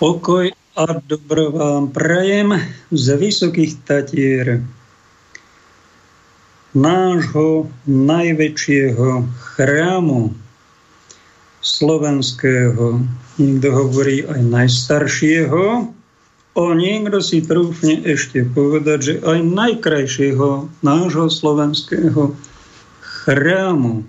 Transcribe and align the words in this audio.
Pokoj 0.00 0.48
a 0.80 0.96
dobro 1.04 1.52
vám 1.52 1.92
prajem 1.92 2.56
z 2.88 3.20
vysokých 3.20 3.84
Tatier 3.84 4.64
nášho 6.72 7.68
najväčšieho 7.84 9.28
chrámu 9.28 10.32
slovenského, 11.60 13.04
niekto 13.36 13.68
hovorí 13.76 14.24
aj 14.24 14.40
najstaršieho, 14.40 15.92
o 16.56 16.64
niekto 16.72 17.20
si 17.20 17.44
trúfne 17.44 18.00
ešte 18.00 18.48
povedať, 18.48 18.98
že 19.04 19.14
aj 19.20 19.38
najkrajšieho 19.52 20.80
nášho 20.80 21.28
slovenského 21.28 22.32
chrámu. 23.04 24.08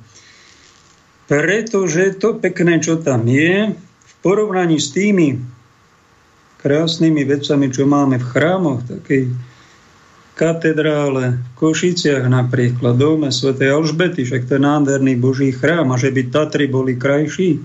Pretože 1.27 2.15
to 2.15 2.39
pekné, 2.39 2.79
čo 2.79 2.95
tam 2.95 3.27
je, 3.27 3.75
v 3.75 4.13
porovnaní 4.23 4.79
s 4.79 4.95
tými 4.95 5.59
krásnymi 6.61 7.25
vecami, 7.25 7.67
čo 7.73 7.89
máme 7.89 8.21
v 8.21 8.29
chrámoch, 8.29 8.85
takej 8.85 9.33
katedrále 10.37 11.37
v 11.37 11.49
Košiciach 11.59 12.25
napríklad, 12.25 12.97
dome 12.97 13.29
Sv. 13.29 13.53
Alžbety, 13.57 14.25
však 14.25 14.47
to 14.47 14.57
je 14.57 14.61
nádherný 14.61 15.19
Boží 15.19 15.53
chrám 15.53 15.93
a 15.93 15.99
že 15.99 16.09
by 16.09 16.33
Tatry 16.33 16.65
boli 16.65 16.97
krajší. 16.97 17.61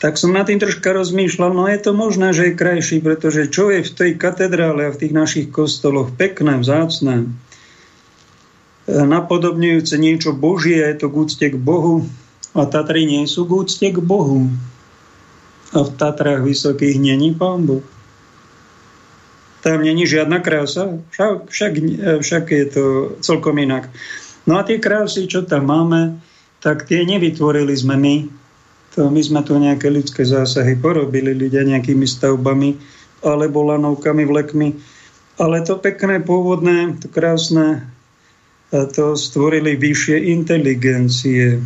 Tak 0.00 0.16
som 0.16 0.32
na 0.32 0.48
tým 0.48 0.56
troška 0.56 0.96
rozmýšľal, 0.96 1.52
no 1.52 1.68
je 1.68 1.80
to 1.80 1.92
možné, 1.92 2.32
že 2.32 2.50
je 2.50 2.60
krajší, 2.60 3.04
pretože 3.04 3.52
čo 3.52 3.68
je 3.68 3.84
v 3.84 3.90
tej 3.92 4.10
katedrále 4.16 4.88
a 4.88 4.94
v 4.94 5.00
tých 5.00 5.12
našich 5.12 5.46
kostoloch 5.52 6.14
pekné, 6.16 6.56
vzácne, 6.56 7.28
napodobňujúce 8.88 9.94
niečo 10.00 10.32
Božie, 10.32 10.80
je 10.80 10.96
to 10.98 11.06
k 11.12 11.14
úcte 11.14 11.46
k 11.52 11.56
Bohu 11.58 12.08
a 12.56 12.66
Tatry 12.66 13.06
nie 13.06 13.22
sú 13.28 13.46
k 13.46 13.52
úcte 13.62 13.86
k 13.92 13.98
Bohu. 14.02 14.50
A 15.70 15.86
v 15.86 15.90
Tatrách 15.94 16.42
vysokých 16.42 16.98
není 16.98 17.34
pán 17.34 17.66
Boh. 17.66 17.84
Tam 19.60 19.84
není 19.84 20.08
žiadna 20.08 20.40
krása, 20.40 20.98
však, 21.12 21.52
však, 21.52 21.72
však 22.24 22.44
je 22.50 22.66
to 22.66 22.84
celkom 23.20 23.60
inak. 23.60 23.92
No 24.48 24.56
a 24.56 24.64
tie 24.64 24.80
krásy, 24.80 25.28
čo 25.28 25.44
tam 25.44 25.68
máme, 25.68 26.16
tak 26.64 26.88
tie 26.88 27.04
nevytvorili 27.04 27.76
sme 27.76 27.96
my. 28.00 28.16
To 28.96 29.12
my 29.12 29.20
sme 29.20 29.40
tu 29.46 29.54
nejaké 29.60 29.92
ľudské 29.92 30.24
zásahy 30.24 30.74
porobili 30.80 31.36
ľudia 31.36 31.62
nejakými 31.62 32.08
stavbami 32.08 32.74
alebo 33.20 33.68
lanovkami, 33.68 34.24
vlekmi. 34.24 34.68
Ale 35.38 35.62
to 35.62 35.76
pekné, 35.76 36.24
pôvodné, 36.24 36.98
to 36.98 37.06
krásne, 37.12 37.84
to 38.72 39.14
stvorili 39.14 39.76
vyššie 39.76 40.34
inteligencie 40.34 41.60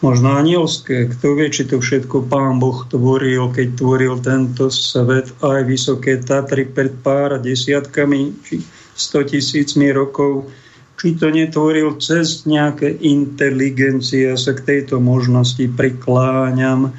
možno 0.00 0.34
anielské. 0.34 1.06
Kto 1.12 1.38
vie, 1.38 1.52
či 1.52 1.68
to 1.68 1.78
všetko 1.78 2.26
pán 2.26 2.58
Boh 2.58 2.82
tvoril, 2.88 3.52
keď 3.54 3.68
tvoril 3.78 4.14
tento 4.24 4.72
svet 4.72 5.30
aj 5.44 5.60
vysoké 5.68 6.18
Tatry 6.18 6.66
pred 6.66 6.94
pár 7.04 7.38
desiatkami 7.38 8.34
či 8.42 8.64
sto 8.94 9.22
tisícmi 9.22 9.90
rokov. 9.94 10.50
Či 10.94 11.18
to 11.18 11.28
netvoril 11.28 11.98
cez 11.98 12.46
nejaké 12.46 12.96
inteligencie, 13.02 14.30
ja 14.30 14.38
sa 14.38 14.54
k 14.54 14.62
tejto 14.62 15.02
možnosti 15.02 15.66
prikláňam, 15.74 16.94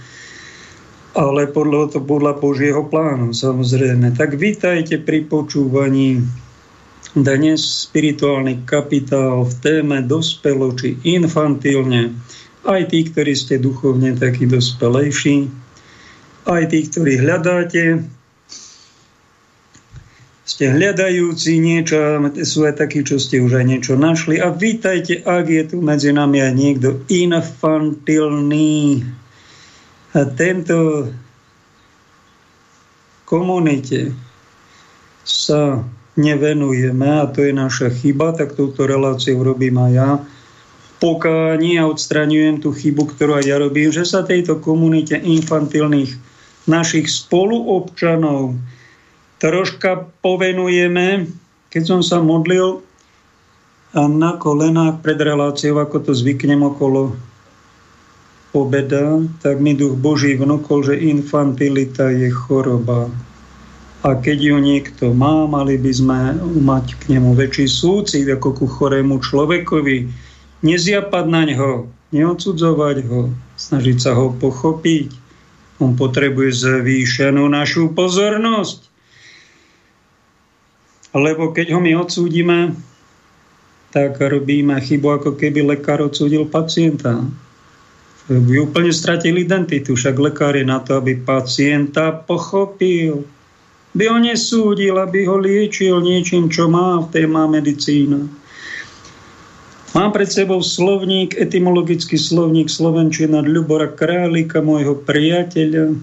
ale 1.15 1.47
podľa 1.47 1.95
to 1.95 1.99
podľa 2.03 2.35
Božieho 2.37 2.83
plánu, 2.91 3.31
samozrejme. 3.31 4.11
Tak 4.19 4.35
vítajte 4.35 4.99
pri 4.99 5.23
počúvaní 5.23 6.19
dnes 7.15 7.87
spirituálny 7.87 8.67
kapitál 8.67 9.47
v 9.47 9.53
téme 9.63 10.03
dospelo 10.03 10.75
či 10.75 10.99
infantilne 11.07 12.11
aj 12.65 12.81
tí, 12.89 13.05
ktorí 13.05 13.33
ste 13.37 13.61
duchovne 13.61 14.17
takí 14.17 14.49
dospelejší, 14.49 15.47
aj 16.49 16.63
tí, 16.73 16.79
ktorí 16.89 17.21
hľadáte, 17.21 18.05
ste 20.45 20.69
hľadajúci 20.69 21.57
niečo, 21.57 22.21
sú 22.45 22.69
aj 22.69 22.77
takí, 22.77 23.01
čo 23.01 23.17
ste 23.17 23.41
už 23.41 23.57
aj 23.61 23.65
niečo 23.65 23.93
našli. 23.97 24.37
A 24.37 24.53
vítajte, 24.53 25.25
ak 25.25 25.49
je 25.49 25.63
tu 25.65 25.81
medzi 25.81 26.13
nami 26.13 26.37
aj 26.37 26.53
niekto 26.53 27.01
infantilný. 27.09 29.01
A 30.13 30.21
tento 30.37 31.09
komunite 33.25 34.13
sa 35.25 35.81
nevenujeme 36.15 37.09
a 37.09 37.25
to 37.25 37.41
je 37.41 37.51
naša 37.51 37.89
chyba, 37.89 38.37
tak 38.37 38.53
túto 38.53 38.85
reláciu 38.85 39.41
robím 39.41 39.81
aj 39.81 39.91
ja 39.91 40.09
pokáni 41.05 41.77
a 41.77 41.85
odstraňujem 41.85 42.65
tú 42.65 42.73
chybu, 42.73 43.13
ktorú 43.13 43.37
aj 43.37 43.45
ja 43.45 43.61
robím, 43.61 43.93
že 43.93 44.01
sa 44.01 44.25
tejto 44.25 44.57
komunite 44.57 45.13
infantilných 45.13 46.17
našich 46.65 47.05
spoluobčanov 47.05 48.57
troška 49.37 50.09
povenujeme. 50.25 51.29
Keď 51.69 51.83
som 51.85 52.01
sa 52.01 52.25
modlil 52.25 52.81
na 53.93 54.33
kolenách 54.41 55.05
pred 55.05 55.21
reláciou, 55.21 55.77
ako 55.77 56.09
to 56.09 56.11
zvyknem 56.17 56.65
okolo 56.65 57.13
obeda, 58.57 59.21
tak 59.45 59.61
mi 59.61 59.77
duch 59.77 59.93
Boží 59.93 60.33
vnúkol, 60.33 60.89
že 60.89 61.05
infantilita 61.05 62.09
je 62.09 62.33
choroba. 62.33 63.13
A 64.01 64.17
keď 64.17 64.37
ju 64.41 64.57
niekto 64.57 65.13
má, 65.13 65.45
mali 65.45 65.77
by 65.77 65.91
sme 65.93 66.19
mať 66.65 66.97
k 66.97 67.13
nemu 67.13 67.37
väčší 67.37 67.69
súcit 67.69 68.25
ako 68.25 68.57
ku 68.57 68.65
chorému 68.65 69.21
človekovi, 69.21 70.24
nezjapať 70.65 71.25
na 71.29 71.45
ňo, 71.45 71.93
neodsudzovať 72.09 72.97
ho, 73.05 73.29
snažiť 73.53 73.97
sa 74.01 74.17
ho 74.17 74.33
pochopiť. 74.33 75.13
On 75.77 75.93
potrebuje 75.93 76.55
zvýšenú 76.65 77.45
našu 77.45 77.93
pozornosť. 77.93 78.89
Lebo 81.15 81.53
keď 81.53 81.77
ho 81.77 81.79
my 81.79 81.95
odsúdime, 81.95 82.75
tak 83.95 84.19
robíme 84.19 84.75
chybu, 84.75 85.07
ako 85.21 85.39
keby 85.39 85.63
lekár 85.63 86.03
odsúdil 86.03 86.43
pacienta. 86.51 87.23
By 88.27 88.55
úplne 88.57 88.91
stratil 88.91 89.39
identitu, 89.39 89.95
však 89.95 90.17
lekár 90.17 90.57
je 90.57 90.65
na 90.67 90.81
to, 90.81 90.99
aby 90.99 91.15
pacienta 91.15 92.11
pochopil. 92.11 93.23
By 93.95 94.03
ho 94.11 94.17
nesúdil, 94.19 94.99
aby 94.99 95.23
ho 95.29 95.39
liečil 95.39 96.03
niečím, 96.03 96.51
čo 96.51 96.67
má 96.67 96.99
v 97.05 97.11
téma 97.15 97.47
medicína. 97.47 98.27
Mám 99.95 100.11
pred 100.11 100.27
sebou 100.27 100.59
slovník, 100.59 101.39
etymologický 101.39 102.19
slovník 102.19 102.67
Slovenčina 102.67 103.39
Ľubora 103.39 103.87
Králika, 103.95 104.59
môjho 104.59 104.99
priateľa, 104.99 105.95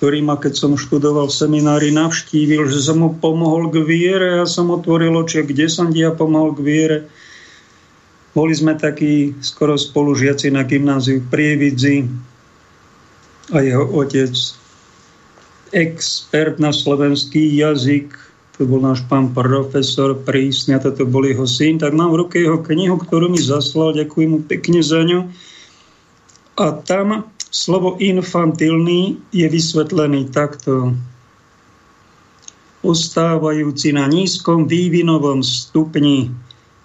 ktorý 0.00 0.24
ma, 0.24 0.40
keď 0.40 0.56
som 0.56 0.72
študoval 0.72 1.28
v 1.28 1.36
seminári, 1.36 1.92
navštívil, 1.92 2.72
že 2.72 2.80
som 2.80 3.04
mu 3.04 3.12
pomohol 3.12 3.68
k 3.68 3.84
viere. 3.84 4.40
Ja 4.40 4.48
som 4.48 4.72
otvoril 4.72 5.12
oči, 5.12 5.44
kde 5.44 5.68
som 5.68 5.92
dia 5.92 6.16
pomohol 6.16 6.56
k 6.56 6.64
viere. 6.64 6.98
Boli 8.32 8.56
sme 8.56 8.72
takí 8.80 9.36
skoro 9.44 9.76
spolužiaci 9.76 10.48
na 10.48 10.64
gymnáziu 10.64 11.20
Prievidzi 11.28 12.08
a 13.52 13.60
jeho 13.60 13.84
otec, 14.00 14.32
expert 15.76 16.56
na 16.56 16.72
slovenský 16.72 17.52
jazyk, 17.60 18.29
to 18.60 18.68
bol 18.68 18.76
náš 18.76 19.00
pán 19.08 19.32
profesor 19.32 20.12
prísny 20.12 20.76
a 20.76 20.84
toto 20.84 21.08
bol 21.08 21.24
jeho 21.24 21.48
syn, 21.48 21.80
tak 21.80 21.96
mám 21.96 22.12
v 22.12 22.20
ruke 22.20 22.36
jeho 22.36 22.60
knihu, 22.60 23.00
ktorú 23.00 23.32
mi 23.32 23.40
zaslal, 23.40 23.96
ďakujem 23.96 24.36
mu 24.36 24.44
pekne 24.44 24.84
za 24.84 25.00
ňu. 25.00 25.32
A 26.60 26.76
tam 26.84 27.24
slovo 27.48 27.96
infantilný 27.96 29.16
je 29.32 29.48
vysvetlený 29.48 30.28
takto. 30.28 30.92
Ostávajúci 32.84 33.96
na 33.96 34.04
nízkom 34.04 34.68
vývinovom 34.68 35.40
stupni, 35.40 36.28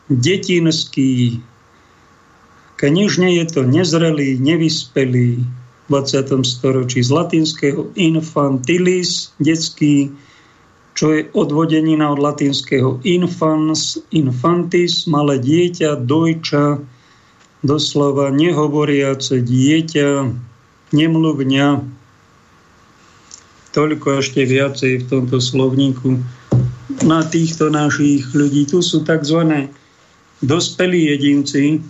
detinský, 0.08 1.44
knižne 2.80 3.36
je 3.36 3.46
to 3.52 3.68
nezrelý, 3.68 4.40
nevyspelý, 4.40 5.44
v 5.44 5.88
20. 5.92 6.40
storočí 6.48 7.04
z 7.04 7.12
latinského 7.12 7.92
infantilis, 8.00 9.36
detský, 9.44 10.16
čo 10.96 11.12
je 11.12 11.28
odvodenina 11.36 12.08
od 12.08 12.24
latinského 12.24 13.04
infans, 13.04 14.00
infantis, 14.16 15.04
malé 15.12 15.44
dieťa, 15.44 16.00
dojča, 16.08 16.80
doslova 17.68 18.32
nehovoriace 18.32 19.44
dieťa, 19.44 20.10
nemluvňa. 20.96 21.68
Toľko 23.76 24.08
ešte 24.24 24.48
viacej 24.48 25.04
v 25.04 25.08
tomto 25.12 25.44
slovníku. 25.44 26.16
Na 27.04 27.28
týchto 27.28 27.68
našich 27.68 28.32
ľudí 28.32 28.64
tu 28.64 28.80
sú 28.80 29.04
tzv. 29.04 29.68
dospelí 30.40 31.12
jedinci 31.12 31.84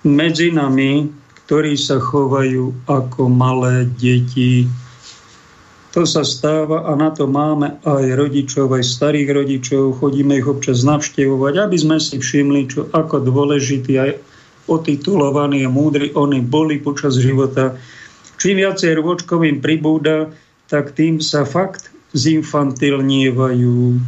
medzi 0.00 0.48
nami, 0.48 1.12
ktorí 1.44 1.76
sa 1.76 2.00
chovajú 2.00 2.72
ako 2.88 3.28
malé 3.28 3.84
deti, 4.00 4.64
to 5.90 6.06
sa 6.06 6.22
stáva 6.22 6.86
a 6.86 6.94
na 6.94 7.10
to 7.10 7.26
máme 7.26 7.74
aj 7.82 8.04
rodičov, 8.14 8.70
aj 8.70 8.86
starých 8.86 9.34
rodičov. 9.34 9.98
Chodíme 9.98 10.38
ich 10.38 10.46
občas 10.46 10.86
navštevovať, 10.86 11.54
aby 11.66 11.76
sme 11.76 11.98
si 11.98 12.22
všimli, 12.22 12.70
čo 12.70 12.86
ako 12.94 13.26
dôležitý 13.26 13.98
aj 13.98 14.10
otitulovaní 14.70 15.66
a 15.66 15.70
múdri 15.70 16.14
oni 16.14 16.46
boli 16.46 16.78
počas 16.78 17.18
života. 17.18 17.74
Čím 18.38 18.62
viacej 18.62 19.02
rôčkovým 19.02 19.58
pribúda, 19.58 20.30
tak 20.70 20.94
tým 20.94 21.18
sa 21.18 21.42
fakt 21.42 21.90
zinfantilnievajú 22.14 23.98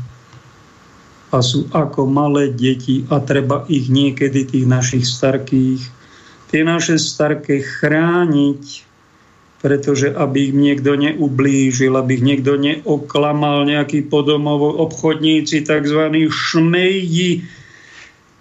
a 1.33 1.39
sú 1.43 1.67
ako 1.75 2.07
malé 2.07 2.55
deti 2.55 3.03
a 3.11 3.19
treba 3.19 3.67
ich 3.67 3.91
niekedy, 3.91 4.47
tých 4.47 4.67
našich 4.71 5.03
starkých, 5.03 5.83
tie 6.53 6.63
naše 6.63 7.01
starké 7.01 7.65
chrániť, 7.65 8.92
pretože 9.63 10.11
aby 10.11 10.51
ich 10.51 10.55
niekto 10.59 10.99
neublížil, 10.99 11.95
aby 11.95 12.19
ich 12.19 12.27
niekto 12.27 12.59
neoklamal, 12.59 13.63
nejakí 13.63 14.11
podomovo 14.11 14.75
obchodníci, 14.83 15.63
tzv. 15.63 16.11
šmejdi, 16.27 17.47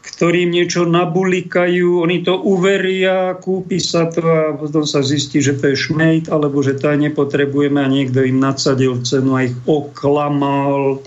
ktorým 0.01 0.49
niečo 0.49 0.89
nabulikajú, 0.89 2.01
oni 2.01 2.25
to 2.25 2.41
uveria, 2.41 3.37
kúpi 3.37 3.77
sa 3.77 4.09
to 4.09 4.21
a 4.25 4.57
potom 4.57 4.81
sa 4.81 5.05
zistí, 5.05 5.45
že 5.45 5.61
to 5.61 5.73
je 5.73 5.77
šmejt, 5.77 6.25
alebo 6.33 6.65
že 6.65 6.77
to 6.77 6.89
aj 6.89 6.97
nepotrebujeme 7.09 7.77
a 7.77 7.89
niekto 7.89 8.25
im 8.25 8.41
nadsadil 8.41 9.05
cenu 9.05 9.37
a 9.37 9.45
ich 9.45 9.53
oklamal. 9.69 11.05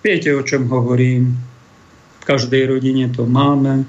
Viete, 0.00 0.32
o 0.32 0.40
čom 0.40 0.72
hovorím. 0.72 1.36
V 2.20 2.24
každej 2.24 2.64
rodine 2.72 3.12
to 3.12 3.28
máme. 3.28 3.84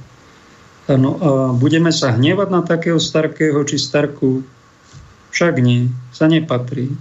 Ano, 0.92 1.10
a 1.16 1.30
budeme 1.56 1.96
sa 1.96 2.12
hnevať 2.12 2.50
na 2.52 2.62
takého 2.64 3.00
starkého 3.00 3.64
či 3.64 3.80
starku? 3.80 4.44
Však 5.36 5.60
nie, 5.60 5.92
sa 6.16 6.32
nepatrí. 6.32 6.96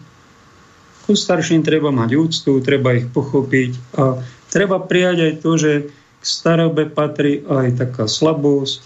Ku 1.06 1.14
starším 1.14 1.62
treba 1.62 1.94
mať 1.94 2.10
úctu, 2.18 2.58
treba 2.58 2.98
ich 2.98 3.06
pochopiť 3.06 3.94
a 3.94 4.18
treba 4.50 4.82
prijať 4.82 5.18
aj 5.22 5.32
to, 5.38 5.50
že 5.54 5.72
k 6.18 6.24
starobe 6.24 6.90
patrí 6.90 7.46
aj 7.46 7.78
taká 7.78 8.10
slabosť, 8.10 8.82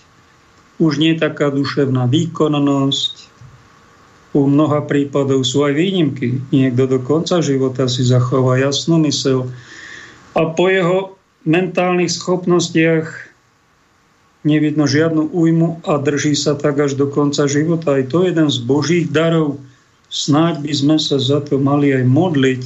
už 0.76 1.00
nie 1.00 1.16
taká 1.16 1.48
duševná 1.48 2.06
výkonnosť. 2.12 3.30
U 4.36 4.44
mnoha 4.44 4.84
prípadov 4.84 5.40
sú 5.48 5.64
aj 5.64 5.72
výnimky. 5.72 6.44
Niekto 6.52 6.84
do 6.84 6.98
konca 7.00 7.40
života 7.40 7.88
si 7.88 8.04
zachová 8.04 8.60
jasnú 8.60 9.00
mysel 9.08 9.48
a 10.36 10.52
po 10.52 10.68
jeho 10.68 11.16
mentálnych 11.48 12.12
schopnostiach 12.12 13.08
nevidno 14.46 14.86
žiadnu 14.86 15.34
újmu 15.34 15.82
a 15.82 15.98
drží 15.98 16.38
sa 16.38 16.54
tak 16.54 16.78
až 16.78 16.94
do 16.94 17.10
konca 17.10 17.50
života. 17.50 17.98
Aj 17.98 18.04
to 18.06 18.22
je 18.22 18.30
jeden 18.30 18.48
z 18.50 18.58
Božích 18.62 19.06
darov. 19.10 19.58
Snáď 20.08 20.64
by 20.64 20.72
sme 20.72 20.96
sa 20.96 21.20
za 21.20 21.42
to 21.44 21.60
mali 21.60 21.92
aj 21.92 22.04
modliť, 22.08 22.64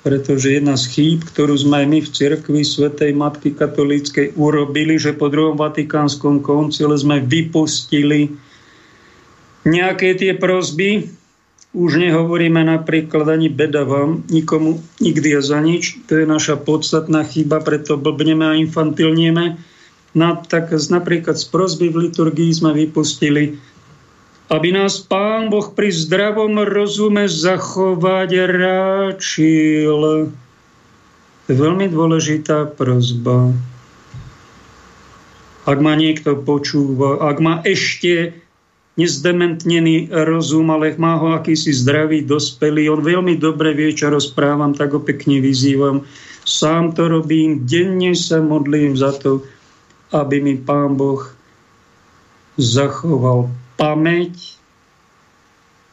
pretože 0.00 0.56
jedna 0.56 0.80
z 0.80 0.84
chýb, 0.96 1.28
ktorú 1.28 1.60
sme 1.60 1.84
aj 1.84 1.86
my 1.92 1.98
v 2.00 2.08
cirkvi 2.08 2.62
Svetej 2.64 3.12
Matky 3.12 3.52
Katolíckej 3.52 4.32
urobili, 4.40 4.96
že 4.96 5.12
po 5.12 5.28
druhom 5.28 5.60
Vatikánskom 5.60 6.40
koncile 6.40 6.96
sme 6.96 7.20
vypustili 7.20 8.32
nejaké 9.68 10.16
tie 10.16 10.32
prozby, 10.40 11.19
už 11.70 12.02
nehovoríme 12.02 12.66
napríklad 12.66 13.30
ani 13.30 13.46
beda 13.46 13.86
vám, 13.86 14.26
nikomu 14.26 14.82
nikdy 14.98 15.38
a 15.38 15.40
za 15.42 15.62
nič. 15.62 16.02
To 16.10 16.18
je 16.18 16.26
naša 16.26 16.58
podstatná 16.58 17.22
chyba, 17.22 17.62
preto 17.62 17.94
blbneme 17.94 18.42
a 18.42 18.58
infantilnieme. 18.58 19.54
Na, 20.10 20.34
tak 20.34 20.74
napríklad 20.74 21.38
z 21.38 21.46
prozby 21.46 21.86
v 21.86 22.10
liturgii 22.10 22.50
sme 22.50 22.74
vypustili, 22.74 23.62
aby 24.50 24.74
nás 24.74 24.98
Pán 24.98 25.46
Boh 25.46 25.70
pri 25.70 25.94
zdravom 25.94 26.58
rozume 26.66 27.30
zachovať 27.30 28.30
ráčil. 28.50 30.34
To 31.46 31.46
je 31.46 31.54
veľmi 31.54 31.86
dôležitá 31.86 32.66
prozba. 32.74 33.54
Ak 35.70 35.78
ma 35.78 35.94
niekto 35.94 36.34
počúva, 36.34 37.22
ak 37.30 37.38
ma 37.38 37.62
ešte 37.62 38.34
nezdementnený 39.00 40.12
rozum, 40.12 40.68
ale 40.68 40.92
má 41.00 41.16
ho 41.16 41.32
akýsi 41.32 41.72
zdravý, 41.72 42.20
dospelý. 42.28 42.92
On 42.92 43.00
veľmi 43.00 43.40
dobre 43.40 43.72
vie, 43.72 43.96
čo 43.96 44.12
rozprávam, 44.12 44.76
tak 44.76 44.92
ho 44.92 45.00
pekne 45.00 45.40
vyzývam. 45.40 46.04
Sám 46.44 46.92
to 46.92 47.08
robím, 47.08 47.64
denne 47.64 48.12
sa 48.12 48.44
modlím 48.44 48.96
za 48.96 49.16
to, 49.16 49.40
aby 50.12 50.42
mi 50.44 50.54
Pán 50.60 51.00
Boh 51.00 51.22
zachoval 52.60 53.48
pamäť, 53.80 54.60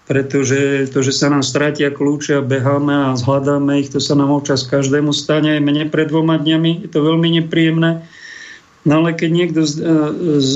pretože 0.08 0.88
to, 0.92 1.04
že 1.04 1.12
sa 1.12 1.28
nám 1.28 1.44
stratia 1.44 1.92
kľúče 1.92 2.40
a 2.40 2.44
beháme 2.44 3.12
a 3.12 3.20
zhľadáme 3.20 3.84
ich, 3.84 3.92
to 3.92 4.00
sa 4.00 4.16
nám 4.16 4.32
občas 4.32 4.64
každému 4.68 5.12
stane, 5.12 5.60
aj 5.60 5.64
mene 5.64 5.84
pred 5.88 6.08
dvoma 6.08 6.40
dňami, 6.40 6.88
je 6.88 6.90
to 6.92 7.04
veľmi 7.04 7.44
nepríjemné. 7.44 8.08
No 8.88 9.04
ale 9.04 9.12
keď 9.20 9.30
niekto 9.36 9.62
z, 9.68 9.84
z 10.40 10.52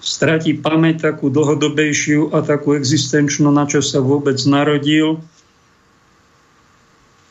stratí 0.00 0.56
pamäť 0.56 1.12
takú 1.12 1.28
dlhodobejšiu 1.28 2.32
a 2.32 2.40
takú 2.40 2.72
existenčnú, 2.72 3.52
na 3.52 3.68
čo 3.68 3.84
sa 3.84 4.00
vôbec 4.00 4.40
narodil 4.48 5.20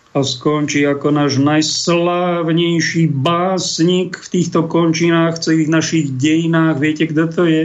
a 0.09 0.25
skončí 0.25 0.89
ako 0.89 1.13
náš 1.13 1.37
najslávnejší 1.37 3.13
básnik 3.13 4.17
v 4.17 4.27
týchto 4.27 4.65
končinách, 4.65 5.37
celých 5.37 5.69
našich 5.69 6.05
dejinách. 6.17 6.81
Viete, 6.81 7.05
kto 7.13 7.23
to 7.29 7.43
je? 7.45 7.63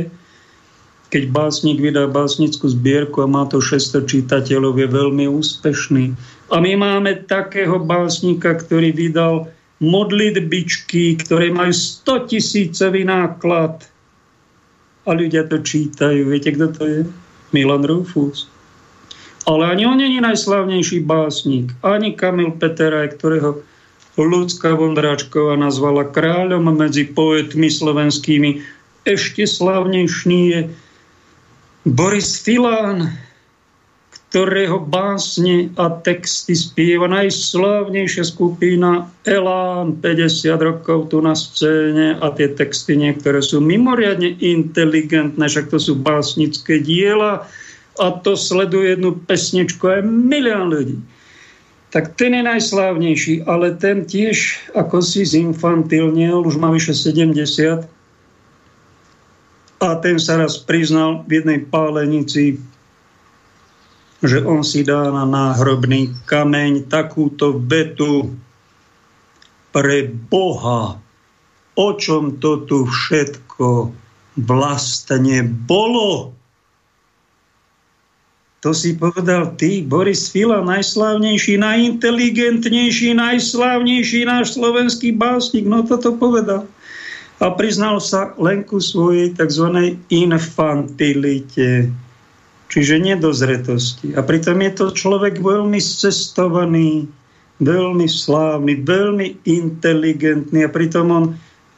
Keď 1.08 1.30
básnik 1.32 1.80
vydá 1.80 2.04
básnickú 2.10 2.68
zbierku 2.68 3.24
a 3.24 3.30
má 3.30 3.48
to 3.48 3.64
600 3.64 4.04
čitateľov, 4.04 4.76
je 4.76 4.88
veľmi 4.92 5.24
úspešný. 5.30 6.12
A 6.52 6.60
my 6.60 6.72
máme 6.76 7.24
takého 7.24 7.80
básnika, 7.80 8.52
ktorý 8.60 8.92
vydal 8.92 9.48
modlitbičky, 9.80 11.16
ktoré 11.24 11.48
majú 11.48 11.72
100 11.72 12.28
tisícový 12.28 13.08
náklad– 13.08 13.80
a 15.04 15.10
ľudia 15.12 15.44
to 15.48 15.60
čítajú. 15.60 16.32
Viete, 16.32 16.56
kto 16.56 16.66
to 16.72 16.82
je? 16.84 17.00
Milan 17.52 17.84
Rufus. 17.84 18.48
Ale 19.44 19.76
ani 19.76 19.84
on 19.84 20.00
není 20.00 20.24
najslavnejší 20.24 21.04
básnik. 21.04 21.68
Ani 21.84 22.16
Kamil 22.16 22.56
Peteraj, 22.56 23.20
ktorého 23.20 23.60
ľudská 24.16 24.72
Vondráčková 24.72 25.60
nazvala 25.60 26.08
kráľom 26.08 26.64
medzi 26.72 27.04
poetmi 27.04 27.68
slovenskými. 27.68 28.64
Ešte 29.04 29.44
slavnejší 29.44 30.40
je 30.48 30.60
Boris 31.84 32.40
Filán, 32.40 33.12
ktorého 34.34 34.82
básne 34.82 35.70
a 35.78 35.94
texty 36.02 36.58
spieva 36.58 37.06
najslávnejšia 37.06 38.26
skupina 38.26 39.06
Elán 39.22 40.02
50 40.02 40.58
rokov 40.58 41.14
tu 41.14 41.22
na 41.22 41.38
scéne 41.38 42.18
a 42.18 42.34
tie 42.34 42.50
texty 42.50 42.98
niektoré 42.98 43.38
sú 43.38 43.62
mimoriadne 43.62 44.34
inteligentné, 44.42 45.46
však 45.46 45.70
to 45.70 45.78
sú 45.78 45.94
básnické 46.02 46.82
diela 46.82 47.46
a 47.94 48.06
to 48.10 48.34
sleduje 48.34 48.98
jednu 48.98 49.22
pesničku 49.22 49.86
aj 49.86 50.02
milión 50.02 50.66
ľudí. 50.66 50.98
Tak 51.94 52.18
ten 52.18 52.34
je 52.34 52.42
najslávnejší, 52.42 53.46
ale 53.46 53.78
ten 53.78 54.02
tiež 54.02 54.66
ako 54.74 54.98
si 54.98 55.22
zinfantilnil, 55.22 56.42
už 56.42 56.58
má 56.58 56.74
vyše 56.74 56.90
70 56.90 57.86
a 59.78 59.88
ten 60.02 60.18
sa 60.18 60.42
raz 60.42 60.58
priznal 60.58 61.22
v 61.22 61.38
jednej 61.38 61.62
pálenici 61.70 62.58
že 64.24 64.40
on 64.40 64.64
si 64.64 64.80
dá 64.80 65.12
na 65.12 65.28
náhrobný 65.28 66.12
kameň 66.24 66.88
takúto 66.88 67.60
vetu 67.60 68.32
pre 69.68 70.08
Boha. 70.08 70.96
O 71.74 71.88
čom 71.98 72.40
to 72.40 72.64
tu 72.64 72.88
všetko 72.88 73.92
vlastne 74.40 75.44
bolo? 75.44 76.32
To 78.64 78.72
si 78.72 78.96
povedal 78.96 79.52
ty, 79.60 79.84
Boris 79.84 80.32
Fila, 80.32 80.64
najslávnejší, 80.64 81.60
najinteligentnejší, 81.60 83.12
najslávnejší 83.12 84.24
náš 84.24 84.56
slovenský 84.56 85.12
básnik. 85.12 85.68
No 85.68 85.84
toto 85.84 86.16
povedal. 86.16 86.64
A 87.44 87.52
priznal 87.52 88.00
sa 88.00 88.32
len 88.40 88.64
ku 88.64 88.80
svojej 88.80 89.36
tzv. 89.36 89.98
infantilite 90.08 91.92
čiže 92.74 92.98
nedozretosti. 92.98 94.18
A 94.18 94.26
pritom 94.26 94.58
je 94.58 94.72
to 94.74 94.86
človek 94.90 95.38
veľmi 95.38 95.78
cestovaný, 95.78 97.06
veľmi 97.62 98.10
slávny, 98.10 98.82
veľmi 98.82 99.46
inteligentný 99.46 100.66
a 100.66 100.74
pritom 100.74 101.06
on 101.14 101.24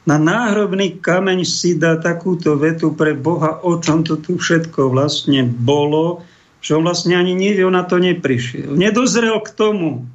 na 0.09 0.17
náhrobný 0.17 1.03
kameň 1.03 1.45
si 1.45 1.77
dá 1.77 2.01
takúto 2.01 2.57
vetu 2.57 2.97
pre 2.97 3.13
Boha, 3.13 3.61
o 3.61 3.77
čom 3.77 4.07
to 4.07 4.17
tu 4.17 4.41
všetko 4.41 4.95
vlastne 4.95 5.45
bolo, 5.45 6.25
že 6.63 6.79
on 6.79 6.87
vlastne 6.87 7.19
ani 7.19 7.37
nevie, 7.37 7.67
na 7.69 7.83
to 7.85 7.99
neprišiel. 8.01 8.73
Nedozrel 8.73 9.37
k 9.43 9.51
tomu. 9.53 10.07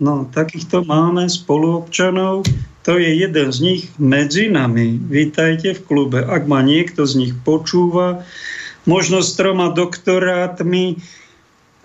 No, 0.00 0.30
takýchto 0.30 0.86
máme 0.86 1.28
spoluobčanov, 1.28 2.48
to 2.86 2.96
je 2.96 3.20
jeden 3.20 3.48
z 3.52 3.58
nich 3.60 3.82
medzi 4.00 4.48
nami. 4.48 4.96
Vítajte 4.96 5.76
v 5.76 5.84
klube. 5.84 6.24
Ak 6.24 6.48
ma 6.48 6.64
niekto 6.64 7.04
z 7.04 7.20
nich 7.20 7.34
počúva, 7.44 8.24
možno 8.90 9.22
s 9.22 9.38
troma 9.38 9.70
doktorátmi 9.70 10.98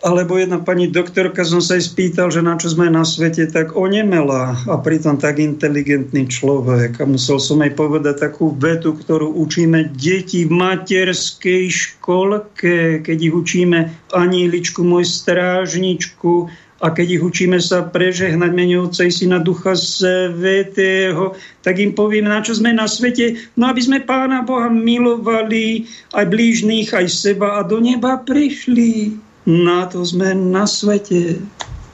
Alebo 0.06 0.38
jedna 0.38 0.62
pani 0.62 0.86
doktorka, 0.86 1.42
som 1.42 1.66
sa 1.66 1.82
aj 1.82 1.90
spýtal, 1.90 2.30
že 2.30 2.46
na 2.46 2.54
čo 2.62 2.70
sme 2.70 2.94
na 2.94 3.02
svete, 3.02 3.50
tak 3.50 3.74
onemela 3.74 4.54
a 4.70 4.78
pritom 4.78 5.18
tak 5.18 5.42
inteligentný 5.42 6.30
človek. 6.30 7.02
A 7.02 7.10
musel 7.10 7.42
som 7.42 7.64
jej 7.66 7.74
povedať 7.74 8.22
takú 8.22 8.54
vetu, 8.54 8.94
ktorú 8.94 9.34
učíme 9.34 9.98
deti 9.98 10.46
v 10.46 10.54
materskej 10.54 11.64
školke, 11.74 13.02
keď 13.02 13.18
ich 13.18 13.34
učíme 13.34 13.80
aníličku, 14.14 14.86
môj 14.86 15.10
strážničku, 15.10 16.54
a 16.84 16.92
keď 16.92 17.08
ich 17.20 17.24
učíme 17.24 17.56
sa 17.64 17.88
prežehnať 17.88 18.52
menujúcej 18.52 19.08
si 19.08 19.26
na 19.32 19.40
Ducha 19.40 19.80
Svetého, 19.80 21.32
tak 21.64 21.80
im 21.80 21.96
poviem, 21.96 22.28
na 22.28 22.44
čo 22.44 22.52
sme 22.60 22.76
na 22.76 22.84
svete, 22.84 23.40
no 23.56 23.72
aby 23.72 23.80
sme 23.80 24.04
Pána 24.04 24.44
Boha 24.44 24.68
milovali, 24.68 25.88
aj 26.12 26.26
blížných, 26.28 26.92
aj 26.92 27.08
seba 27.08 27.60
a 27.60 27.62
do 27.64 27.80
neba 27.80 28.20
prišli. 28.20 29.16
Na 29.48 29.88
to 29.88 30.04
sme 30.04 30.36
na 30.36 30.68
svete. 30.68 31.40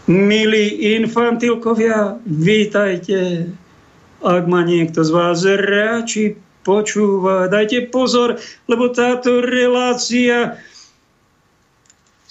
Milí 0.09 0.97
infantilkovia, 0.97 2.17
vítajte. 2.25 3.53
Ak 4.25 4.43
ma 4.49 4.65
niekto 4.65 5.05
z 5.05 5.11
vás 5.13 5.45
ráči 5.45 6.41
počúva, 6.65 7.49
dajte 7.49 7.89
pozor, 7.93 8.37
lebo 8.65 8.89
táto 8.89 9.45
relácia 9.45 10.57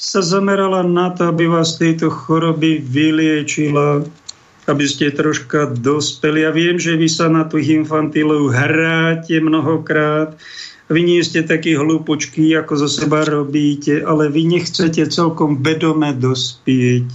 sa 0.01 0.25
zamerala 0.25 0.81
na 0.81 1.13
to, 1.13 1.29
aby 1.29 1.45
vás 1.45 1.77
tejto 1.77 2.09
choroby 2.09 2.81
vyliečila, 2.81 4.09
aby 4.65 4.85
ste 4.89 5.13
troška 5.13 5.77
dospeli. 5.77 6.49
Ja 6.49 6.57
viem, 6.57 6.81
že 6.81 6.97
vy 6.97 7.05
sa 7.05 7.29
na 7.29 7.45
tých 7.45 7.85
infantilov 7.85 8.49
hráte 8.49 9.37
mnohokrát. 9.45 10.41
Vy 10.89 11.05
nie 11.05 11.21
ste 11.21 11.45
takí 11.45 11.77
hlúpočky, 11.77 12.49
ako 12.57 12.81
zo 12.81 12.89
seba 12.89 13.29
robíte, 13.29 14.01
ale 14.01 14.33
vy 14.33 14.49
nechcete 14.49 15.05
celkom 15.13 15.61
vedome 15.61 16.17
dospieť. 16.17 17.07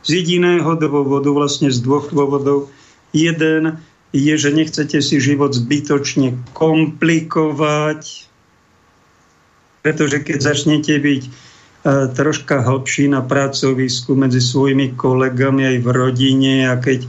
Z 0.00 0.08
jediného 0.08 0.80
dôvodu, 0.80 1.28
vlastne 1.28 1.68
z 1.68 1.84
dvoch 1.84 2.08
dôvodov. 2.08 2.72
Jeden 3.12 3.84
je, 4.16 4.34
že 4.40 4.48
nechcete 4.56 4.96
si 5.04 5.20
život 5.20 5.52
zbytočne 5.52 6.40
komplikovať, 6.56 8.32
pretože 9.84 10.24
keď 10.24 10.38
začnete 10.40 10.96
byť 10.96 11.47
troška 11.86 12.60
hlbší 12.60 13.08
na 13.08 13.22
pracovisku 13.22 14.18
medzi 14.18 14.42
svojimi 14.42 14.98
kolegami 14.98 15.62
aj 15.64 15.76
v 15.78 15.88
rodine 15.94 16.54
a 16.66 16.74
keď 16.74 17.06
e, 17.06 17.08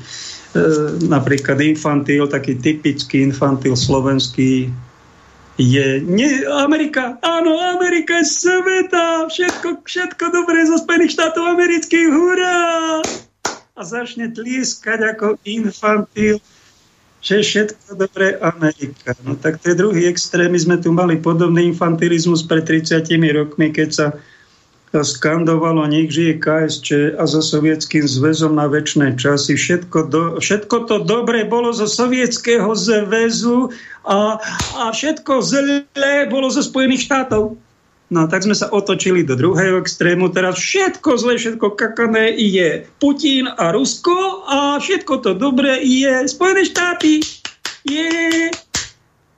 napríklad 1.09 1.57
infantil, 1.65 2.29
taký 2.29 2.61
typický 2.61 3.25
infantil 3.25 3.73
slovenský 3.73 4.69
je 5.59 5.99
nie, 5.99 6.47
Amerika, 6.47 7.19
áno, 7.19 7.59
Amerika 7.59 8.23
je 8.23 8.31
sveta, 8.31 9.27
všetko, 9.27 9.83
všetko 9.83 10.25
dobré 10.31 10.63
zo 10.63 10.79
Spojených 10.79 11.19
štátov 11.19 11.43
amerických, 11.51 12.07
hurá! 12.07 13.03
A 13.75 13.81
začne 13.83 14.31
tlieskať 14.31 15.17
ako 15.17 15.35
infantil, 15.43 16.39
že 17.19 17.43
všetko 17.43 17.99
dobré 17.99 18.39
Amerika. 18.39 19.11
No 19.27 19.35
tak 19.35 19.59
to 19.59 19.71
je 19.71 19.75
druhý 19.75 20.07
extrém. 20.07 20.47
My 20.47 20.59
sme 20.59 20.77
tu 20.79 20.95
mali 20.95 21.19
podobný 21.19 21.75
infantilizmus 21.75 22.47
pred 22.47 22.63
30 22.63 23.03
rokmi, 23.35 23.75
keď 23.75 23.89
sa 23.91 24.07
skandovalo 24.93 25.85
nech 25.85 26.09
žije 26.09 26.41
KSČ 26.41 26.87
a 27.21 27.23
so 27.29 27.45
sovietským 27.45 28.09
zväzom 28.09 28.57
na 28.57 28.65
väčšie 28.65 29.13
časy. 29.13 29.53
Všetko, 29.53 29.99
do, 30.09 30.21
všetko 30.41 30.75
to 30.89 31.05
dobre 31.05 31.45
bolo 31.45 31.69
zo 31.69 31.85
sovietského 31.85 32.73
zväzu 32.73 33.69
a, 34.01 34.41
a 34.81 34.83
všetko 34.89 35.33
zlé 35.45 36.25
bolo 36.25 36.49
zo 36.49 36.65
Spojených 36.65 37.05
štátov. 37.05 37.53
No 38.09 38.25
tak 38.25 38.41
sme 38.41 38.57
sa 38.57 38.73
otočili 38.73 39.21
do 39.21 39.37
druhého 39.37 39.77
extrému. 39.77 40.33
Teraz 40.33 40.57
všetko 40.57 41.09
zlé, 41.21 41.37
všetko 41.37 41.77
kakané 41.77 42.33
je 42.33 42.81
Putin 42.97 43.45
a 43.45 43.69
Rusko 43.69 44.49
a 44.49 44.81
všetko 44.81 45.21
to 45.21 45.31
dobré 45.37 45.77
je 45.85 46.25
Spojené 46.25 46.65
štáty. 46.65 47.21
Je. 47.85 48.49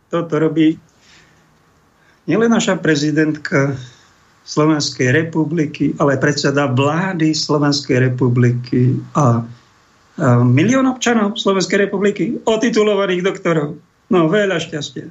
Toto 0.07 0.33
robí 0.39 0.79
nielen 2.31 2.47
naša 2.47 2.79
prezidentka, 2.79 3.75
Slovenskej 4.41 5.13
republiky, 5.13 5.93
ale 6.01 6.17
predseda 6.17 6.65
vlády 6.65 7.31
Slovenskej 7.37 8.09
republiky 8.09 8.97
a, 9.13 9.45
a 10.17 10.27
milión 10.41 10.89
občanov 10.89 11.37
Slovenskej 11.37 11.85
republiky, 11.87 12.41
otitulovaných 12.49 13.21
doktorov. 13.21 13.77
No, 14.11 14.27
veľa 14.27 14.59
šťastia. 14.59 15.07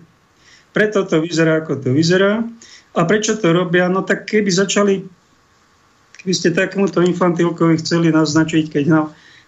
Preto 0.71 1.07
to 1.07 1.23
vyzerá, 1.23 1.63
ako 1.63 1.79
to 1.83 1.91
vyzerá. 1.95 2.43
A 2.95 3.01
prečo 3.07 3.39
to 3.39 3.55
robia? 3.55 3.87
No 3.87 4.03
tak 4.03 4.27
keby 4.27 4.51
začali, 4.51 5.07
keby 6.21 6.35
ste 6.35 6.51
takémuto 6.51 6.99
infantilkovi 7.03 7.79
chceli 7.79 8.11
naznačiť, 8.11 8.65
keď 8.67 8.85
na 8.91 9.01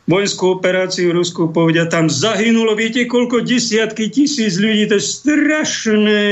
vojenskú 0.07 0.59
operáciu 0.59 1.15
Rusku 1.15 1.51
povedia, 1.51 1.87
tam 1.87 2.11
zahynulo, 2.11 2.75
viete, 2.75 3.07
koľko 3.07 3.43
desiatky 3.47 4.11
tisíc 4.11 4.59
ľudí, 4.59 4.91
to 4.91 4.99
je 4.99 5.05
strašné. 5.05 6.23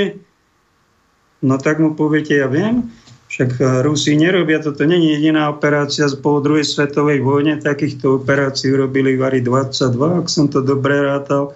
No 1.42 1.54
tak 1.58 1.78
mu 1.78 1.94
poviete, 1.94 2.34
ja 2.34 2.50
viem, 2.50 2.90
však 3.30 3.50
eh, 3.62 3.66
Rusi 3.86 4.18
nerobia, 4.18 4.58
toto. 4.58 4.82
Není 4.82 5.14
jediná 5.16 5.48
operácia 5.48 6.10
po 6.18 6.42
druhej 6.42 6.66
svetovej 6.66 7.22
vojne, 7.22 7.62
takýchto 7.62 8.18
operácií 8.20 8.74
robili 8.74 9.14
Vary 9.14 9.40
22, 9.40 10.20
ak 10.20 10.26
som 10.26 10.50
to 10.50 10.60
dobre 10.60 10.98
rátal. 10.98 11.54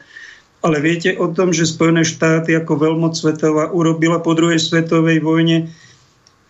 Ale 0.65 0.81
viete 0.81 1.13
o 1.21 1.29
tom, 1.29 1.53
že 1.53 1.69
Spojené 1.69 2.09
štáty 2.09 2.57
ako 2.57 2.81
veľmoc 2.81 3.13
svetová 3.13 3.69
urobila 3.69 4.23
po 4.23 4.33
druhej 4.33 4.57
svetovej 4.57 5.21
vojne? 5.21 5.69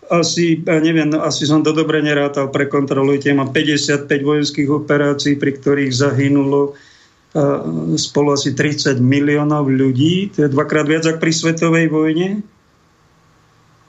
Asi, 0.07 0.61
ja 0.61 0.79
neviem, 0.79 1.09
no, 1.09 1.25
asi 1.25 1.49
som 1.49 1.65
to 1.65 1.73
dobre 1.73 1.99
nerátal, 1.99 2.53
prekontrolujte, 2.53 3.33
mám 3.33 3.49
55 3.49 4.05
vojenských 4.07 4.69
operácií, 4.69 5.33
pri 5.35 5.57
ktorých 5.57 5.89
zahynulo 5.89 6.71
uh, 6.71 7.97
spolu 7.97 8.37
asi 8.37 8.53
30 8.53 9.01
miliónov 9.01 9.65
ľudí, 9.65 10.29
to 10.29 10.45
je 10.45 10.53
dvakrát 10.53 10.85
viac 10.85 11.09
ako 11.09 11.17
pri 11.17 11.33
svetovej 11.33 11.89
vojne 11.89 12.45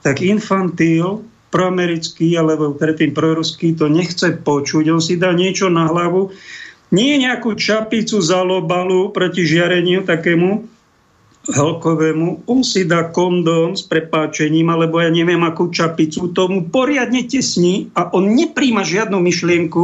tak 0.01 0.21
infantil 0.21 1.25
proamerický 1.47 2.35
alebo 2.35 2.75
predtým 2.75 3.15
proruský 3.15 3.73
to 3.73 3.87
nechce 3.87 4.43
počuť. 4.43 4.83
On 4.91 5.01
si 5.01 5.15
dá 5.15 5.31
niečo 5.31 5.71
na 5.71 5.87
hlavu, 5.87 6.35
nie 6.91 7.19
nejakú 7.19 7.55
čapicu 7.55 8.19
za 8.23 8.43
lobalu 8.43 9.11
proti 9.11 9.43
žiareniu 9.43 10.07
takému 10.07 10.67
helkovému, 11.47 12.43
on 12.43 12.59
si 12.59 12.83
dá 12.83 13.07
kondóm 13.07 13.79
s 13.79 13.83
prepáčením, 13.87 14.67
alebo 14.67 14.99
ja 14.99 15.07
neviem 15.07 15.39
akú 15.47 15.71
čapicu, 15.71 16.35
tomu 16.35 16.67
poriadne 16.67 17.23
tesní 17.23 17.87
a 17.95 18.11
on 18.11 18.35
nepríjma 18.35 18.83
žiadnu 18.83 19.15
myšlienku 19.15 19.83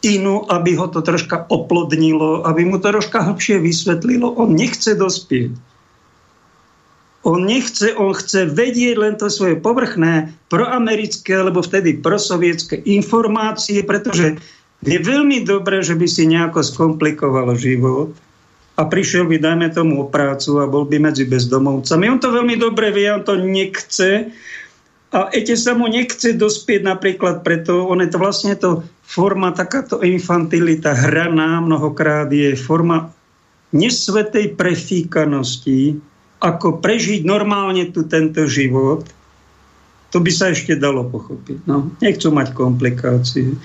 inú, 0.00 0.48
aby 0.48 0.78
ho 0.78 0.88
to 0.88 1.04
troška 1.04 1.44
oplodnilo, 1.52 2.48
aby 2.48 2.64
mu 2.64 2.80
to 2.80 2.88
troška 2.88 3.28
hlbšie 3.28 3.60
vysvetlilo. 3.60 4.40
On 4.40 4.48
nechce 4.48 4.96
dospieť. 4.96 5.67
On 7.28 7.44
nechce, 7.44 7.92
on 8.00 8.16
chce 8.16 8.48
vedieť 8.48 8.96
len 8.96 9.20
to 9.20 9.28
svoje 9.28 9.60
povrchné 9.60 10.32
proamerické 10.48 11.36
alebo 11.36 11.60
vtedy 11.60 12.00
prosovietské 12.00 12.80
informácie, 12.88 13.84
pretože 13.84 14.40
je 14.80 14.96
veľmi 14.96 15.44
dobré, 15.44 15.84
že 15.84 15.92
by 15.92 16.08
si 16.08 16.24
nejako 16.24 16.64
skomplikovalo 16.64 17.52
život 17.52 18.16
a 18.80 18.88
prišiel 18.88 19.28
by, 19.28 19.36
dajme 19.36 19.68
tomu, 19.74 20.00
o 20.00 20.08
prácu 20.08 20.62
a 20.62 20.70
bol 20.70 20.88
by 20.88 21.02
medzi 21.04 21.28
bezdomovcami. 21.28 22.08
On 22.08 22.16
to 22.16 22.32
veľmi 22.32 22.56
dobre 22.56 22.94
vie, 22.96 23.12
on 23.12 23.20
to 23.20 23.36
nechce 23.36 24.32
a 25.08 25.32
ešte 25.32 25.56
sa 25.56 25.72
mu 25.72 25.88
nechce 25.88 26.36
dospieť 26.36 26.84
napríklad 26.84 27.40
preto, 27.40 27.88
on 27.88 28.04
je 28.04 28.08
to 28.12 28.18
vlastne 28.20 28.52
to 28.56 28.84
forma, 29.08 29.56
takáto 29.56 30.04
infantilita, 30.04 30.92
hraná 30.92 31.64
mnohokrát 31.64 32.28
je 32.28 32.52
forma 32.52 33.08
nesvetej 33.72 34.52
prefíkanosti, 34.56 35.96
ako 36.38 36.78
prežiť 36.78 37.26
normálne 37.26 37.90
tu 37.90 38.06
tento 38.06 38.46
život, 38.46 39.06
to 40.08 40.18
by 40.24 40.30
sa 40.32 40.54
ešte 40.54 40.78
dalo 40.78 41.04
pochopiť. 41.04 41.68
No, 41.68 41.92
nechcú 42.00 42.32
mať 42.32 42.56
komplikácie. 42.56 43.58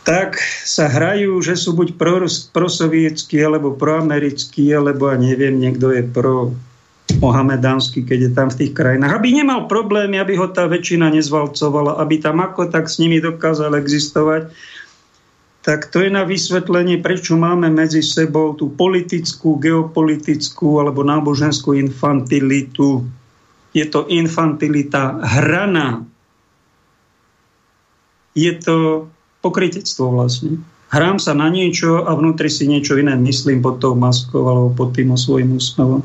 Tak 0.00 0.40
sa 0.64 0.88
hrajú, 0.88 1.44
že 1.44 1.60
sú 1.60 1.76
buď 1.76 2.00
prosovietskí, 2.50 3.36
alebo 3.44 3.76
proamerickí, 3.76 4.72
alebo 4.72 5.12
ja 5.12 5.20
neviem, 5.20 5.60
niekto 5.60 5.92
je 5.92 6.02
pro 6.08 6.56
mohamedánsky, 7.18 8.06
keď 8.06 8.18
je 8.24 8.30
tam 8.32 8.48
v 8.48 8.58
tých 8.64 8.72
krajinách. 8.72 9.18
Aby 9.18 9.34
nemal 9.34 9.68
problémy, 9.68 10.16
aby 10.16 10.38
ho 10.38 10.48
tá 10.48 10.64
väčšina 10.70 11.10
nezvalcovala, 11.12 11.98
aby 12.00 12.22
tam 12.22 12.40
ako 12.40 12.70
tak 12.70 12.86
s 12.88 13.02
nimi 13.02 13.18
dokázal 13.18 13.76
existovať 13.76 14.48
tak 15.60 15.92
to 15.92 16.00
je 16.00 16.08
na 16.08 16.24
vysvetlenie, 16.24 17.04
prečo 17.04 17.36
máme 17.36 17.68
medzi 17.68 18.00
sebou 18.00 18.56
tú 18.56 18.72
politickú, 18.72 19.60
geopolitickú 19.60 20.80
alebo 20.80 21.04
náboženskú 21.04 21.76
infantilitu. 21.76 23.04
Je 23.76 23.84
to 23.84 24.08
infantilita 24.08 25.20
hraná. 25.20 26.00
Je 28.32 28.56
to 28.56 29.08
pokrytectvo 29.44 30.16
vlastne. 30.16 30.64
Hrám 30.90 31.22
sa 31.22 31.36
na 31.36 31.46
niečo 31.52 32.02
a 32.02 32.16
vnútri 32.16 32.50
si 32.50 32.66
niečo 32.66 32.98
iné 32.98 33.14
myslím 33.14 33.62
pod 33.62 33.78
tou 33.78 33.94
maskou 33.94 34.42
alebo 34.42 34.74
pod 34.74 34.96
tým 34.96 35.14
svojím 35.14 35.60
úsmevom. 35.60 36.02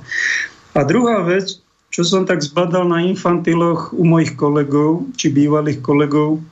A 0.75 0.83
druhá 0.83 1.23
vec, 1.23 1.57
čo 1.89 2.03
som 2.03 2.27
tak 2.27 2.43
zbadal 2.43 2.85
na 2.91 3.01
infantiloch 3.07 3.95
u 3.95 4.03
mojich 4.03 4.35
kolegov, 4.35 5.07
či 5.15 5.31
bývalých 5.31 5.79
kolegov, 5.79 6.43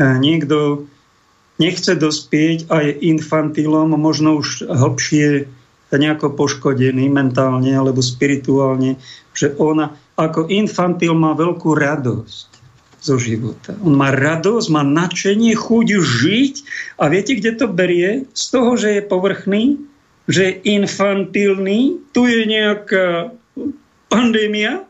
niekto 0.00 0.88
nechce 1.60 1.92
dospieť 1.94 2.72
a 2.72 2.88
je 2.88 2.92
infantilom, 3.12 3.92
možno 3.94 4.40
už 4.40 4.64
hlbšie 4.66 5.44
nejako 5.92 6.32
poškodený 6.34 7.12
mentálne 7.12 7.70
alebo 7.74 8.00
spirituálne, 8.00 8.96
že 9.36 9.52
on 9.60 9.92
ako 10.16 10.48
infantil 10.48 11.12
má 11.12 11.36
veľkú 11.36 11.76
radosť 11.76 12.48
zo 13.00 13.16
života. 13.16 13.72
On 13.80 13.96
má 13.96 14.12
radosť, 14.12 14.66
má 14.72 14.84
nadšenie, 14.84 15.56
chuť 15.56 15.86
žiť 16.00 16.54
a 17.00 17.08
viete, 17.08 17.32
kde 17.36 17.56
to 17.56 17.66
berie? 17.68 18.28
Z 18.36 18.44
toho, 18.52 18.76
že 18.76 19.00
je 19.00 19.02
povrchný, 19.02 19.80
že 20.28 20.40
je 20.46 20.78
infantilný, 20.78 21.96
tu 22.12 22.28
je 22.28 22.44
nejaká 22.44 23.32
pandémia 24.12 24.84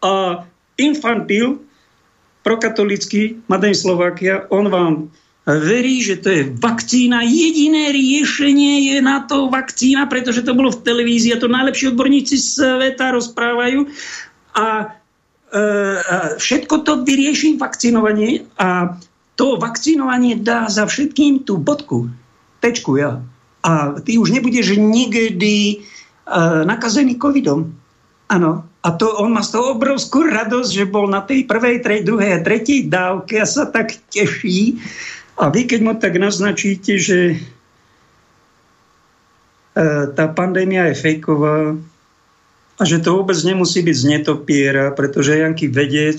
a 0.00 0.44
infantil 0.80 1.60
prokatolický 2.42 3.44
Madej 3.46 3.76
Slovakia, 3.76 4.48
on 4.48 4.72
vám 4.72 4.94
verí, 5.56 6.04
že 6.04 6.20
to 6.20 6.28
je 6.28 6.42
vakcína. 6.60 7.24
Jediné 7.24 7.88
riešenie 7.88 8.92
je 8.92 8.96
na 9.00 9.24
to 9.24 9.48
vakcína, 9.48 10.04
pretože 10.04 10.44
to 10.44 10.52
bolo 10.52 10.68
v 10.68 10.84
televízii 10.84 11.32
a 11.32 11.40
to 11.40 11.48
najlepší 11.48 11.96
odborníci 11.96 12.36
sveta 12.36 13.16
rozprávajú. 13.16 13.88
A, 14.52 14.92
e, 15.48 15.60
všetko 16.36 16.84
to 16.84 17.00
vyrieši 17.00 17.56
vakcinovanie 17.56 18.44
a 18.60 19.00
to 19.38 19.56
vakcinovanie 19.56 20.36
dá 20.36 20.66
za 20.68 20.84
všetkým 20.84 21.46
tú 21.46 21.56
bodku, 21.56 22.10
tečku, 22.58 22.98
ja. 22.98 23.22
A 23.62 24.02
ty 24.02 24.18
už 24.18 24.34
nebudeš 24.34 24.74
nikdy 24.74 25.78
uh, 25.78 26.66
nakazený 26.66 27.18
covidom. 27.22 27.70
Áno. 28.26 28.66
A 28.82 28.88
to, 28.94 29.10
on 29.18 29.34
má 29.34 29.42
z 29.42 29.58
toho 29.58 29.78
obrovskú 29.78 30.26
radosť, 30.26 30.70
že 30.70 30.90
bol 30.90 31.10
na 31.10 31.22
tej 31.22 31.46
prvej, 31.46 31.82
trej, 31.82 32.06
druhej 32.06 32.38
a 32.38 32.44
tretej 32.46 32.90
dávke 32.90 33.38
a 33.38 33.46
sa 33.46 33.66
tak 33.70 33.94
teší. 34.10 34.78
A 35.38 35.54
vy, 35.54 35.70
keď 35.70 35.80
mu 35.86 35.94
tak 35.94 36.18
naznačíte, 36.18 36.98
že 36.98 37.18
e, 37.32 37.36
tá 40.10 40.26
pandémia 40.34 40.90
je 40.90 40.98
fejková 40.98 41.78
a 42.78 42.82
že 42.82 42.98
to 42.98 43.22
vôbec 43.22 43.38
nemusí 43.46 43.82
byť 43.86 43.96
z 43.96 44.04
netopiera, 44.18 44.90
pretože 44.90 45.38
Janky 45.38 45.70
vedec 45.70 46.18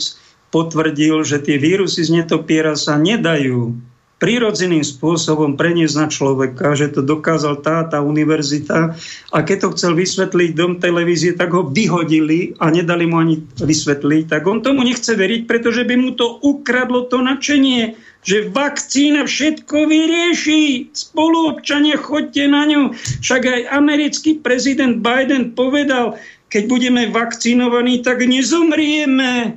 potvrdil, 0.55 1.27
že 1.27 1.43
tie 1.43 1.60
vírusy 1.60 2.08
z 2.08 2.23
netopiera 2.23 2.79
sa 2.79 2.95
nedajú 2.95 3.75
prirodzeným 4.19 4.84
spôsobom 4.84 5.55
preniesť 5.55 5.95
na 5.95 6.08
človeka, 6.12 6.75
že 6.75 6.91
to 6.91 6.99
dokázal 6.99 7.63
tá, 7.63 7.88
tá 7.88 8.03
univerzita. 8.03 8.99
A 9.32 9.38
keď 9.47 9.58
to 9.63 9.73
chcel 9.79 9.95
vysvetliť 9.95 10.60
dom 10.60 10.75
televízie, 10.84 11.39
tak 11.39 11.55
ho 11.55 11.63
vyhodili 11.63 12.51
a 12.60 12.67
nedali 12.67 13.08
mu 13.08 13.23
ani 13.23 13.39
vysvetliť. 13.63 14.27
Tak 14.27 14.43
on 14.43 14.60
tomu 14.60 14.84
nechce 14.84 15.15
veriť, 15.15 15.47
pretože 15.47 15.88
by 15.88 15.95
mu 15.95 16.12
to 16.19 16.36
ukradlo 16.43 17.08
to 17.08 17.23
nadšenie, 17.23 17.95
že 18.23 18.51
vakcína 18.51 19.23
všetko 19.25 19.88
vyrieši. 19.88 20.91
Spoluobčania, 20.91 21.95
chodte 21.95 22.43
na 22.47 22.67
ňu. 22.67 22.82
Však 23.23 23.41
aj 23.47 23.62
americký 23.71 24.43
prezident 24.43 24.99
Biden 24.99 25.55
povedal, 25.55 26.19
keď 26.51 26.63
budeme 26.67 27.08
vakcinovaní, 27.10 28.03
tak 28.03 28.25
nezomrieme. 28.25 29.55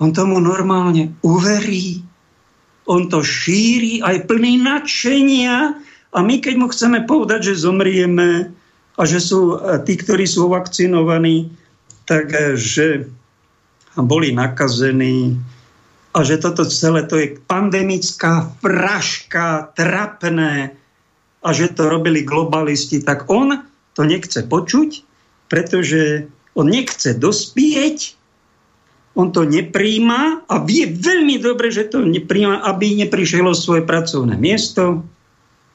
On 0.00 0.10
tomu 0.10 0.40
normálne 0.40 1.12
uverí 1.20 2.02
on 2.90 3.06
to 3.06 3.22
šíri 3.22 4.02
aj 4.02 4.26
plný 4.26 4.58
nadšenia 4.58 5.78
a 6.10 6.18
my 6.18 6.42
keď 6.42 6.54
mu 6.58 6.66
chceme 6.66 7.06
povedať, 7.06 7.54
že 7.54 7.62
zomrieme 7.62 8.50
a 8.98 9.02
že 9.06 9.22
sú 9.22 9.54
e, 9.54 9.78
tí, 9.86 9.94
ktorí 9.94 10.26
sú 10.26 10.50
vakcinovaní, 10.50 11.54
takže 12.10 13.06
boli 13.94 14.34
nakazení 14.34 15.38
a 16.10 16.18
že 16.26 16.42
toto 16.42 16.66
celé 16.66 17.06
to 17.06 17.16
je 17.18 17.38
pandemická 17.46 18.50
fraška, 18.58 19.70
trapné 19.78 20.74
a 21.40 21.48
že 21.54 21.70
to 21.70 21.86
robili 21.86 22.26
globalisti, 22.26 23.00
tak 23.00 23.30
on 23.30 23.62
to 23.94 24.02
nechce 24.02 24.42
počuť, 24.42 25.06
pretože 25.46 26.26
on 26.58 26.66
nechce 26.66 27.14
dospieť 27.14 28.20
on 29.18 29.34
to 29.34 29.42
nepríjma 29.42 30.46
a 30.46 30.54
vie 30.62 30.86
veľmi 30.86 31.42
dobre, 31.42 31.74
že 31.74 31.90
to 31.90 32.06
nepríjma, 32.06 32.62
aby 32.62 32.94
neprišlo 32.94 33.52
svoje 33.58 33.82
pracovné 33.82 34.38
miesto, 34.38 35.02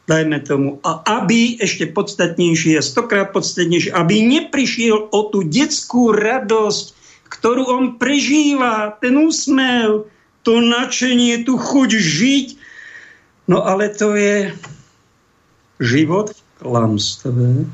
dajme 0.08 0.39
tomu, 0.45 0.69
a 0.86 1.04
aby 1.21 1.60
ešte 1.60 1.91
podstatnejšie, 1.91 2.80
stokrát 2.80 3.36
podstatnejšie, 3.36 3.91
aby 3.91 4.24
neprišiel 4.24 5.12
o 5.12 5.19
tú 5.34 5.43
detskú 5.43 6.15
radosť, 6.15 6.86
ktorú 7.28 7.63
on 7.67 7.86
prežíva, 8.00 8.95
ten 9.04 9.19
úsmev, 9.19 10.08
to 10.45 10.62
nadšenie, 10.62 11.41
tú 11.41 11.58
chuť 11.58 11.89
žiť. 11.89 12.47
No 13.49 13.65
ale 13.65 13.89
to 13.89 14.13
je 14.13 14.53
život 15.81 16.31
v 16.31 16.41
klamstve, 16.62 17.67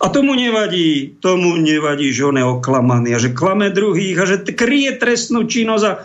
a 0.00 0.08
tomu 0.08 0.32
nevadí, 0.32 1.20
tomu 1.20 1.60
nevadí, 1.60 2.08
že 2.08 2.24
on 2.24 2.40
je 2.40 2.44
oklamaný 2.44 3.12
a 3.12 3.20
že 3.20 3.36
klame 3.36 3.68
druhých 3.68 4.16
a 4.16 4.24
že 4.24 4.36
kryje 4.48 4.96
trestnú 4.96 5.44
činnosť 5.44 5.84
a 5.84 6.00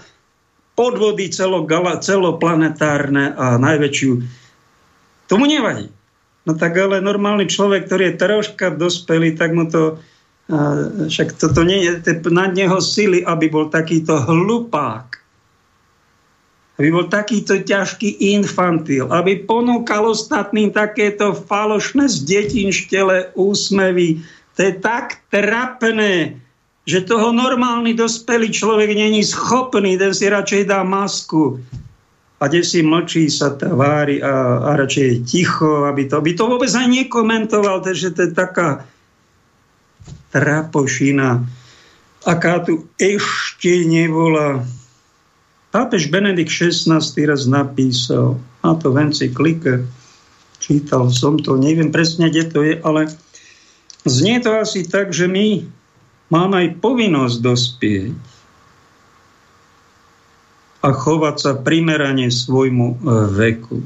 podvody 0.75 1.31
celogala, 1.31 2.03
celoplanetárne 2.03 3.31
a 3.39 3.55
najväčšiu. 3.55 4.11
Tomu 5.31 5.47
nevadí. 5.47 5.87
No 6.43 6.59
tak 6.59 6.75
ale 6.75 6.99
normálny 6.99 7.47
človek, 7.47 7.87
ktorý 7.87 8.11
je 8.11 8.19
troška 8.19 8.75
dospelý, 8.75 9.39
tak 9.39 9.55
mu 9.55 9.63
to 9.71 9.95
však 11.07 11.39
toto 11.39 11.63
nie 11.63 11.87
je 11.87 12.19
na 12.29 12.51
neho 12.51 12.77
sily, 12.83 13.23
aby 13.23 13.47
bol 13.47 13.71
takýto 13.71 14.19
hlupák 14.27 15.14
aby 16.75 16.87
bol 16.91 17.07
takýto 17.07 17.63
ťažký 17.63 18.35
infantil, 18.35 19.07
aby 19.07 19.47
ponúkal 19.47 20.11
ostatným 20.11 20.75
takéto 20.75 21.31
falošné 21.31 22.11
z 22.11 22.17
detinštele 22.27 23.31
úsmevy. 23.39 24.19
To 24.55 24.59
je 24.59 24.73
tak 24.83 25.23
trapné, 25.31 26.35
že 26.83 27.07
toho 27.07 27.31
normálny 27.31 27.95
dospelý 27.95 28.51
človek 28.51 28.91
není 28.91 29.23
schopný, 29.23 29.95
ten 29.95 30.11
si 30.11 30.27
radšej 30.27 30.67
dá 30.67 30.83
masku. 30.83 31.63
A 32.43 32.51
kde 32.51 32.67
si 32.67 32.83
mlčí, 32.83 33.31
sa 33.31 33.55
tvári 33.55 34.19
a, 34.19 34.59
a 34.59 34.69
radšej 34.75 35.05
je 35.07 35.17
ticho, 35.23 35.87
aby 35.87 36.11
to, 36.11 36.19
aby 36.19 36.35
to 36.35 36.43
vôbec 36.43 36.67
aj 36.67 36.87
nekomentoval, 36.91 37.79
takže 37.79 38.11
to 38.11 38.27
je 38.27 38.31
taká 38.35 38.83
trapošina, 40.35 41.47
aká 42.27 42.59
tu 42.59 42.91
ešte 42.99 43.87
nebola 43.87 44.67
Pápež 45.75 46.07
Benedikt 46.07 46.47
XVI 46.47 47.03
raz 47.27 47.43
napísal, 47.51 48.39
a 48.63 48.79
to 48.79 48.95
v 48.95 49.11
encyklike, 49.11 49.83
čítal 50.63 51.11
som 51.11 51.35
to, 51.35 51.59
neviem 51.59 51.91
presne, 51.91 52.31
kde 52.31 52.43
to 52.47 52.59
je, 52.63 52.79
ale 52.79 53.11
znie 54.07 54.39
to 54.39 54.55
asi 54.55 54.87
tak, 54.87 55.11
že 55.11 55.27
my 55.27 55.67
máme 56.31 56.55
aj 56.63 56.79
povinnosť 56.79 57.37
dospieť 57.43 58.15
a 60.79 60.87
chovať 60.95 61.35
sa 61.43 61.51
primerane 61.59 62.31
svojmu 62.31 62.87
e, 62.87 62.97
veku. 63.35 63.83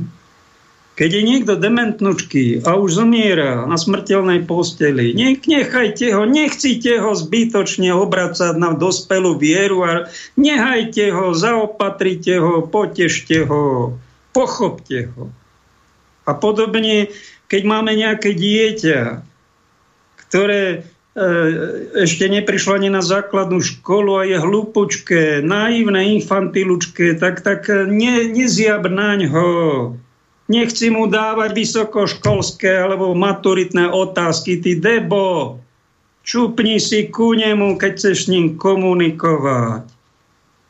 Keď 0.99 1.15
je 1.15 1.23
niekto 1.23 1.55
dementnučký 1.55 2.67
a 2.67 2.75
už 2.75 2.99
zomiera 2.99 3.63
na 3.63 3.79
smrteľnej 3.79 4.43
posteli, 4.43 5.15
nech, 5.15 5.47
nechajte 5.47 6.11
ho, 6.11 6.27
nechcite 6.27 6.99
ho 6.99 7.15
zbytočne 7.15 7.95
obracať 7.95 8.59
na 8.59 8.75
dospelú 8.75 9.39
vieru 9.39 9.87
a 9.87 10.11
nechajte 10.35 11.07
ho, 11.15 11.31
zaopatrite 11.31 12.43
ho, 12.43 12.67
potešte 12.67 13.47
ho, 13.47 13.95
pochopte 14.35 15.07
ho. 15.15 15.31
A 16.27 16.35
podobne, 16.35 17.07
keď 17.47 17.61
máme 17.63 17.95
nejaké 17.95 18.35
dieťa, 18.35 19.23
ktoré 20.27 20.63
e, 20.67 20.77
ešte 21.95 22.27
neprišlo 22.27 22.75
ani 22.75 22.91
na 22.91 22.99
základnú 22.99 23.63
školu 23.63 24.19
a 24.19 24.27
je 24.27 24.35
hlupučké, 24.35 25.47
naivné, 25.47 26.19
infantilučké, 26.19 27.15
tak, 27.15 27.39
tak 27.39 27.71
ne, 27.87 28.35
nezjab 28.35 28.83
naň 28.91 29.31
ho 29.31 29.49
Nechci 30.49 30.89
mu 30.89 31.05
dávať 31.05 31.53
vysokoškolské 31.53 32.73
alebo 32.73 33.13
maturitné 33.13 33.85
otázky. 33.85 34.57
Ty 34.57 34.81
debo, 34.81 35.57
čupni 36.25 36.81
si 36.81 37.05
ku 37.13 37.37
nemu, 37.37 37.77
keď 37.77 37.91
chceš 37.93 38.17
s 38.25 38.31
ním 38.33 38.57
komunikovať. 38.57 39.85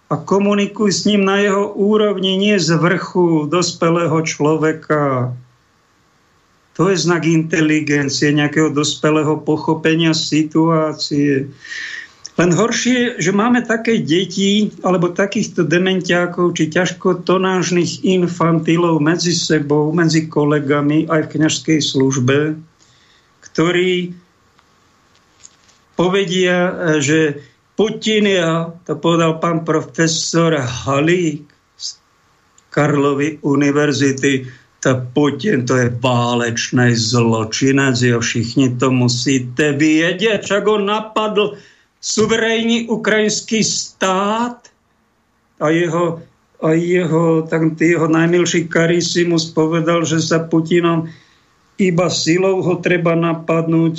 A 0.10 0.16
komunikuj 0.20 0.92
s 0.92 1.08
ním 1.08 1.24
na 1.24 1.40
jeho 1.40 1.72
úrovni, 1.72 2.36
nie 2.36 2.60
z 2.60 2.76
vrchu 2.76 3.48
dospelého 3.48 4.20
človeka. 4.28 5.32
To 6.76 6.92
je 6.92 6.98
znak 7.00 7.24
inteligencie, 7.24 8.36
nejakého 8.36 8.76
dospelého 8.76 9.40
pochopenia 9.44 10.12
situácie. 10.12 11.48
Len 12.40 12.56
horšie, 12.56 13.20
že 13.20 13.36
máme 13.36 13.68
také 13.68 14.00
deti 14.00 14.72
alebo 14.80 15.12
takýchto 15.12 15.68
dementiákov 15.68 16.56
či 16.56 16.72
ťažko 16.72 17.28
tonážnych 17.28 18.08
infantilov 18.08 19.04
medzi 19.04 19.36
sebou, 19.36 19.92
medzi 19.92 20.32
kolegami 20.32 21.04
aj 21.12 21.28
v 21.28 21.32
kniažskej 21.36 21.80
službe, 21.84 22.56
ktorí 23.44 24.16
povedia, 26.00 26.72
že 27.04 27.44
Putin, 27.76 28.32
ja, 28.32 28.72
to 28.88 28.96
povedal 28.96 29.44
pán 29.44 29.68
profesor 29.68 30.56
Halík 30.56 31.44
z 31.76 31.88
Karlovy 32.72 33.44
univerzity, 33.44 34.48
to 34.80 34.96
Putin 35.12 35.68
to 35.68 35.76
je 35.76 35.92
válečný 35.92 36.96
zločinec, 36.96 38.00
jo, 38.00 38.24
všichni 38.24 38.80
to 38.80 38.92
musíte 38.92 39.76
vědět, 39.76 40.48
čak 40.48 40.68
on 40.68 40.88
napadl 40.88 41.60
suverénny 42.00 42.88
ukrajinský 42.88 43.64
stát 43.64 44.72
a 45.60 45.68
jeho, 45.70 46.24
a 46.64 46.72
jeho, 46.76 47.44
tak 47.44 47.76
jeho 47.80 48.08
najmilší 48.08 48.72
Karisimus 48.72 49.52
povedal, 49.52 50.08
že 50.08 50.24
sa 50.24 50.44
Putinom 50.48 51.12
iba 51.80 52.12
silou 52.12 52.60
ho 52.60 52.76
treba 52.84 53.16
napadnúť. 53.16 53.96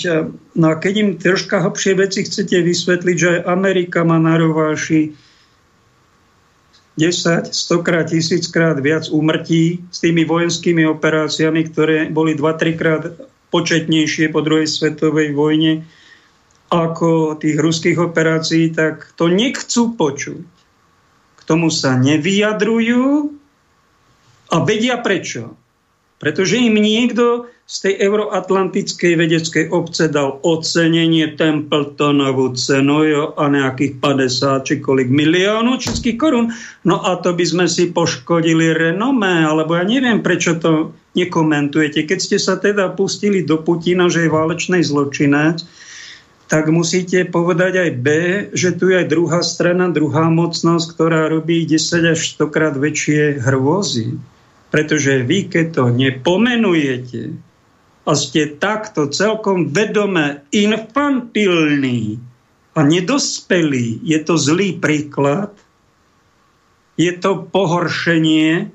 No 0.52 0.66
a 0.68 0.74
keď 0.76 0.94
im 1.00 1.10
troška 1.16 1.64
hlbšie 1.64 1.96
veci 1.96 2.28
chcete 2.28 2.60
vysvetliť, 2.60 3.16
že 3.16 3.28
aj 3.40 3.46
Amerika 3.48 4.04
má 4.04 4.20
na 4.20 4.36
rováši 4.36 5.16
10, 7.00 7.48
100 7.48 7.86
krát, 7.86 8.12
1000 8.12 8.44
krát 8.52 8.76
viac 8.76 9.08
úmrtí 9.08 9.80
s 9.88 10.04
tými 10.04 10.28
vojenskými 10.28 10.84
operáciami, 10.84 11.72
ktoré 11.72 12.12
boli 12.12 12.36
2-3 12.36 12.76
krát 12.76 13.02
početnejšie 13.48 14.28
po 14.28 14.44
druhej 14.44 14.68
svetovej 14.68 15.32
vojne 15.32 15.88
ako 16.70 17.34
tých 17.36 17.58
ruských 17.58 17.98
operácií, 17.98 18.70
tak 18.70 19.10
to 19.18 19.26
nechcú 19.26 19.98
počuť. 19.98 20.42
K 21.36 21.40
tomu 21.42 21.68
sa 21.68 21.98
nevyjadrujú 21.98 23.34
a 24.54 24.56
vedia 24.62 25.02
prečo. 25.02 25.58
Pretože 26.20 26.60
im 26.60 26.76
niekto 26.76 27.48
z 27.70 27.76
tej 27.86 27.94
euroatlantickej 28.10 29.12
vedeckej 29.14 29.64
obce 29.70 30.10
dal 30.10 30.42
ocenenie 30.42 31.38
Templetonovú 31.38 32.52
cenu 32.58 33.06
jo, 33.06 33.24
a 33.38 33.46
nejakých 33.46 34.02
50 34.02 34.66
či 34.66 34.74
kolik 34.82 35.06
miliónov 35.06 35.78
českých 35.78 36.18
korún. 36.18 36.50
No 36.82 36.98
a 37.00 37.16
to 37.22 37.30
by 37.30 37.46
sme 37.46 37.66
si 37.70 37.94
poškodili 37.94 38.74
renomé, 38.74 39.46
alebo 39.46 39.78
ja 39.78 39.86
neviem, 39.86 40.18
prečo 40.18 40.58
to 40.58 40.92
nekomentujete. 41.14 42.04
Keď 42.04 42.18
ste 42.18 42.38
sa 42.42 42.58
teda 42.58 42.90
pustili 42.92 43.46
do 43.46 43.62
Putina, 43.62 44.10
že 44.10 44.26
je 44.26 44.34
válečný 44.34 44.82
zločinec, 44.82 45.62
tak 46.50 46.66
musíte 46.66 47.30
povedať 47.30 47.72
aj 47.78 47.90
B, 48.02 48.08
že 48.58 48.74
tu 48.74 48.90
je 48.90 48.98
aj 48.98 49.06
druhá 49.06 49.38
strana, 49.38 49.86
druhá 49.86 50.26
mocnosť, 50.26 50.98
ktorá 50.98 51.30
robí 51.30 51.62
10 51.62 52.10
až 52.10 52.18
100 52.34 52.50
krát 52.50 52.74
väčšie 52.74 53.38
hrôzy. 53.38 54.18
Pretože 54.74 55.22
vy, 55.22 55.46
keď 55.46 55.66
to 55.78 55.84
nepomenujete 55.94 57.38
a 58.02 58.12
ste 58.18 58.50
takto 58.58 59.06
celkom 59.14 59.70
vedome 59.70 60.42
infantilní 60.50 62.18
a 62.74 62.82
nedospelí, 62.82 64.02
je 64.02 64.18
to 64.18 64.34
zlý 64.34 64.74
príklad, 64.74 65.54
je 66.98 67.14
to 67.14 67.46
pohoršenie, 67.46 68.74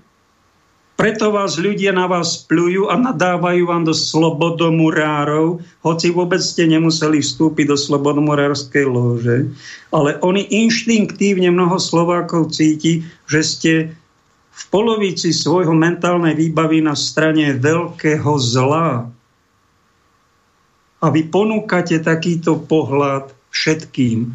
preto 0.96 1.28
vás 1.36 1.60
ľudia 1.60 1.92
na 1.92 2.08
vás 2.08 2.48
plujú 2.48 2.88
a 2.88 2.96
nadávajú 2.96 3.68
vám 3.68 3.84
do 3.84 3.92
slobodomurárov, 3.92 5.60
hoci 5.84 6.08
vôbec 6.16 6.40
ste 6.40 6.72
nemuseli 6.72 7.20
vstúpiť 7.20 7.68
do 7.68 7.78
slobodomurárskej 7.78 8.86
lože. 8.88 9.52
Ale 9.92 10.16
oni 10.24 10.48
inštinktívne 10.48 11.52
mnoho 11.52 11.76
Slovákov 11.76 12.56
cíti, 12.56 13.04
že 13.28 13.42
ste 13.44 13.74
v 14.56 14.64
polovici 14.72 15.36
svojho 15.36 15.76
mentálnej 15.76 16.32
výbavy 16.32 16.80
na 16.80 16.96
strane 16.96 17.52
veľkého 17.60 18.32
zla. 18.40 19.12
A 21.04 21.06
vy 21.12 21.22
ponúkate 21.28 22.00
takýto 22.00 22.64
pohľad 22.64 23.36
všetkým. 23.52 24.32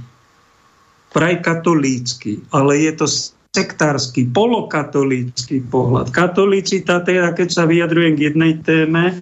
Praj 1.10 1.34
katolícky, 1.40 2.44
ale 2.52 2.84
je 2.84 2.92
to 2.94 3.06
sektársky, 3.50 4.30
polokatolícky 4.30 5.66
pohľad. 5.66 6.14
Katolicita 6.14 7.02
teda, 7.02 7.34
keď 7.34 7.48
sa 7.50 7.66
vyjadrujem 7.66 8.14
k 8.14 8.24
jednej 8.30 8.52
téme 8.62 9.18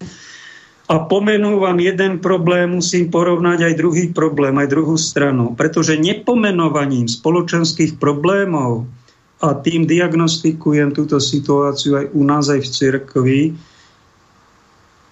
a 0.85 0.95
pomenúvam 1.01 1.81
jeden 1.81 2.21
problém, 2.21 2.77
musím 2.77 3.09
porovnať 3.09 3.73
aj 3.73 3.75
druhý 3.81 4.12
problém, 4.12 4.53
aj 4.61 4.69
druhú 4.69 5.01
stranu. 5.01 5.57
Pretože 5.57 5.97
nepomenovaním 5.97 7.09
spoločenských 7.09 7.97
problémov 7.97 8.85
a 9.41 9.57
tým 9.57 9.88
diagnostikujem 9.88 10.93
túto 10.93 11.17
situáciu 11.17 11.97
aj 11.97 12.07
u 12.12 12.21
nás, 12.21 12.53
aj 12.53 12.61
v 12.61 12.69
cirkvi. 12.69 13.41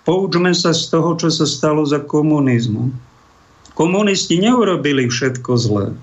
Poučme 0.05 0.53
sa 0.53 0.77
z 0.77 0.93
toho, 0.93 1.17
čo 1.17 1.33
sa 1.33 1.49
stalo 1.49 1.89
za 1.89 2.05
komunizmu. 2.05 2.93
Komunisti 3.73 4.45
neurobili 4.45 5.09
všetko 5.09 5.53
zlé. 5.57 5.97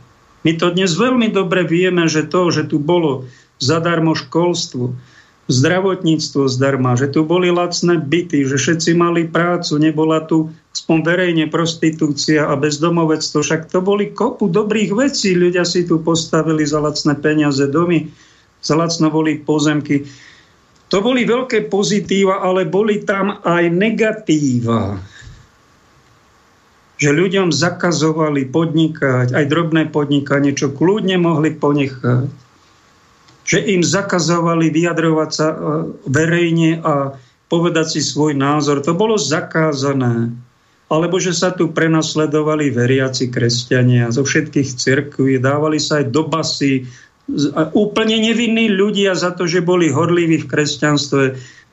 My 0.44 0.52
to 0.60 0.76
dnes 0.76 0.92
veľmi 0.96 1.32
dobre 1.32 1.64
vieme, 1.64 2.08
že 2.12 2.28
to, 2.28 2.52
že 2.52 2.68
tu 2.68 2.80
bolo 2.80 3.28
zadarmo 3.64 4.12
školstvo, 4.12 4.92
zdravotníctvo 5.48 6.48
zdarma, 6.48 6.96
že 7.00 7.12
tu 7.12 7.24
boli 7.24 7.52
lacné 7.52 8.00
byty, 8.00 8.48
že 8.48 8.60
všetci 8.60 8.92
mali 8.96 9.28
prácu, 9.28 9.80
nebola 9.80 10.24
tu 10.24 10.52
aspoň 10.76 10.98
verejne 11.04 11.46
prostitúcia 11.48 12.48
a 12.48 12.60
bezdomovectvo. 12.60 13.40
Však 13.40 13.72
to 13.72 13.80
boli 13.80 14.12
kopu 14.12 14.52
dobrých 14.52 14.92
vecí. 14.92 15.32
Ľudia 15.38 15.64
si 15.64 15.88
tu 15.88 16.02
postavili 16.04 16.68
za 16.68 16.84
lacné 16.84 17.16
peniaze 17.20 17.64
domy, 17.72 18.12
za 18.60 18.76
lacno 18.76 19.08
boli 19.12 19.40
pozemky. 19.40 20.04
To 20.92 21.02
boli 21.02 21.24
veľké 21.24 21.72
pozitíva, 21.72 22.44
ale 22.44 22.70
boli 22.70 23.02
tam 23.02 23.40
aj 23.42 23.64
negatíva. 23.72 25.00
Že 27.02 27.10
ľuďom 27.10 27.48
zakazovali 27.50 28.48
podnikať, 28.48 29.34
aj 29.34 29.46
drobné 29.50 29.90
podnikanie, 29.90 30.54
čo 30.54 30.72
kľudne 30.72 31.18
mohli 31.18 31.54
ponechať 31.54 32.44
že 33.44 33.60
im 33.60 33.84
zakazovali 33.84 34.72
vyjadrovať 34.72 35.30
sa 35.30 35.48
e, 35.52 35.58
verejne 36.08 36.80
a 36.80 37.20
povedať 37.52 38.00
si 38.00 38.02
svoj 38.02 38.34
názor. 38.34 38.82
To 38.82 38.96
bolo 38.96 39.20
zakázané. 39.20 40.32
Alebo 40.88 41.20
že 41.20 41.36
sa 41.36 41.52
tu 41.52 41.70
prenasledovali 41.70 42.72
veriaci 42.72 43.30
kresťania 43.30 44.14
zo 44.14 44.24
všetkých 44.24 44.70
cirkví, 44.78 45.38
dávali 45.42 45.78
sa 45.78 46.02
aj 46.02 46.06
do 46.14 46.24
basy 46.28 46.88
úplne 47.72 48.20
nevinní 48.20 48.68
ľudia 48.68 49.16
za 49.16 49.32
to, 49.32 49.48
že 49.48 49.64
boli 49.64 49.88
horliví 49.88 50.44
v 50.44 50.50
kresťanstve. 50.50 51.24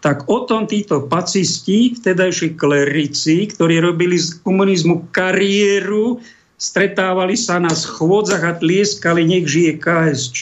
Tak 0.00 0.32
o 0.32 0.48
tom 0.48 0.64
títo 0.64 1.04
pacisti, 1.04 1.92
vtedajší 1.92 2.56
klerici, 2.56 3.48
ktorí 3.52 3.84
robili 3.84 4.16
z 4.16 4.40
komunizmu 4.40 5.12
kariéru, 5.12 6.20
stretávali 6.56 7.36
sa 7.36 7.60
na 7.60 7.72
schôdzach 7.72 8.44
a 8.44 8.56
tlieskali, 8.56 9.28
nech 9.28 9.44
žije 9.44 9.76
KSČ, 9.76 10.40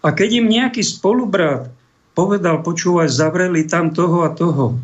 a 0.00 0.08
keď 0.16 0.40
im 0.40 0.46
nejaký 0.48 0.80
spolubrat 0.80 1.68
povedal, 2.16 2.64
počúvaj, 2.64 3.12
zavreli 3.12 3.68
tam 3.68 3.92
toho 3.92 4.24
a 4.24 4.32
toho, 4.32 4.80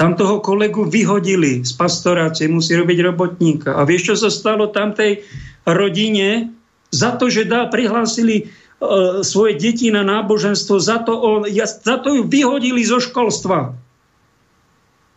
tam 0.00 0.16
toho 0.16 0.40
kolegu 0.40 0.88
vyhodili 0.88 1.60
z 1.60 1.76
pastorácie, 1.76 2.48
musí 2.48 2.72
robiť 2.72 2.98
robotníka. 3.04 3.76
A 3.76 3.84
vieš, 3.84 4.08
čo 4.08 4.14
sa 4.16 4.30
stalo 4.32 4.72
tam 4.72 4.96
tej 4.96 5.20
rodine? 5.68 6.48
Za 6.88 7.20
to, 7.20 7.28
že 7.28 7.44
dá, 7.44 7.68
prihlásili 7.68 8.48
svoje 9.20 9.60
deti 9.60 9.92
na 9.92 10.00
náboženstvo, 10.00 10.80
za 10.80 11.04
to, 11.04 11.12
on, 11.20 11.40
ja, 11.44 11.68
za 11.68 12.00
to 12.00 12.16
ju 12.16 12.22
vyhodili 12.24 12.80
zo 12.80 12.96
školstva. 12.96 13.76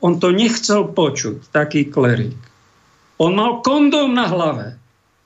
On 0.03 0.19
to 0.19 0.35
nechcel 0.35 0.91
počuť, 0.91 1.47
taký 1.55 1.87
klerik. 1.87 2.35
On 3.23 3.31
mal 3.31 3.63
kondóm 3.63 4.11
na 4.11 4.27
hlave 4.27 4.67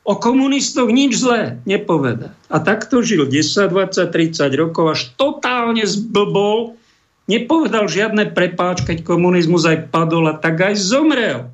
o 0.07 0.13
komunistoch 0.15 0.87
nič 0.87 1.19
zlé 1.19 1.59
nepovedať. 1.67 2.31
A 2.47 2.63
takto 2.63 3.03
žil 3.03 3.27
10, 3.27 3.73
20, 3.73 4.07
30 4.07 4.47
rokov, 4.55 4.85
až 4.95 5.01
totálne 5.19 5.83
zblbol, 5.83 6.79
nepovedal 7.27 7.91
žiadne 7.91 8.31
prepáč, 8.31 8.87
keď 8.87 9.03
komunizmus 9.03 9.67
aj 9.67 9.91
padol 9.91 10.31
a 10.31 10.37
tak 10.37 10.63
aj 10.63 10.79
zomrel. 10.79 11.51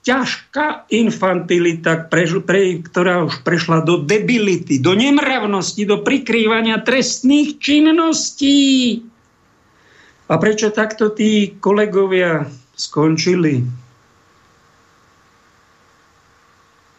Ťažká 0.00 0.88
infantilita, 0.88 2.08
pre, 2.08 2.24
pre, 2.40 2.80
ktorá 2.80 3.28
už 3.28 3.44
prešla 3.44 3.84
do 3.84 4.00
debility, 4.00 4.80
do 4.80 4.96
nemravnosti, 4.96 5.84
do 5.84 6.00
prikrývania 6.00 6.80
trestných 6.80 7.60
činností. 7.60 9.04
A 10.30 10.40
prečo 10.40 10.72
takto 10.72 11.12
tí 11.12 11.52
kolegovia 11.60 12.48
skončili? 12.78 13.60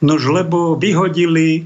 Nož 0.02 0.22
lebo 0.30 0.78
vyhodili 0.78 1.66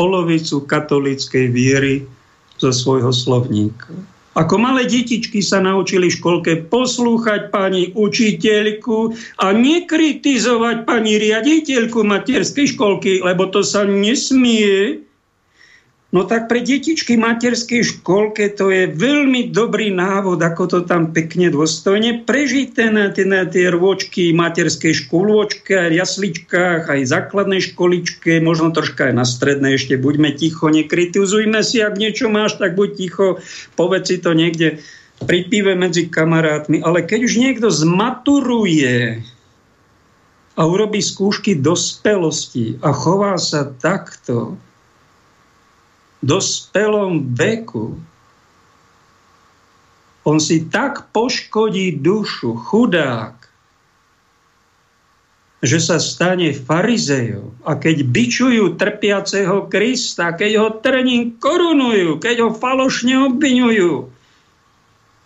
polovicu 0.00 0.64
katolíckej 0.64 1.52
viery 1.52 2.08
zo 2.56 2.72
svojho 2.72 3.12
slovníka. 3.12 3.92
Ako 4.38 4.62
malé 4.62 4.86
detičky 4.86 5.42
sa 5.42 5.58
naučili 5.58 6.06
v 6.06 6.14
školke 6.14 6.52
poslúchať 6.70 7.50
pani 7.50 7.90
učiteľku 7.90 9.10
a 9.42 9.50
nekritizovať 9.50 10.86
pani 10.86 11.18
riaditeľku 11.18 12.06
materskej 12.06 12.78
školky, 12.78 13.26
lebo 13.26 13.50
to 13.50 13.66
sa 13.66 13.82
nesmie. 13.82 15.02
No 16.10 16.26
tak 16.26 16.50
pre 16.50 16.58
detičky 16.58 17.14
materskej 17.14 17.86
školke 17.86 18.50
to 18.50 18.66
je 18.74 18.90
veľmi 18.90 19.54
dobrý 19.54 19.94
návod, 19.94 20.42
ako 20.42 20.62
to 20.66 20.78
tam 20.82 21.14
pekne 21.14 21.54
dôstojne 21.54 22.26
prežiť 22.26 22.66
tie, 22.74 22.90
na 22.90 23.46
tie 23.46 23.70
rôčky 23.70 24.34
materskej 24.34 25.06
škôlôčke, 25.06 25.70
aj 25.70 25.94
jasličkách, 25.94 26.90
aj 26.90 27.06
základnej 27.06 27.62
školičke, 27.62 28.42
možno 28.42 28.74
troška 28.74 29.06
aj 29.06 29.14
na 29.14 29.22
strednej 29.22 29.78
ešte. 29.78 29.94
Buďme 30.02 30.34
ticho, 30.34 30.66
nekritizujme 30.66 31.62
si, 31.62 31.78
ak 31.78 31.94
niečo 31.94 32.26
máš, 32.26 32.58
tak 32.58 32.74
buď 32.74 32.90
ticho, 32.98 33.38
povedz 33.78 34.10
si 34.10 34.18
to 34.18 34.34
niekde 34.34 34.82
pri 35.22 35.46
pive 35.46 35.78
medzi 35.78 36.10
kamarátmi. 36.10 36.82
Ale 36.82 37.06
keď 37.06 37.30
už 37.30 37.34
niekto 37.38 37.70
zmaturuje 37.70 39.22
a 40.58 40.62
urobí 40.66 40.98
skúšky 40.98 41.54
dospelosti 41.54 42.82
a 42.82 42.90
chová 42.90 43.38
sa 43.38 43.62
takto, 43.62 44.58
dospelom 46.20 47.32
veku, 47.32 47.96
on 50.24 50.36
si 50.36 50.68
tak 50.68 51.08
poškodí 51.16 51.96
dušu, 51.96 52.52
chudák, 52.52 53.40
že 55.60 55.80
sa 55.80 55.96
stane 56.00 56.52
farizejou. 56.56 57.52
A 57.64 57.76
keď 57.76 58.04
bičujú 58.04 58.76
trpiaceho 58.80 59.68
Krista, 59.68 60.32
keď 60.32 60.52
ho 60.60 60.68
trním 60.80 61.36
korunujú, 61.36 62.20
keď 62.20 62.48
ho 62.48 62.50
falošne 62.56 63.16
obvinujú, 63.32 64.08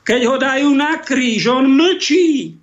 keď 0.05 0.21
ho 0.27 0.37
dajú 0.39 0.69
na 0.75 0.99
kríž, 0.99 1.43
on 1.51 1.71
mlčí. 1.71 2.59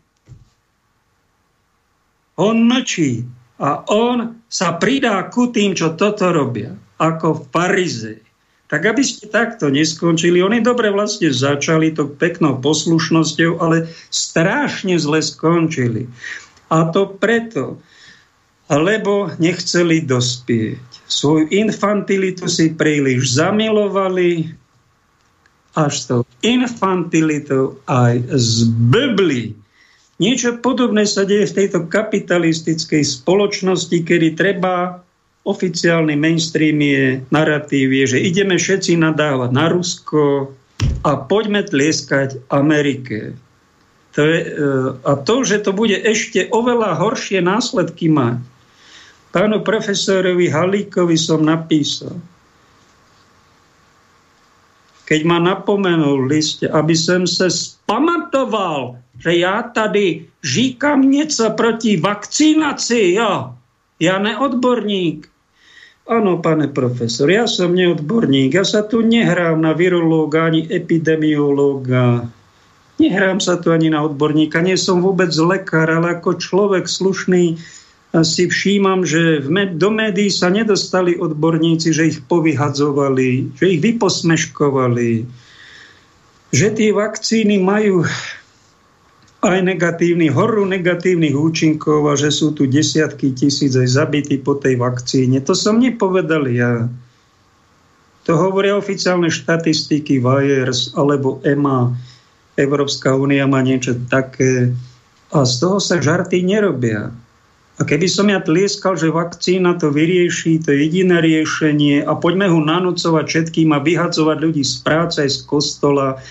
On 2.39 2.55
mlčí. 2.59 3.27
A 3.61 3.85
on 3.91 4.41
sa 4.51 4.75
pridá 4.75 5.19
ku 5.31 5.51
tým, 5.51 5.77
čo 5.77 5.93
toto 5.95 6.31
robia 6.31 6.80
ako 7.01 7.49
farizej. 7.49 8.21
Tak 8.69 8.87
aby 8.87 9.03
ste 9.03 9.27
takto 9.27 9.67
neskončili, 9.67 10.39
oni 10.39 10.63
dobre 10.63 10.93
vlastne 10.93 11.27
začali 11.27 11.91
to 11.91 12.07
peknou 12.07 12.55
poslušnosťou, 12.61 13.59
ale 13.59 13.89
strašne 14.13 14.95
zle 14.95 15.19
skončili. 15.19 16.07
A 16.71 16.87
to 16.87 17.09
preto, 17.19 17.83
lebo 18.71 19.27
nechceli 19.43 19.99
dospieť. 20.07 20.79
Svoju 21.03 21.51
infantilitu 21.51 22.47
si 22.47 22.71
príliš 22.71 23.35
zamilovali, 23.35 24.55
až 25.75 25.93
to 26.07 26.15
infantilitou 26.39 27.75
aj 27.91 28.23
zblbli. 28.31 29.51
Niečo 30.23 30.63
podobné 30.63 31.03
sa 31.03 31.27
deje 31.27 31.49
v 31.51 31.57
tejto 31.59 31.91
kapitalistickej 31.91 33.03
spoločnosti, 33.03 33.97
kedy 33.99 34.39
treba 34.39 35.03
oficiálny 35.41 36.13
mainstream 36.13 36.77
je, 36.81 37.25
narratív 37.33 37.89
je, 37.89 38.05
že 38.17 38.19
ideme 38.21 38.61
všetci 38.61 38.93
nadávať 38.97 39.49
na 39.49 39.65
Rusko 39.73 40.53
a 41.01 41.11
poďme 41.17 41.65
tlieskať 41.65 42.45
Amerike. 42.53 43.33
To 44.13 44.21
je, 44.21 44.37
e, 44.43 44.47
a 45.01 45.13
to, 45.17 45.41
že 45.41 45.65
to 45.65 45.71
bude 45.73 45.95
ešte 45.95 46.51
oveľa 46.51 46.99
horšie 46.99 47.41
následky 47.41 48.11
mať. 48.11 48.43
Pánu 49.31 49.63
profesorovi 49.63 50.51
Halíkovi 50.51 51.15
som 51.15 51.41
napísal, 51.41 52.19
keď 55.07 55.21
ma 55.27 55.39
napomenul 55.39 56.27
v 56.27 56.39
liste, 56.39 56.67
aby 56.67 56.95
som 56.95 57.23
sa 57.23 57.47
spamatoval, 57.47 58.99
že 59.19 59.43
ja 59.43 59.63
tady 59.63 60.27
říkam 60.43 61.03
něco 61.03 61.49
proti 61.49 61.97
vakcinaci, 61.97 63.19
jo. 63.19 63.55
Ja 64.01 64.17
neodborník. 64.17 65.30
Áno, 66.09 66.41
pane 66.41 66.65
profesor, 66.67 67.29
ja 67.29 67.45
som 67.45 67.77
neodborník. 67.77 68.57
Ja 68.57 68.65
sa 68.65 68.81
tu 68.81 69.05
nehrám 69.05 69.61
na 69.61 69.77
virológa 69.77 70.49
ani 70.49 70.65
epidemiológa. 70.65 72.25
Nehrám 72.97 73.41
sa 73.41 73.57
tu 73.57 73.73
ani 73.73 73.89
na 73.89 74.05
odborníka. 74.05 74.61
Nie 74.61 74.77
som 74.77 75.01
vôbec 75.01 75.33
lekár, 75.37 75.89
ale 75.89 76.17
ako 76.17 76.37
človek 76.37 76.85
slušný 76.85 77.57
si 78.11 78.43
všímam, 78.51 79.07
že 79.07 79.39
do 79.79 79.89
médií 79.89 80.27
sa 80.27 80.51
nedostali 80.51 81.15
odborníci, 81.15 81.95
že 81.95 82.11
ich 82.11 82.19
povyhadzovali, 82.27 83.55
že 83.55 83.65
ich 83.71 83.79
vyposmeškovali, 83.79 85.23
že 86.51 86.67
tie 86.75 86.91
vakcíny 86.91 87.63
majú 87.63 88.03
aj 89.41 89.65
negatívny, 89.65 90.29
horú 90.29 90.69
negatívnych 90.69 91.33
účinkov 91.33 92.05
a 92.05 92.13
že 92.13 92.29
sú 92.29 92.53
tu 92.53 92.69
desiatky 92.69 93.33
tisíc 93.33 93.73
aj 93.73 93.89
zabití 93.89 94.37
po 94.37 94.53
tej 94.61 94.77
vakcíne. 94.77 95.41
To 95.41 95.57
som 95.57 95.81
nepovedal 95.81 96.45
ja. 96.45 96.85
To 98.29 98.37
hovoria 98.37 98.77
oficiálne 98.77 99.33
štatistiky 99.33 100.21
Wires 100.21 100.93
alebo 100.93 101.41
EMA. 101.41 101.89
Európska 102.53 103.17
únia 103.17 103.49
má 103.49 103.65
niečo 103.65 103.97
také. 104.13 104.69
A 105.33 105.41
z 105.41 105.53
toho 105.57 105.81
sa 105.81 105.97
žarty 105.97 106.45
nerobia. 106.45 107.09
A 107.79 107.81
keby 107.81 108.05
som 108.05 108.29
ja 108.29 108.37
tlieskal, 108.37 108.93
že 108.93 109.09
vakcína 109.09 109.73
to 109.81 109.89
vyrieši, 109.89 110.61
to 110.61 110.69
je 110.69 110.85
jediné 110.85 111.17
riešenie 111.17 112.05
a 112.05 112.13
poďme 112.13 112.45
ho 112.45 112.61
nanúcovať 112.61 113.25
všetkým 113.25 113.73
a 113.73 113.81
vyhadzovať 113.81 114.37
ľudí 114.37 114.61
z 114.61 114.85
práce, 114.85 115.17
z 115.25 115.41
kostola, 115.49 116.21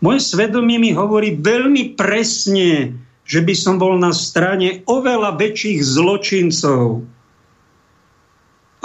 moje 0.00 0.20
svedomie 0.20 0.76
mi 0.80 0.90
hovorí 0.92 1.36
veľmi 1.36 1.96
presne, 1.96 2.92
že 3.26 3.42
by 3.42 3.54
som 3.58 3.76
bol 3.76 3.98
na 3.98 4.14
strane 4.14 4.86
oveľa 4.86 5.34
väčších 5.34 5.82
zločincov, 5.82 7.02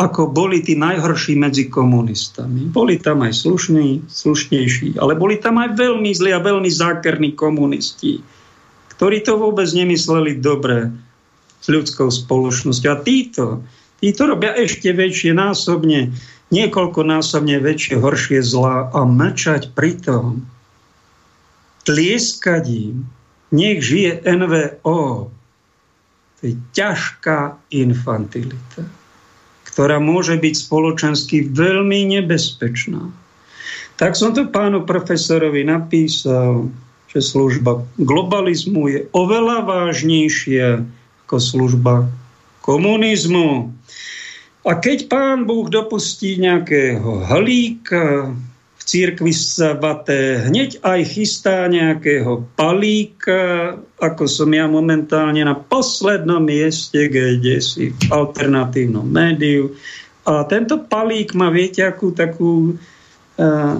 ako 0.01 0.21
boli 0.33 0.65
tí 0.65 0.73
najhorší 0.73 1.37
medzi 1.37 1.69
komunistami. 1.69 2.65
Boli 2.73 2.97
tam 2.97 3.21
aj 3.21 3.37
slušní, 3.37 4.09
slušnejší, 4.09 4.97
ale 4.97 5.13
boli 5.13 5.37
tam 5.37 5.61
aj 5.61 5.77
veľmi 5.77 6.09
zlí 6.09 6.33
a 6.33 6.41
veľmi 6.41 6.69
zákerní 6.73 7.37
komunisti, 7.37 8.17
ktorí 8.97 9.21
to 9.21 9.37
vôbec 9.37 9.69
nemysleli 9.69 10.41
dobre 10.41 10.89
s 11.61 11.67
ľudskou 11.69 12.09
spoločnosťou. 12.09 12.89
A 12.89 12.97
títo, 13.05 13.61
títo 14.01 14.25
robia 14.25 14.57
ešte 14.57 14.89
väčšie 14.89 15.37
násobne, 15.37 16.17
niekoľkonásobne 16.49 17.61
väčšie, 17.61 18.01
horšie 18.01 18.41
zlá 18.41 18.89
a 18.89 19.05
mlčať 19.05 19.77
pritom 19.77 20.49
tlieskať 21.83 22.63
im, 22.69 22.95
nech 23.51 23.83
žije 23.83 24.23
NVO. 24.23 25.29
To 26.39 26.41
je 26.41 26.57
ťažká 26.73 27.57
infantilita, 27.69 28.87
ktorá 29.69 30.01
môže 30.01 30.39
byť 30.39 30.53
spoločensky 30.57 31.53
veľmi 31.53 32.17
nebezpečná. 32.17 33.13
Tak 34.01 34.17
som 34.17 34.33
to 34.33 34.49
pánu 34.49 34.81
profesorovi 34.81 35.61
napísal, 35.61 36.73
že 37.11 37.21
služba 37.21 37.85
globalizmu 38.01 38.89
je 38.89 38.99
oveľa 39.13 39.67
vážnejšia 39.67 40.81
ako 41.27 41.37
služba 41.37 42.09
komunizmu. 42.65 43.69
A 44.65 44.71
keď 44.77 45.09
pán 45.09 45.45
Búh 45.45 45.69
dopustí 45.69 46.37
nejakého 46.41 47.25
halíka, 47.29 48.33
církvi 48.91 49.31
svaté 49.31 50.51
hneď 50.51 50.83
aj 50.83 50.99
chystá 51.15 51.71
nejakého 51.71 52.43
palíka, 52.59 53.79
ako 53.95 54.27
som 54.27 54.51
ja 54.51 54.67
momentálne 54.67 55.39
na 55.47 55.55
poslednom 55.55 56.43
mieste, 56.43 57.07
kde 57.07 57.63
si 57.63 57.95
v 57.95 58.01
alternatívnom 58.11 59.07
médiu. 59.07 59.71
A 60.27 60.43
tento 60.43 60.83
palík 60.83 61.31
má, 61.31 61.47
viete, 61.47 61.87
akú 61.87 62.11
takú 62.11 62.75
uh, 63.39 63.79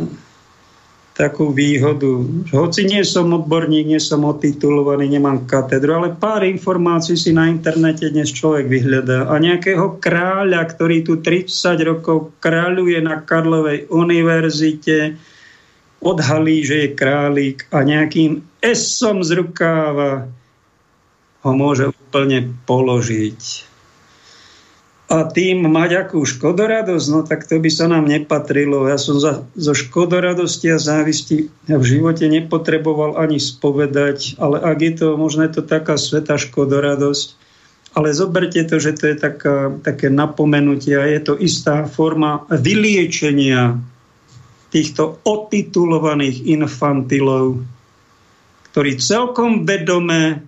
takú 1.12 1.52
výhodu. 1.52 2.24
Hoci 2.56 2.88
nie 2.88 3.04
som 3.04 3.36
odborník, 3.36 3.88
nie 3.88 4.02
som 4.02 4.24
otitulovaný, 4.24 5.12
nemám 5.12 5.44
katedru, 5.44 6.00
ale 6.00 6.16
pár 6.16 6.48
informácií 6.48 7.20
si 7.20 7.36
na 7.36 7.52
internete 7.52 8.08
dnes 8.10 8.32
človek 8.32 8.72
vyhľadá. 8.72 9.28
A 9.28 9.36
nejakého 9.38 10.00
kráľa, 10.00 10.64
ktorý 10.72 11.04
tu 11.04 11.20
30 11.20 11.52
rokov 11.84 12.32
kráľuje 12.40 13.00
na 13.04 13.20
Karlovej 13.22 13.92
univerzite, 13.92 15.20
odhalí, 16.02 16.66
že 16.66 16.88
je 16.88 16.90
králik 16.98 17.70
a 17.70 17.86
nejakým 17.86 18.42
esom 18.64 19.22
z 19.22 19.38
rukáva 19.38 20.26
ho 21.42 21.52
môže 21.54 21.90
úplne 21.90 22.54
položiť 22.66 23.71
a 25.12 25.28
tým 25.28 25.68
mať 25.68 26.08
akú 26.08 26.24
škodoradosť, 26.24 27.06
no 27.12 27.20
tak 27.28 27.44
to 27.44 27.60
by 27.60 27.68
sa 27.68 27.92
nám 27.92 28.08
nepatrilo. 28.08 28.88
Ja 28.88 28.96
som 28.96 29.20
za, 29.20 29.44
zo 29.60 29.76
škodoradosti 29.76 30.72
a 30.72 30.80
závisti 30.80 31.52
v 31.68 31.84
živote 31.84 32.32
nepotreboval 32.32 33.20
ani 33.20 33.36
spovedať, 33.36 34.40
ale 34.40 34.64
ak 34.64 34.80
je 34.80 34.94
to 34.96 35.08
možno 35.20 35.44
je 35.44 35.60
to 35.60 35.68
taká 35.68 36.00
sveta 36.00 36.40
škodoradosť, 36.40 37.36
ale 37.92 38.16
zoberte 38.16 38.64
to, 38.64 38.80
že 38.80 38.96
to 38.96 39.12
je 39.12 39.16
taká, 39.20 39.76
také 39.84 40.08
napomenutie 40.08 40.96
a 40.96 41.04
je 41.04 41.20
to 41.20 41.34
istá 41.36 41.84
forma 41.92 42.48
vyliečenia 42.48 43.84
týchto 44.72 45.20
otitulovaných 45.28 46.48
infantilov, 46.56 47.60
ktorí 48.72 48.96
celkom 48.96 49.68
vedome 49.68 50.48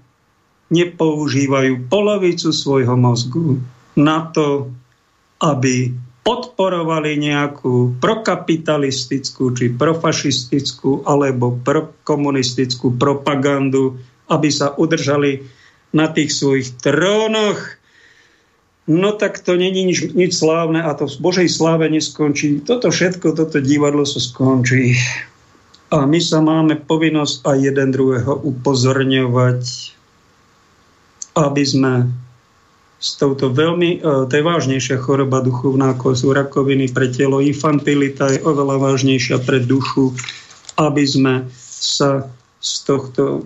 nepoužívajú 0.71 1.91
polovicu 1.91 2.55
svojho 2.55 2.95
mozgu 2.95 3.59
na 3.99 4.29
to, 4.33 4.71
aby 5.43 5.93
podporovali 6.23 7.19
nejakú 7.19 7.99
prokapitalistickú 7.99 9.51
či 9.51 9.75
profašistickú 9.75 11.03
alebo 11.03 11.59
prokomunistickú 11.59 12.95
propagandu, 12.95 13.99
aby 14.31 14.47
sa 14.47 14.71
udržali 14.71 15.43
na 15.91 16.07
tých 16.09 16.31
svojich 16.31 16.79
trónoch, 16.79 17.59
no 18.87 19.09
tak 19.19 19.43
to 19.43 19.59
není 19.59 19.83
nič, 19.83 20.15
nič 20.15 20.31
slávne 20.39 20.79
a 20.79 20.95
to 20.95 21.11
v 21.11 21.19
Božej 21.19 21.49
sláve 21.51 21.91
neskončí. 21.91 22.63
Toto 22.63 22.87
všetko, 22.87 23.35
toto 23.35 23.59
divadlo 23.59 24.07
sa 24.07 24.23
skončí. 24.23 24.95
A 25.93 26.09
my 26.09 26.17
sa 26.23 26.41
máme 26.41 26.79
povinnosť 26.81 27.45
aj 27.45 27.57
jeden 27.61 27.89
druhého 27.93 28.33
upozorňovať, 28.41 29.61
aby 31.37 31.63
sme 31.67 32.09
s 33.03 33.19
touto 33.19 33.51
veľmi, 33.51 33.99
e, 33.99 34.31
to 34.31 34.31
je 34.31 34.47
vážnejšia 34.47 34.95
choroba 35.03 35.43
duchovná, 35.43 35.91
ako 35.91 36.15
sú 36.15 36.31
rakoviny 36.31 36.87
pre 36.95 37.11
telo. 37.11 37.43
Infantilita 37.43 38.31
je 38.31 38.39
oveľa 38.47 38.79
vážnejšia 38.79 39.43
pre 39.43 39.59
dušu, 39.59 40.15
aby 40.79 41.03
sme 41.03 41.33
sa 41.59 42.31
z 42.63 42.71
tohto 42.87 43.43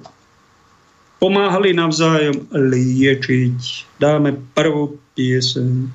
pomáhali 1.17 1.73
navzájom 1.73 2.53
liečiť. 2.53 3.57
Dáme 3.97 4.37
prvú 4.53 5.01
pieseň. 5.17 5.89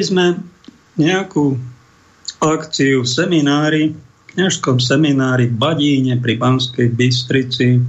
Mali 0.00 0.16
sme 0.16 0.32
nejakú 0.96 1.60
akciu 2.40 3.04
v 3.04 3.12
seminári, 3.20 3.92
v 3.92 4.28
kniažskom 4.32 4.80
seminári 4.80 5.52
v 5.52 5.60
Badíne 5.60 6.16
pri 6.16 6.40
Banskej 6.40 6.88
Bystrici. 6.96 7.84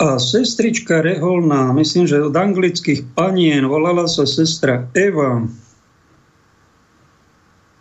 A 0.00 0.16
sestrička 0.16 1.04
Reholná, 1.04 1.76
myslím, 1.76 2.08
že 2.08 2.24
od 2.24 2.32
anglických 2.32 3.12
panien, 3.12 3.68
volala 3.68 4.08
sa 4.08 4.24
sestra 4.24 4.88
Eva. 4.96 5.44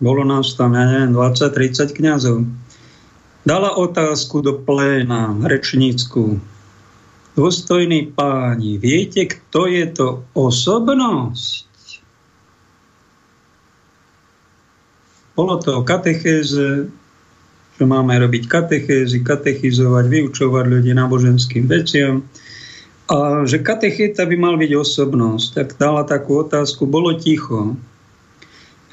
Bolo 0.04 0.28
nás 0.28 0.52
tam, 0.60 0.76
ja 0.76 0.92
neviem, 0.92 1.16
20-30 1.16 1.96
kniazov. 2.04 2.44
Dala 3.48 3.80
otázku 3.80 4.44
do 4.44 4.60
pléna 4.60 5.40
rečnícku. 5.40 6.36
Dôstojní 7.40 8.12
páni, 8.12 8.76
viete, 8.76 9.40
kto 9.40 9.72
je 9.72 9.88
to 9.96 10.28
osobnosť? 10.36 11.71
Bolo 15.42 15.58
to 15.58 15.74
o 15.74 15.82
katechéze, 15.82 16.86
že 17.74 17.82
máme 17.82 18.14
robiť 18.14 18.46
katechézy, 18.46 19.26
katechizovať, 19.26 20.06
vyučovať 20.06 20.66
ľudí 20.70 20.94
náboženským 20.94 21.66
veciam. 21.66 22.22
A 23.10 23.42
že 23.50 23.58
katechéta 23.58 24.30
by 24.30 24.38
mal 24.38 24.54
byť 24.62 24.70
osobnosť. 24.78 25.48
Tak 25.58 25.68
dala 25.82 26.06
takú 26.06 26.46
otázku, 26.46 26.86
bolo 26.86 27.18
ticho. 27.18 27.74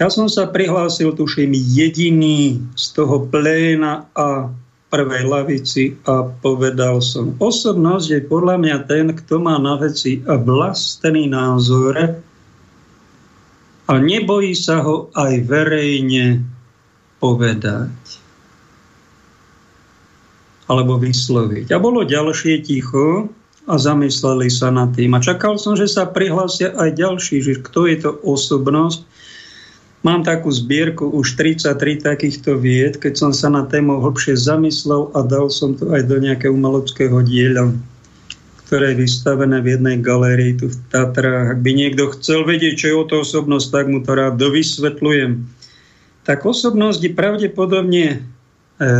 Ja 0.00 0.08
som 0.08 0.24
sa 0.32 0.48
prihlásil, 0.48 1.12
tuším, 1.12 1.52
jediný 1.52 2.64
z 2.72 2.96
toho 2.96 3.28
pléna 3.28 4.08
a 4.16 4.48
prvej 4.88 5.28
lavici 5.28 6.00
a 6.08 6.24
povedal 6.24 7.04
som, 7.04 7.36
osobnosť 7.36 8.08
je 8.08 8.20
podľa 8.24 8.56
mňa 8.56 8.76
ten, 8.88 9.12
kto 9.12 9.36
má 9.36 9.60
na 9.60 9.76
veci 9.76 10.24
vlastný 10.24 11.28
názor 11.28 12.24
a 13.88 13.96
nebojí 13.96 14.52
sa 14.52 14.84
ho 14.84 15.08
aj 15.16 15.48
verejne 15.48 16.44
povedať 17.18 17.96
alebo 20.68 21.00
vysloviť. 21.00 21.72
A 21.72 21.80
bolo 21.80 22.04
ďalšie 22.04 22.60
ticho 22.60 23.32
a 23.64 23.74
zamysleli 23.80 24.52
sa 24.52 24.68
nad 24.68 24.92
tým. 24.92 25.16
A 25.16 25.24
čakal 25.24 25.56
som, 25.56 25.72
že 25.72 25.88
sa 25.88 26.04
prihlásia 26.04 26.76
aj 26.76 26.92
ďalší, 26.92 27.40
že 27.40 27.64
kto 27.64 27.88
je 27.88 27.96
to 28.04 28.10
osobnosť. 28.20 29.00
Mám 30.04 30.28
takú 30.28 30.52
zbierku 30.52 31.08
už 31.08 31.40
33 31.40 32.04
takýchto 32.04 32.60
vied, 32.60 33.00
keď 33.00 33.16
som 33.16 33.32
sa 33.32 33.48
na 33.48 33.64
tému 33.64 33.98
hlbšie 34.04 34.36
zamyslel 34.36 35.08
a 35.16 35.24
dal 35.24 35.48
som 35.48 35.72
to 35.72 35.88
aj 35.90 36.04
do 36.04 36.20
nejakého 36.20 36.52
umeleckého 36.52 37.18
diela 37.24 37.72
ktoré 38.68 38.92
je 38.92 39.08
vystavené 39.08 39.64
v 39.64 39.80
jednej 39.80 39.96
galérii 40.04 40.52
tu 40.60 40.68
v 40.68 40.76
Tatrách. 40.92 41.56
Ak 41.56 41.64
by 41.64 41.72
niekto 41.72 42.12
chcel 42.12 42.44
vedieť, 42.44 42.76
čo 42.76 42.86
je 42.92 42.96
o 43.00 43.08
to 43.08 43.16
osobnosť, 43.24 43.66
tak 43.72 43.84
mu 43.88 44.04
to 44.04 44.12
rád 44.12 44.36
dovysvetľujem. 44.36 45.40
Tak 46.28 46.44
osobnosť 46.44 47.00
je 47.00 47.16
pravdepodobne 47.16 48.06
e, 48.12 48.18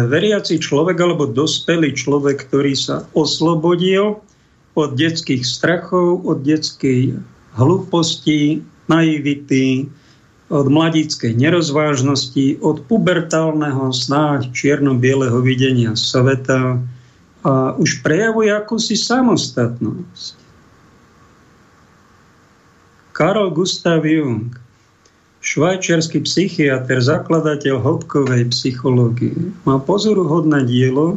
veriaci 0.09 0.57
človek 0.57 0.97
alebo 0.97 1.29
dospelý 1.29 1.93
človek, 1.93 2.49
ktorý 2.49 2.73
sa 2.73 3.05
oslobodil 3.13 4.25
od 4.73 4.91
detských 4.97 5.45
strachov, 5.45 6.25
od 6.25 6.49
detskej 6.49 7.21
hlúposti, 7.61 8.65
naivity, 8.89 9.85
od 10.49 10.65
mladíckej 10.73 11.37
nerozvážnosti, 11.37 12.57
od 12.65 12.89
pubertálneho 12.89 13.93
snáď 13.93 14.49
čierno-bieleho 14.57 15.45
videnia 15.45 15.93
sveta 15.93 16.81
a 17.49 17.73
už 17.81 18.05
prejavuje 18.05 18.53
akúsi 18.53 18.93
samostatnosť. 18.93 20.37
Karol 23.17 23.51
Gustav 23.57 24.05
Jung, 24.05 24.53
švajčiarsky 25.41 26.23
psychiatr, 26.29 27.01
zakladateľ 27.01 27.81
hĺbkovej 27.81 28.53
psychológie, 28.53 29.57
má 29.65 29.81
pozoruhodné 29.81 30.69
dielo, 30.69 31.17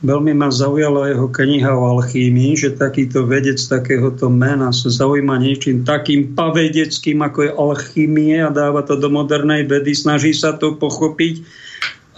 Veľmi 0.00 0.32
ma 0.32 0.48
zaujala 0.48 1.12
jeho 1.12 1.28
kniha 1.28 1.76
o 1.76 2.00
alchímii, 2.00 2.56
že 2.56 2.72
takýto 2.72 3.28
vedec 3.28 3.60
takéhoto 3.60 4.32
mena 4.32 4.72
sa 4.72 4.88
zaujíma 4.88 5.36
niečím 5.36 5.84
takým 5.84 6.32
pavedeckým, 6.32 7.20
ako 7.20 7.38
je 7.44 7.50
alchímie 7.52 8.40
a 8.40 8.48
dáva 8.48 8.80
to 8.80 8.96
do 8.96 9.12
modernej 9.12 9.68
vedy, 9.68 9.92
snaží 9.92 10.32
sa 10.32 10.56
to 10.56 10.80
pochopiť. 10.80 11.44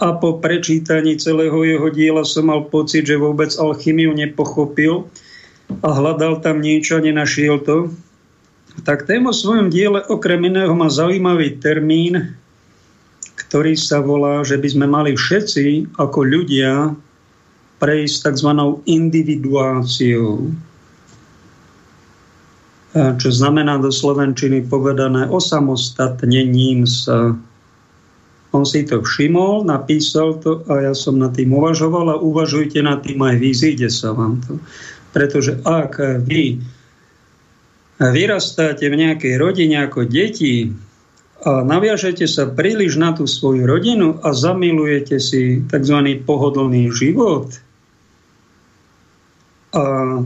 A 0.01 0.17
po 0.17 0.41
prečítaní 0.41 1.21
celého 1.21 1.63
jeho 1.63 1.87
diela 1.93 2.25
som 2.25 2.49
mal 2.49 2.65
pocit, 2.65 3.05
že 3.05 3.19
vôbec 3.19 3.53
alchýmiu 3.53 4.13
nepochopil 4.17 5.05
a 5.85 5.89
hľadal 5.93 6.41
tam 6.41 6.65
niečo 6.65 6.97
nenašiel 6.97 7.61
to. 7.61 7.93
Tak 8.81 9.05
téma 9.05 9.29
o 9.29 9.37
svojom 9.37 9.69
diele 9.69 10.01
okrem 10.09 10.49
iného 10.49 10.73
má 10.73 10.89
zaujímavý 10.89 11.61
termín, 11.61 12.33
ktorý 13.37 13.77
sa 13.77 14.01
volá, 14.01 14.41
že 14.41 14.57
by 14.57 14.67
sme 14.73 14.87
mali 14.89 15.13
všetci 15.13 15.93
ako 16.01 16.19
ľudia 16.25 16.97
prejsť 17.77 18.33
tzv. 18.33 18.49
individuáciou, 18.89 20.49
čo 22.93 23.29
znamená 23.29 23.77
do 23.77 23.93
Slovenčiny 23.93 24.65
povedané 24.65 25.29
osamostatnením 25.29 26.89
sa. 26.89 27.37
On 28.53 28.61
si 28.61 28.85
to 28.85 29.01
všimol, 29.01 29.65
napísal 29.65 30.37
to 30.37 30.61
a 30.69 30.89
ja 30.89 30.93
som 30.93 31.17
nad 31.17 31.33
tým 31.33 31.57
uvažoval 31.57 32.13
a 32.13 32.21
uvažujte 32.21 32.85
nad 32.85 33.01
tým 33.01 33.17
aj 33.25 33.35
vy, 33.41 33.49
zíde 33.49 33.89
sa 33.89 34.13
vám 34.13 34.45
to. 34.45 34.61
Pretože 35.09 35.57
ak 35.65 35.97
vy 36.29 36.61
vyrastáte 37.97 38.85
v 38.85 38.95
nejakej 38.95 39.41
rodine 39.41 39.81
ako 39.81 40.05
deti 40.05 40.69
a 41.43 41.65
naviažete 41.65 42.29
sa 42.29 42.45
príliš 42.45 42.95
na 43.01 43.17
tú 43.17 43.25
svoju 43.25 43.65
rodinu 43.65 44.21
a 44.21 44.31
zamilujete 44.37 45.17
si 45.17 45.65
tzv. 45.65 45.97
pohodlný 46.23 46.93
život, 46.93 47.51
a 49.73 50.21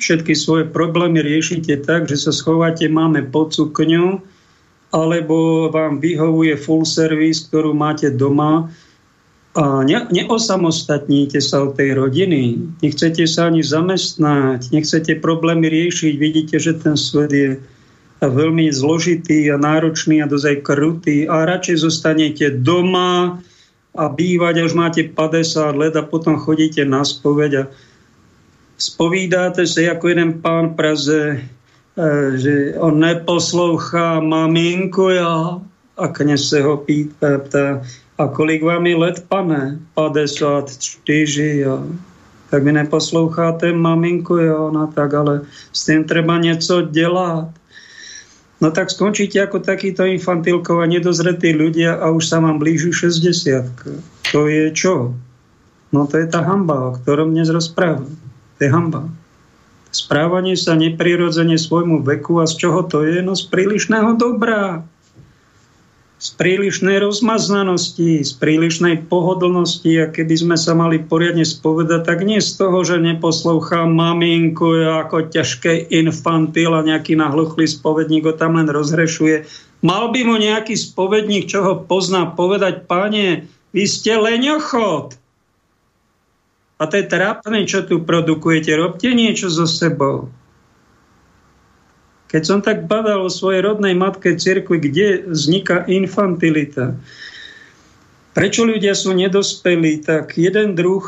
všetky 0.00 0.32
svoje 0.32 0.64
problémy 0.64 1.20
riešite 1.20 1.84
tak, 1.84 2.08
že 2.08 2.16
sa 2.16 2.32
schováte 2.32 2.88
máme 2.88 3.28
pod 3.28 3.52
cukňu, 3.52 4.24
alebo 4.96 5.68
vám 5.68 6.00
vyhovuje 6.00 6.56
full 6.56 6.88
service, 6.88 7.44
ktorú 7.44 7.76
máte 7.76 8.08
doma 8.08 8.72
a 9.52 9.84
ne, 9.84 10.08
neosamostatníte 10.08 11.40
sa 11.40 11.68
od 11.68 11.76
tej 11.76 11.96
rodiny. 11.96 12.56
Nechcete 12.80 13.28
sa 13.28 13.52
ani 13.52 13.60
zamestnať, 13.60 14.72
nechcete 14.72 15.20
problémy 15.20 15.68
riešiť. 15.68 16.12
Vidíte, 16.16 16.56
že 16.56 16.76
ten 16.76 16.96
svet 16.96 17.32
je 17.32 17.60
veľmi 18.20 18.72
zložitý 18.72 19.52
a 19.52 19.60
náročný 19.60 20.24
a 20.24 20.28
dosť 20.28 20.46
aj 20.48 20.58
krutý 20.64 21.16
a 21.28 21.44
radšej 21.44 21.76
zostanete 21.84 22.48
doma 22.52 23.40
a 23.96 24.04
bývať, 24.12 24.68
až 24.68 24.72
máte 24.76 25.02
50 25.08 25.72
let 25.76 25.94
a 25.96 26.04
potom 26.04 26.40
chodíte 26.40 26.84
na 26.84 27.04
spoveď 27.04 27.52
a 27.60 27.62
Spovídáte 28.76 29.64
sa 29.64 29.96
ako 29.96 30.04
jeden 30.12 30.44
pán 30.44 30.76
Praze, 30.76 31.40
e, 31.40 31.55
že 32.34 32.74
on 32.78 33.00
neposlouchá 33.00 34.20
maminku 34.20 35.08
ja, 35.08 35.60
a 35.96 36.08
kněz 36.08 36.48
se 36.48 36.62
ho 36.62 36.76
pýta, 36.76 37.26
a 38.18 38.28
kolik 38.28 38.62
vám 38.62 38.86
je 38.86 38.96
let, 38.96 39.24
pane? 39.28 39.78
54, 39.94 41.58
jo. 41.58 41.84
Tak 42.50 42.62
vy 42.62 42.72
neposloucháte 42.72 43.72
maminku, 43.72 44.36
jo, 44.36 44.70
no 44.70 44.86
tak 44.86 45.14
ale 45.14 45.40
s 45.72 45.84
tým 45.84 46.04
treba 46.04 46.38
něco 46.38 46.82
dělat. 46.82 47.48
No 48.60 48.70
tak 48.72 48.88
skončíte 48.88 49.36
ako 49.36 49.60
takýto 49.60 50.08
infantilkov 50.08 50.80
a 50.80 50.88
nedozretí 50.88 51.52
ľudia 51.52 52.00
a 52.00 52.08
už 52.08 52.24
sa 52.24 52.40
vám 52.40 52.56
blížu 52.56 52.88
60. 52.88 54.32
To 54.32 54.48
je 54.48 54.72
čo? 54.72 55.12
No 55.92 56.08
to 56.08 56.16
je 56.16 56.26
tá 56.26 56.40
hamba, 56.40 56.88
o 56.88 56.96
ktorom 56.96 57.36
dnes 57.36 57.52
rozprávam. 57.52 58.16
To 58.56 58.60
je 58.64 58.70
hamba. 58.72 59.12
Správanie 59.96 60.60
sa 60.60 60.76
neprirodzene 60.76 61.56
svojmu 61.56 62.04
veku 62.04 62.44
a 62.44 62.44
z 62.44 62.60
čoho 62.60 62.84
to 62.84 63.00
je? 63.00 63.24
No 63.24 63.32
z 63.32 63.48
prílišného 63.48 64.20
dobrá. 64.20 64.84
Z 66.16 66.32
prílišnej 66.36 67.00
rozmaznanosti, 67.00 68.24
z 68.24 68.32
prílišnej 68.36 69.08
pohodlnosti 69.08 69.92
a 70.00 70.12
keby 70.12 70.34
sme 70.36 70.56
sa 70.56 70.76
mali 70.76 71.00
poriadne 71.00 71.44
spovedať, 71.44 72.08
tak 72.08 72.24
nie 72.24 72.40
z 72.40 72.56
toho, 72.56 72.84
že 72.84 73.00
neposlouchám 73.00 73.88
maminku 73.88 74.80
ako 74.84 75.32
ťažké 75.32 75.92
infantil 75.92 76.76
a 76.76 76.84
nejaký 76.84 77.16
nahluchlý 77.16 77.68
spovedník 77.68 78.28
ho 78.28 78.36
tam 78.36 78.56
len 78.60 78.68
rozhrešuje. 78.68 79.48
Mal 79.84 80.08
by 80.12 80.20
mu 80.24 80.36
nejaký 80.40 80.76
spovedník, 80.76 81.52
čo 81.52 81.60
ho 81.64 81.72
pozná, 81.84 82.32
povedať, 82.32 82.88
páne, 82.88 83.44
vy 83.76 83.84
ste 83.84 84.16
leňochod, 84.16 85.20
a 86.76 86.82
to 86.84 86.94
je 87.00 87.08
trápne, 87.08 87.64
čo 87.64 87.88
tu 87.88 88.04
produkujete. 88.04 88.76
Robte 88.76 89.08
niečo 89.16 89.48
so 89.48 89.64
sebou. 89.64 90.28
Keď 92.26 92.42
som 92.42 92.60
tak 92.60 92.84
badal 92.84 93.24
o 93.24 93.32
svojej 93.32 93.64
rodnej 93.64 93.96
matke 93.96 94.36
cirkvi, 94.36 94.82
kde 94.82 95.06
vzniká 95.30 95.88
infantilita, 95.88 96.98
prečo 98.36 98.68
ľudia 98.68 98.92
sú 98.92 99.16
nedospelí, 99.16 100.04
tak 100.04 100.36
jeden 100.36 100.76
druh 100.76 101.06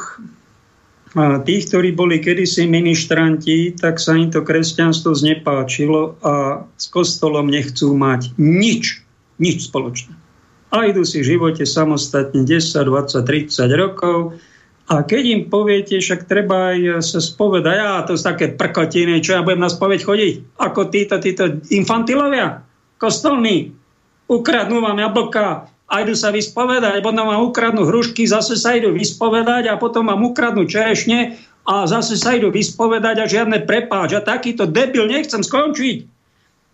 tých, 1.45 1.73
ktorí 1.73 1.93
boli 1.93 2.21
kedysi 2.21 2.69
ministranti, 2.69 3.77
tak 3.77 4.01
sa 4.01 4.17
im 4.17 4.33
to 4.33 4.45
kresťanstvo 4.45 5.13
znepáčilo 5.17 6.17
a 6.25 6.65
s 6.77 6.87
kostolom 6.89 7.49
nechcú 7.49 7.93
mať 7.97 8.37
nič, 8.37 9.05
nič 9.41 9.69
spoločné. 9.69 10.15
A 10.69 10.85
idú 10.89 11.03
si 11.03 11.25
v 11.25 11.37
živote 11.37 11.65
samostatne 11.65 12.45
10, 12.45 12.61
20, 12.61 13.25
30 13.25 13.81
rokov, 13.81 14.37
a 14.89 15.05
keď 15.05 15.23
im 15.29 15.43
poviete, 15.53 16.01
však 16.01 16.25
treba 16.25 16.73
aj 16.73 17.05
sa 17.05 17.21
spovedať, 17.21 17.77
a 17.77 18.09
to 18.09 18.17
sú 18.17 18.25
také 18.25 18.57
prkotiny, 18.57 19.21
čo 19.21 19.37
ja 19.37 19.45
budem 19.45 19.61
na 19.61 19.69
spoveď 19.69 20.01
chodiť, 20.01 20.33
ako 20.57 20.81
títo, 20.89 21.17
títo 21.21 21.45
infantilovia, 21.69 22.65
kostolní, 22.97 23.77
ukradnú 24.33 24.81
vám 24.81 24.97
jablka 24.97 25.69
a 25.69 25.95
idú 26.01 26.17
sa 26.17 26.33
vyspovedať, 26.33 27.05
potom 27.05 27.29
vám 27.29 27.45
ukradnú 27.53 27.85
hrušky, 27.85 28.25
zase 28.25 28.57
sa 28.57 28.81
idú 28.81 28.97
vyspovedať 28.97 29.69
a 29.69 29.77
potom 29.77 30.09
vám 30.09 30.25
ukradnú 30.25 30.65
čerešne 30.65 31.37
a 31.69 31.85
zase 31.85 32.17
sa 32.17 32.33
idú 32.33 32.49
vyspovedať 32.49 33.17
a 33.21 33.29
žiadne 33.29 33.69
prepáč. 33.69 34.17
A 34.17 34.25
takýto 34.25 34.65
debil 34.65 35.05
nechcem 35.05 35.45
skončiť. 35.45 36.09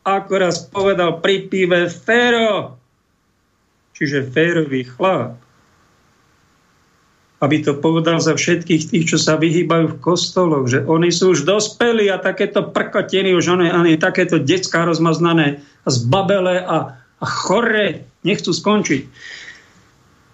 Ako 0.07 0.33
raz 0.39 0.71
povedal 0.71 1.19
pri 1.19 1.51
pive 1.51 1.91
Fero, 1.91 2.79
čiže 3.91 4.31
férový 4.31 4.87
chlap 4.87 5.44
aby 7.43 7.57
to 7.61 7.75
povedal 7.77 8.23
za 8.23 8.39
všetkých 8.39 8.95
tých, 8.95 9.05
čo 9.11 9.19
sa 9.19 9.35
vyhýbajú 9.35 9.95
v 9.95 10.01
kostoloch, 10.01 10.71
že 10.71 10.87
oni 10.87 11.11
sú 11.11 11.35
už 11.35 11.43
dospelí 11.43 12.07
a 12.09 12.23
takéto 12.23 12.71
prkotiny, 12.71 13.35
už 13.35 13.59
oni, 13.59 13.69
oni 13.69 13.93
takéto 13.99 14.39
detská 14.39 14.87
rozmaznané 14.87 15.61
a 15.85 15.89
zbabele 15.91 16.63
a, 16.63 16.77
a 16.99 17.25
chore 17.27 18.07
nechcú 18.23 18.55
skončiť. 18.55 19.03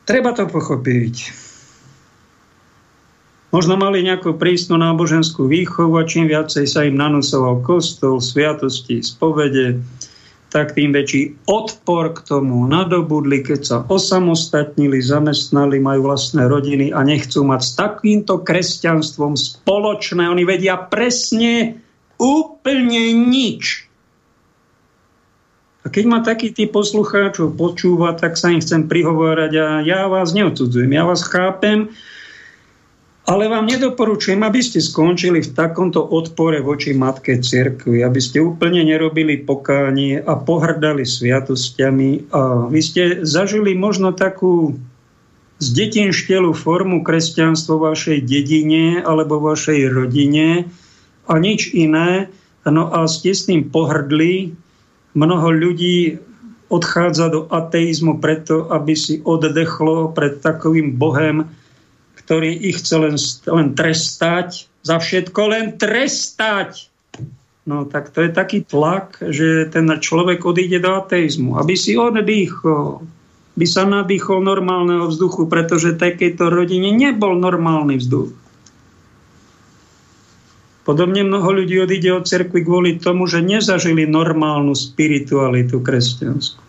Treba 0.05 0.37
to 0.37 0.45
pochopiť. 0.47 1.49
Možno 3.51 3.75
mali 3.75 4.07
nejakú 4.07 4.39
prísnu 4.39 4.79
náboženskú 4.79 5.51
výchovu 5.51 5.99
a 5.99 6.07
čím 6.07 6.31
viacej 6.31 6.71
sa 6.71 6.87
im 6.87 6.95
nanúcoval 6.95 7.67
kostol, 7.67 8.23
sviatosti, 8.23 9.03
spovede, 9.03 9.83
tak 10.51 10.75
tým 10.75 10.91
väčší 10.91 11.47
odpor 11.47 12.11
k 12.11 12.27
tomu 12.27 12.67
nadobudli, 12.67 13.47
keď 13.47 13.61
sa 13.63 13.77
osamostatnili, 13.87 14.99
zamestnali, 14.99 15.79
majú 15.79 16.11
vlastné 16.11 16.51
rodiny 16.51 16.91
a 16.91 17.07
nechcú 17.07 17.47
mať 17.47 17.61
s 17.63 17.73
takýmto 17.79 18.43
kresťanstvom 18.43 19.39
spoločné. 19.39 20.27
Oni 20.27 20.43
vedia 20.43 20.75
presne 20.75 21.79
úplne 22.19 23.15
nič. 23.15 23.87
A 25.81 25.89
keď 25.89 26.05
ma 26.05 26.21
taký 26.21 26.53
typ 26.53 26.77
poslucháčov 26.77 27.57
počúva, 27.57 28.13
tak 28.13 28.37
sa 28.37 28.53
im 28.53 28.61
chcem 28.61 28.85
prihovárať 28.85 29.53
a 29.57 29.67
ja 29.81 30.11
vás 30.13 30.37
neodsudzujem, 30.37 30.93
ja 30.93 31.09
vás 31.09 31.25
chápem, 31.25 31.89
ale 33.31 33.47
vám 33.47 33.71
nedoporučujem, 33.71 34.43
aby 34.43 34.59
ste 34.59 34.83
skončili 34.83 35.39
v 35.39 35.55
takomto 35.55 36.03
odpore 36.03 36.59
voči 36.59 36.91
Matke 36.91 37.39
Cirkvi, 37.39 38.03
aby 38.03 38.19
ste 38.19 38.43
úplne 38.43 38.83
nerobili 38.83 39.39
pokánie 39.39 40.19
a 40.19 40.35
pohrdali 40.35 41.07
sviatostiami. 41.07 42.35
A 42.35 42.67
vy 42.67 42.81
ste 42.83 43.03
zažili 43.23 43.79
možno 43.79 44.11
takú 44.11 44.75
z 45.63 45.69
formu 46.59 47.07
kresťanstva 47.07 47.79
v 47.79 47.85
vašej 47.95 48.19
dedine 48.27 48.99
alebo 48.99 49.39
vašej 49.39 49.87
rodine, 49.87 50.67
a 51.31 51.39
nič 51.39 51.71
iné. 51.71 52.27
No 52.67 52.91
a 52.91 53.07
ste 53.07 53.31
s 53.31 53.47
tým 53.47 53.71
pohrdli. 53.71 54.59
Mnoho 55.15 55.55
ľudí 55.55 56.19
odchádza 56.71 57.31
do 57.31 57.41
ateizmu 57.51 58.19
preto, 58.19 58.67
aby 58.71 58.95
si 58.95 59.23
oddechlo 59.23 60.11
pred 60.15 60.39
takovým 60.43 60.99
Bohem, 60.99 61.47
ktorý 62.31 62.55
ich 62.55 62.79
chce 62.79 62.95
len, 62.95 63.17
len 63.51 63.75
trestať, 63.75 64.71
za 64.87 65.03
všetko 65.03 65.41
len 65.51 65.75
trestať. 65.75 66.87
No 67.67 67.83
tak 67.91 68.15
to 68.15 68.23
je 68.23 68.31
taký 68.31 68.63
tlak, 68.63 69.19
že 69.19 69.67
ten 69.67 69.91
človek 69.91 70.39
odíde 70.47 70.79
do 70.79 70.95
ateizmu, 70.95 71.59
aby 71.59 71.75
si 71.75 71.99
oddychol, 71.99 73.03
by 73.59 73.67
sa 73.67 73.83
nadýchol 73.83 74.47
normálneho 74.47 75.11
vzduchu, 75.11 75.51
pretože 75.51 75.99
takejto 75.99 76.55
rodine 76.55 76.95
nebol 76.95 77.35
normálny 77.35 77.99
vzduch. 77.99 78.31
Podobne 80.87 81.27
mnoho 81.27 81.51
ľudí 81.51 81.83
odíde 81.83 82.15
od 82.15 82.31
cerkvy 82.31 82.63
kvôli 82.63 83.03
tomu, 83.03 83.27
že 83.27 83.43
nezažili 83.43 84.07
normálnu 84.07 84.79
spiritualitu 84.79 85.83
kresťanskú. 85.83 86.63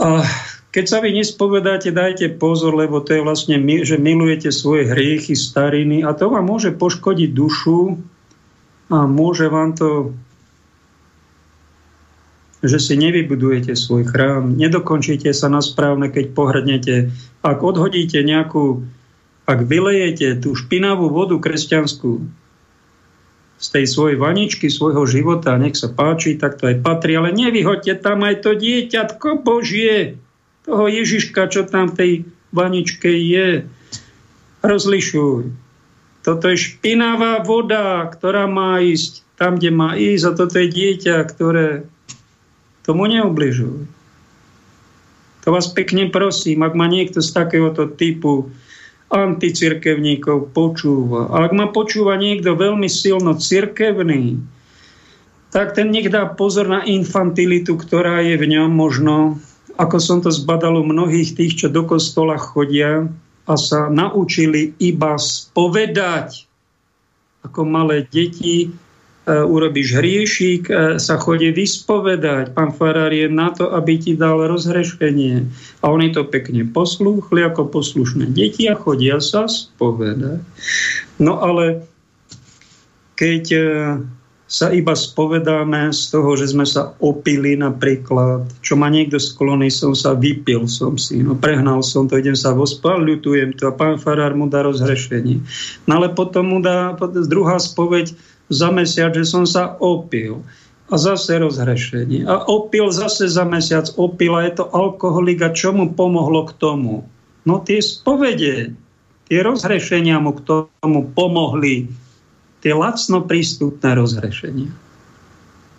A 0.00 0.24
keď 0.76 0.84
sa 0.84 1.00
vy 1.00 1.16
nespovedáte, 1.16 1.88
dajte 1.88 2.36
pozor, 2.36 2.76
lebo 2.76 3.00
to 3.00 3.16
je 3.16 3.24
vlastne, 3.24 3.56
že 3.80 3.96
milujete 3.96 4.52
svoje 4.52 4.84
hriechy, 4.84 5.32
stariny 5.32 6.04
a 6.04 6.12
to 6.12 6.28
vám 6.28 6.44
môže 6.44 6.76
poškodiť 6.76 7.32
dušu, 7.32 7.96
a 8.86 9.08
môže 9.08 9.50
vám 9.50 9.74
to, 9.74 10.12
že 12.62 12.78
si 12.78 12.94
nevybudujete 13.00 13.74
svoj 13.74 14.06
chrám, 14.06 14.54
nedokončíte 14.54 15.32
sa 15.34 15.50
na 15.50 15.58
správne, 15.58 16.12
keď 16.12 16.24
pohrdnete. 16.36 16.94
Ak 17.42 17.64
odhodíte 17.66 18.22
nejakú, 18.22 18.86
ak 19.48 19.64
vylejete 19.66 20.38
tú 20.38 20.54
špinavú 20.54 21.10
vodu 21.10 21.34
kresťanskú 21.40 22.12
z 23.56 23.66
tej 23.72 23.84
svojej 23.88 24.20
vaničky, 24.20 24.68
svojho 24.68 25.08
života, 25.08 25.56
nech 25.56 25.74
sa 25.74 25.88
páči, 25.88 26.36
tak 26.36 26.60
to 26.60 26.68
aj 26.68 26.84
patrí, 26.84 27.16
ale 27.16 27.32
nevyhoďte 27.32 28.04
tam 28.04 28.22
aj 28.22 28.44
to 28.44 28.54
dieťatko 28.54 29.40
Božie, 29.42 30.20
toho 30.66 30.90
Ježiška, 30.90 31.46
čo 31.48 31.64
tam 31.64 31.94
v 31.94 31.96
tej 31.96 32.12
vaničke 32.50 33.08
je. 33.08 33.64
Rozlišuj. 34.66 35.54
Toto 36.26 36.44
je 36.50 36.58
špinavá 36.58 37.46
voda, 37.46 38.02
ktorá 38.10 38.50
má 38.50 38.82
ísť 38.82 39.22
tam, 39.38 39.62
kde 39.62 39.70
má 39.70 39.94
ísť 39.94 40.24
a 40.26 40.32
toto 40.34 40.58
je 40.58 40.68
dieťa, 40.74 41.16
ktoré 41.22 41.86
tomu 42.82 43.06
neubližuje. 43.06 43.86
To 45.46 45.54
vás 45.54 45.70
pekne 45.70 46.10
prosím, 46.10 46.66
ak 46.66 46.74
ma 46.74 46.90
niekto 46.90 47.22
z 47.22 47.30
takéhoto 47.30 47.86
typu 47.86 48.50
anticirkevníkov 49.14 50.50
počúva, 50.50 51.30
a 51.30 51.46
ak 51.46 51.54
ma 51.54 51.70
počúva 51.70 52.18
niekto 52.18 52.58
veľmi 52.58 52.90
silno 52.90 53.38
cirkevný, 53.38 54.42
tak 55.54 55.78
ten 55.78 55.94
nech 55.94 56.10
dá 56.10 56.26
pozor 56.26 56.66
na 56.66 56.82
infantilitu, 56.82 57.78
ktorá 57.78 58.18
je 58.26 58.34
v 58.34 58.58
ňom 58.58 58.70
možno, 58.74 59.38
ako 59.76 59.96
som 60.00 60.18
to 60.24 60.32
zbadal 60.32 60.80
u 60.80 60.84
mnohých 60.84 61.36
tých, 61.36 61.52
čo 61.64 61.66
do 61.68 61.84
kostola 61.84 62.40
chodia, 62.40 63.08
a 63.46 63.54
sa 63.54 63.86
naučili 63.86 64.74
iba 64.82 65.14
spovedať. 65.14 66.50
Ako 67.46 67.62
malé 67.62 68.02
deti 68.10 68.66
e, 68.66 68.68
urobíš 69.30 70.02
hriešik, 70.02 70.66
e, 70.66 70.98
sa 70.98 71.14
chodí 71.14 71.54
vyspovedať. 71.54 72.58
Pán 72.58 72.74
Farár 72.74 73.14
je 73.14 73.30
na 73.30 73.54
to, 73.54 73.70
aby 73.70 74.02
ti 74.02 74.18
dal 74.18 74.42
rozhrešenie. 74.50 75.46
A 75.78 75.84
oni 75.86 76.10
to 76.10 76.26
pekne 76.26 76.66
poslúchli 76.66 77.46
ako 77.46 77.70
poslušné 77.70 78.34
deti 78.34 78.66
a 78.66 78.74
chodia 78.74 79.22
sa 79.22 79.46
spovedať. 79.46 80.42
No 81.22 81.38
ale 81.38 81.86
keď 83.14 83.44
e, 83.54 83.62
sa 84.46 84.70
iba 84.70 84.94
spovedáme 84.94 85.90
z 85.90 86.14
toho, 86.14 86.38
že 86.38 86.54
sme 86.54 86.62
sa 86.62 86.94
opili 87.02 87.58
napríklad, 87.58 88.46
čo 88.62 88.78
ma 88.78 88.86
niekto 88.86 89.18
skloní, 89.18 89.74
som 89.74 89.90
sa 89.90 90.14
vypil 90.14 90.70
som 90.70 90.94
si, 90.94 91.18
no 91.18 91.34
prehnal 91.34 91.82
som 91.82 92.06
to, 92.06 92.14
idem 92.14 92.38
sa 92.38 92.54
vospal, 92.54 93.02
ľutujem 93.02 93.58
to 93.58 93.66
a 93.66 93.74
pán 93.74 93.98
Farár 93.98 94.38
mu 94.38 94.46
dá 94.46 94.62
rozhrešenie. 94.62 95.42
No 95.90 95.98
ale 95.98 96.14
potom 96.14 96.46
mu 96.54 96.58
dá 96.62 96.94
druhá 97.26 97.58
spoveď 97.58 98.14
za 98.46 98.70
mesiac, 98.70 99.10
že 99.18 99.26
som 99.26 99.42
sa 99.42 99.74
opil 99.82 100.46
a 100.86 100.94
zase 100.94 101.42
rozhrešenie. 101.42 102.22
A 102.30 102.46
opil 102.46 102.94
zase 102.94 103.26
za 103.26 103.42
mesiac, 103.42 103.90
opil 103.98 104.38
a 104.38 104.46
je 104.46 104.62
to 104.62 104.70
alkoholik 104.70 105.42
a 105.42 105.50
čo 105.50 105.74
mu 105.74 105.90
pomohlo 105.90 106.46
k 106.46 106.54
tomu? 106.54 107.02
No 107.42 107.58
tie 107.66 107.82
spovede, 107.82 108.78
tie 109.26 109.38
rozhrešenia 109.42 110.22
mu 110.22 110.38
k 110.38 110.46
tomu 110.46 111.10
pomohli 111.10 111.90
tie 112.66 112.74
lacno 112.74 113.22
prístupné 113.22 113.94
rozhrešenia. 113.94 114.74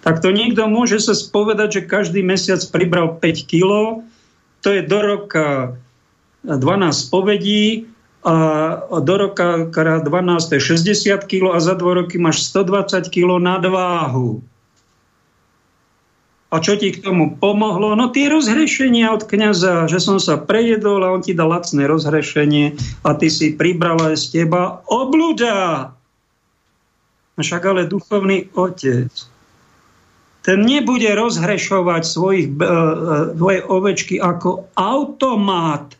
Tak 0.07 0.23
to 0.23 0.31
niekto 0.31 0.71
môže 0.71 1.03
sa 1.03 1.11
spovedať, 1.11 1.83
že 1.83 1.91
každý 1.91 2.23
mesiac 2.23 2.63
pribral 2.71 3.19
5 3.19 3.43
kg, 3.43 3.99
to 4.63 4.71
je 4.71 4.87
do 4.87 4.99
roka 5.03 5.75
12 6.47 6.55
spovedí, 6.95 7.91
a 8.23 8.99
do 9.03 9.15
roka 9.19 9.67
12 9.67 10.07
je 10.55 10.59
60 10.59 11.27
kg 11.27 11.55
a 11.55 11.59
za 11.59 11.75
2 11.75 11.99
roky 12.03 12.15
máš 12.19 12.47
120 12.55 13.07
kg 13.07 13.39
nadváhu. 13.39 14.39
A 16.47 16.63
čo 16.63 16.79
ti 16.79 16.95
k 16.95 17.03
tomu 17.03 17.35
pomohlo? 17.35 17.91
No 17.99 18.07
tie 18.07 18.31
rozhrešenia 18.31 19.11
od 19.11 19.27
kniaza, 19.27 19.91
že 19.91 19.99
som 19.99 20.15
sa 20.23 20.39
prejedol 20.39 21.03
a 21.03 21.11
on 21.11 21.19
ti 21.19 21.35
dal 21.35 21.51
lacné 21.51 21.83
rozhrešenie 21.83 22.79
a 23.03 23.11
ty 23.19 23.27
si 23.27 23.51
pribrala 23.51 24.15
z 24.15 24.43
teba 24.43 24.79
obluda. 24.87 25.91
Však 27.37 27.61
ale 27.69 27.85
duchovný 27.85 28.49
otec, 28.57 29.13
ten 30.41 30.63
nebude 30.63 31.05
rozhrešovať 31.11 32.03
svojich, 32.07 32.47
uh, 32.57 33.35
svoje 33.37 33.59
ovečky 33.61 34.15
ako 34.17 34.71
automat, 34.73 35.93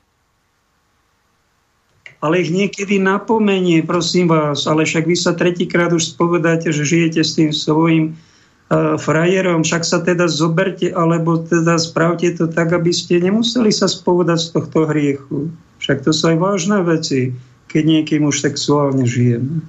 ale 2.18 2.42
ich 2.42 2.50
niekedy 2.50 2.98
napomenie, 2.98 3.86
prosím 3.86 4.34
vás, 4.34 4.66
ale 4.66 4.90
však 4.90 5.06
vy 5.06 5.14
sa 5.14 5.38
tretíkrát 5.38 5.94
už 5.94 6.18
spovedáte, 6.18 6.74
že 6.74 6.90
žijete 6.90 7.22
s 7.22 7.38
tým 7.38 7.54
svojim 7.54 8.18
uh, 8.18 8.98
frajerom, 8.98 9.62
však 9.62 9.86
sa 9.86 10.02
teda 10.02 10.26
zoberte, 10.26 10.90
alebo 10.90 11.38
teda 11.38 11.78
spravte 11.78 12.34
to 12.34 12.50
tak, 12.50 12.74
aby 12.74 12.90
ste 12.90 13.22
nemuseli 13.22 13.70
sa 13.70 13.86
spovedať 13.86 14.40
z 14.42 14.50
tohto 14.58 14.90
hriechu. 14.90 15.54
Však 15.78 16.02
to 16.02 16.10
sú 16.10 16.34
aj 16.34 16.38
vážne 16.42 16.82
veci, 16.82 17.38
keď 17.70 17.84
niekým 17.86 18.26
už 18.26 18.42
sexuálne 18.42 19.06
žijeme. 19.06 19.62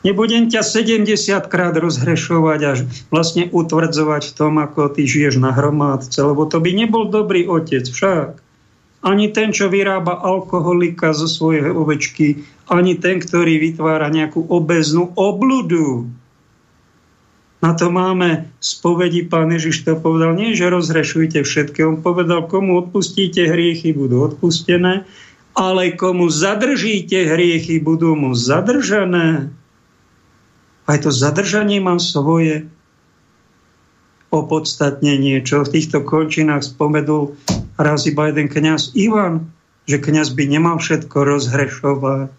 Nebudem 0.00 0.48
ťa 0.48 0.64
70 0.64 1.04
krát 1.52 1.76
rozhrešovať 1.76 2.60
a 2.64 2.72
vlastne 3.12 3.52
utvrdzovať 3.52 4.22
v 4.32 4.36
tom, 4.36 4.56
ako 4.56 4.96
ty 4.96 5.04
žiješ 5.04 5.36
na 5.36 5.52
hromádce, 5.52 6.16
lebo 6.24 6.48
to 6.48 6.56
by 6.56 6.72
nebol 6.72 7.12
dobrý 7.12 7.44
otec 7.44 7.84
však. 7.84 8.40
Ani 9.04 9.28
ten, 9.28 9.52
čo 9.52 9.68
vyrába 9.68 10.16
alkoholika 10.24 11.12
zo 11.12 11.28
svojej 11.28 11.68
ovečky, 11.68 12.44
ani 12.72 12.96
ten, 12.96 13.20
ktorý 13.20 13.60
vytvára 13.60 14.08
nejakú 14.08 14.40
obeznú 14.48 15.12
obludu. 15.20 16.08
Na 17.60 17.76
to 17.76 17.92
máme 17.92 18.48
spovedi, 18.56 19.28
pán 19.28 19.52
Ježiš 19.52 19.84
to 19.84 19.92
povedal, 20.00 20.32
nie, 20.32 20.56
že 20.56 20.72
rozhrešujte 20.72 21.44
všetky. 21.44 21.84
On 21.84 22.00
povedal, 22.00 22.48
komu 22.48 22.80
odpustíte 22.80 23.44
hriechy, 23.44 23.92
budú 23.92 24.32
odpustené, 24.32 25.04
ale 25.52 25.92
komu 25.92 26.32
zadržíte 26.32 27.20
hriechy, 27.28 27.76
budú 27.76 28.16
mu 28.16 28.32
zadržané. 28.32 29.52
Aj 30.90 30.98
to 30.98 31.14
zadržanie 31.14 31.78
má 31.78 31.94
svoje 32.02 32.66
opodstatnenie, 34.34 35.38
čo 35.46 35.62
v 35.62 35.78
týchto 35.78 36.02
končinách 36.02 36.66
spomedul 36.66 37.38
raz 37.78 38.10
iba 38.10 38.26
jeden 38.26 38.50
kňaz 38.50 38.98
Ivan, 38.98 39.54
že 39.86 40.02
kňaz 40.02 40.34
by 40.34 40.50
nemal 40.50 40.82
všetko 40.82 41.14
rozhrešovať. 41.14 42.34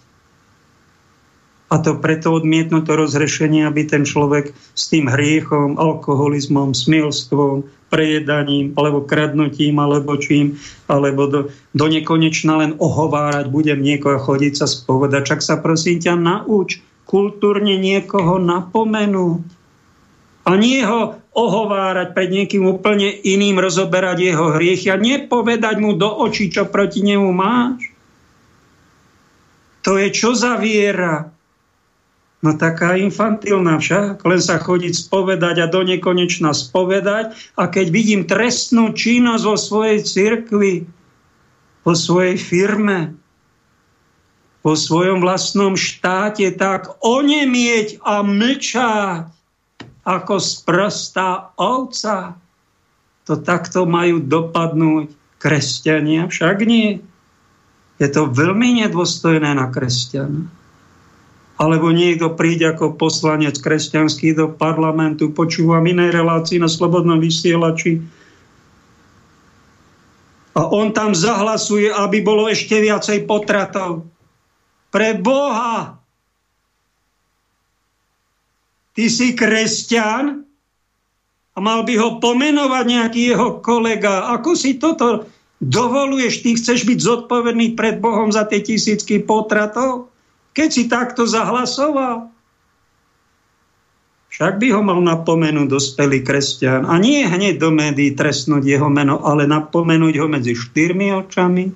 A 1.71 1.75
to 1.79 1.95
preto 2.03 2.35
odmietnú 2.35 2.83
to 2.83 2.99
rozhrešenie, 2.99 3.63
aby 3.63 3.87
ten 3.87 4.03
človek 4.03 4.51
s 4.75 4.91
tým 4.91 5.07
hriechom, 5.07 5.79
alkoholizmom, 5.79 6.75
smilstvom, 6.75 7.63
prejedaním, 7.87 8.75
alebo 8.75 9.07
kradnutím, 9.07 9.79
alebo 9.79 10.19
čím, 10.19 10.59
alebo 10.91 11.31
do, 11.31 11.41
do 11.71 11.85
nekonečna 11.87 12.59
len 12.59 12.71
ohovárať 12.75 13.47
budem 13.47 13.79
niekoho 13.79 14.19
chodiť 14.19 14.59
sa 14.59 14.67
spovedať. 14.67 15.23
Čak 15.31 15.39
sa 15.39 15.55
prosím 15.63 16.03
ťa 16.03 16.19
nauč, 16.19 16.83
kultúrne 17.11 17.75
niekoho 17.75 18.39
napomenúť. 18.39 19.43
A 20.47 20.55
nie 20.55 20.79
ho 20.81 21.19
ohovárať 21.35 22.15
pred 22.15 22.31
niekým 22.31 22.63
úplne 22.65 23.11
iným, 23.11 23.59
rozoberať 23.59 24.31
jeho 24.31 24.55
hriechy 24.55 24.87
a 24.89 24.97
nepovedať 24.97 25.75
mu 25.83 25.99
do 25.99 26.07
očí, 26.07 26.47
čo 26.47 26.71
proti 26.71 27.03
nemu 27.03 27.29
máš. 27.35 27.91
To 29.83 29.99
je 29.99 30.07
čo 30.09 30.31
za 30.31 30.55
viera? 30.55 31.29
No 32.41 32.57
taká 32.57 32.97
infantilná 32.97 33.77
však, 33.77 34.25
len 34.25 34.41
sa 34.41 34.57
chodiť 34.57 34.97
spovedať 34.97 35.61
a 35.61 35.69
do 35.69 35.85
nekonečna 35.85 36.57
spovedať 36.57 37.37
a 37.53 37.69
keď 37.69 37.85
vidím 37.93 38.25
trestnú 38.25 38.97
činnosť 38.97 39.43
vo 39.45 39.57
svojej 39.61 39.99
cirkvi, 40.01 40.89
vo 41.85 41.93
svojej 41.93 42.41
firme, 42.41 43.20
vo 44.61 44.73
svojom 44.77 45.25
vlastnom 45.25 45.73
štáte 45.73 46.53
tak 46.53 47.01
onemieť 47.01 47.97
a 48.05 48.21
mlčať 48.21 49.29
ako 50.05 50.33
sprostá 50.41 51.53
ovca. 51.57 52.37
To 53.29 53.37
takto 53.37 53.85
majú 53.85 54.21
dopadnúť 54.21 55.13
kresťania, 55.37 56.29
však 56.29 56.57
nie. 56.65 57.01
Je 58.01 58.09
to 58.09 58.29
veľmi 58.29 58.81
nedôstojné 58.85 59.53
na 59.53 59.69
kresťana. 59.69 60.49
Alebo 61.61 61.93
niekto 61.93 62.33
príde 62.33 62.65
ako 62.65 62.97
poslanec 62.97 63.61
kresťanský 63.61 64.33
do 64.33 64.49
parlamentu, 64.49 65.29
počúvam 65.29 65.85
inej 65.85 66.09
relácii 66.09 66.57
na 66.57 66.65
Slobodnom 66.65 67.21
vysielači, 67.21 68.01
a 70.51 70.67
on 70.67 70.91
tam 70.91 71.15
zahlasuje, 71.15 71.87
aby 71.95 72.19
bolo 72.19 72.51
ešte 72.51 72.75
viacej 72.83 73.23
potratov. 73.23 74.03
Pre 74.91 75.09
Boha! 75.23 75.97
Ty 78.91 79.05
si 79.07 79.31
kresťan 79.31 80.43
a 81.55 81.57
mal 81.63 81.87
by 81.87 81.95
ho 81.95 82.19
pomenovať 82.19 82.85
nejaký 82.85 83.21
jeho 83.31 83.63
kolega. 83.63 84.35
Ako 84.35 84.51
si 84.51 84.75
toto 84.75 85.31
dovoluješ? 85.63 86.43
Ty 86.43 86.49
chceš 86.59 86.83
byť 86.83 86.99
zodpovedný 86.99 87.79
pred 87.79 88.03
Bohom 88.03 88.35
za 88.35 88.43
tie 88.51 88.59
tisícky 88.59 89.23
potratov? 89.23 90.11
Keď 90.51 90.69
si 90.69 90.83
takto 90.91 91.23
zahlasoval? 91.23 92.27
Však 94.31 94.63
by 94.63 94.67
ho 94.75 94.81
mal 94.83 94.99
napomenúť 95.03 95.67
dospelý 95.71 96.23
kresťan. 96.23 96.87
A 96.87 96.95
nie 96.99 97.23
hneď 97.23 97.59
do 97.59 97.71
médií 97.71 98.15
trestnúť 98.15 98.63
jeho 98.63 98.87
meno, 98.87 99.23
ale 99.23 99.43
napomenúť 99.47 100.19
ho 100.19 100.27
medzi 100.31 100.55
štyrmi 100.55 101.11
očami, 101.15 101.67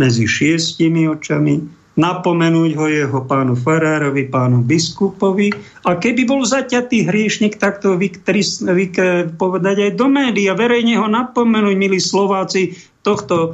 medzi 0.00 0.24
šiestimi 0.24 1.04
očami, 1.04 1.79
napomenúť 2.00 2.70
ho 2.80 2.86
jeho 2.88 3.20
pánu 3.28 3.52
farárovi, 3.52 4.32
pánu 4.32 4.64
biskupovi. 4.64 5.52
A 5.84 6.00
keby 6.00 6.24
bol 6.24 6.48
zaťatý 6.48 7.04
hriešnik, 7.04 7.60
tak 7.60 7.84
to 7.84 8.00
vyktris, 8.00 8.64
vyk, 8.64 8.96
povedať 9.36 9.76
aj 9.84 9.92
do 10.00 10.08
médií 10.08 10.48
a 10.48 10.56
verejne 10.56 10.96
ho 10.96 11.06
napomenúť, 11.06 11.76
milí 11.76 12.00
Slováci, 12.00 12.80
tohto 13.04 13.52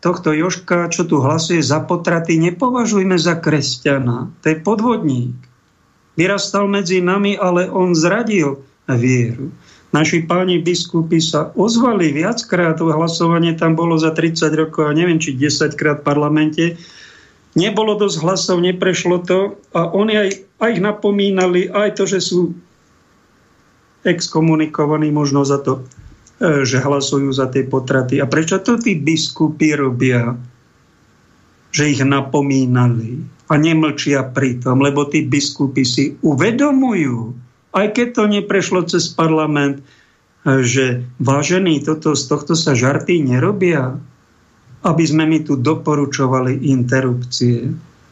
tohto 0.00 0.32
Joška, 0.32 0.88
čo 0.88 1.04
tu 1.04 1.20
hlasuje 1.20 1.60
za 1.60 1.84
potraty, 1.84 2.40
nepovažujme 2.40 3.20
za 3.20 3.36
kresťana. 3.36 4.32
To 4.40 4.46
je 4.48 4.56
podvodník 4.56 5.36
vyrastal 6.20 6.68
medzi 6.68 7.00
nami, 7.00 7.36
ale 7.40 7.72
on 7.72 7.96
zradil 7.96 8.60
vieru. 8.88 9.48
Naši 9.90 10.22
páni 10.22 10.62
biskupy 10.62 11.18
sa 11.18 11.50
ozvali 11.58 12.14
viackrát, 12.14 12.78
hlasovanie 12.78 13.58
tam 13.58 13.74
bolo 13.74 13.98
za 13.98 14.14
30 14.14 14.46
rokov 14.54 14.86
a 14.86 14.94
neviem, 14.94 15.18
či 15.18 15.34
10 15.34 15.74
krát 15.74 15.98
v 16.02 16.06
parlamente. 16.06 16.64
Nebolo 17.58 17.98
dosť 17.98 18.16
hlasov, 18.22 18.62
neprešlo 18.62 19.26
to 19.26 19.58
a 19.74 19.90
oni 19.90 20.14
aj, 20.14 20.28
aj 20.62 20.70
ich 20.78 20.82
napomínali, 20.82 21.66
aj 21.66 21.98
to, 21.98 22.06
že 22.06 22.22
sú 22.22 22.54
exkomunikovaní 24.06 25.10
možno 25.10 25.42
za 25.42 25.58
to, 25.58 25.82
e, 26.38 26.62
že 26.62 26.78
hlasujú 26.78 27.34
za 27.34 27.50
tie 27.50 27.66
potraty. 27.66 28.22
A 28.22 28.30
prečo 28.30 28.62
to 28.62 28.78
tí 28.78 28.94
biskupy 28.94 29.74
robia? 29.74 30.38
Že 31.74 31.98
ich 31.98 32.02
napomínali 32.06 33.26
a 33.50 33.58
nemlčia 33.58 34.22
pritom, 34.30 34.78
lebo 34.78 35.10
tí 35.10 35.26
biskupy 35.26 35.82
si 35.82 36.14
uvedomujú, 36.22 37.34
aj 37.70 37.86
keď 37.94 38.08
to 38.14 38.24
neprešlo 38.26 38.86
cez 38.86 39.10
parlament, 39.10 39.82
že 40.44 41.04
vážení, 41.20 41.84
toto, 41.84 42.16
z 42.16 42.24
tohto 42.26 42.56
sa 42.56 42.72
žarty 42.72 43.20
nerobia, 43.20 44.00
aby 44.80 45.04
sme 45.04 45.28
mi 45.28 45.44
tu 45.44 45.60
doporučovali 45.60 46.64
interrupcie. 46.64 47.70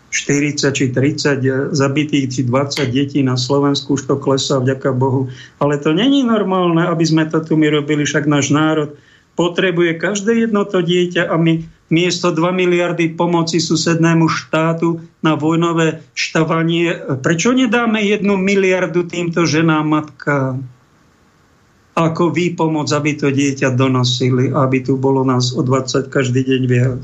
40 0.08 0.72
či 0.72 0.88
30 0.88 1.76
zabitých 1.76 2.26
či 2.32 2.40
20 2.48 2.80
detí 2.88 3.20
na 3.20 3.36
Slovensku 3.36 4.00
už 4.00 4.08
to 4.08 4.16
klesá, 4.16 4.56
vďaka 4.56 4.96
Bohu. 4.96 5.28
Ale 5.60 5.76
to 5.76 5.92
není 5.92 6.24
normálne, 6.24 6.80
aby 6.88 7.04
sme 7.04 7.28
to 7.28 7.44
tu 7.44 7.60
my 7.60 7.68
robili, 7.68 8.08
však 8.08 8.24
náš 8.24 8.48
národ 8.48 8.96
potrebuje 9.36 10.00
každé 10.00 10.48
jedno 10.48 10.64
to 10.64 10.80
dieťa 10.80 11.28
a 11.28 11.36
my 11.36 11.60
miesto 11.88 12.32
2 12.32 12.52
miliardy 12.52 13.16
pomoci 13.16 13.60
susednému 13.60 14.28
štátu 14.28 15.00
na 15.24 15.34
vojnové 15.34 16.04
štavanie. 16.12 17.18
Prečo 17.24 17.56
nedáme 17.56 18.04
jednu 18.04 18.36
miliardu 18.36 19.08
týmto 19.08 19.48
ženám, 19.48 19.84
matkám? 19.88 20.64
Ako 21.98 22.30
výpomoc, 22.30 22.86
aby 22.94 23.18
to 23.18 23.34
dieťa 23.34 23.74
donosili, 23.74 24.54
aby 24.54 24.86
tu 24.86 24.94
bolo 24.94 25.26
nás 25.26 25.50
o 25.50 25.66
20 25.66 26.12
každý 26.12 26.46
deň 26.46 26.62
viac. 26.70 27.02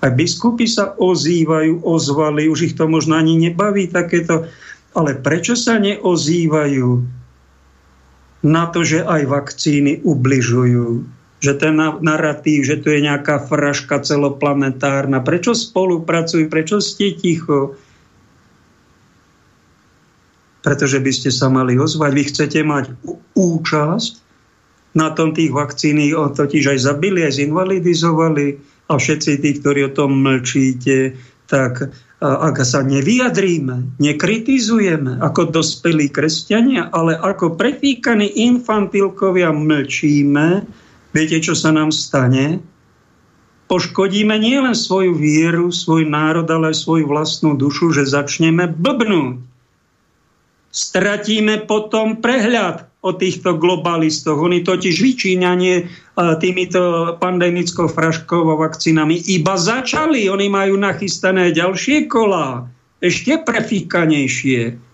Aj 0.00 0.12
biskupy 0.12 0.64
sa 0.68 0.94
ozývajú, 0.96 1.84
ozvali, 1.84 2.48
už 2.48 2.72
ich 2.72 2.74
to 2.78 2.86
možno 2.88 3.18
ani 3.18 3.36
nebaví 3.36 3.90
takéto, 3.90 4.48
ale 4.96 5.18
prečo 5.18 5.52
sa 5.58 5.76
neozývajú 5.76 6.88
na 8.46 8.64
to, 8.70 8.86
že 8.86 9.02
aj 9.02 9.22
vakcíny 9.26 10.00
ubližujú? 10.06 11.15
Že 11.36 11.52
ten 11.56 11.76
narratív, 11.78 12.64
že 12.64 12.80
tu 12.80 12.88
je 12.88 13.04
nejaká 13.04 13.44
fraška 13.44 14.00
celoplanetárna. 14.00 15.20
Prečo 15.20 15.52
spolupracujú? 15.52 16.48
Prečo 16.48 16.80
ste 16.80 17.12
ticho? 17.12 17.76
Pretože 20.64 20.98
by 20.98 21.12
ste 21.12 21.30
sa 21.30 21.52
mali 21.52 21.76
ozvať. 21.76 22.10
Vy 22.16 22.22
chcete 22.32 22.60
mať 22.64 22.84
účasť 23.36 24.12
na 24.96 25.12
tom 25.12 25.36
tých 25.36 25.52
vakcíny, 25.52 26.16
totiž 26.16 26.72
aj 26.72 26.78
zabili, 26.80 27.20
aj 27.20 27.36
zinvalidizovali 27.44 28.46
a 28.88 28.96
všetci 28.96 29.44
tí, 29.44 29.50
ktorí 29.60 29.92
o 29.92 29.94
tom 29.94 30.24
mlčíte, 30.24 31.20
tak 31.52 31.92
ak 32.16 32.56
sa 32.64 32.80
nevyjadríme, 32.80 34.00
nekritizujeme 34.00 35.20
ako 35.20 35.52
dospelí 35.52 36.08
kresťania, 36.08 36.88
ale 36.88 37.12
ako 37.12 37.60
prefíkaní 37.60 38.40
infantilkovia 38.40 39.52
mlčíme, 39.52 40.64
Viete, 41.16 41.40
čo 41.40 41.56
sa 41.56 41.72
nám 41.72 41.96
stane? 41.96 42.60
Poškodíme 43.72 44.36
nielen 44.36 44.76
svoju 44.76 45.16
vieru, 45.16 45.72
svoj 45.72 46.04
národ, 46.04 46.44
ale 46.52 46.76
aj 46.76 46.84
svoju 46.84 47.08
vlastnú 47.08 47.56
dušu, 47.56 47.96
že 47.96 48.04
začneme 48.04 48.68
blbnúť. 48.68 49.40
Stratíme 50.76 51.64
potom 51.64 52.20
prehľad 52.20 52.84
o 53.00 53.16
týchto 53.16 53.56
globalistoch. 53.56 54.36
Oni 54.36 54.60
totiž 54.60 55.00
vyčíňanie 55.00 55.88
týmito 56.36 57.16
pandemickou 57.16 57.88
fraškou 57.88 58.52
a 58.52 58.60
vakcínami 58.60 59.16
iba 59.32 59.56
začali. 59.56 60.28
Oni 60.28 60.52
majú 60.52 60.76
nachystané 60.76 61.56
ďalšie 61.56 62.12
kolá, 62.12 62.68
ešte 63.00 63.40
prefíkanejšie. 63.40 64.84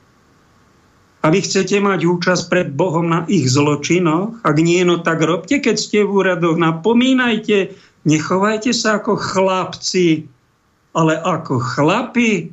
A 1.23 1.31
vy 1.31 1.39
chcete 1.47 1.79
mať 1.79 2.03
účasť 2.03 2.51
pred 2.51 2.69
Bohom 2.75 3.07
na 3.07 3.23
ich 3.31 3.47
zločinoch? 3.47 4.43
Ak 4.43 4.59
nie, 4.59 4.83
no 4.83 4.99
tak 4.99 5.23
robte, 5.23 5.63
keď 5.63 5.77
ste 5.79 6.03
v 6.03 6.19
úradoch. 6.19 6.59
Napomínajte, 6.59 7.71
nechovajte 8.03 8.75
sa 8.75 8.99
ako 8.99 9.15
chlapci, 9.15 10.27
ale 10.91 11.15
ako 11.15 11.63
chlapi. 11.63 12.51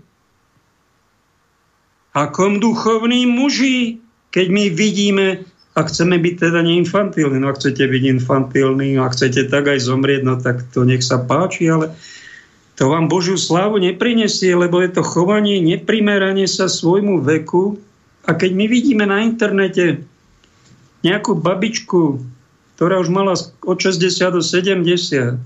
Akom 2.14 2.62
duchovní 2.62 3.26
muži, 3.26 3.98
keď 4.30 4.48
my 4.54 4.66
vidíme, 4.70 5.50
a 5.80 5.88
chceme 5.88 6.20
byť 6.20 6.36
teda 6.50 6.60
neinfantilní, 6.66 7.40
no 7.40 7.56
ak 7.56 7.62
chcete 7.62 7.88
byť 7.88 8.04
infantilní, 8.20 9.00
no 9.00 9.08
ak 9.08 9.16
chcete 9.16 9.48
tak 9.48 9.72
aj 9.72 9.80
zomrieť, 9.80 10.22
no 10.28 10.36
tak 10.36 10.68
to 10.76 10.84
nech 10.84 11.00
sa 11.00 11.24
páči, 11.24 11.72
ale 11.72 11.96
to 12.76 12.92
vám 12.92 13.08
Božiu 13.08 13.40
slávu 13.40 13.80
neprinesie, 13.80 14.52
lebo 14.60 14.84
je 14.84 14.92
to 14.92 15.04
chovanie, 15.08 15.64
neprimeranie 15.64 16.52
sa 16.52 16.68
svojmu 16.68 17.24
veku, 17.24 17.80
a 18.30 18.38
keď 18.38 18.52
my 18.54 18.66
vidíme 18.70 19.10
na 19.10 19.26
internete 19.26 20.06
nejakú 21.02 21.34
babičku, 21.34 22.22
ktorá 22.78 23.02
už 23.02 23.10
mala 23.10 23.34
od 23.66 23.78
60 23.82 24.38
do 24.38 24.46
70 24.46 25.42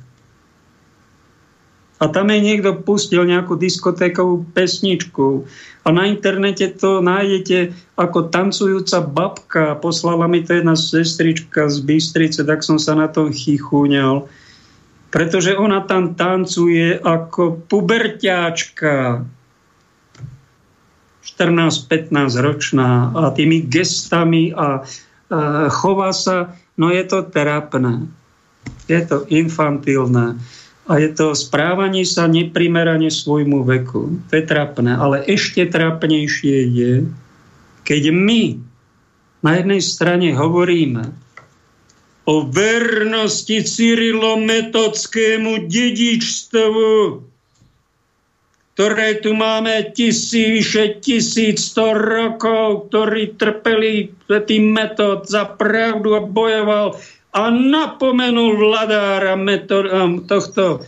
a 2.03 2.11
tam 2.11 2.27
jej 2.27 2.43
niekto 2.43 2.83
pustil 2.83 3.23
nejakú 3.23 3.55
diskotékovú 3.55 4.43
pesničku 4.51 5.47
a 5.87 5.95
na 5.95 6.11
internete 6.11 6.67
to 6.75 6.99
nájdete 6.99 7.71
ako 7.95 8.27
tancujúca 8.27 8.99
babka. 8.99 9.79
Poslala 9.79 10.27
mi 10.27 10.43
to 10.43 10.51
jedna 10.51 10.75
sestrička 10.75 11.71
z 11.71 11.79
Bystrice, 11.79 12.43
tak 12.43 12.67
som 12.67 12.75
sa 12.75 12.99
na 12.99 13.07
tom 13.07 13.31
chichúňal. 13.31 14.27
Pretože 15.15 15.55
ona 15.55 15.79
tam 15.87 16.19
tancuje 16.19 16.99
ako 16.99 17.63
puberťáčka 17.71 19.23
14-15 21.33 22.13
ročná 22.39 23.09
a 23.13 23.33
tými 23.33 23.65
gestami 23.65 24.53
a, 24.53 24.57
a 24.57 24.69
chová 25.73 26.13
sa, 26.13 26.53
no 26.77 26.93
je 26.93 27.03
to 27.03 27.25
trápne. 27.25 28.07
Je 28.85 29.01
to 29.03 29.25
infantilné. 29.27 30.37
A 30.83 30.99
je 30.99 31.09
to 31.15 31.31
správanie 31.31 32.03
sa 32.03 32.27
neprimerane 32.27 33.07
svojmu 33.07 33.63
veku. 33.63 34.19
To 34.27 34.33
je 34.35 34.43
trápne. 34.43 34.99
Ale 34.99 35.23
ešte 35.25 35.63
trápnejšie 35.63 36.57
je, 36.69 36.93
keď 37.87 38.03
my 38.11 38.59
na 39.43 39.59
jednej 39.59 39.81
strane 39.83 40.31
hovoríme, 40.35 41.11
o 42.23 42.47
vernosti 42.47 43.67
Cyrilometodskému 43.67 45.67
dedičstvu, 45.67 46.87
ktoré 48.73 49.21
tu 49.21 49.37
máme 49.37 49.93
tisíce, 49.93 50.97
tisícsto 50.97 51.93
rokov, 51.93 52.89
ktorí 52.89 53.37
trpeli 53.37 54.09
tým 54.25 54.73
metod 54.73 55.29
za 55.29 55.45
pravdu 55.45 56.17
a 56.17 56.21
bojoval 56.25 56.97
a 57.33 57.53
napomenul 57.53 58.57
vladára 58.57 59.37
metod, 59.37 59.85
tohto 60.25 60.81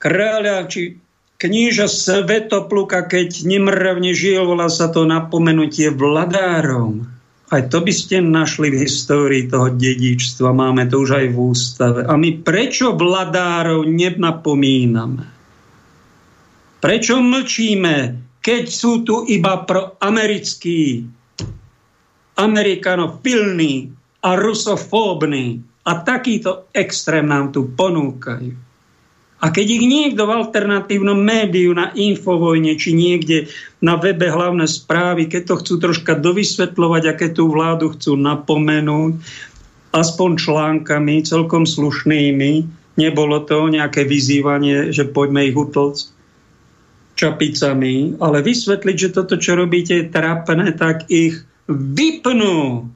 kráľa 0.00 0.68
či 0.72 0.96
kníža 1.36 1.88
Svetopluka, 1.88 3.04
keď 3.04 3.44
nemravne 3.44 4.16
žil, 4.16 4.44
volá 4.48 4.72
sa 4.72 4.88
to 4.88 5.04
napomenutie 5.04 5.92
vladárov 5.92 7.19
aj 7.50 7.62
to 7.66 7.82
by 7.82 7.90
ste 7.90 8.22
našli 8.22 8.70
v 8.70 8.86
histórii 8.86 9.50
toho 9.50 9.74
dedičstva. 9.74 10.54
Máme 10.54 10.86
to 10.86 11.02
už 11.02 11.10
aj 11.18 11.26
v 11.34 11.36
ústave. 11.36 12.00
A 12.06 12.14
my 12.14 12.46
prečo 12.46 12.94
vladárov 12.94 13.90
nenapomíname? 13.90 15.26
Prečo 16.80 17.18
mlčíme, 17.18 17.96
keď 18.38 18.64
sú 18.70 19.02
tu 19.02 19.26
iba 19.26 19.66
pro 19.66 19.98
americkí, 19.98 21.04
amerikanofilní 22.38 23.74
a 24.24 24.30
rusofóbni 24.38 25.60
a 25.84 25.92
takýto 26.06 26.70
extrém 26.72 27.26
nám 27.26 27.50
tu 27.50 27.68
ponúkajú? 27.74 28.69
A 29.40 29.48
keď 29.48 29.66
ich 29.80 29.84
niekto 29.88 30.28
v 30.28 30.36
alternatívnom 30.36 31.16
médiu 31.16 31.72
na 31.72 31.96
Infovojne 31.96 32.76
či 32.76 32.92
niekde 32.92 33.48
na 33.80 33.96
webe 33.96 34.28
hlavné 34.28 34.68
správy, 34.68 35.32
keď 35.32 35.42
to 35.48 35.54
chcú 35.64 35.74
troška 35.80 36.12
dovysvetľovať 36.20 37.02
a 37.08 37.16
keď 37.16 37.30
tú 37.40 37.48
vládu 37.48 37.96
chcú 37.96 38.20
napomenúť, 38.20 39.16
aspoň 39.96 40.30
článkami 40.36 41.24
celkom 41.24 41.64
slušnými, 41.64 42.68
nebolo 43.00 43.40
to 43.48 43.72
nejaké 43.72 44.04
vyzývanie, 44.04 44.92
že 44.92 45.08
poďme 45.08 45.48
ich 45.48 45.56
utlc 45.56 46.12
čapicami, 47.16 48.20
ale 48.20 48.44
vysvetliť, 48.44 48.96
že 48.96 49.12
toto, 49.16 49.40
čo 49.40 49.56
robíte, 49.56 50.04
je 50.04 50.12
trapné, 50.12 50.76
tak 50.76 51.08
ich 51.08 51.40
vypnú. 51.64 52.88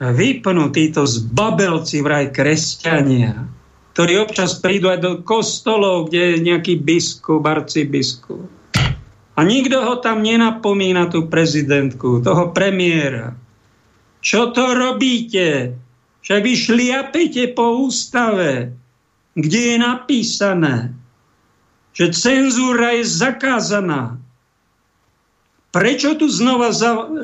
Vypnú 0.00 0.64
títo 0.72 1.04
zbabelci 1.04 2.00
vraj 2.04 2.32
kresťania 2.32 3.59
ktorí 4.00 4.16
občas 4.16 4.56
prídu 4.56 4.88
aj 4.88 5.04
do 5.04 5.12
kostolov, 5.20 6.08
kde 6.08 6.32
je 6.32 6.36
nejaký 6.48 6.80
biskup, 6.80 7.44
arcibiskup. 7.44 8.48
A 9.36 9.44
nikto 9.44 9.76
ho 9.76 10.00
tam 10.00 10.24
nenapomína, 10.24 11.12
tú 11.12 11.28
prezidentku, 11.28 12.24
toho 12.24 12.48
premiéra. 12.48 13.36
Čo 14.24 14.56
to 14.56 14.72
robíte? 14.72 15.76
Však 16.24 16.40
vy 16.40 16.52
šliapete 16.56 17.52
po 17.52 17.84
ústave, 17.84 18.72
kde 19.36 19.60
je 19.60 19.76
napísané, 19.76 20.96
že 21.92 22.08
cenzúra 22.16 22.96
je 22.96 23.04
zakázaná. 23.04 24.16
Prečo 25.76 26.16
tu 26.16 26.24
znova 26.32 26.72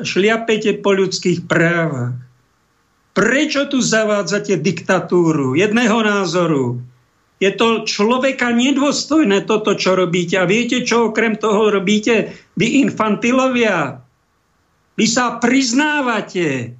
šliapete 0.05 0.77
po 0.85 0.93
ľudských 0.93 1.49
právach? 1.49 2.21
Prečo 3.17 3.65
tu 3.65 3.81
zavádzate 3.81 4.61
diktatúru 4.61 5.57
jedného 5.57 6.05
názoru? 6.05 6.85
Je 7.41 7.49
to 7.49 7.81
človeka 7.81 8.53
nedôstojné 8.53 9.41
toto, 9.49 9.73
čo 9.73 9.97
robíte. 9.97 10.37
A 10.37 10.45
viete, 10.45 10.85
čo 10.85 11.09
okrem 11.09 11.33
toho 11.33 11.73
robíte? 11.73 12.37
Vy 12.53 12.85
infantilovia. 12.85 14.05
Vy 15.01 15.05
sa 15.09 15.41
priznávate, 15.41 16.77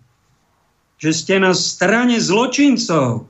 že 1.02 1.12
ste 1.14 1.42
na 1.42 1.58
strane 1.58 2.22
zločincov, 2.22 3.26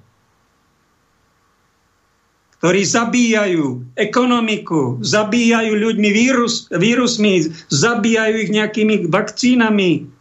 ktorí 2.59 2.81
zabíjajú 2.83 3.95
ekonomiku, 3.95 4.99
zabíjajú 4.99 5.79
ľuďmi 5.79 6.09
vírus, 6.11 6.67
vírusmi, 6.75 7.55
zabíjajú 7.71 8.35
ich 8.35 8.51
nejakými 8.51 9.07
vakcínami, 9.07 10.16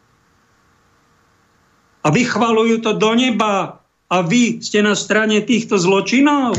a 2.07 2.15
vychvalujú 2.15 2.87
to 2.87 2.95
do 2.95 3.19
neba 3.19 3.83
a 4.07 4.17
vy 4.23 4.63
ste 4.63 4.79
na 4.87 4.95
strane 4.95 5.43
týchto 5.43 5.75
zločinov? 5.75 6.55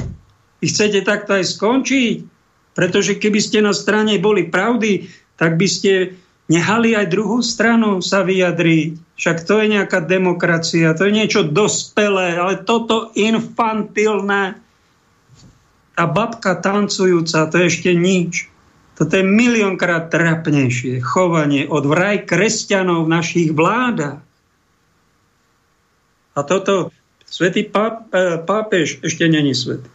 Vy 0.60 0.66
chcete 0.68 1.08
takto 1.08 1.40
aj 1.40 1.56
skončiť? 1.56 2.16
Pretože 2.76 3.16
keby 3.16 3.40
ste 3.40 3.64
na 3.64 3.72
strane 3.72 4.20
boli 4.20 4.52
pravdy, 4.52 5.08
tak 5.40 5.56
by 5.56 5.68
ste 5.72 6.20
nehali 6.52 7.00
aj 7.00 7.08
druhú 7.08 7.40
stranu 7.40 8.04
sa 8.04 8.28
vyjadriť. 8.28 9.16
Však 9.16 9.48
to 9.48 9.64
je 9.64 9.68
nejaká 9.72 10.04
demokracia, 10.04 10.92
to 10.94 11.08
je 11.08 11.16
niečo 11.16 11.48
dospelé, 11.48 12.36
ale 12.36 12.68
toto 12.68 13.16
infantilné. 13.16 14.60
Tá 15.98 16.06
babka 16.06 16.60
tancujúca, 16.60 17.48
to 17.48 17.56
je 17.64 17.66
ešte 17.72 17.92
nič. 17.96 18.52
Toto 19.00 19.14
je 19.16 19.26
miliónkrát 19.26 20.12
trapnejšie 20.12 21.00
chovanie 21.02 21.66
od 21.70 21.88
vraj 21.88 22.28
kresťanov 22.28 23.08
v 23.08 23.14
našich 23.16 23.50
vládach. 23.56 24.27
A 26.38 26.46
toto 26.46 26.94
svätý 27.26 27.66
e, 27.66 27.72
pápež 28.46 29.02
ešte 29.02 29.26
není 29.26 29.58
svetý. 29.58 29.90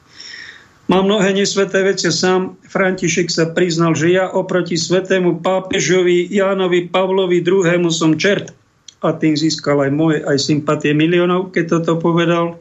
Má 0.90 0.98
mnohé 0.98 1.30
nesveté 1.30 1.86
veci. 1.86 2.10
Sám 2.10 2.58
František 2.66 3.30
sa 3.30 3.46
priznal, 3.54 3.94
že 3.94 4.10
ja 4.10 4.26
oproti 4.26 4.74
svetému 4.74 5.38
pápežovi 5.38 6.26
Jánovi 6.26 6.90
Pavlovi 6.90 7.38
II. 7.38 7.86
som 7.94 8.18
čert. 8.18 8.50
A 8.98 9.14
tým 9.14 9.38
získal 9.38 9.86
aj 9.86 9.90
moje, 9.94 10.18
aj 10.26 10.38
sympatie 10.42 10.90
miliónov, 10.90 11.54
keď 11.54 11.78
toto 11.78 12.02
povedal. 12.02 12.58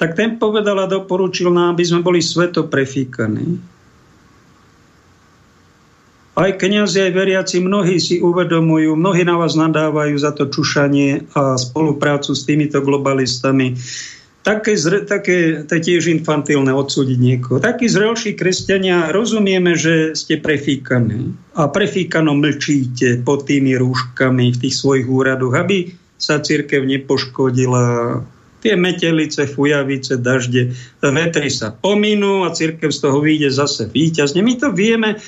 Tak 0.00 0.16
ten 0.16 0.40
povedal 0.40 0.80
a 0.80 0.88
doporučil 0.88 1.52
nám, 1.52 1.76
aby 1.76 1.84
sme 1.84 2.00
boli 2.00 2.24
sveto 2.24 2.64
prefíkaní 2.72 3.60
aj 6.40 6.56
kniazy, 6.56 6.98
aj 7.04 7.12
veriaci, 7.12 7.56
mnohí 7.60 8.00
si 8.00 8.16
uvedomujú, 8.24 8.96
mnohí 8.96 9.28
na 9.28 9.36
vás 9.36 9.52
nadávajú 9.60 10.16
za 10.16 10.32
to 10.32 10.48
čušanie 10.48 11.28
a 11.36 11.60
spoluprácu 11.60 12.32
s 12.32 12.48
týmito 12.48 12.80
globalistami. 12.80 13.76
Také, 14.40 14.72
zre, 14.72 15.04
také 15.04 15.68
to 15.68 15.76
je 15.76 15.82
tiež 15.84 16.08
infantilné 16.08 16.72
odsúdiť 16.72 17.18
niekoho. 17.20 17.60
Takí 17.60 17.92
zrelší 17.92 18.40
kresťania 18.40 19.12
rozumieme, 19.12 19.76
že 19.76 20.16
ste 20.16 20.40
prefíkaní 20.40 21.36
a 21.60 21.68
prefíkano 21.68 22.32
mlčíte 22.32 23.20
pod 23.20 23.44
tými 23.44 23.76
rúškami 23.76 24.56
v 24.56 24.60
tých 24.64 24.74
svojich 24.80 25.04
úradoch, 25.04 25.52
aby 25.52 25.92
sa 26.16 26.40
církev 26.40 26.88
nepoškodila. 26.88 27.84
Tie 28.64 28.76
metelice, 28.80 29.44
fujavice, 29.44 30.16
dažde, 30.20 30.72
vetry 31.04 31.52
sa 31.52 31.72
pominú 31.72 32.44
a 32.44 32.52
církev 32.52 32.92
z 32.92 32.98
toho 33.00 33.20
vyjde 33.20 33.52
zase 33.52 33.92
víťazne. 33.92 34.40
My 34.40 34.56
to 34.56 34.72
vieme, 34.72 35.20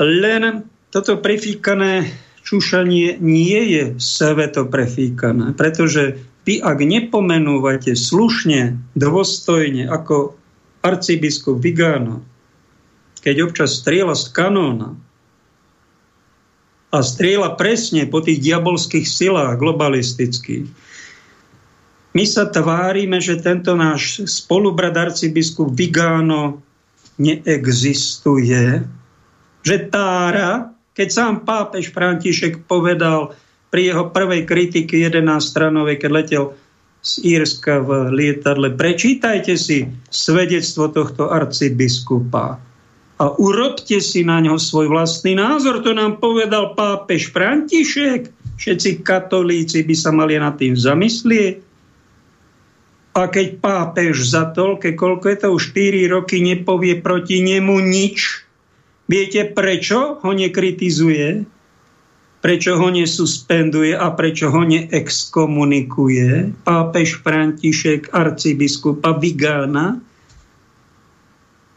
len 0.00 0.68
toto 0.92 1.20
prefíkané 1.20 2.08
čúšanie 2.46 3.18
nie 3.18 3.60
je 3.74 3.84
sveto 3.98 4.70
prefíkané, 4.70 5.52
pretože 5.58 6.22
vy, 6.46 6.62
ak 6.62 6.78
nepomenúvate 6.78 7.98
slušne, 7.98 8.78
dôstojne, 8.94 9.90
ako 9.90 10.38
arcibiskup 10.86 11.58
Vigano, 11.58 12.22
keď 13.18 13.50
občas 13.50 13.82
strieľa 13.82 14.14
z 14.14 14.24
kanóna 14.30 14.94
a 16.94 17.02
strieľa 17.02 17.58
presne 17.58 18.06
po 18.06 18.22
tých 18.22 18.38
diabolských 18.38 19.02
silách 19.02 19.58
globalistických, 19.58 20.70
my 22.14 22.24
sa 22.24 22.48
tvárime, 22.48 23.18
že 23.20 23.42
tento 23.42 23.74
náš 23.74 24.24
spolubrat 24.30 24.94
arcibiskup 24.94 25.74
Vigano 25.74 26.62
neexistuje, 27.18 28.86
že 29.66 29.90
tára, 29.90 30.70
keď 30.94 31.08
sám 31.10 31.34
pápež 31.42 31.90
František 31.90 32.70
povedal 32.70 33.34
pri 33.74 33.90
jeho 33.90 34.14
prvej 34.14 34.46
kritiky 34.46 35.10
11 35.10 35.26
stranovej, 35.42 35.98
keď 35.98 36.10
letel 36.14 36.44
z 37.02 37.12
Írska 37.26 37.82
v 37.82 38.14
lietadle, 38.14 38.78
prečítajte 38.78 39.58
si 39.58 39.90
svedectvo 40.06 40.86
tohto 40.94 41.34
arcibiskupa 41.34 42.62
a 43.16 43.24
urobte 43.42 43.98
si 43.98 44.22
na 44.22 44.38
ňo 44.38 44.60
svoj 44.60 44.92
vlastný 44.92 45.34
názor. 45.34 45.80
To 45.82 45.96
nám 45.96 46.22
povedal 46.22 46.76
pápež 46.76 47.32
František. 47.32 48.30
Všetci 48.56 49.02
katolíci 49.02 49.82
by 49.82 49.94
sa 49.96 50.12
mali 50.12 50.36
nad 50.36 50.54
tým 50.60 50.76
zamyslieť. 50.76 51.64
A 53.16 53.32
keď 53.32 53.56
pápež 53.64 54.28
za 54.28 54.52
toľké, 54.52 54.92
koľko 54.92 55.26
je 55.32 55.38
to 55.40 55.48
už 55.56 55.62
4 55.72 56.12
roky, 56.12 56.44
nepovie 56.44 57.00
proti 57.00 57.40
nemu 57.40 57.80
nič, 57.80 58.45
Viete, 59.06 59.46
prečo 59.46 60.18
ho 60.18 60.30
nekritizuje? 60.34 61.46
Prečo 62.42 62.78
ho 62.78 62.88
nesuspenduje 62.90 63.94
a 63.94 64.10
prečo 64.14 64.50
ho 64.50 64.62
neexkomunikuje 64.66 66.62
pápež 66.62 67.22
František, 67.22 68.10
arcibiskupa 68.10 69.14
Vigána? 69.18 69.98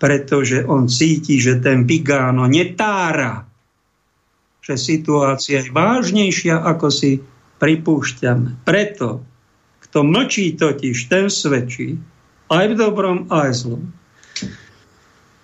Pretože 0.02 0.66
on 0.66 0.90
cíti, 0.90 1.38
že 1.38 1.62
ten 1.62 1.86
Vigáno 1.86 2.50
netára, 2.50 3.46
že 4.66 4.78
situácia 4.78 5.66
je 5.66 5.74
vážnejšia, 5.74 6.62
ako 6.62 6.88
si 6.94 7.22
pripúšťame. 7.58 8.66
Preto, 8.66 9.26
kto 9.86 10.06
mlčí 10.06 10.54
totiž, 10.54 10.98
ten 11.10 11.34
svedčí 11.34 11.98
aj 12.50 12.66
v 12.74 12.76
dobrom, 12.78 13.18
aj 13.34 13.66
zlom. 13.66 13.90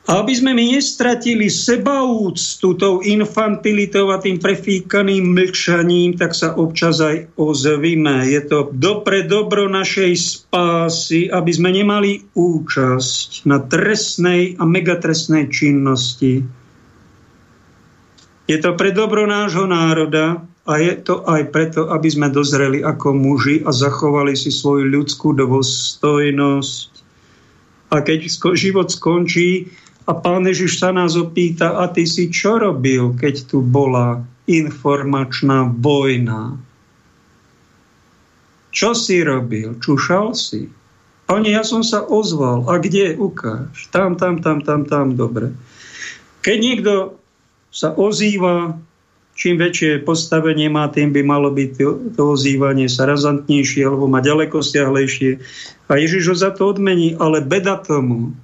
A 0.06 0.22
aby 0.22 0.38
sme 0.38 0.54
my 0.54 0.78
nestratili 0.78 1.50
sebaúctu 1.50 2.78
tou 2.78 3.02
infantilitou 3.02 4.14
a 4.14 4.22
tým 4.22 4.38
prefíkaným 4.38 5.34
mlčaním, 5.34 6.14
tak 6.14 6.38
sa 6.38 6.54
občas 6.54 7.02
aj 7.02 7.34
ozvíme. 7.42 8.30
Je 8.30 8.38
to 8.46 8.70
dopre 8.70 9.26
dobro 9.26 9.66
našej 9.66 10.14
spásy, 10.14 11.26
aby 11.34 11.50
sme 11.50 11.74
nemali 11.74 12.22
účasť 12.38 13.50
na 13.50 13.58
trestnej 13.66 14.54
a 14.62 14.64
megatresnej 14.70 15.50
činnosti. 15.50 16.46
Je 18.46 18.58
to 18.62 18.78
pre 18.78 18.94
dobro 18.94 19.26
nášho 19.26 19.66
národa 19.66 20.46
a 20.70 20.74
je 20.78 21.02
to 21.02 21.26
aj 21.26 21.50
preto, 21.50 21.90
aby 21.90 22.10
sme 22.14 22.30
dozreli 22.30 22.86
ako 22.86 23.10
muži 23.18 23.66
a 23.66 23.74
zachovali 23.74 24.38
si 24.38 24.54
svoju 24.54 24.86
ľudskú 24.86 25.34
dôstojnosť. 25.34 26.90
A 27.90 28.06
keď 28.06 28.30
život 28.54 28.94
skončí, 28.94 29.74
a 30.06 30.12
pán 30.14 30.46
Ježiš 30.46 30.78
sa 30.78 30.94
nás 30.94 31.18
opýta, 31.18 31.82
a 31.82 31.90
ty 31.90 32.06
si 32.06 32.30
čo 32.30 32.62
robil, 32.62 33.18
keď 33.18 33.50
tu 33.50 33.66
bola 33.66 34.22
informačná 34.46 35.66
vojna? 35.66 36.62
Čo 38.70 38.94
si 38.94 39.26
robil? 39.26 39.82
Čušal 39.82 40.38
si? 40.38 40.70
Pane, 41.26 41.50
ja 41.50 41.66
som 41.66 41.82
sa 41.82 42.06
ozval. 42.06 42.70
A 42.70 42.78
kde? 42.78 43.18
Ukáž. 43.18 43.90
Tam, 43.90 44.14
tam, 44.14 44.46
tam, 44.46 44.62
tam, 44.62 44.86
tam. 44.86 45.18
Dobre. 45.18 45.58
Keď 46.46 46.58
niekto 46.62 46.94
sa 47.74 47.90
ozýva, 47.98 48.78
čím 49.34 49.58
väčšie 49.58 50.06
postavenie 50.06 50.70
má, 50.70 50.86
tým 50.94 51.10
by 51.10 51.26
malo 51.26 51.50
byť 51.50 51.70
to, 51.82 52.14
to 52.14 52.22
ozývanie 52.30 52.86
sa 52.86 53.10
razantnejšie 53.10 53.90
alebo 53.90 54.06
má 54.06 54.22
ďaleko 54.22 54.62
stiahlejšie. 54.62 55.42
A 55.90 55.98
Ježiš 55.98 56.24
ho 56.30 56.36
za 56.38 56.54
to 56.54 56.70
odmení, 56.70 57.18
ale 57.18 57.42
beda 57.42 57.82
tomu, 57.82 58.38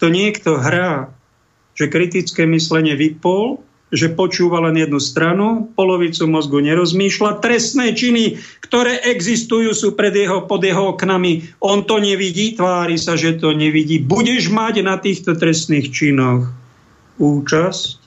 to 0.00 0.08
niekto 0.08 0.56
hrá, 0.56 1.12
že 1.76 1.92
kritické 1.92 2.48
myslenie 2.48 2.96
vypol, 2.96 3.60
že 3.90 4.06
počúva 4.08 4.62
len 4.62 4.78
jednu 4.78 5.02
stranu, 5.02 5.68
polovicu 5.74 6.24
mozgu 6.30 6.62
nerozmýšľa. 6.62 7.42
Trestné 7.42 7.92
činy, 7.92 8.38
ktoré 8.62 9.02
existujú, 9.02 9.74
sú 9.74 9.98
pred 9.98 10.14
jeho, 10.14 10.46
pod 10.46 10.62
jeho 10.62 10.94
oknami. 10.94 11.58
On 11.58 11.82
to 11.82 11.98
nevidí, 11.98 12.54
tvári 12.54 12.96
sa, 12.96 13.18
že 13.18 13.36
to 13.36 13.50
nevidí. 13.50 13.98
Budeš 13.98 14.48
mať 14.48 14.86
na 14.86 14.96
týchto 14.96 15.34
trestných 15.34 15.90
činoch 15.90 16.48
účasť. 17.18 17.98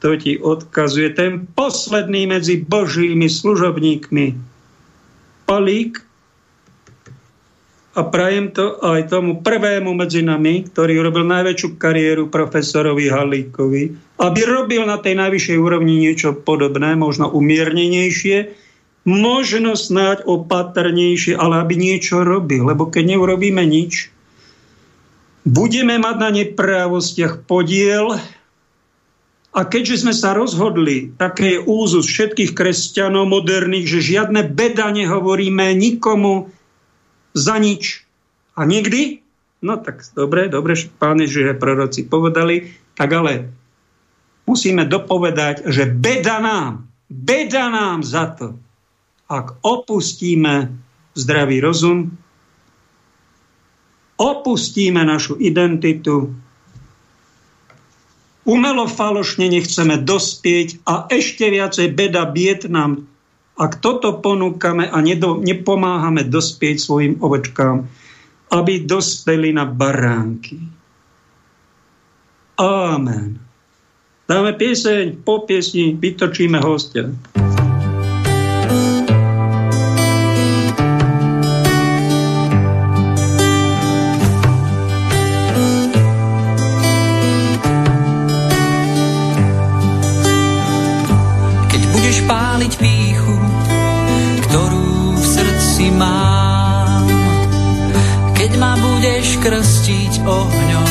To 0.00 0.16
ti 0.16 0.40
odkazuje 0.40 1.12
ten 1.12 1.44
posledný 1.52 2.24
medzi 2.24 2.64
božími 2.64 3.28
služobníkmi. 3.28 4.26
Palík, 5.44 6.00
a 7.90 8.06
prajem 8.06 8.54
to 8.54 8.78
aj 8.78 9.10
tomu 9.10 9.42
prvému 9.42 9.90
medzi 9.98 10.22
nami, 10.22 10.62
ktorý 10.70 11.02
robil 11.02 11.26
najväčšiu 11.26 11.68
kariéru 11.74 12.30
profesorovi 12.30 13.10
Halíkovi, 13.10 13.82
aby 14.22 14.40
robil 14.46 14.86
na 14.86 15.02
tej 15.02 15.18
najvyššej 15.18 15.58
úrovni 15.58 15.98
niečo 15.98 16.38
podobné, 16.38 16.94
možno 16.94 17.26
umiernenejšie, 17.34 18.54
možno 19.10 19.74
snáď 19.74 20.22
opatrnejšie, 20.22 21.34
ale 21.34 21.66
aby 21.66 21.74
niečo 21.74 22.22
robil. 22.22 22.62
Lebo 22.62 22.86
keď 22.86 23.18
neurobíme 23.18 23.66
nič, 23.66 24.14
budeme 25.42 25.98
mať 25.98 26.16
na 26.22 26.30
neprávostiach 26.30 27.42
podiel 27.42 28.22
a 29.50 29.60
keďže 29.66 30.06
sme 30.06 30.14
sa 30.14 30.30
rozhodli, 30.30 31.10
také 31.18 31.58
je 31.58 31.64
úzus 31.66 32.06
všetkých 32.06 32.54
kresťanov 32.54 33.26
moderných, 33.26 33.98
že 33.98 34.14
žiadne 34.14 34.46
beda 34.46 34.94
nehovoríme 34.94 35.74
nikomu, 35.74 36.54
za 37.34 37.56
nič. 37.58 38.04
A 38.58 38.66
nikdy, 38.66 39.22
no 39.62 39.78
tak 39.80 40.02
dobre, 40.12 40.50
dobre, 40.50 40.74
páni, 40.98 41.30
že 41.30 41.56
proroci 41.56 42.04
povedali, 42.04 42.74
tak 42.98 43.10
ale 43.14 43.48
musíme 44.44 44.84
dopovedať, 44.84 45.66
že 45.70 45.88
beda 45.88 46.42
nám, 46.42 46.84
beda 47.06 47.70
nám 47.70 48.02
za 48.02 48.34
to, 48.34 48.58
ak 49.30 49.62
opustíme 49.62 50.74
zdravý 51.14 51.62
rozum, 51.62 52.10
opustíme 54.20 55.00
našu 55.06 55.38
identitu, 55.38 56.34
umelo 58.44 58.90
falošne 58.90 59.48
nechceme 59.48 60.02
dospieť 60.02 60.82
a 60.84 61.06
ešte 61.08 61.46
viacej 61.48 61.94
beda 61.94 62.26
bied 62.28 62.66
nám 62.66 63.09
ak 63.60 63.84
toto 63.84 64.24
ponúkame 64.24 64.88
a 64.88 65.04
nedo, 65.04 65.36
nepomáhame 65.36 66.24
dospieť 66.24 66.80
svojim 66.80 67.14
ovečkám, 67.20 67.84
aby 68.56 68.88
dospeli 68.88 69.52
na 69.52 69.68
baránky. 69.68 70.56
Amen. 72.56 73.36
Dáme 74.24 74.56
pieseň, 74.56 75.20
po 75.26 75.44
piesni 75.44 75.92
vytočíme 75.92 76.56
hostia. 76.64 77.12
Ohňom, 100.24 100.88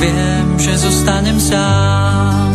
viem, 0.00 0.58
že 0.58 0.76
zostanem 0.76 1.40
sám. 1.40 2.52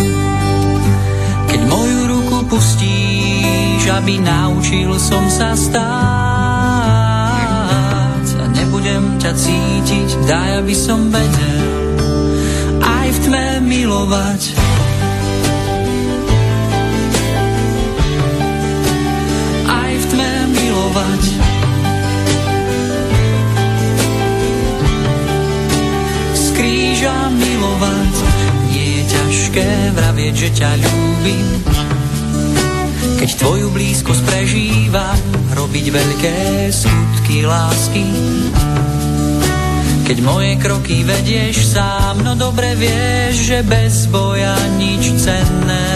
Keď 1.49 1.61
moju 1.69 1.99
ruku 2.09 2.37
pustíš, 2.49 3.85
aby 3.89 4.17
naučil 4.19 4.97
som 4.99 5.29
sa 5.29 5.53
stáť 5.55 5.85
a 8.41 8.45
nebudem 8.51 9.21
ťa 9.21 9.31
cítiť, 9.33 10.09
daj, 10.27 10.65
aby 10.65 10.75
som 10.75 11.09
vedel 11.13 11.85
aj 12.81 13.07
v 13.07 13.17
tme 13.29 13.47
milovať. 13.63 14.41
Aj 19.69 19.91
v 19.93 20.05
tme 20.09 20.31
milovať. 20.49 21.54
Ťažké 29.45 29.93
vravieť, 29.93 30.33
že 30.33 30.49
ťa 30.57 30.71
ľúbim. 30.73 31.47
Keď 33.21 33.29
tvoju 33.37 33.69
blízkosť 33.69 34.25
prežívam, 34.25 35.21
robiť 35.53 35.85
veľké 35.93 36.37
skutky 36.73 37.45
lásky. 37.45 38.09
Keď 40.09 40.17
moje 40.25 40.57
kroky 40.57 41.05
vedieš 41.05 41.77
sám, 41.77 42.25
no 42.25 42.33
dobre 42.33 42.73
vieš, 42.73 43.53
že 43.53 43.61
bez 43.61 44.09
boja 44.09 44.57
nič 44.81 45.13
cenné 45.13 45.93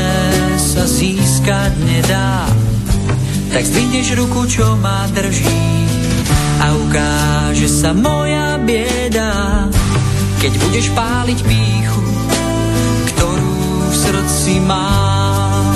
sa 0.62 0.86
získať 0.86 1.74
nedá. 1.89 2.45
Tak 3.50 3.66
zdvihneš 3.66 4.14
ruku, 4.14 4.45
čo 4.45 4.78
ma 4.78 5.10
drží 5.10 5.89
a 6.62 6.78
ukáže 6.86 7.66
sa 7.66 7.97
moja 7.97 8.62
bieda 8.62 9.66
keď 10.39 10.54
budeš 10.56 10.88
páliť 10.95 11.39
srdci 11.43 11.78
mám. 14.70 15.74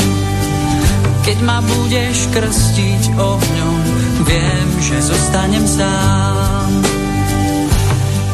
Keď 1.26 1.38
ma 1.42 1.58
budeš 1.66 2.30
krstiť 2.30 3.18
ohňom, 3.18 3.82
viem, 4.30 4.68
že 4.78 5.02
zostanem 5.02 5.66
sám. 5.66 6.70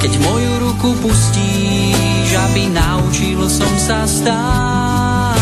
Keď 0.04 0.12
moju 0.20 0.52
ruku 0.68 0.90
pustíš, 1.00 2.30
aby 2.50 2.72
naučil 2.72 3.40
som 3.48 3.72
sa 3.80 4.04
stáť 4.08 5.40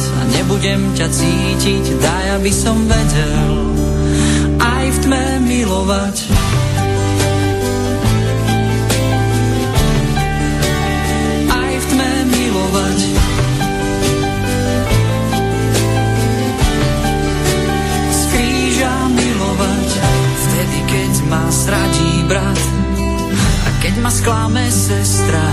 a 0.00 0.22
nebudem 0.38 0.92
ťa 0.96 1.08
cítiť, 1.08 1.84
daj, 2.00 2.26
aby 2.40 2.52
som 2.52 2.76
vedel 2.84 3.52
aj 4.60 4.84
v 4.92 4.98
tme 5.08 5.24
milovať 5.44 6.43
zradí 21.50 22.24
brat 22.28 22.60
a 23.64 23.70
keď 23.82 23.94
ma 24.02 24.10
sklame 24.10 24.70
sestra, 24.70 25.46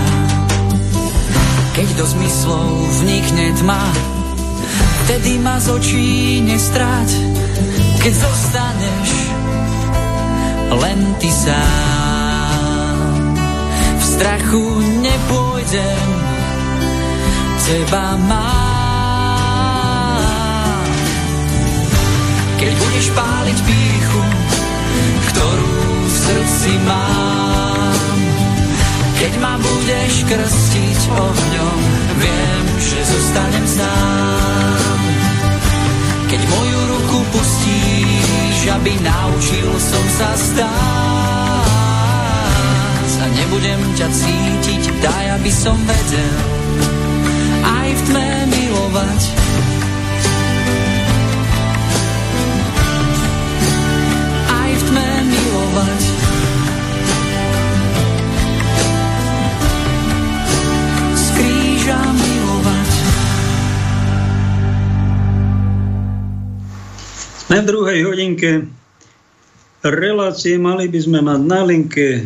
keď 1.72 1.88
do 1.96 2.04
zmyslov 2.04 2.68
vnikne 3.02 3.56
tma, 3.56 3.84
vtedy 5.04 5.38
ma 5.40 5.56
z 5.58 5.66
očí 5.72 6.40
nestrať, 6.44 7.10
keď 8.02 8.12
zostaneš 8.12 9.10
len 10.72 11.14
ty 11.20 11.28
sám. 11.28 13.02
V 13.98 14.02
strachu 14.04 14.64
nepôjdem, 15.04 16.08
teba 17.66 18.16
mám. 18.28 18.42
Keď 22.56 22.72
budeš 22.78 23.06
páliť 23.12 23.58
píchu, 23.66 24.22
ktorú 25.32 25.71
srdci 26.22 26.72
mám, 26.86 28.18
keď 29.18 29.32
ma 29.42 29.54
budeš 29.58 30.14
krstiť 30.26 31.00
ohňom, 31.10 31.80
viem, 32.18 32.64
že 32.78 32.98
zostanem 33.02 33.66
sám. 33.66 35.00
Keď 36.30 36.40
moju 36.48 36.80
ruku 36.96 37.18
pustíš, 37.34 38.58
aby 38.72 38.92
naučil 39.02 39.70
som 39.78 40.04
sa 40.16 40.30
stáť. 40.34 40.72
A 43.22 43.26
nebudem 43.38 43.78
ťa 43.94 44.08
cítiť, 44.10 44.82
daj, 44.98 45.38
aby 45.38 45.50
som 45.54 45.78
vedel 45.86 46.38
aj 47.62 47.88
v 47.94 48.00
tme 48.10 48.30
milovať. 48.50 49.41
Na 67.52 67.60
druhej 67.60 68.08
hodinke 68.08 68.64
relácie 69.84 70.56
mali 70.56 70.88
by 70.88 71.00
sme 71.04 71.20
mať 71.20 71.40
na 71.44 71.60
linke 71.68 72.24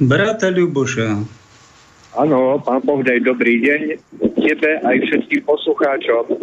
brata 0.00 0.48
Ľuboša. 0.48 1.20
Áno, 2.16 2.56
pán 2.64 2.80
Bohdej, 2.88 3.20
dobrý 3.20 3.60
deň 3.60 3.80
tebe 4.40 4.80
aj 4.80 4.96
všetkým 5.04 5.44
poslucháčom. 5.44 6.40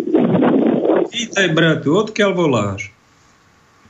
Vítaj, 1.10 1.48
bratu, 1.58 2.06
odkiaľ 2.06 2.32
voláš? 2.38 2.94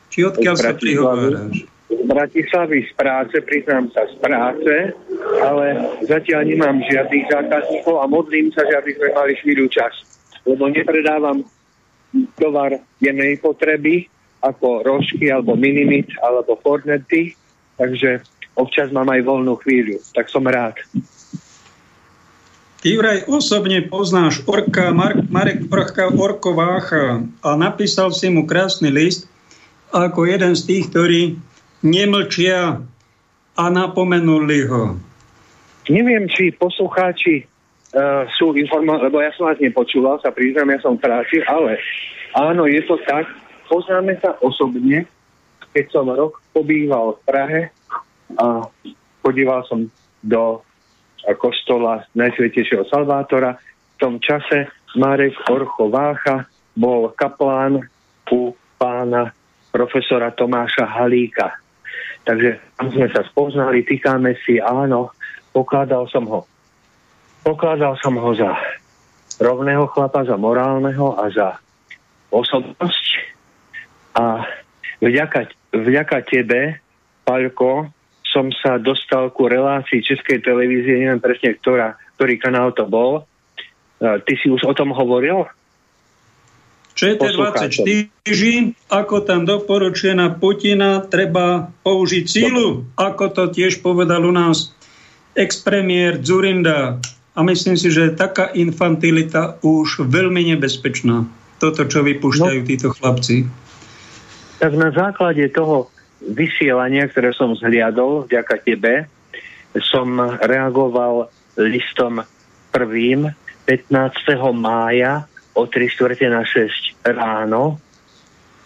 Či 0.08 0.24
odkiaľ 0.24 0.56
sa 0.56 0.72
prihováraš? 0.72 1.68
Z 1.92 2.04
Bratislavy 2.08 2.88
z 2.88 2.92
práce, 2.96 3.36
priznám 3.44 3.92
sa 3.92 4.08
z 4.08 4.16
práce, 4.24 4.76
ale 5.44 5.66
zatiaľ 6.08 6.48
nemám 6.48 6.80
žiadnych 6.88 7.28
zákazníkov 7.28 8.00
a 8.00 8.08
modlím 8.08 8.56
sa, 8.56 8.64
že 8.72 8.72
aby 8.72 8.96
sme 8.96 9.10
mali 9.20 9.36
chvíľu 9.44 9.68
čas. 9.68 9.92
Lebo 10.48 10.72
nepredávam 10.72 11.44
tovar 12.36 12.80
dennej 13.00 13.40
potreby, 13.40 14.08
ako 14.42 14.84
rožky, 14.84 15.30
alebo 15.30 15.54
minimit, 15.56 16.10
alebo 16.20 16.58
fornety, 16.60 17.38
takže 17.78 18.26
občas 18.58 18.90
mám 18.90 19.08
aj 19.14 19.22
voľnú 19.24 19.56
chvíľu, 19.62 20.02
tak 20.12 20.28
som 20.28 20.44
rád. 20.44 20.76
Ty 22.82 22.98
vraj 22.98 23.20
osobne 23.30 23.86
poznáš 23.86 24.42
Orka, 24.50 24.90
Mark, 24.90 25.30
Marek 25.30 25.70
Prchka 25.70 26.10
Orkovácha 26.10 27.22
a 27.46 27.50
napísal 27.54 28.10
si 28.10 28.26
mu 28.34 28.50
krásny 28.50 28.90
list 28.90 29.30
ako 29.94 30.26
jeden 30.26 30.58
z 30.58 30.62
tých, 30.66 30.84
ktorí 30.90 31.22
nemlčia 31.86 32.82
a 33.54 33.64
napomenuli 33.70 34.66
ho. 34.66 34.98
Neviem, 35.94 36.26
či 36.26 36.58
poslucháči 36.58 37.51
uh, 37.96 38.24
sú 38.36 38.56
informovaní, 38.56 39.08
lebo 39.08 39.20
ja 39.20 39.32
som 39.36 39.48
vás 39.48 39.60
nepočúval, 39.60 40.20
sa 40.20 40.32
priznám, 40.32 40.76
ja 40.76 40.80
som 40.84 40.96
v 40.98 41.04
práci, 41.04 41.44
ale 41.46 41.80
áno, 42.36 42.68
je 42.68 42.82
to 42.88 42.96
tak. 43.04 43.28
Poznáme 43.72 44.20
sa 44.20 44.36
osobne, 44.44 45.08
keď 45.72 45.86
som 45.92 46.12
rok 46.12 46.44
pobýval 46.52 47.16
v 47.16 47.22
Prahe 47.24 47.62
a 48.36 48.68
podíval 49.24 49.64
som 49.68 49.88
do 50.20 50.60
kostola 51.40 52.04
Najsvetejšieho 52.18 52.84
Salvátora. 52.92 53.56
V 53.56 53.96
tom 54.02 54.20
čase 54.20 54.68
Marek 55.00 55.38
Orcho 55.48 55.88
Vácha 55.88 56.50
bol 56.76 57.14
kaplán 57.16 57.88
u 58.32 58.56
pána 58.80 59.32
profesora 59.72 60.32
Tomáša 60.32 60.88
Halíka. 60.88 61.56
Takže 62.28 62.60
tam 62.76 62.88
sme 62.92 63.08
sa 63.12 63.24
spoznali, 63.28 63.84
týkame 63.84 64.36
si, 64.44 64.60
áno, 64.60 65.12
pokladal 65.52 66.08
som 66.12 66.28
ho 66.28 66.48
Pokladal 67.42 67.98
som 68.02 68.18
ho 68.22 68.32
za 68.38 68.54
rovného 69.42 69.90
chlapa, 69.90 70.22
za 70.22 70.38
morálneho 70.38 71.18
a 71.18 71.26
za 71.34 71.48
osobnosť. 72.30 73.06
A 74.14 74.46
vďaka, 75.02 75.50
vďaka 75.74 76.18
tebe, 76.28 76.78
Palko, 77.26 77.90
som 78.32 78.54
sa 78.54 78.78
dostal 78.78 79.34
ku 79.34 79.50
relácii 79.50 80.06
Českej 80.06 80.40
televízie, 80.40 81.02
neviem 81.02 81.20
presne, 81.20 81.58
ktorá, 81.58 81.98
ktorý 82.16 82.40
kanál 82.40 82.72
to 82.72 82.86
bol. 82.88 83.26
Ty 84.00 84.34
si 84.40 84.48
už 84.48 84.64
o 84.66 84.74
tom 84.78 84.94
hovoril? 84.96 85.50
ČT24, 86.92 88.42
ako 88.92 89.16
tam 89.24 89.48
doporučuje 89.48 90.12
na 90.12 90.28
Putina, 90.36 91.00
treba 91.08 91.72
použiť 91.88 92.26
sílu, 92.28 92.84
ako 93.00 93.32
to 93.32 93.44
tiež 93.48 93.80
povedal 93.80 94.28
u 94.28 94.34
nás 94.36 94.76
ex-premiér 95.34 96.20
Zurinda. 96.20 97.00
A 97.32 97.40
myslím 97.48 97.80
si, 97.80 97.88
že 97.88 98.12
taká 98.12 98.52
infantilita 98.52 99.64
už 99.64 100.04
veľmi 100.04 100.52
nebezpečná. 100.56 101.24
Toto, 101.64 101.88
čo 101.88 102.04
vypúšťajú 102.04 102.60
no, 102.60 102.68
títo 102.68 102.88
chlapci. 102.92 103.48
Tak 104.60 104.72
na 104.76 104.92
základe 104.92 105.48
toho 105.54 105.88
vysielania, 106.22 107.08
ktoré 107.08 107.32
som 107.32 107.56
zhliadol 107.56 108.28
vďaka 108.28 108.56
tebe, 108.62 109.08
som 109.80 110.20
reagoval 110.44 111.32
listom 111.56 112.20
prvým 112.76 113.32
15. 113.66 114.12
mája 114.52 115.24
o 115.56 115.64
3 115.68 115.88
čtvrte 115.88 116.28
na 116.28 116.44
6 116.44 117.08
ráno 117.08 117.80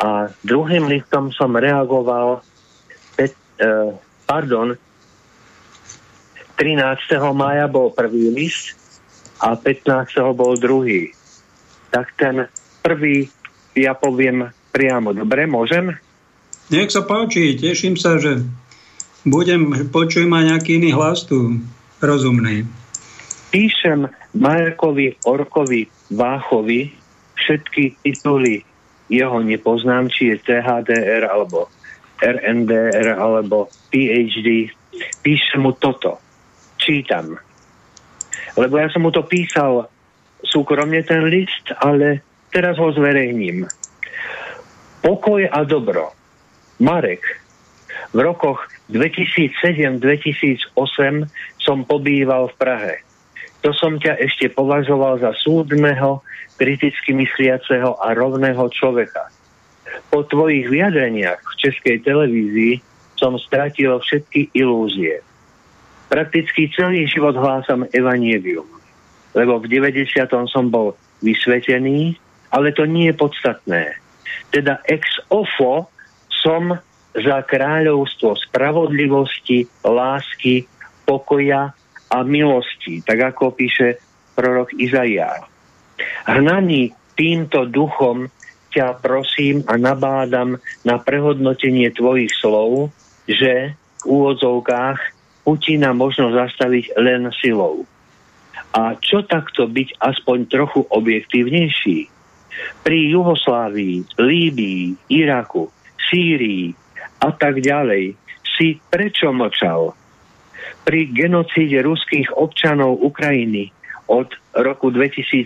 a 0.01 0.29
druhým 0.41 0.89
listom 0.89 1.31
som 1.31 1.53
reagoval 1.55 2.41
pet, 3.15 3.33
eh, 3.61 3.93
pardon, 4.25 4.75
13. 6.55 7.19
mája 7.35 7.67
bol 7.67 7.91
prvý 7.91 8.31
list 8.31 8.79
a 9.43 9.59
15. 9.59 10.15
bol 10.31 10.55
druhý. 10.55 11.11
Tak 11.91 12.15
ten 12.15 12.47
prvý 12.79 13.27
ja 13.75 13.91
poviem 13.91 14.47
priamo. 14.71 15.11
Dobre, 15.11 15.47
môžem? 15.47 15.99
Nech 16.71 16.89
sa 16.89 17.03
páči, 17.03 17.59
teším 17.59 17.99
sa, 17.99 18.17
že 18.17 18.41
budem, 19.27 19.91
počujem 19.91 20.31
aj 20.31 20.43
nejaký 20.55 20.79
iný 20.79 20.95
hlas 20.95 21.27
tu, 21.27 21.59
rozumný. 21.99 22.65
Píšem 23.51 24.07
Markovi 24.35 25.15
Orkovi 25.27 25.87
Váchovi 26.11 26.91
všetky 27.35 27.99
tituly 28.03 28.63
jeho 29.11 29.37
nepoznám, 29.43 30.09
či 30.09 30.33
je 30.33 30.35
THDR 30.41 31.29
alebo 31.29 31.69
RNDR 32.19 33.15
alebo 33.15 33.69
PhD. 33.93 34.73
Píšem 35.21 35.61
mu 35.61 35.77
toto 35.77 36.24
čítam. 36.85 37.41
Lebo 38.53 38.77
ja 38.77 38.87
som 38.93 39.01
mu 39.01 39.09
to 39.09 39.25
písal 39.25 39.89
súkromne 40.45 41.01
ten 41.01 41.25
list, 41.25 41.73
ale 41.81 42.21
teraz 42.53 42.77
ho 42.77 42.93
zverejním. 42.93 43.65
Pokoj 45.01 45.49
a 45.49 45.65
dobro. 45.65 46.13
Marek, 46.77 47.25
v 48.13 48.19
rokoch 48.21 48.69
2007-2008 48.93 50.71
som 51.57 51.81
pobýval 51.83 52.53
v 52.53 52.55
Prahe. 52.55 52.95
To 53.65 53.73
som 53.73 53.97
ťa 53.97 54.21
ešte 54.21 54.53
považoval 54.53 55.17
za 55.19 55.33
súdneho, 55.41 56.21
kriticky 56.55 57.11
mysliaceho 57.17 57.97
a 57.97 58.13
rovného 58.13 58.69
človeka. 58.71 59.33
Po 60.13 60.23
tvojich 60.23 60.69
vyjadreniach 60.69 61.41
v 61.41 61.53
českej 61.59 61.97
televízii 62.05 62.79
som 63.17 63.35
stratil 63.41 63.97
všetky 63.99 64.53
ilúzie 64.53 65.23
prakticky 66.07 66.69
celý 66.73 67.05
život 67.09 67.35
hlásam 67.35 67.85
evanielium. 67.91 68.67
Lebo 69.35 69.59
v 69.59 69.67
90. 69.67 70.15
som 70.47 70.71
bol 70.71 70.95
vysvetený, 71.19 72.15
ale 72.53 72.71
to 72.71 72.87
nie 72.87 73.11
je 73.11 73.15
podstatné. 73.19 73.99
Teda 74.53 74.79
ex 74.87 75.19
ofo 75.27 75.91
som 76.31 76.77
za 77.15 77.37
kráľovstvo 77.47 78.35
spravodlivosti, 78.35 79.67
lásky, 79.83 80.67
pokoja 81.07 81.71
a 82.11 82.17
milosti, 82.23 82.99
tak 83.03 83.35
ako 83.35 83.55
píše 83.55 83.99
prorok 84.35 84.75
Izaiáš. 84.75 85.47
Hnaný 86.27 86.91
týmto 87.15 87.63
duchom 87.71 88.27
ťa 88.75 88.99
prosím 88.99 89.63
a 89.71 89.79
nabádam 89.79 90.59
na 90.83 90.99
prehodnotenie 90.99 91.87
tvojich 91.95 92.35
slov, 92.35 92.91
že 93.23 93.71
v 93.71 94.03
úvodzovkách 94.03 95.14
Putina 95.45 95.93
možno 95.93 96.33
zastaviť 96.33 96.97
len 96.97 97.29
silou. 97.37 97.85
A 98.73 98.97
čo 98.97 99.21
takto 99.21 99.69
byť 99.69 100.01
aspoň 100.01 100.49
trochu 100.49 100.81
objektívnejší? 100.89 102.09
Pri 102.81 102.99
Juhoslávii, 103.13 104.17
Líbii, 104.17 105.13
Iraku, 105.13 105.69
Sýrii 106.09 106.73
a 107.21 107.29
tak 107.29 107.61
ďalej 107.61 108.17
si 108.57 108.81
prečo 108.89 109.29
mlčal? 109.29 109.93
Pri 110.81 111.13
genocíde 111.13 111.85
ruských 111.85 112.33
občanov 112.33 112.99
Ukrajiny 113.05 113.69
od 114.09 114.33
roku 114.57 114.89
2014 114.89 115.45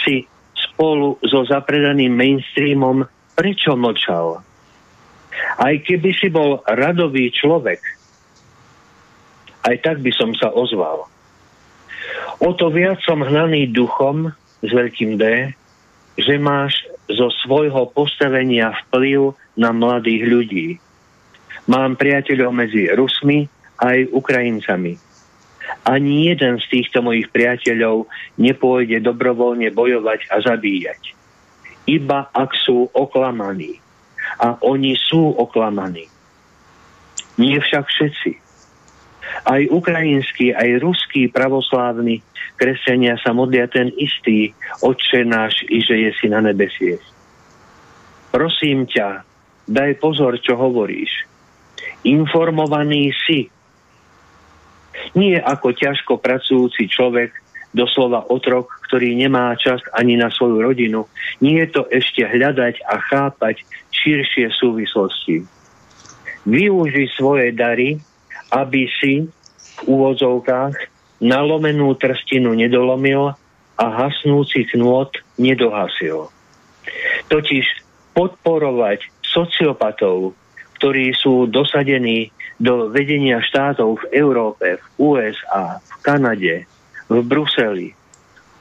si 0.00 0.24
spolu 0.56 1.20
so 1.20 1.44
zapredaným 1.44 2.16
mainstreamom 2.16 3.04
prečo 3.36 3.76
mlčal? 3.76 4.40
Aj 5.60 5.74
keby 5.84 6.10
si 6.16 6.32
bol 6.32 6.64
radový 6.66 7.30
človek, 7.30 7.99
aj 9.66 9.76
tak 9.84 9.96
by 10.00 10.12
som 10.14 10.32
sa 10.36 10.48
ozval. 10.52 11.08
O 12.40 12.50
to 12.56 12.72
viac 12.72 13.00
som 13.04 13.20
hnaný 13.20 13.68
duchom 13.68 14.32
s 14.64 14.70
veľkým 14.72 15.20
D, 15.20 15.52
že 16.16 16.34
máš 16.40 16.84
zo 17.08 17.28
svojho 17.44 17.90
postavenia 17.92 18.72
vplyv 18.86 19.36
na 19.56 19.72
mladých 19.72 20.22
ľudí. 20.24 20.68
Mám 21.68 22.00
priateľov 22.00 22.50
medzi 22.54 22.88
Rusmi 22.88 23.44
aj 23.80 24.10
Ukrajincami. 24.12 24.96
Ani 25.86 26.28
jeden 26.28 26.58
z 26.58 26.66
týchto 26.66 27.00
mojich 27.00 27.30
priateľov 27.30 28.10
nepôjde 28.36 29.00
dobrovoľne 29.00 29.70
bojovať 29.70 30.28
a 30.28 30.42
zabíjať. 30.42 31.14
Iba 31.88 32.28
ak 32.32 32.52
sú 32.58 32.90
oklamaní. 32.92 33.80
A 34.40 34.56
oni 34.60 34.94
sú 34.94 35.34
oklamaní. 35.34 36.06
Nie 37.40 37.58
však 37.58 37.84
všetci. 37.88 38.49
Aj 39.46 39.62
ukrajinskí, 39.68 40.52
aj 40.52 40.82
ruskí 40.82 41.30
pravoslávni 41.30 42.20
kresťania 42.60 43.16
sa 43.20 43.32
modlia 43.32 43.64
ten 43.70 43.88
istý 43.96 44.52
Otče 44.84 45.24
náš, 45.24 45.64
i 45.72 45.80
že 45.80 45.96
je 45.96 46.10
si 46.20 46.26
na 46.28 46.44
nebesiech. 46.44 47.00
Prosím 48.30 48.84
ťa, 48.84 49.24
daj 49.66 49.96
pozor, 49.98 50.38
čo 50.38 50.54
hovoríš. 50.54 51.26
Informovaný 52.04 53.10
si. 53.26 53.48
Nie 55.16 55.40
ako 55.40 55.72
ťažko 55.72 56.20
pracujúci 56.20 56.86
človek, 56.86 57.32
doslova 57.70 58.26
otrok, 58.26 58.82
ktorý 58.90 59.14
nemá 59.14 59.54
čas 59.54 59.78
ani 59.94 60.18
na 60.18 60.28
svoju 60.30 60.58
rodinu. 60.58 61.06
Nie 61.38 61.66
je 61.66 61.80
to 61.80 61.82
ešte 61.86 62.26
hľadať 62.26 62.82
a 62.82 62.98
chápať 62.98 63.62
širšie 63.94 64.50
súvislosti. 64.50 65.46
Využi 66.46 67.06
svoje 67.14 67.54
dary, 67.54 68.02
aby 68.50 68.90
si 69.00 69.26
v 69.26 69.78
úvodzovkách 69.86 70.74
nalomenú 71.22 71.94
trstinu 71.96 72.56
nedolomil 72.56 73.32
a 73.80 73.84
hasnúci 73.88 74.68
knôt 74.76 75.12
nedohasil. 75.40 76.28
Totiž 77.32 77.64
podporovať 78.12 79.06
sociopatov, 79.24 80.34
ktorí 80.80 81.14
sú 81.14 81.46
dosadení 81.46 82.32
do 82.60 82.92
vedenia 82.92 83.40
štátov 83.40 84.04
v 84.04 84.04
Európe, 84.12 84.76
v 84.76 84.84
USA, 85.00 85.80
v 85.80 85.92
Kanade, 86.04 86.54
v 87.08 87.16
Bruseli, 87.24 87.96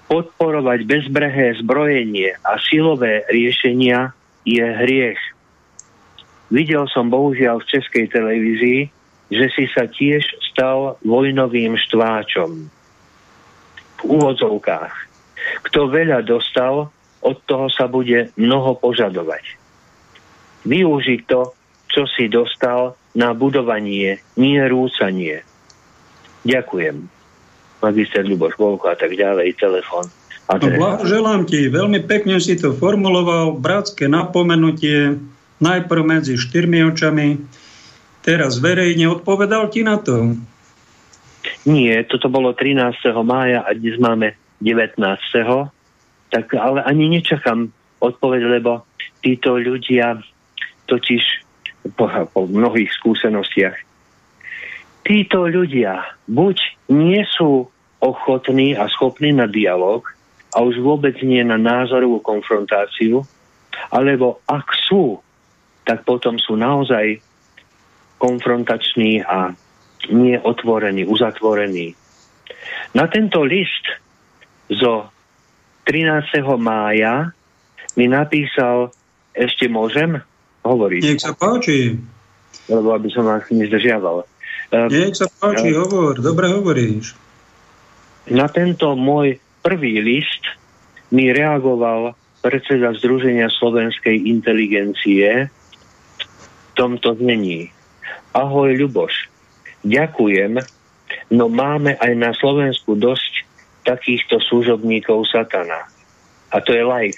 podporovať 0.08 0.88
bezbrehé 0.88 1.60
zbrojenie 1.60 2.34
a 2.42 2.56
silové 2.64 3.28
riešenia 3.28 4.16
je 4.48 4.64
hriech. 4.64 5.20
Videl 6.50 6.90
som 6.90 7.14
bohužiaľ 7.14 7.62
v 7.62 7.70
českej 7.70 8.06
televízii, 8.10 8.82
že 9.30 9.46
si 9.54 9.66
sa 9.70 9.86
tiež 9.86 10.26
stal 10.52 10.98
vojnovým 11.06 11.78
štváčom. 11.78 12.70
V 14.00 14.04
úvodzovkách. 14.04 14.94
Kto 15.70 15.90
veľa 15.90 16.26
dostal, 16.26 16.90
od 17.22 17.38
toho 17.46 17.70
sa 17.70 17.86
bude 17.86 18.32
mnoho 18.36 18.76
požadovať. 18.80 19.56
Využiť 20.66 21.20
to, 21.30 21.54
čo 21.90 22.04
si 22.10 22.28
dostal, 22.30 23.00
na 23.18 23.34
budovanie, 23.34 24.22
nie 24.38 24.62
rúcanie. 24.62 25.42
Ďakujem. 26.46 27.10
Magister 27.80 28.24
Ľuboš 28.28 28.60
Volko 28.60 28.92
a 28.92 28.96
tak 28.96 29.16
ďalej, 29.16 29.56
telefon. 29.58 30.06
No, 30.50 30.66
blahoželám 30.66 31.46
ti, 31.46 31.70
veľmi 31.70 32.10
pekne 32.10 32.42
si 32.42 32.58
to 32.58 32.74
formuloval, 32.74 33.54
bratské 33.54 34.10
napomenutie, 34.10 35.22
najprv 35.62 36.02
medzi 36.02 36.42
štyrmi 36.42 36.90
očami, 36.90 37.38
teraz 38.22 38.60
verejne 38.60 39.10
odpovedal 39.10 39.70
ti 39.72 39.84
na 39.84 40.00
to? 40.00 40.36
Nie, 41.64 42.04
toto 42.08 42.28
bolo 42.28 42.52
13. 42.56 43.00
mája 43.24 43.64
a 43.64 43.72
dnes 43.76 44.00
máme 44.00 44.36
19. 44.60 45.00
Tak 46.30 46.46
ale 46.56 46.80
ani 46.84 47.10
nečakám 47.10 47.72
odpoveď, 48.00 48.42
lebo 48.60 48.86
títo 49.24 49.60
ľudia 49.60 50.20
totiž 50.88 51.24
po, 51.96 52.06
po 52.32 52.48
mnohých 52.48 52.92
skúsenostiach 52.96 53.90
títo 55.10 55.50
ľudia 55.50 56.06
buď 56.30 56.58
nie 56.94 57.26
sú 57.26 57.66
ochotní 57.98 58.78
a 58.78 58.86
schopní 58.94 59.34
na 59.34 59.50
dialog 59.50 60.06
a 60.54 60.62
už 60.62 60.78
vôbec 60.86 61.18
nie 61.26 61.42
na 61.42 61.58
názorovú 61.58 62.22
konfrontáciu, 62.22 63.26
alebo 63.90 64.38
ak 64.46 64.70
sú, 64.86 65.18
tak 65.82 66.06
potom 66.06 66.38
sú 66.38 66.54
naozaj 66.54 67.26
konfrontačný 68.20 69.24
a 69.24 69.56
nie 70.12 70.36
otvorený, 70.36 71.08
uzatvorený. 71.08 71.96
Na 72.94 73.08
tento 73.08 73.42
list 73.42 73.88
zo 74.70 75.10
13. 75.88 76.46
mája 76.60 77.34
mi 77.98 78.06
napísal, 78.06 78.94
ešte 79.34 79.66
môžem 79.72 80.22
hovoriť? 80.62 81.02
Nech 81.02 81.24
sa 81.24 81.34
páči. 81.34 81.98
Lebo 82.70 82.94
aby 82.94 83.10
som 83.10 83.26
vás 83.26 83.48
nezdržiaval. 83.50 84.28
Ehm, 84.70 84.90
Nech 84.94 85.18
sa 85.18 85.26
páči, 85.26 85.74
uh, 85.74 85.82
hovor, 85.86 86.22
dobre 86.22 86.54
hovoríš. 86.54 87.18
Na 88.30 88.46
tento 88.46 88.94
môj 88.94 89.42
prvý 89.66 89.98
list 90.06 90.46
mi 91.10 91.34
reagoval 91.34 92.14
predseda 92.46 92.94
Združenia 92.94 93.50
slovenskej 93.50 94.30
inteligencie 94.30 95.50
v 95.50 96.72
tomto 96.78 97.18
znení. 97.18 97.74
Ahoj 98.34 98.76
Ľuboš, 98.78 99.30
ďakujem, 99.82 100.62
no 101.34 101.46
máme 101.50 101.98
aj 101.98 102.14
na 102.14 102.32
Slovensku 102.38 102.94
dosť 102.94 103.46
takýchto 103.88 104.38
služobníkov 104.46 105.26
satana. 105.30 105.90
A 106.50 106.58
to 106.62 106.74
je 106.74 106.84
lajk. 106.86 107.18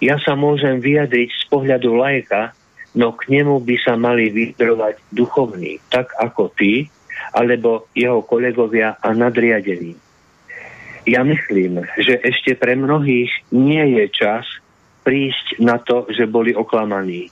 Ja 0.00 0.20
sa 0.20 0.36
môžem 0.36 0.80
vyjadriť 0.80 1.30
z 1.32 1.44
pohľadu 1.48 1.96
lajka, 1.96 2.52
no 2.96 3.12
k 3.16 3.32
nemu 3.32 3.60
by 3.64 3.76
sa 3.80 3.96
mali 3.96 4.28
vydrovať 4.32 5.00
duchovní, 5.12 5.80
tak 5.88 6.12
ako 6.16 6.52
ty, 6.52 6.88
alebo 7.32 7.88
jeho 7.92 8.20
kolegovia 8.24 8.96
a 9.00 9.08
nadriadení. 9.12 9.96
Ja 11.06 11.22
myslím, 11.22 11.86
že 12.02 12.18
ešte 12.18 12.58
pre 12.58 12.74
mnohých 12.74 13.30
nie 13.54 13.84
je 14.00 14.04
čas 14.10 14.44
prísť 15.06 15.62
na 15.62 15.78
to, 15.78 16.10
že 16.10 16.26
boli 16.26 16.50
oklamaní. 16.50 17.30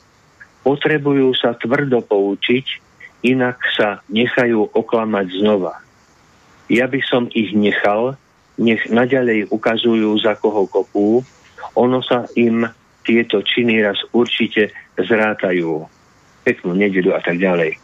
Potrebujú 0.65 1.37
sa 1.37 1.53
tvrdo 1.53 2.01
poučiť 2.01 2.85
inak 3.25 3.57
sa 3.73 4.05
nechajú 4.13 4.69
oklamať 4.77 5.27
znova. 5.41 5.81
Ja 6.69 6.89
by 6.89 7.01
som 7.09 7.33
ich 7.33 7.57
nechal, 7.57 8.21
nech 8.61 8.85
naďalej 8.89 9.49
ukazujú, 9.49 10.13
za 10.21 10.37
koho 10.37 10.69
kopú, 10.69 11.25
ono 11.73 12.05
sa 12.05 12.29
im 12.37 12.69
tieto 13.05 13.41
činy 13.41 13.81
raz 13.81 13.97
určite 14.13 14.73
zrátajú. 15.01 15.89
Peknú 16.45 16.77
nedelu 16.77 17.17
a 17.17 17.21
tak 17.25 17.41
ďalej. 17.41 17.81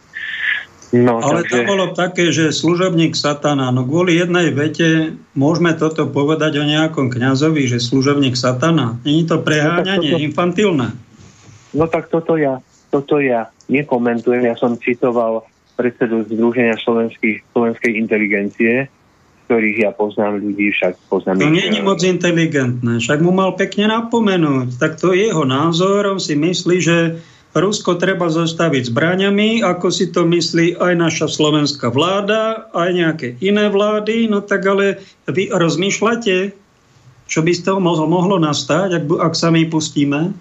No, 0.91 1.23
Ale 1.23 1.47
takže... 1.47 1.55
to 1.55 1.59
bolo 1.65 1.85
také, 1.95 2.35
že 2.35 2.51
služobník 2.51 3.15
satana, 3.15 3.71
no 3.71 3.87
kvôli 3.87 4.19
jednej 4.19 4.51
vete 4.51 5.15
môžeme 5.39 5.71
toto 5.71 6.03
povedať 6.03 6.59
o 6.59 6.67
nejakom 6.67 7.07
kňazovi, 7.07 7.63
že 7.63 7.79
služobník 7.79 8.35
satana. 8.35 8.99
Není 9.07 9.23
to 9.23 9.39
preháňanie, 9.39 10.13
no, 10.13 10.19
toto... 10.19 10.27
infantilné? 10.27 10.87
No 11.71 11.87
tak 11.87 12.11
toto 12.11 12.35
ja, 12.35 12.59
toto 12.91 13.17
ja 13.23 13.49
nekomentujem. 13.71 14.45
Ja 14.45 14.59
som 14.59 14.75
citoval 14.75 15.47
predsedu 15.79 16.27
Združenia 16.27 16.77
slovenskej 16.77 17.91
inteligencie, 17.95 18.91
ktorých 19.47 19.77
ja 19.83 19.91
poznám 19.91 20.43
ľudí, 20.43 20.71
však 20.75 21.11
poznám... 21.11 21.43
To 21.43 21.51
nie 21.51 21.67
je 21.71 21.81
moc 21.81 21.99
inteligentné, 22.03 23.01
však 23.01 23.19
mu 23.23 23.35
mal 23.35 23.55
pekne 23.57 23.89
napomenúť. 23.89 24.77
Tak 24.77 25.01
to 25.01 25.11
je 25.15 25.31
jeho 25.31 25.43
názor, 25.47 26.07
on 26.07 26.21
si 26.21 26.37
myslí, 26.37 26.77
že 26.79 26.97
Rusko 27.51 27.99
treba 27.99 28.31
zastaviť 28.31 28.95
zbraňami, 28.95 29.59
ako 29.59 29.91
si 29.91 30.07
to 30.07 30.23
myslí 30.23 30.79
aj 30.79 30.93
naša 30.95 31.27
slovenská 31.27 31.91
vláda, 31.91 32.71
aj 32.71 32.89
nejaké 32.95 33.27
iné 33.43 33.67
vlády, 33.67 34.31
no 34.31 34.39
tak 34.39 34.63
ale 34.63 35.03
vy 35.27 35.51
rozmýšľate, 35.51 36.55
čo 37.27 37.39
by 37.43 37.51
z 37.51 37.61
toho 37.67 37.83
mohlo, 37.83 38.07
mohlo 38.07 38.39
nastať, 38.39 39.03
ak, 39.03 39.03
ak 39.19 39.33
sa 39.35 39.51
my 39.51 39.67
pustíme? 39.67 40.31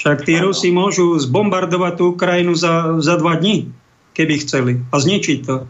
Však 0.00 0.24
tí 0.24 0.40
Rusi 0.40 0.72
môžu 0.72 1.12
zbombardovať 1.20 1.92
tú 2.00 2.16
Ukrajinu 2.16 2.56
za, 2.56 2.96
za 3.04 3.20
dva 3.20 3.36
dní, 3.36 3.68
keby 4.16 4.34
chceli, 4.40 4.72
a 4.88 4.96
zničiť 4.96 5.38
to. 5.44 5.68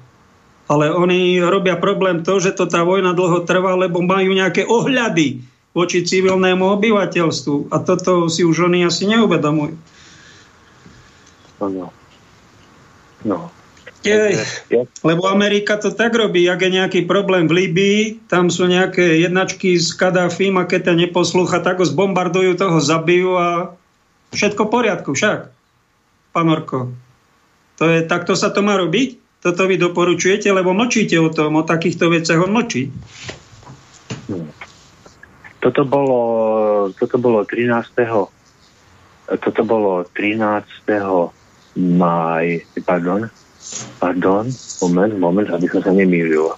Ale 0.70 0.94
oni 0.94 1.43
robia 1.43 1.74
problém 1.74 2.23
to, 2.23 2.39
že 2.39 2.55
to 2.55 2.70
tá 2.70 2.86
vojna 2.86 3.11
dlho 3.11 3.43
trvá, 3.43 3.74
lebo 3.74 3.98
majú 3.98 4.31
nejaké 4.31 4.70
ohľady 4.70 5.43
voči 5.74 6.07
civilnému 6.07 6.62
obyvateľstvu. 6.62 7.74
A 7.74 7.82
toto 7.82 8.31
si 8.31 8.47
už 8.47 8.70
oni 8.70 8.86
asi 8.86 9.11
neuvedomujú. 9.11 9.74
No. 11.59 11.90
No. 13.27 13.51
Jej, 14.01 14.39
lebo 15.05 15.28
Amerika 15.28 15.77
to 15.77 15.93
tak 15.93 16.15
robí, 16.15 16.47
ak 16.48 16.65
je 16.65 16.70
nejaký 16.73 17.01
problém 17.05 17.44
v 17.51 17.66
Líbii, 17.66 18.31
tam 18.32 18.48
sú 18.48 18.65
nejaké 18.65 19.27
jednačky 19.27 19.77
s 19.77 19.93
Kadáfim 19.93 20.57
a 20.57 20.65
keď 20.65 20.89
to 20.89 20.93
neposlúcha, 20.97 21.61
tak 21.61 21.82
ho 21.82 21.85
zbombardujú, 21.85 22.57
toho 22.57 22.81
zabijú 22.81 23.36
a 23.36 23.77
všetko 24.35 24.62
v 24.66 24.73
poriadku 24.73 25.11
však. 25.15 25.39
Pán 26.31 26.47
Orko, 26.47 26.94
to 27.78 27.90
je, 27.90 28.07
takto 28.07 28.39
sa 28.39 28.55
to 28.55 28.62
má 28.62 28.78
robiť? 28.78 29.19
Toto 29.40 29.65
vy 29.65 29.81
doporučujete, 29.81 30.52
lebo 30.52 30.77
mlčíte 30.77 31.16
o 31.16 31.32
tom, 31.32 31.57
o 31.57 31.65
takýchto 31.65 32.12
veciach 32.12 32.44
on 32.44 32.52
mlčí. 32.52 32.93
Toto 35.61 35.82
bolo, 35.89 36.20
toto 36.94 37.16
bolo 37.16 37.43
13. 37.48 37.97
Toto 39.40 39.61
bolo 39.65 40.05
13. 40.12 40.39
maj, 41.81 42.47
pardon, 42.85 43.32
Pardon, 44.01 44.48
moment, 44.82 45.12
moment, 45.20 45.48
aby 45.52 45.69
som 45.69 45.81
sa 45.85 45.93
nemýlil. 45.93 46.51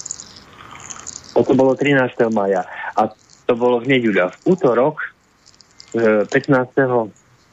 Toto 1.35 1.53
bolo 1.53 1.75
13. 1.75 2.15
maja 2.31 2.65
a 2.95 3.11
to 3.47 3.53
bolo 3.59 3.83
v 3.83 3.99
neďuľa. 3.99 4.33
V 4.33 4.37
útorok, 4.55 5.03
15. 5.93 6.31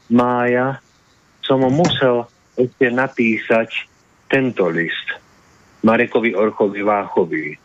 Mája, 0.10 0.82
som 1.46 1.62
mu 1.62 1.70
musel 1.70 2.26
ešte 2.58 2.90
napísať 2.90 3.90
tento 4.30 4.68
list 4.70 5.18
Marekovi 5.86 6.36
Orchovi 6.36 6.82
Váchovi. 6.84 7.56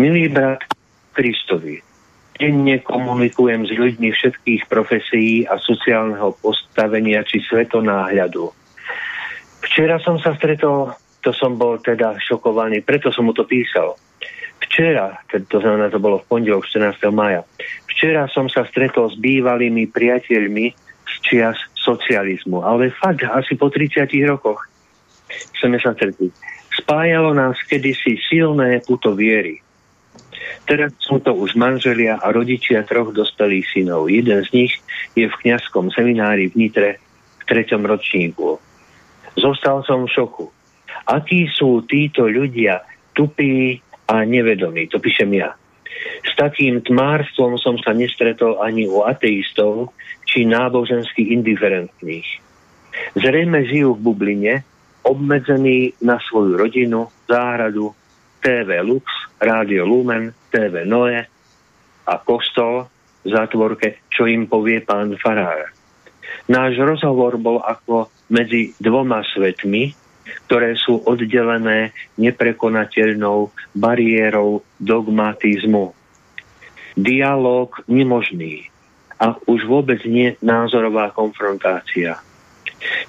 Milý 0.00 0.32
brat 0.32 0.64
Kristovi, 1.12 1.78
denne 2.40 2.80
komunikujem 2.80 3.68
s 3.68 3.72
ľuďmi 3.76 4.08
všetkých 4.10 4.62
profesí 4.66 5.44
a 5.44 5.60
sociálneho 5.60 6.32
postavenia 6.40 7.20
či 7.22 7.44
svetonáhľadu 7.44 8.60
Včera 9.60 10.00
som 10.00 10.16
sa 10.16 10.32
stretol, 10.34 10.96
to 11.20 11.30
som 11.36 11.60
bol 11.60 11.76
teda 11.78 12.16
šokovaný, 12.16 12.80
preto 12.80 13.12
som 13.12 13.28
mu 13.28 13.36
to 13.36 13.44
písal. 13.44 13.94
Včera, 14.60 15.20
to 15.28 15.56
znamená, 15.60 15.92
to 15.92 16.00
bolo 16.00 16.20
v 16.20 16.28
pondelok 16.28 16.64
14. 16.68 16.96
maja, 17.12 17.44
včera 17.88 18.28
som 18.32 18.48
sa 18.48 18.64
stretol 18.64 19.12
s 19.12 19.16
bývalými 19.20 19.88
priateľmi 19.88 20.89
čias 21.20 21.56
socializmu, 21.78 22.60
ale 22.64 22.92
fakt, 22.92 23.24
asi 23.24 23.56
po 23.56 23.72
30 23.72 24.10
rokoch 24.28 24.68
sme 25.60 25.78
sa 25.78 25.94
stretli. 25.94 26.32
Spájalo 26.70 27.34
nás 27.34 27.58
kedysi 27.66 28.18
silné 28.30 28.80
puto 28.82 29.14
viery. 29.14 29.60
Teraz 30.64 30.94
sú 31.02 31.18
to 31.20 31.34
už 31.34 31.58
manželia 31.58 32.18
a 32.18 32.30
rodičia 32.30 32.86
troch 32.86 33.10
dospelých 33.10 33.66
synov. 33.74 34.08
Jeden 34.08 34.40
z 34.46 34.50
nich 34.54 34.72
je 35.18 35.26
v 35.26 35.38
kňazskom 35.44 35.90
seminári 35.90 36.50
v 36.50 36.66
Nitre 36.66 36.90
v 37.42 37.44
treťom 37.46 37.82
ročníku. 37.82 38.58
Zostal 39.34 39.82
som 39.84 40.06
v 40.06 40.12
šoku. 40.14 40.46
Akí 41.10 41.50
sú 41.50 41.82
títo 41.86 42.30
ľudia 42.30 42.86
tupí 43.14 43.82
a 44.06 44.22
nevedomí, 44.22 44.86
to 44.90 45.02
píšem 45.02 45.30
ja. 45.34 45.54
S 46.24 46.32
takým 46.38 46.80
tmárstvom 46.80 47.58
som 47.60 47.76
sa 47.82 47.92
nestretol 47.92 48.62
ani 48.62 48.88
u 48.88 49.04
ateistov 49.04 49.92
či 50.30 50.46
nábožensky 50.46 51.34
indiferentných. 51.34 52.28
Zrejme 53.18 53.66
žijú 53.66 53.98
v 53.98 54.02
bubline, 54.06 54.54
obmedzení 55.02 55.98
na 56.06 56.22
svoju 56.22 56.54
rodinu, 56.54 57.10
záhradu, 57.26 57.90
TV 58.38 58.78
Lux, 58.86 59.04
Rádio 59.42 59.82
Lumen, 59.84 60.30
TV 60.54 60.86
Noe 60.86 61.18
a 62.06 62.14
kostol 62.22 62.86
v 63.20 63.28
zátvorke, 63.28 64.06
čo 64.08 64.30
im 64.30 64.46
povie 64.46 64.80
pán 64.80 65.18
Farár. 65.18 65.74
Náš 66.46 66.78
rozhovor 66.78 67.36
bol 67.36 67.58
ako 67.60 68.08
medzi 68.30 68.72
dvoma 68.78 69.26
svetmi, 69.26 69.92
ktoré 70.46 70.78
sú 70.78 71.02
oddelené 71.04 71.90
neprekonateľnou 72.16 73.50
bariérou 73.74 74.62
dogmatizmu. 74.78 75.92
Dialóg 76.94 77.82
nemožný 77.90 78.69
a 79.20 79.36
už 79.44 79.68
vôbec 79.68 80.00
nie 80.08 80.32
názorová 80.40 81.12
konfrontácia. 81.12 82.16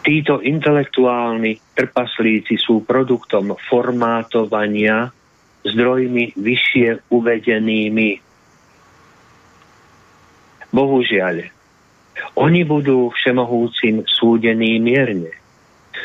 Títo 0.04 0.44
intelektuálni 0.44 1.56
trpaslíci 1.72 2.60
sú 2.60 2.84
produktom 2.84 3.56
formátovania 3.56 5.16
zdrojmi 5.64 6.36
vyššie 6.36 7.08
uvedenými. 7.08 8.20
Bohužiaľ, 10.76 11.48
oni 12.36 12.62
budú 12.68 13.12
všemohúcim 13.16 14.04
súdení 14.04 14.80
mierne. 14.84 15.32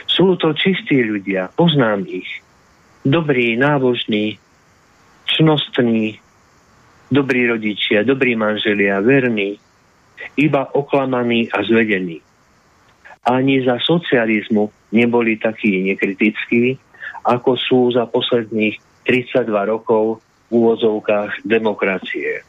Sú 0.06 0.38
to 0.38 0.54
čistí 0.54 1.02
ľudia, 1.02 1.50
poznám 1.58 2.06
ich. 2.06 2.30
Dobrí, 3.06 3.54
nábožní, 3.58 4.38
čnostní, 5.26 6.18
dobrí 7.10 7.46
rodičia, 7.46 8.02
dobrí 8.02 8.34
manželia, 8.34 8.98
verní, 9.02 9.58
iba 10.36 10.68
oklamaní 10.74 11.48
a 11.52 11.62
zvedení. 11.62 12.20
Ani 13.26 13.64
za 13.66 13.82
socializmu 13.82 14.70
neboli 14.94 15.36
takí 15.36 15.82
nekritickí, 15.82 16.78
ako 17.26 17.58
sú 17.58 17.80
za 17.90 18.06
posledných 18.06 18.78
32 19.02 19.50
rokov 19.66 20.22
v 20.46 20.50
úvozovkách 20.50 21.42
demokracie. 21.42 22.46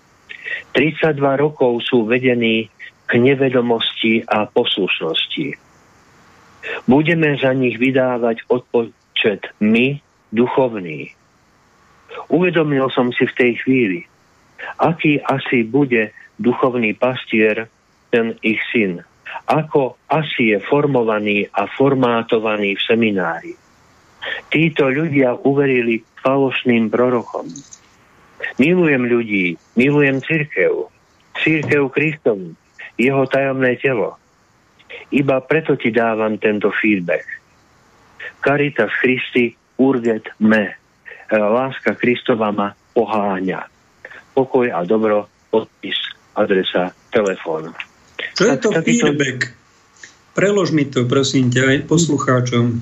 32 0.74 1.18
rokov 1.18 1.82
sú 1.86 2.06
vedení 2.06 2.70
k 3.08 3.12
nevedomosti 3.18 4.22
a 4.28 4.46
poslušnosti. 4.46 5.58
Budeme 6.86 7.40
za 7.40 7.56
nich 7.56 7.80
vydávať 7.80 8.44
odpočet 8.52 9.50
my, 9.64 9.98
duchovní. 10.36 11.16
Uvedomil 12.28 12.92
som 12.92 13.10
si 13.16 13.24
v 13.24 13.38
tej 13.38 13.52
chvíli, 13.64 14.00
aký 14.78 15.24
asi 15.24 15.64
bude 15.64 16.12
duchovný 16.38 16.94
pastier 16.98 17.70
ten 18.10 18.38
ich 18.42 18.62
syn. 18.72 19.04
Ako 19.48 20.00
asi 20.08 20.56
je 20.56 20.58
formovaný 20.64 21.48
a 21.52 21.68
formátovaný 21.68 22.80
v 22.80 22.86
seminári. 22.88 23.54
Títo 24.52 24.88
ľudia 24.88 25.36
uverili 25.44 26.04
falošným 26.24 26.92
prorokom. 26.92 27.48
Milujem 28.60 29.04
ľudí, 29.08 29.56
milujem 29.80 30.20
církev, 30.22 30.92
církev 31.42 31.90
Kristovu, 31.90 32.54
jeho 32.98 33.24
tajomné 33.30 33.78
telo. 33.78 34.18
Iba 35.14 35.40
preto 35.44 35.80
ti 35.80 35.94
dávam 35.94 36.36
tento 36.42 36.74
feedback. 36.74 37.24
Caritas 38.44 38.92
Christi 39.00 39.56
urget 39.80 40.28
me. 40.40 40.76
Láska 41.28 41.96
Kristova 41.96 42.52
ma 42.56 42.72
poháňa. 42.96 43.68
Pokoj 44.32 44.68
a 44.72 44.84
dobro, 44.88 45.28
podpis, 45.52 45.98
adresa, 46.38 46.94
telefón. 47.10 47.74
Čo 48.38 48.54
je 48.54 48.58
to 48.62 48.70
feedback? 48.86 49.58
Prelož 50.38 50.70
mi 50.70 50.86
to, 50.86 51.10
prosím 51.10 51.50
ťa, 51.50 51.64
aj 51.66 51.78
poslucháčom. 51.90 52.78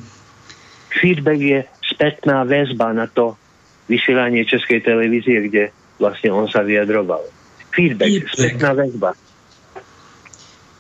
Feedback 0.92 1.40
je 1.40 1.60
spätná 1.88 2.44
väzba 2.44 2.92
na 2.92 3.08
to 3.08 3.40
vysielanie 3.88 4.44
Českej 4.44 4.84
televízie, 4.84 5.48
kde 5.48 5.72
vlastne 5.96 6.36
on 6.36 6.52
sa 6.52 6.68
vyjadroval. 6.68 7.24
Feedback, 7.72 8.12
feedback. 8.12 8.36
spätná 8.36 8.72
väzba. 8.76 9.10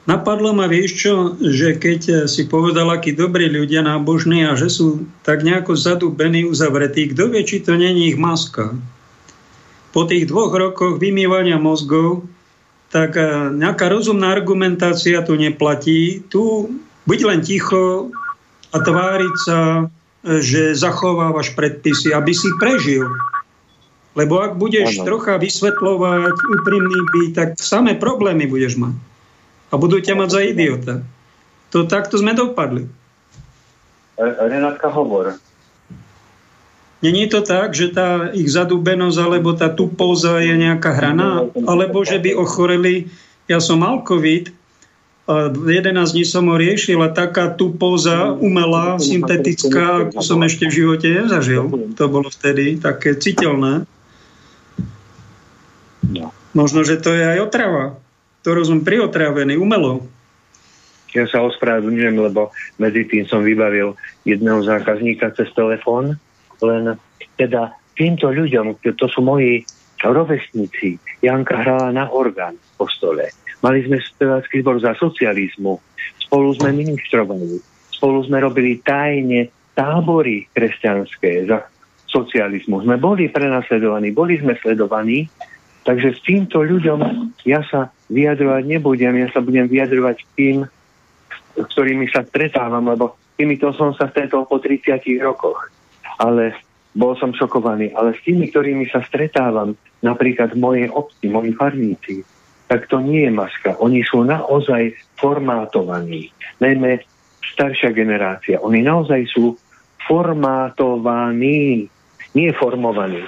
Napadlo 0.06 0.54
ma, 0.54 0.70
vieš 0.70 0.92
čo, 1.02 1.14
že 1.42 1.82
keď 1.82 2.30
si 2.30 2.46
povedal, 2.46 2.94
akí 2.94 3.18
dobrí 3.18 3.50
ľudia 3.50 3.82
nábožní 3.82 4.46
a 4.46 4.54
že 4.54 4.70
sú 4.70 5.10
tak 5.26 5.42
nejako 5.42 5.74
zadúbení, 5.74 6.46
uzavretí, 6.46 7.10
kto 7.10 7.34
vie, 7.34 7.42
či 7.42 7.66
to 7.66 7.74
není 7.74 8.14
ich 8.14 8.18
maska. 8.20 8.78
Po 9.90 10.06
tých 10.06 10.30
dvoch 10.30 10.54
rokoch 10.54 11.02
vymývania 11.02 11.58
mozgov, 11.58 12.22
tak 12.90 13.18
eh, 13.18 13.50
nejaká 13.54 13.90
rozumná 13.90 14.34
argumentácia 14.34 15.22
tu 15.26 15.38
neplatí. 15.38 16.26
Tu 16.30 16.42
buď 17.06 17.20
len 17.26 17.40
ticho 17.46 18.10
a 18.74 18.78
tváriť 18.82 19.36
sa, 19.46 19.60
eh, 19.86 20.42
že 20.42 20.78
zachovávaš 20.78 21.54
predpisy, 21.54 22.14
aby 22.14 22.34
si 22.34 22.50
prežil. 22.58 23.06
Lebo 24.16 24.40
ak 24.40 24.56
budeš 24.56 25.04
ano. 25.04 25.06
trocha 25.12 25.36
vysvetľovať, 25.36 26.36
úprimný 26.40 27.00
byť, 27.12 27.30
tak 27.36 27.50
samé 27.60 28.00
problémy 28.00 28.48
budeš 28.48 28.80
mať 28.80 28.96
a 29.72 29.74
budú 29.76 30.00
ťa 30.00 30.16
mať 30.16 30.30
za 30.32 30.42
idiota. 30.48 30.94
To 31.76 31.84
takto 31.84 32.16
sme 32.16 32.32
dopadli. 32.32 32.88
Renátka 34.16 34.88
hovor. 34.88 35.36
Není 37.04 37.28
to 37.28 37.44
tak, 37.44 37.76
že 37.76 37.92
tá 37.92 38.32
ich 38.32 38.48
zadúbenosť 38.48 39.18
alebo 39.20 39.52
tá 39.52 39.68
tupóza 39.68 40.40
je 40.40 40.56
nejaká 40.56 40.96
hraná, 40.96 41.44
alebo 41.68 42.02
že 42.08 42.18
by 42.18 42.34
ochoreli, 42.34 43.12
ja 43.52 43.60
som 43.60 43.84
mal 43.84 44.02
COVID, 44.02 44.50
a 45.26 45.50
11 45.50 46.14
dní 46.14 46.22
som 46.22 46.46
ho 46.54 46.56
riešil 46.56 47.02
a 47.02 47.10
taká 47.10 47.50
tupóza 47.50 48.30
umelá, 48.38 49.02
syntetická, 49.02 50.06
ako 50.06 50.22
som 50.22 50.38
ešte 50.46 50.70
v 50.70 50.86
živote 50.86 51.08
nezažil. 51.10 51.66
To 51.98 52.06
bolo 52.06 52.30
vtedy 52.30 52.78
také 52.78 53.18
citeľné. 53.18 53.90
No. 56.06 56.30
Možno, 56.54 56.86
že 56.86 57.02
to 57.02 57.10
je 57.10 57.26
aj 57.26 57.42
otrava, 57.42 57.98
ktorú 58.46 58.62
som 58.70 58.86
priotravený 58.86 59.58
umelo. 59.58 60.06
Ja 61.18 61.26
sa 61.26 61.42
ospravedlňujem, 61.42 62.16
lebo 62.22 62.54
medzi 62.78 63.10
tým 63.10 63.26
som 63.26 63.42
vybavil 63.42 63.98
jedného 64.30 64.62
zákazníka 64.62 65.34
cez 65.34 65.50
telefón, 65.58 66.22
len 66.64 66.96
teda 67.36 67.76
týmto 67.96 68.32
ľuďom, 68.32 68.80
to 68.84 69.08
sú 69.08 69.20
moji 69.24 69.64
rovesníci, 70.04 71.00
Janka 71.24 71.58
hrala 71.66 71.90
na 71.90 72.06
orgán 72.12 72.60
v 72.60 72.72
postole. 72.78 73.32
Mali 73.64 73.82
sme 73.88 73.98
spevácky 73.98 74.62
zbor 74.62 74.78
za 74.78 74.94
socializmu. 74.94 75.82
Spolu 76.22 76.54
sme 76.54 76.76
ministrovali. 76.76 77.58
Spolu 77.90 78.22
sme 78.28 78.38
robili 78.44 78.78
tajne 78.84 79.50
tábory 79.74 80.46
kresťanské 80.54 81.50
za 81.50 81.66
socializmu. 82.06 82.86
Sme 82.86 83.02
boli 83.02 83.32
prenasledovaní, 83.32 84.14
boli 84.14 84.38
sme 84.38 84.54
sledovaní, 84.62 85.26
takže 85.82 86.14
s 86.14 86.20
týmto 86.22 86.62
ľuďom 86.62 87.00
ja 87.48 87.66
sa 87.66 87.90
vyjadrovať 88.08 88.64
nebudem, 88.70 89.18
ja 89.20 89.30
sa 89.34 89.42
budem 89.42 89.66
vyjadrovať 89.66 90.18
tým, 90.38 90.58
s 91.56 91.66
ktorými 91.74 92.06
sa 92.12 92.22
stretávam, 92.24 92.86
lebo 92.88 93.18
týmito 93.36 93.74
som 93.74 93.92
sa 93.98 94.08
stretol 94.12 94.46
po 94.46 94.62
30 94.62 95.02
rokoch. 95.24 95.75
Ale 96.22 96.56
bol 96.96 97.14
som 97.20 97.36
šokovaný. 97.36 97.92
Ale 97.92 98.16
s 98.16 98.24
tými, 98.24 98.48
ktorými 98.50 98.88
sa 98.88 99.04
stretávam, 99.04 99.76
napríklad 100.00 100.56
v 100.56 100.60
mojej 100.62 100.88
obci, 100.88 101.26
moji 101.28 101.52
farníci, 101.52 102.24
tak 102.66 102.90
to 102.90 102.98
nie 103.04 103.30
je 103.30 103.32
maska. 103.32 103.78
Oni 103.78 104.02
sú 104.02 104.26
naozaj 104.26 104.96
formátovaní. 105.22 106.34
Najmä 106.58 107.04
staršia 107.54 107.94
generácia. 107.94 108.58
Oni 108.64 108.82
naozaj 108.82 109.22
sú 109.30 109.54
formátovaní. 110.10 111.92
Nie 112.34 112.50
formovaní. 112.58 113.22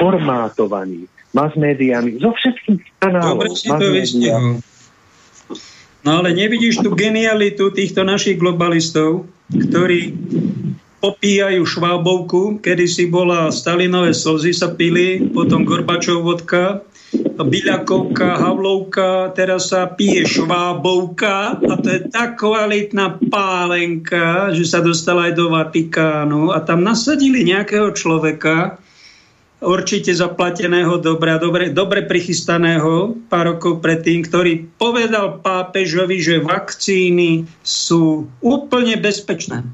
Formátovaní. 0.00 1.04
Mass 1.36 1.52
médiami. 1.54 2.16
Zo 2.16 2.32
všetkých 2.32 3.02
kanálov. 3.02 3.44
Dobre 3.44 3.52
si 3.52 3.68
to 3.68 4.58
No 6.06 6.24
ale 6.24 6.30
nevidíš 6.32 6.80
tú 6.80 6.94
genialitu 6.94 7.74
týchto 7.74 8.06
našich 8.06 8.38
globalistov, 8.38 9.26
ktorí 9.50 10.14
popíjajú 10.98 11.62
švábovku, 11.62 12.58
kedy 12.58 12.84
si 12.90 13.04
bola 13.06 13.54
Stalinové 13.54 14.14
slzy 14.14 14.52
sa 14.54 14.74
pili, 14.74 15.22
potom 15.30 15.62
Gorbačov 15.62 16.26
vodka, 16.26 16.82
Byľakovka, 17.38 18.36
Havlovka, 18.36 19.32
teraz 19.32 19.72
sa 19.72 19.88
pije 19.88 20.28
švábovka. 20.28 21.56
A 21.64 21.74
to 21.80 21.88
je 21.88 22.00
tak 22.12 22.36
kvalitná 22.36 23.16
pálenka, 23.32 24.52
že 24.52 24.68
sa 24.68 24.84
dostala 24.84 25.30
aj 25.30 25.32
do 25.32 25.48
Vatikánu. 25.48 26.52
A 26.52 26.60
tam 26.60 26.84
nasadili 26.84 27.48
nejakého 27.48 27.96
človeka, 27.96 28.76
určite 29.64 30.12
zaplateného 30.14 31.00
dobre, 31.00 31.34
dobre, 31.40 31.64
dobre 31.72 32.04
prichystaného 32.04 33.16
pár 33.26 33.56
rokov 33.56 33.80
predtým, 33.80 34.22
ktorý 34.22 34.68
povedal 34.78 35.40
pápežovi, 35.40 36.20
že 36.20 36.44
vakcíny 36.44 37.48
sú 37.64 38.28
úplne 38.44 39.00
bezpečné. 39.00 39.64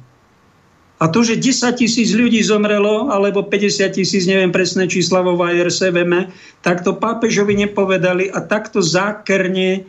A 1.03 1.11
to, 1.11 1.27
že 1.27 1.43
10 1.43 1.75
tisíc 1.75 2.15
ľudí 2.15 2.39
zomrelo, 2.41 3.11
alebo 3.11 3.43
50 3.43 3.99
tisíc, 3.99 4.31
neviem 4.31 4.55
presné 4.55 4.87
čísla 4.87 5.27
vo 5.27 5.35
Vajerse, 5.35 5.91
veme, 5.91 6.31
tak 6.63 6.87
to 6.87 6.95
pápežovi 6.95 7.59
nepovedali 7.67 8.31
a 8.31 8.39
takto 8.47 8.79
zákerne 8.79 9.85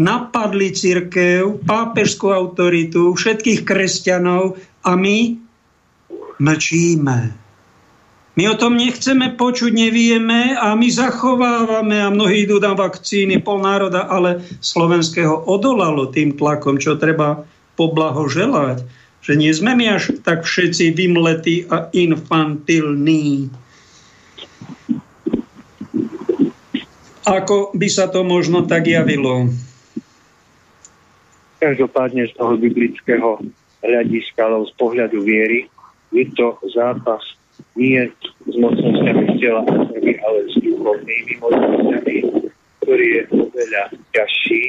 napadli 0.00 0.74
církev, 0.74 1.62
pápežskú 1.62 2.32
autoritu, 2.32 3.14
všetkých 3.14 3.62
kresťanov 3.62 4.58
a 4.82 4.96
my 4.96 5.38
mlčíme. 6.40 7.18
My 8.38 8.48
o 8.48 8.56
tom 8.56 8.80
nechceme 8.80 9.36
počuť, 9.36 9.68
nevieme 9.68 10.56
a 10.56 10.72
my 10.72 10.88
zachovávame 10.88 12.00
a 12.00 12.08
mnohí 12.08 12.48
idú 12.48 12.56
na 12.56 12.72
vakcíny, 12.72 13.44
pol 13.44 13.60
národa, 13.60 14.08
ale 14.08 14.40
slovenského 14.64 15.44
odolalo 15.44 16.08
tým 16.08 16.32
tlakom, 16.32 16.80
čo 16.80 16.96
treba 16.96 17.44
poblahoželať. 17.76 18.99
Že 19.20 19.32
nie 19.36 19.52
sme 19.52 19.76
my 19.76 20.00
až 20.00 20.16
tak 20.24 20.48
všetci 20.48 20.96
vymletí 20.96 21.68
a 21.68 21.92
infantilní. 21.92 23.52
Ako 27.28 27.76
by 27.76 27.88
sa 27.92 28.08
to 28.08 28.24
možno 28.24 28.64
tak 28.64 28.88
javilo? 28.88 29.52
Každopádne 31.60 32.26
z 32.26 32.32
toho 32.34 32.56
biblického 32.56 33.44
hľadiska, 33.84 34.40
alebo 34.40 34.64
z 34.66 34.74
pohľadu 34.80 35.18
viery, 35.20 35.68
je 36.10 36.24
to 36.32 36.56
zápas 36.72 37.22
nie 37.76 38.08
s 38.48 38.54
mocnosťami 38.56 39.36
tela 39.36 39.62
ale 40.30 40.38
s 40.48 40.54
duchovnými 40.58 41.34
mocnosťami, 41.40 42.16
ktorý 42.82 43.06
je 43.18 43.22
oveľa 43.34 43.84
ťažší. 44.14 44.64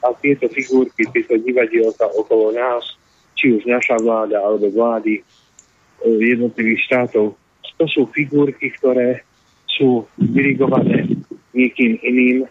A 0.00 0.16
tieto 0.24 0.48
figurky, 0.48 1.04
tieto 1.12 1.36
divadielka 1.36 2.08
okolo 2.16 2.56
nás, 2.56 2.96
či 3.40 3.56
už 3.56 3.64
naša 3.64 3.96
vláda 4.04 4.36
alebo 4.36 4.68
vlády 4.68 5.16
e, 5.16 5.22
jednotlivých 6.04 6.84
štátov, 6.84 7.32
to 7.80 7.84
sú 7.88 8.04
figurky, 8.12 8.68
ktoré 8.76 9.24
sú 9.64 10.04
dirigované 10.20 11.08
niekým 11.56 11.96
iným 12.04 12.44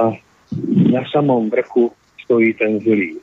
a 0.00 0.16
na 0.88 1.02
samom 1.12 1.52
vrchu 1.52 1.92
stojí 2.24 2.56
ten 2.56 2.80
zlý. 2.80 3.20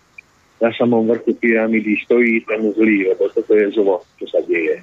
Na 0.62 0.70
samom 0.78 1.10
vrchu 1.10 1.34
pyramidy 1.42 1.98
stojí 2.06 2.46
ten 2.46 2.70
zlý, 2.78 3.10
lebo 3.10 3.26
toto 3.34 3.58
je 3.58 3.74
zlo, 3.74 4.06
čo 4.22 4.30
sa 4.30 4.38
deje. 4.46 4.78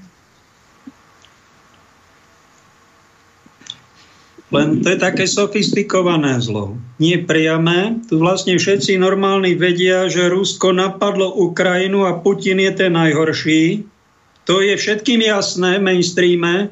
Len 4.55 4.79
to 4.79 4.95
je 4.95 4.99
také 5.03 5.27
sofistikované 5.27 6.39
zlo. 6.39 6.79
Nie 7.03 7.19
priame. 7.19 7.99
Tu 8.07 8.15
vlastne 8.15 8.55
všetci 8.55 8.95
normálni 8.95 9.59
vedia, 9.59 10.07
že 10.07 10.31
Rusko 10.31 10.71
napadlo 10.71 11.35
Ukrajinu 11.35 12.07
a 12.07 12.15
Putin 12.23 12.63
je 12.63 12.71
ten 12.71 12.95
najhorší. 12.95 13.83
To 14.47 14.63
je 14.63 14.79
všetkým 14.79 15.27
jasné 15.27 15.83
v 15.83 15.87
mainstreame. 15.91 16.71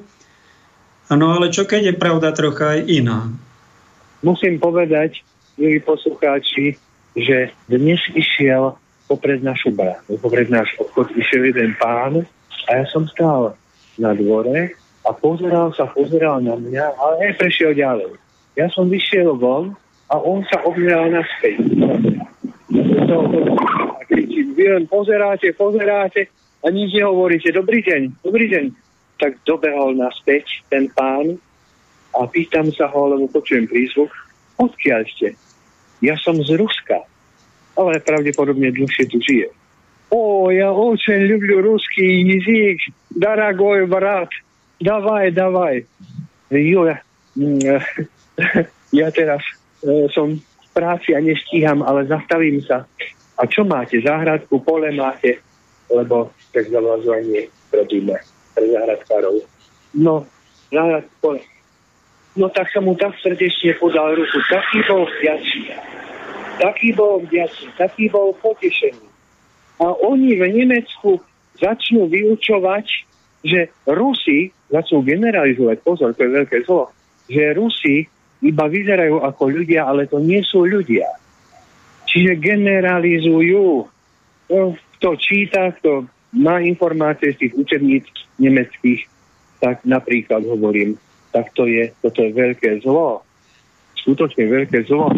No 1.11 1.35
ale 1.35 1.51
čo 1.51 1.67
keď 1.67 1.91
je 1.91 1.95
pravda 1.99 2.31
trocha 2.31 2.79
aj 2.79 2.81
iná? 2.87 3.27
Musím 4.23 4.63
povedať, 4.63 5.27
milí 5.59 5.83
poslucháči, 5.83 6.79
že 7.19 7.51
dnes 7.67 7.99
išiel 8.15 8.79
popred 9.11 9.43
našu 9.43 9.75
bránu, 9.75 10.15
popred 10.23 10.47
náš 10.49 10.73
obchod 10.79 11.11
išiel 11.13 11.51
jeden 11.51 11.75
pán 11.77 12.23
a 12.67 12.71
ja 12.71 12.85
som 12.89 13.05
stál 13.11 13.59
na 14.01 14.15
dvore 14.17 14.79
a 15.05 15.11
pozeral 15.13 15.71
sa, 15.77 15.85
pozeral 15.93 16.41
na 16.41 16.57
mňa, 16.57 16.85
ale 16.97 17.15
neprešiel 17.29 17.77
ďalej. 17.77 18.17
Ja 18.57 18.73
som 18.73 18.89
vyšiel 18.89 19.37
von 19.37 19.77
a 20.09 20.17
on 20.17 20.41
sa 20.49 20.65
obzeral 20.65 21.13
naspäť. 21.13 21.61
A 23.95 24.01
kričím, 24.09 24.57
vy 24.57 24.65
len 24.81 24.85
pozeráte, 24.89 25.53
pozeráte 25.53 26.33
a 26.65 26.67
nič 26.73 26.97
nehovoríte. 26.97 27.53
Dobrý 27.53 27.85
deň, 27.85 28.25
dobrý 28.25 28.49
deň. 28.49 28.65
Tak 29.21 29.45
dobehol 29.45 29.95
naspäť 30.01 30.65
ten 30.73 30.89
pán 30.91 31.37
a 32.17 32.25
pýtam 32.31 32.73
sa 32.73 32.89
ho, 32.89 33.11
lebo 33.13 33.29
počujem 33.29 33.69
prízvuk, 33.69 34.11
odkiaľ 34.57 35.03
ste? 35.11 35.37
Ja 36.01 36.17
som 36.19 36.39
z 36.41 36.57
Ruska, 36.57 37.05
ale 37.75 38.01
pravdepodobne 38.03 38.71
dlhšie 38.71 39.05
tu 39.11 39.19
žije. 39.21 39.51
O, 40.15 40.47
ja 40.55 40.71
očen 40.71 41.27
ľubľu 41.27 41.75
ruský 41.75 42.23
jazyk, 42.23 42.79
daragoj 43.19 43.91
brat, 43.91 44.31
davaj, 44.85 45.33
davaj. 45.33 45.81
Jo, 46.53 46.85
ja, 46.85 47.01
mm, 47.41 47.59
ja 49.01 49.09
teraz 49.09 49.41
e, 49.81 50.07
som 50.13 50.37
v 50.37 50.69
práci 50.77 51.17
a 51.17 51.25
nestíham, 51.25 51.81
ale 51.81 52.05
zastavím 52.05 52.61
sa. 52.61 52.85
A 53.41 53.49
čo 53.49 53.65
máte? 53.65 53.99
Záhradku, 54.05 54.61
pole 54.63 54.93
máte? 54.93 55.41
Lebo 55.89 56.31
tak 56.53 56.69
zavazovanie 56.71 57.51
robíme 57.73 58.15
pre 58.55 58.67
záhradkárov. 58.71 59.43
No, 59.97 60.29
záhradku, 60.71 61.15
pole. 61.19 61.41
No 62.35 62.51
tak 62.51 62.71
som 62.75 62.87
mu 62.87 62.95
tak 62.99 63.15
srdečne 63.23 63.79
podal 63.79 64.15
ruku. 64.19 64.39
Taký 64.51 64.79
bol 64.91 65.07
vďačný. 65.07 65.71
Taký 66.59 66.89
bol 66.95 67.23
vďačný. 67.27 67.69
Taký 67.79 68.05
bol 68.11 68.35
potešený. 68.43 69.07
A 69.83 69.91
oni 70.03 70.39
v 70.39 70.43
Nemecku 70.51 71.19
začnú 71.59 72.07
vyučovať, 72.11 72.87
že 73.43 73.71
Rusi 73.87 74.54
začnú 74.75 75.07
generalizovať, 75.07 75.79
pozor, 75.87 76.11
to 76.19 76.27
je 76.27 76.35
veľké 76.35 76.67
zlo, 76.67 76.91
že 77.31 77.55
Rusi 77.55 78.11
iba 78.43 78.67
vyzerajú 78.67 79.23
ako 79.23 79.45
ľudia, 79.47 79.87
ale 79.87 80.11
to 80.11 80.19
nie 80.19 80.43
sú 80.43 80.67
ľudia. 80.67 81.07
Čiže 82.11 82.43
generalizujú. 82.43 83.87
To, 84.51 84.77
kto 84.99 85.09
číta, 85.17 85.73
kto 85.81 86.05
má 86.37 86.61
informácie 86.61 87.33
z 87.33 87.49
tých 87.49 87.55
učebníc 87.57 88.05
nemeckých, 88.37 89.09
tak 89.63 89.81
napríklad 89.89 90.45
hovorím, 90.45 91.01
tak 91.33 91.55
to 91.57 91.65
je, 91.65 91.89
toto 92.05 92.21
je 92.21 92.31
veľké 92.37 92.85
zlo. 92.85 93.25
Skutočne 94.05 94.45
veľké 94.45 94.85
zlo. 94.85 95.09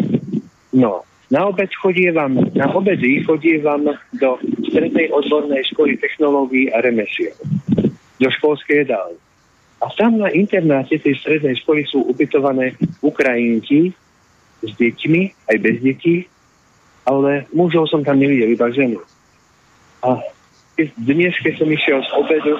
No, 0.71 1.03
na 1.27 1.41
obec 1.43 1.67
chodievam, 1.75 2.39
na 2.55 2.71
obedy 2.71 3.19
chodievam 3.27 3.91
do 4.15 4.39
strednej 4.71 5.11
odbornej 5.11 5.67
školy 5.75 5.99
technológií 5.99 6.71
a 6.71 6.79
remesiel. 6.79 7.35
Do 8.17 8.29
školskej 8.31 8.87
jedálne. 8.87 9.19
A 9.77 9.85
tam 9.93 10.17
na 10.17 10.33
internáte 10.33 10.97
tej 10.97 11.21
strednej 11.21 11.53
školy 11.61 11.85
sú 11.85 12.01
ubytované 12.09 12.73
Ukrajinky 13.05 13.93
s 14.65 14.71
deťmi, 14.73 15.53
aj 15.53 15.57
bez 15.61 15.77
detí, 15.85 16.15
ale 17.05 17.45
mužov 17.53 17.85
som 17.87 18.01
tam 18.01 18.17
nevidel, 18.17 18.51
iba 18.51 18.73
ženu. 18.73 18.99
A 20.01 20.17
dnes, 20.77 21.33
keď 21.45 21.53
som 21.61 21.69
išiel 21.69 21.99
z 22.01 22.11
obedu, 22.17 22.57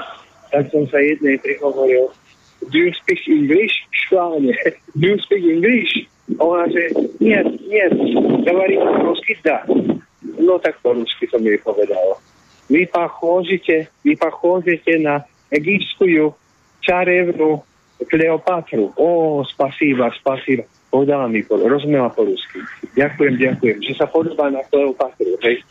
tak 0.54 0.70
som 0.70 0.86
sa 0.90 1.02
jednej 1.02 1.42
prihovoril, 1.42 2.14
do 2.70 2.78
you 2.78 2.94
speak 2.94 3.22
English? 3.30 3.86
Štválne. 3.94 4.54
Do 4.98 5.06
you 5.14 5.18
speak 5.22 5.46
English? 5.46 6.10
A 6.38 6.42
ona 6.42 6.66
že, 6.74 6.92
nie, 7.22 7.38
nie, 7.70 7.86
hovorím 8.44 8.82
po 8.84 9.14
rusky, 9.14 9.38
dá. 9.46 9.64
No 10.38 10.58
tak 10.58 10.82
po 10.82 10.98
rusky 10.98 11.30
som 11.30 11.42
jej 11.46 11.58
povedal. 11.62 12.18
Vy 12.68 12.90
pa 12.90 13.08
chožite, 13.08 13.88
vy 14.04 14.18
pa 14.20 14.28
chožite 14.34 15.00
na 15.00 15.24
egyptskú 15.54 16.04
čarevnú 16.88 17.60
Kleopatru. 18.08 18.96
Ó, 18.96 19.42
spasíva, 19.44 20.08
spasíva. 20.16 20.64
Povedala 20.88 21.28
mi, 21.28 21.44
rozumela 21.44 22.08
po 22.08 22.24
rusky. 22.24 22.64
Ďakujem, 22.96 23.36
ďakujem, 23.36 23.78
že 23.84 23.94
sa 24.00 24.08
podobá 24.08 24.48
na 24.48 24.64
Kleopatru. 24.72 25.36
Hej. 25.44 25.68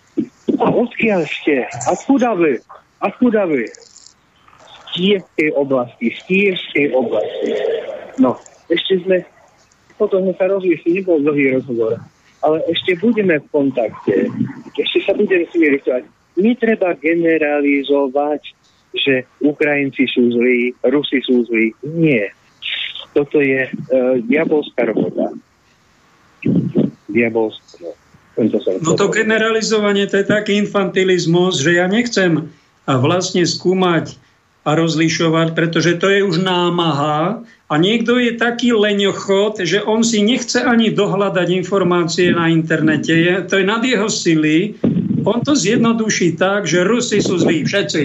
A 0.61 0.69
odkiaľ 0.69 1.25
ste? 1.25 1.65
A 1.65 1.93
kuda 1.97 2.37
vy? 2.37 2.61
A 3.01 3.09
kuda 3.17 3.49
vy? 3.49 3.65
Z 3.65 4.85
Kievskej 4.97 5.51
oblasti, 5.57 6.13
z 6.13 6.21
Kievskej 6.29 6.87
oblasti. 6.93 7.51
No, 8.21 8.37
ešte 8.69 9.01
sme, 9.05 9.25
potom 9.97 10.25
sme 10.25 10.35
sa 10.37 10.49
rozlišili, 10.49 11.01
nebol 11.01 11.21
dlhý 11.21 11.61
rozhovor, 11.61 12.01
ale 12.45 12.61
ešte 12.69 12.97
budeme 13.01 13.41
v 13.41 13.47
kontakte. 13.53 14.29
Ešte 14.77 14.99
sa 15.05 15.13
budeme 15.17 15.45
s 15.49 15.53
nimi 15.57 15.81
Netreba 16.37 16.93
generalizovať, 17.01 18.53
že 18.97 19.29
Ukrajinci 19.45 20.09
sú 20.09 20.33
zlí, 20.33 20.73
Rusi 20.89 21.21
sú 21.23 21.45
zlí. 21.47 21.77
Nie. 21.85 22.33
Toto 23.13 23.41
je 23.41 23.69
uh, 23.69 24.21
diabolská 24.25 24.89
robota. 24.89 25.33
Diabolská. 27.09 27.97
No 28.85 28.93
to 29.01 29.09
generalizovanie, 29.09 30.05
to 30.05 30.21
je 30.21 30.29
taký 30.29 30.61
infantilizmus, 30.61 31.57
že 31.57 31.81
ja 31.81 31.89
nechcem 31.89 32.53
vlastne 32.85 33.49
skúmať 33.49 34.13
a 34.69 34.77
rozlišovať, 34.77 35.57
pretože 35.57 35.97
to 35.97 36.13
je 36.13 36.21
už 36.21 36.45
námaha 36.45 37.49
a 37.49 37.75
niekto 37.81 38.21
je 38.21 38.37
taký 38.37 38.77
leňochod, 38.77 39.65
že 39.65 39.81
on 39.81 40.05
si 40.05 40.21
nechce 40.21 40.61
ani 40.61 40.93
dohľadať 40.93 41.49
informácie 41.49 42.37
na 42.37 42.53
internete. 42.53 43.41
To 43.49 43.57
je 43.57 43.65
nad 43.65 43.81
jeho 43.81 44.13
sily 44.13 44.77
on 45.27 45.43
to 45.43 45.59
zjednoduší 45.59 46.39
tak, 46.39 46.71
že 46.71 46.87
Rusi 46.87 47.19
sú 47.19 47.43
zlí, 47.43 47.67
všetci. 47.67 48.03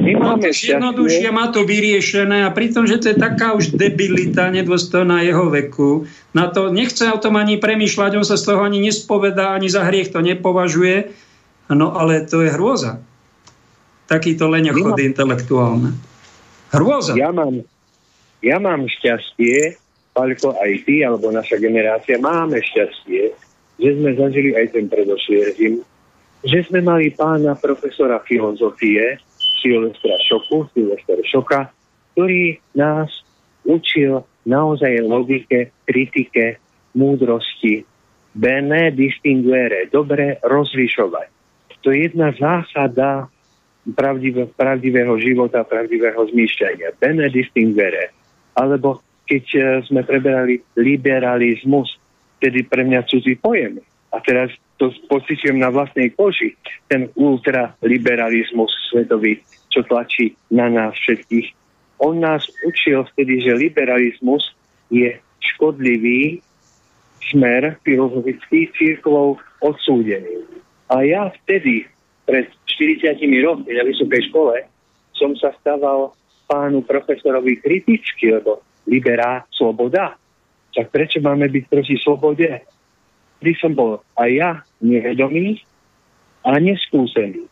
My 0.00 0.12
máme 0.16 0.48
Jednoduchšie 0.48 1.28
má 1.28 1.52
to 1.52 1.68
vyriešené 1.68 2.48
a 2.48 2.50
pritom, 2.50 2.88
že 2.88 2.98
to 2.98 3.06
je 3.12 3.16
taká 3.20 3.52
už 3.52 3.76
debilita 3.76 4.48
nedôstojná 4.48 5.20
jeho 5.22 5.52
veku, 5.52 6.08
na 6.32 6.48
to 6.48 6.72
nechce 6.72 7.04
o 7.04 7.18
tom 7.20 7.36
ani 7.36 7.60
premýšľať, 7.60 8.16
on 8.16 8.26
sa 8.26 8.40
z 8.40 8.48
toho 8.48 8.64
ani 8.64 8.80
nespovedá, 8.80 9.52
ani 9.52 9.68
za 9.68 9.84
hriech 9.84 10.10
to 10.10 10.24
nepovažuje. 10.24 11.12
No 11.70 11.94
ale 11.94 12.26
to 12.26 12.42
je 12.42 12.50
hrôza. 12.50 12.98
Takýto 14.10 14.50
leňochod 14.50 14.98
intelektuálne. 14.98 15.94
Hrôza. 16.74 17.14
Ja 17.14 17.30
mám, 17.30 17.62
ja 18.42 18.58
mám 18.58 18.90
šťastie, 18.90 19.78
Palko, 20.10 20.58
aj 20.58 20.82
ty, 20.86 21.06
alebo 21.06 21.30
naša 21.30 21.62
generácia, 21.62 22.18
máme 22.18 22.58
šťastie, 22.58 23.30
že 23.78 23.90
sme 23.94 24.10
zažili 24.18 24.50
aj 24.58 24.74
ten 24.74 24.90
predošlý 24.90 25.36
režim, 25.46 25.74
že 26.42 26.66
sme 26.66 26.82
mali 26.82 27.14
pána 27.14 27.54
profesora 27.54 28.18
filozofie 28.26 29.22
Silvestra 29.60 30.16
Šoku, 30.24 30.66
Silvestra 30.72 31.20
Šoka, 31.28 31.60
ktorý 32.16 32.58
nás 32.74 33.12
učil 33.64 34.24
naozaj 34.48 35.04
logike, 35.04 35.70
kritike, 35.84 36.58
múdrosti, 36.96 37.84
bene 38.34 38.90
distinguere, 38.90 39.86
dobre 39.92 40.40
rozlišovať. 40.42 41.28
To 41.80 41.88
je 41.92 42.12
jedna 42.12 42.32
zásada 42.36 43.28
pravdivé, 43.96 44.48
pravdivého 44.52 45.16
života, 45.16 45.64
pravdivého 45.64 46.20
zmýšľania. 46.28 46.92
Bene 47.00 47.32
distinguere. 47.32 48.12
Alebo 48.52 49.00
keď 49.24 49.44
eh, 49.56 49.64
sme 49.88 50.04
preberali 50.04 50.60
liberalizmus, 50.76 51.96
vtedy 52.40 52.66
pre 52.68 52.84
mňa 52.84 53.00
cudzí 53.08 53.36
pojem. 53.40 53.80
A 54.10 54.18
teraz 54.22 54.50
to 54.80 54.90
pocitujem 55.06 55.60
na 55.60 55.70
vlastnej 55.70 56.10
koži. 56.16 56.56
Ten 56.90 57.12
ultraliberalizmus 57.14 58.72
svetový, 58.90 59.38
čo 59.70 59.86
tlačí 59.86 60.34
na 60.50 60.66
nás 60.66 60.96
všetkých. 60.98 61.52
On 62.00 62.16
nás 62.16 62.48
učil 62.64 63.04
vtedy, 63.14 63.44
že 63.44 63.60
liberalizmus 63.60 64.56
je 64.88 65.14
škodlivý 65.54 66.40
smer 67.30 67.76
filozofický 67.84 68.72
církvou 68.74 69.36
odsúdený. 69.60 70.48
A 70.90 71.06
ja 71.06 71.30
vtedy, 71.44 71.86
pred 72.24 72.50
40 72.66 73.20
rokmi 73.44 73.70
na 73.76 73.84
vysokej 73.86 74.32
škole, 74.32 74.64
som 75.14 75.36
sa 75.36 75.52
stával 75.60 76.16
pánu 76.48 76.82
profesorovi 76.82 77.60
kriticky, 77.62 78.34
lebo 78.34 78.64
liberá, 78.88 79.46
sloboda, 79.54 80.16
tak 80.74 80.90
prečo 80.90 81.22
máme 81.22 81.46
byť 81.46 81.64
proti 81.68 81.94
slobode? 82.00 82.48
Kdy 83.40 83.52
som 83.56 83.72
bol 83.72 84.04
aj 84.20 84.30
ja 84.30 84.50
nevedomý 84.84 85.64
a 86.44 86.56
neskúsený. 86.60 87.48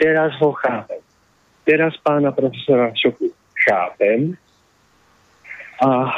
Teraz 0.00 0.32
ho 0.40 0.52
chápem. 0.56 1.00
Teraz 1.68 1.96
pána 2.00 2.32
profesora 2.32 2.92
Šoku 2.96 3.28
chápem. 3.60 4.36
A 5.84 6.10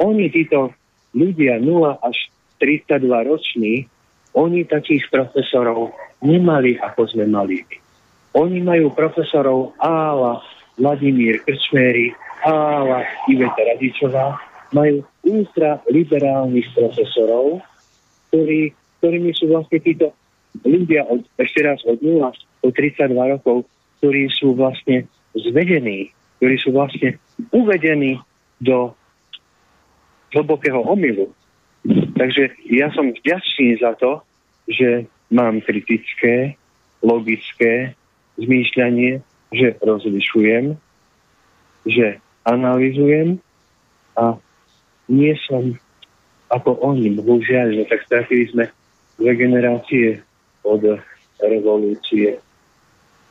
oni, 0.00 0.32
títo 0.32 0.72
ľudia 1.12 1.60
0 1.60 2.00
až 2.02 2.16
32 2.58 3.04
roční, 3.30 3.86
oni 4.34 4.66
takých 4.66 5.06
profesorov 5.12 5.94
nemali, 6.24 6.80
ako 6.80 7.06
sme 7.06 7.28
mali 7.30 7.62
Oni 8.34 8.58
majú 8.64 8.90
profesorov 8.90 9.78
Ála, 9.78 10.42
Vladimír 10.74 11.38
Krčméry, 11.46 12.10
Ála, 12.42 13.06
Iveta 13.30 13.62
Radičová, 13.62 14.34
majú 14.74 15.06
ultraliberálnych 15.22 16.66
profesorov, 16.74 17.62
ktorí, 18.34 18.74
ktorými 18.98 19.30
sú 19.38 19.46
vlastne 19.46 19.78
títo 19.78 20.10
ľudia 20.66 21.06
od, 21.06 21.22
ešte 21.38 21.62
raz 21.62 21.78
od 21.86 22.02
0 22.02 22.34
do 22.66 22.68
32 22.74 23.14
rokov, 23.14 23.70
ktorí 24.02 24.26
sú 24.34 24.58
vlastne 24.58 25.06
zvedení, 25.38 26.10
ktorí 26.42 26.58
sú 26.58 26.74
vlastne 26.74 27.14
uvedení 27.54 28.18
do 28.58 28.90
hlbokého 30.34 30.82
omylu. 30.82 31.30
Takže 32.18 32.50
ja 32.74 32.90
som 32.90 33.14
vďačný 33.14 33.78
za 33.78 33.94
to, 34.02 34.18
že 34.66 35.06
mám 35.30 35.62
kritické, 35.62 36.58
logické 37.06 37.94
zmýšľanie, 38.34 39.22
že 39.54 39.78
rozlišujem, 39.78 40.74
že 41.86 42.18
analizujem 42.42 43.38
a 44.18 44.34
nie 45.06 45.38
som 45.46 45.78
ako 46.54 46.78
oni, 46.86 47.18
bohužiaľ, 47.18 47.74
no 47.74 47.84
tak 47.90 48.06
stratili 48.06 48.46
sme 48.46 48.64
dve 49.18 49.32
generácie 49.34 50.22
od 50.62 51.02
revolúcie 51.42 52.38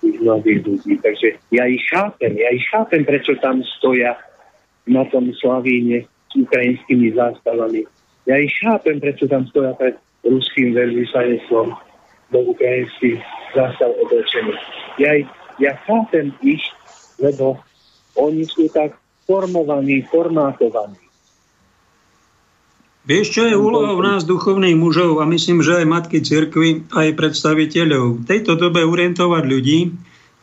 tých 0.04 0.18
mladých 0.20 0.60
ľudí. 0.68 0.94
Takže 1.00 1.40
ja 1.56 1.64
ich 1.64 1.84
chápem, 1.88 2.36
ja 2.36 2.50
ich 2.52 2.68
chápem, 2.68 3.08
prečo 3.08 3.40
tam 3.40 3.64
stoja 3.80 4.20
na 4.84 5.08
tom 5.08 5.32
Slavíne 5.40 6.04
s 6.04 6.34
ukrajinskými 6.36 7.16
zástavami. 7.16 7.88
Ja 8.28 8.36
ich 8.40 8.52
chápem, 8.60 9.00
prečo 9.00 9.28
tam 9.32 9.48
stoja 9.48 9.72
pred 9.80 9.96
ruským 10.28 10.76
veľvyslanectvom 10.76 11.68
do 12.32 12.40
ukrajinských 12.52 13.20
zástav 13.56 13.92
otočených. 14.04 14.62
Ja, 15.00 15.12
ja 15.60 15.72
chápem 15.88 16.36
ich, 16.44 16.64
lebo 17.20 17.60
oni 18.20 18.44
sú 18.48 18.68
tak 18.72 18.96
formovaní, 19.24 20.04
formátovaní. 20.12 21.03
Vieš, 23.04 23.36
čo 23.36 23.44
je 23.44 23.60
úlohou 23.60 24.00
nás, 24.00 24.24
duchovných 24.24 24.80
mužov, 24.80 25.20
a 25.20 25.28
myslím, 25.28 25.60
že 25.60 25.84
aj 25.84 25.92
matky 25.92 26.24
cirkvy, 26.24 26.88
aj 26.88 27.20
predstaviteľov, 27.20 28.24
v 28.24 28.28
tejto 28.28 28.56
dobe 28.56 28.88
orientovať 28.88 29.44
ľudí 29.44 29.92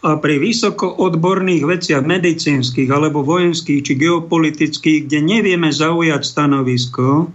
a 0.05 0.21
pri 0.21 0.37
vysoko 0.37 0.93
odborných 0.93 1.65
veciach 1.65 2.05
medicínskych 2.05 2.89
alebo 2.93 3.25
vojenských 3.25 3.81
či 3.81 3.93
geopolitických, 3.97 5.09
kde 5.09 5.19
nevieme 5.25 5.73
zaujať 5.73 6.21
stanovisko, 6.21 7.33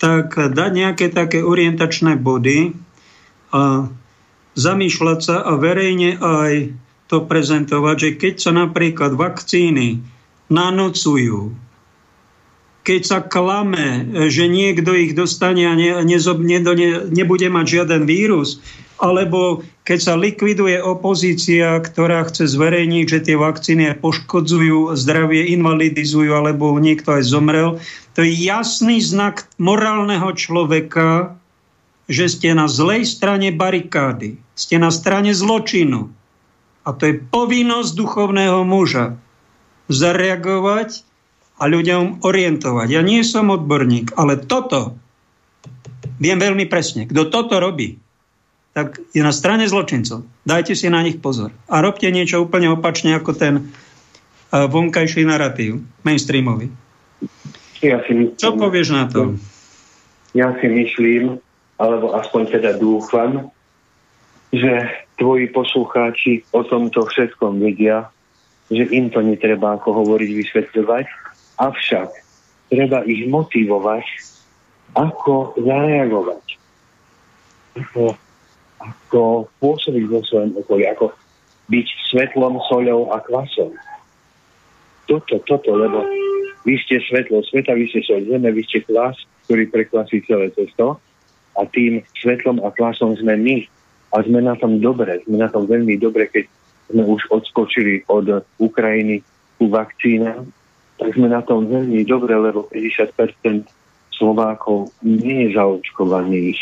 tak 0.00 0.32
dať 0.32 0.70
nejaké 0.72 1.12
také 1.12 1.44
orientačné 1.44 2.16
body 2.16 2.72
a 3.52 3.92
zamýšľať 4.56 5.18
sa 5.20 5.36
a 5.44 5.52
verejne 5.60 6.16
aj 6.16 6.72
to 7.12 7.28
prezentovať, 7.28 7.96
že 8.00 8.10
keď 8.16 8.34
sa 8.40 8.52
napríklad 8.56 9.12
vakcíny 9.12 10.00
nanocujú, 10.48 11.65
keď 12.86 13.02
sa 13.02 13.18
klame, 13.18 14.14
že 14.30 14.46
niekto 14.46 14.94
ich 14.94 15.18
dostane 15.18 15.66
a 15.66 15.74
ne, 15.74 16.06
ne, 16.06 16.18
ne, 16.22 16.90
nebude 17.10 17.50
mať 17.50 17.66
žiaden 17.66 18.06
vírus, 18.06 18.62
Alebo 18.96 19.60
keď 19.84 19.98
sa 20.00 20.14
likviduje 20.16 20.80
opozícia, 20.80 21.76
ktorá 21.84 22.24
chce 22.24 22.48
zverejniť, 22.48 23.04
že 23.04 23.18
tie 23.28 23.36
vakcíny 23.36 23.92
poškodzujú 24.00 24.96
zdravie, 24.96 25.52
invalidizujú, 25.52 26.32
alebo 26.32 26.72
niekto 26.80 27.20
aj 27.20 27.22
zomrel, 27.28 27.76
to 28.16 28.24
je 28.24 28.32
jasný 28.32 29.04
znak 29.04 29.44
morálneho 29.60 30.32
človeka, 30.32 31.36
že 32.08 32.32
ste 32.32 32.56
na 32.56 32.72
zlej 32.72 33.04
strane 33.04 33.52
barikády. 33.52 34.40
Ste 34.56 34.80
na 34.80 34.88
strane 34.88 35.36
zločinu. 35.36 36.08
A 36.86 36.94
to 36.96 37.02
je 37.10 37.20
povinnosť 37.20 37.92
duchovného 37.92 38.64
muža 38.64 39.20
zareagovať 39.92 41.04
a 41.56 41.64
ľuďom 41.64 42.20
orientovať. 42.20 42.88
Ja 42.92 43.00
nie 43.00 43.24
som 43.24 43.48
odborník, 43.48 44.12
ale 44.16 44.36
toto 44.36 44.96
viem 46.20 46.36
veľmi 46.36 46.68
presne. 46.68 47.08
Kto 47.08 47.32
toto 47.32 47.56
robí, 47.56 47.96
tak 48.76 49.00
je 49.16 49.24
na 49.24 49.32
strane 49.32 49.64
zločincov. 49.64 50.28
Dajte 50.44 50.76
si 50.76 50.92
na 50.92 51.00
nich 51.00 51.16
pozor. 51.16 51.48
A 51.72 51.80
robte 51.80 52.12
niečo 52.12 52.44
úplne 52.44 52.68
opačne 52.68 53.16
ako 53.16 53.32
ten 53.32 53.54
uh, 53.56 54.68
vonkajší 54.68 55.24
narratív, 55.24 55.80
mainstreamový. 56.04 56.68
Ja 57.80 58.04
si 58.04 58.12
myslím, 58.12 58.36
Čo 58.36 58.56
povieš 58.56 58.88
na 58.92 59.08
to? 59.08 59.40
Ja 60.36 60.52
si 60.60 60.68
myslím, 60.68 61.40
alebo 61.80 62.12
aspoň 62.12 62.60
teda 62.60 62.76
dúfam, 62.76 63.48
že 64.52 64.92
tvoji 65.16 65.48
poslucháči 65.48 66.44
o 66.52 66.60
tomto 66.60 67.08
všetkom 67.08 67.60
vedia, 67.60 68.12
že 68.68 68.84
im 68.92 69.08
to 69.08 69.24
netreba 69.24 69.80
ako 69.80 70.04
hovoriť, 70.04 70.30
vysvetľovať, 70.36 71.06
avšak 71.60 72.10
treba 72.72 73.04
ich 73.04 73.28
motivovať, 73.28 74.04
ako 74.96 75.56
zareagovať. 75.60 76.44
Ako 77.76 78.16
ako 78.76 79.48
pôsobiť 79.58 80.04
vo 80.06 80.20
svojom 80.22 80.52
okolí, 80.60 80.84
ako 80.86 81.12
byť 81.66 81.86
svetlom, 82.12 82.60
soľou 82.70 83.10
a 83.10 83.18
kvasom. 83.24 83.74
Toto, 85.06 85.38
toto, 85.46 85.70
lebo 85.74 86.02
vy 86.66 86.74
ste 86.82 86.98
svetlo 87.02 87.42
sveta, 87.46 87.74
vy 87.74 87.86
ste 87.90 88.02
soľ 88.02 88.26
zeme, 88.26 88.50
vy 88.50 88.62
ste 88.66 88.82
kvas, 88.82 89.18
ktorý 89.46 89.70
prekvasí 89.70 90.22
celé 90.26 90.50
cesto 90.54 90.98
a 91.54 91.62
tým 91.70 92.02
svetlom 92.18 92.62
a 92.62 92.74
klasom 92.74 93.14
sme 93.14 93.38
my. 93.38 93.58
A 94.14 94.22
sme 94.22 94.38
na 94.38 94.54
tom 94.54 94.78
dobre, 94.78 95.18
sme 95.26 95.42
na 95.42 95.50
tom 95.50 95.66
veľmi 95.66 95.98
dobre, 95.98 96.30
keď 96.30 96.46
sme 96.90 97.02
už 97.02 97.26
odskočili 97.30 98.06
od 98.06 98.46
Ukrajiny 98.62 99.20
ku 99.58 99.66
vakcínám, 99.66 100.46
tak 100.96 101.12
sme 101.12 101.28
na 101.28 101.44
tom 101.44 101.68
veľmi 101.68 102.04
dobre, 102.08 102.32
lebo 102.32 102.68
50% 102.72 103.68
Slovákov 104.16 104.88
nie 105.04 105.48
je 105.48 105.60
zaočkovaných 105.60 106.60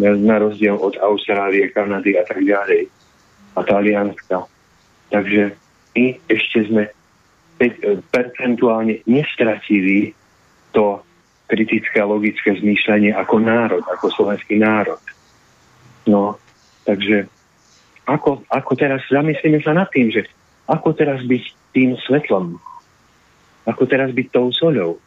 na 0.00 0.36
rozdiel 0.40 0.74
od 0.74 0.96
Austrálie, 0.98 1.70
Kanady 1.70 2.18
a 2.18 2.24
tak 2.24 2.40
ďalej 2.42 2.88
a 3.54 3.60
Talianska. 3.62 4.48
Takže 5.12 5.54
my 5.94 6.06
ešte 6.26 6.66
sme 6.66 6.90
e, 7.62 7.70
percentuálne 8.10 9.06
nestratili 9.06 10.10
to 10.74 10.98
kritické 11.46 12.02
a 12.02 12.10
logické 12.10 12.58
zmýšľanie 12.58 13.14
ako 13.14 13.36
národ, 13.38 13.84
ako 13.86 14.10
slovenský 14.10 14.58
národ. 14.58 14.98
No, 16.10 16.40
takže 16.82 17.30
ako, 18.04 18.42
ako 18.50 18.72
teraz, 18.74 19.06
zamyslíme 19.06 19.62
sa 19.62 19.72
nad 19.72 19.88
tým, 19.94 20.10
že 20.10 20.26
ako 20.66 20.96
teraz 20.96 21.22
byť 21.22 21.44
tým 21.76 21.94
svetlom, 22.02 22.58
ako 23.64 23.82
teraz 23.88 24.12
byť 24.12 24.26
tou 24.32 24.52
soľou. 24.52 25.00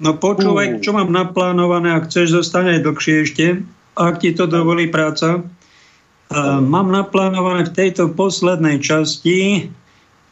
No 0.00 0.10
počúvaj, 0.16 0.80
čo 0.80 0.96
mám 0.96 1.12
naplánované, 1.12 1.92
ak 1.92 2.08
chceš, 2.08 2.32
zostane 2.40 2.80
aj 2.80 2.84
dlhšie 2.88 3.16
ešte 3.24 3.46
ak 4.00 4.24
ti 4.24 4.30
to 4.32 4.48
dovolí 4.48 4.88
práca. 4.88 5.44
Mám 6.62 6.94
naplánované 6.94 7.66
v 7.66 7.74
tejto 7.74 8.14
poslednej 8.14 8.78
časti 8.78 9.68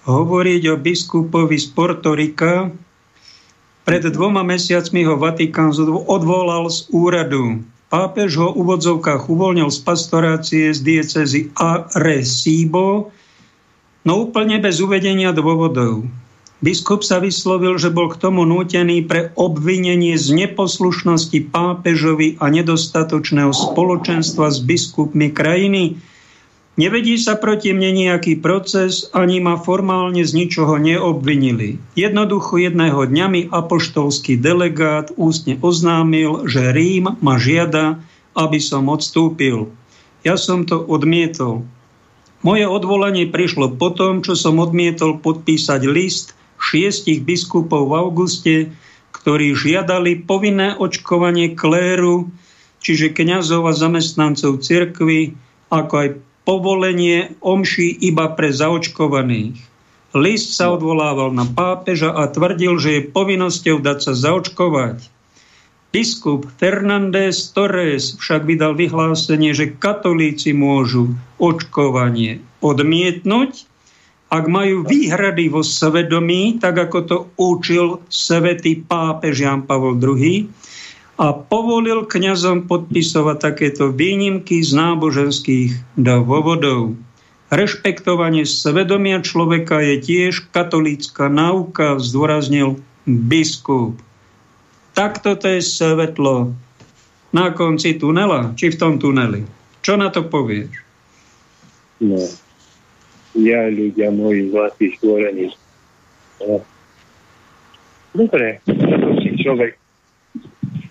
hovoriť 0.07 0.63
o 0.71 0.75
biskupovi 0.79 1.59
z 1.59 1.67
Portorika. 1.75 2.71
Pred 3.83 4.05
dvoma 4.15 4.47
mesiacmi 4.47 5.03
ho 5.05 5.19
Vatikán 5.19 5.75
odvolal 6.07 6.71
z 6.71 6.87
úradu. 6.95 7.67
Pápež 7.89 8.37
ho 8.37 8.53
v 8.53 8.61
úvodzovkách 8.63 9.33
uvoľnil 9.33 9.73
z 9.73 9.79
pastorácie 9.81 10.77
z 10.77 10.81
diecezy 10.85 11.49
Arecibo, 11.57 13.09
no 14.05 14.29
úplne 14.29 14.61
bez 14.61 14.85
uvedenia 14.85 15.33
dôvodov. 15.33 16.05
Biskup 16.59 17.07
sa 17.07 17.23
vyslovil, 17.23 17.79
že 17.79 17.95
bol 17.95 18.11
k 18.11 18.19
tomu 18.19 18.43
nútený 18.43 19.07
pre 19.07 19.31
obvinenie 19.39 20.19
z 20.19 20.35
neposlušnosti 20.35 21.55
pápežovi 21.55 22.35
a 22.43 22.51
nedostatočného 22.51 23.55
spoločenstva 23.55 24.51
s 24.51 24.59
biskupmi 24.59 25.31
krajiny. 25.31 26.03
Nevedí 26.75 27.15
sa 27.15 27.39
proti 27.39 27.71
mne 27.71 27.95
nejaký 27.95 28.43
proces, 28.43 29.07
ani 29.15 29.39
ma 29.39 29.55
formálne 29.55 30.19
z 30.27 30.35
ničoho 30.35 30.83
neobvinili. 30.83 31.79
Jednoducho 31.95 32.59
jedného 32.59 33.07
dňa 33.07 33.27
mi 33.31 33.43
apoštolský 33.47 34.35
delegát 34.35 35.15
ústne 35.15 35.63
oznámil, 35.63 36.51
že 36.51 36.75
Rím 36.75 37.23
ma 37.23 37.39
žiada, 37.39 38.03
aby 38.35 38.59
som 38.59 38.91
odstúpil. 38.91 39.71
Ja 40.27 40.35
som 40.35 40.67
to 40.67 40.83
odmietol. 40.83 41.63
Moje 42.43 42.67
odvolanie 42.67 43.31
prišlo 43.31 43.79
po 43.79 43.95
tom, 43.95 44.27
čo 44.27 44.35
som 44.35 44.59
odmietol 44.59 45.23
podpísať 45.23 45.83
list, 45.87 46.39
šiestich 46.61 47.25
biskupov 47.25 47.89
v 47.89 47.95
auguste, 47.97 48.55
ktorí 49.15 49.57
žiadali 49.57 50.23
povinné 50.29 50.77
očkovanie 50.77 51.57
kléru, 51.57 52.31
čiže 52.79 53.15
kňazov 53.15 53.67
a 53.67 53.73
zamestnancov 53.75 54.63
cirkvy, 54.63 55.35
ako 55.73 55.95
aj 55.99 56.09
povolenie 56.49 57.37
omší 57.45 57.93
iba 57.93 58.33
pre 58.33 58.55
zaočkovaných. 58.55 59.59
List 60.17 60.57
sa 60.57 60.73
odvolával 60.73 61.37
na 61.37 61.45
pápeža 61.45 62.09
a 62.09 62.25
tvrdil, 62.33 62.81
že 62.81 62.91
je 62.97 63.09
povinnosťou 63.13 63.85
dať 63.85 63.99
sa 64.01 64.13
zaočkovať. 64.17 65.05
Biskup 65.89 66.49
Fernández 66.57 67.53
Torres 67.53 68.17
však 68.17 68.45
vydal 68.45 68.77
vyhlásenie, 68.77 69.53
že 69.53 69.73
katolíci 69.73 70.53
môžu 70.57 71.17
očkovanie 71.41 72.45
odmietnúť 72.61 73.69
ak 74.29 74.45
majú 74.45 74.85
výhrady 74.85 75.49
vo 75.49 75.65
svedomí, 75.65 76.61
tak 76.61 76.77
ako 76.77 76.99
to 77.05 77.17
učil 77.41 78.05
svetý 78.13 78.77
pápež 78.85 79.41
Jan 79.41 79.65
Pavol 79.65 79.97
II, 79.97 80.49
a 81.19 81.35
povolil 81.35 82.07
kňazom 82.07 82.71
podpisovať 82.71 83.37
takéto 83.43 83.91
výnimky 83.91 84.63
z 84.63 84.71
náboženských 84.79 85.99
dôvodov. 85.99 86.95
Rešpektovanie 87.51 88.47
svedomia 88.47 89.19
človeka 89.19 89.83
je 89.83 89.97
tiež 89.99 90.47
katolícka 90.55 91.27
náuka, 91.27 91.99
zdôraznil 91.99 92.79
biskup. 93.03 93.99
Takto 94.95 95.35
to 95.35 95.59
je 95.59 95.63
svetlo 95.65 96.55
na 97.35 97.51
konci 97.51 97.99
tunela, 97.99 98.55
či 98.55 98.71
v 98.71 98.79
tom 98.79 98.93
tuneli. 99.03 99.43
Čo 99.83 99.99
na 99.99 100.15
to 100.15 100.23
povieš? 100.23 100.71
No, 101.99 102.31
ja, 103.39 103.71
ľudia 103.71 104.11
moji 104.11 104.51
zlatí 104.51 104.87
stvorení. 104.99 105.55
Dobre, 108.15 108.59
to 108.67 109.11
si 109.23 109.31
človek. 109.39 109.79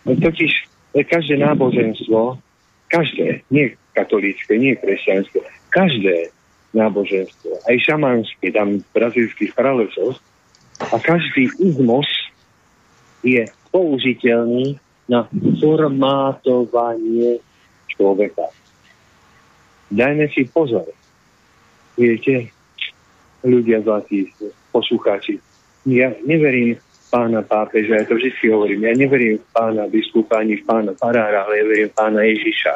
No 0.07 0.15
totiž 0.15 0.51
každé 0.95 1.43
náboženstvo, 1.43 2.39
každé, 2.87 3.43
nie 3.51 3.75
katolícke, 3.91 4.55
nie 4.55 4.79
kresťanské, 4.79 5.43
každé 5.69 6.31
náboženstvo, 6.71 7.59
aj 7.67 7.75
šamanské, 7.83 8.55
tam 8.55 8.79
brazilských 8.95 9.51
kráľovcov, 9.51 10.15
a 10.77 10.95
každý 11.01 11.49
izmos 11.57 12.05
je 13.25 13.49
použiteľný 13.73 14.77
na 15.09 15.25
formátovanie 15.57 17.41
človeka. 17.89 18.47
Dajme 19.89 20.29
si 20.35 20.45
pozor. 20.45 20.85
Viete, 21.97 22.53
ľudia 23.41 23.81
zlatí, 23.81 24.29
poslucháči, 24.69 25.41
ja 25.89 26.13
neverím 26.29 26.77
pána 27.09 27.41
pápeža, 27.41 27.97
ja 27.97 28.05
to 28.05 28.21
vždy 28.21 28.37
hovorím, 28.53 28.85
ja 28.85 28.93
neverím 28.93 29.41
v 29.41 29.47
pána 29.49 29.89
biskupa 29.89 30.45
ani 30.45 30.61
v 30.61 30.63
pána 30.69 30.93
farára, 30.93 31.49
ale 31.49 31.57
ja 31.57 31.65
verím 31.65 31.89
v 31.89 31.97
pána 31.97 32.21
Ježiša. 32.21 32.73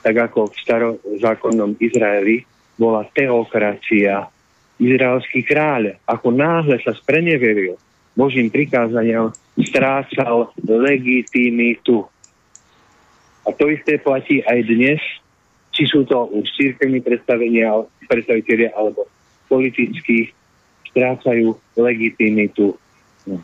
Tak 0.00 0.14
ako 0.32 0.48
v 0.48 0.56
starozákonnom 0.64 1.76
Izraeli 1.76 2.48
bola 2.80 3.04
teokracia, 3.12 4.32
izraelský 4.80 5.44
kráľ, 5.44 6.00
ako 6.08 6.32
náhle 6.32 6.80
sa 6.80 6.96
spreneveril 6.96 7.76
Božím 8.16 8.48
prikázaniam, 8.48 9.28
strácal 9.60 10.56
legitimitu. 10.64 12.08
A 13.44 13.52
to 13.52 13.68
isté 13.68 14.00
platí 14.00 14.40
aj 14.40 14.64
dnes 14.64 15.04
či 15.76 15.84
sú 15.84 16.08
to 16.08 16.24
už 16.32 16.48
církevní 16.56 17.04
predstavenia, 17.04 17.68
predstaviteľia 18.06 18.72
alebo 18.74 19.06
politickí, 19.46 20.32
strácajú 20.90 21.54
legitimitu. 21.76 22.74
No. 23.28 23.36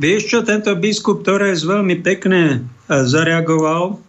Vieš 0.00 0.22
čo, 0.26 0.38
tento 0.40 0.72
biskup 0.74 1.20
Torres 1.22 1.62
veľmi 1.62 2.00
pekne 2.00 2.42
e, 2.48 2.56
zareagoval. 2.88 4.00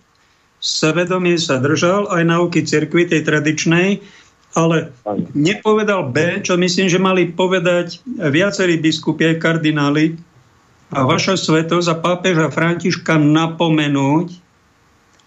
sevedomie 0.63 1.37
sa 1.37 1.61
držal 1.61 2.09
aj 2.09 2.23
nauky 2.25 2.65
cirkvi, 2.65 3.05
tej 3.05 3.21
tradičnej, 3.27 4.01
ale 4.55 4.95
nepovedal 5.35 6.09
B, 6.15 6.39
čo 6.41 6.55
myslím, 6.55 6.87
že 6.87 6.97
mali 6.97 7.29
povedať 7.29 7.99
viacerí 8.07 8.79
biskupy 8.79 9.35
aj 9.35 9.43
kardináli 9.43 10.15
a 10.95 11.03
vaša 11.03 11.35
svetosť 11.35 11.87
a 11.91 11.95
pápeža 11.99 12.47
Františka 12.47 13.19
napomenúť, 13.19 14.39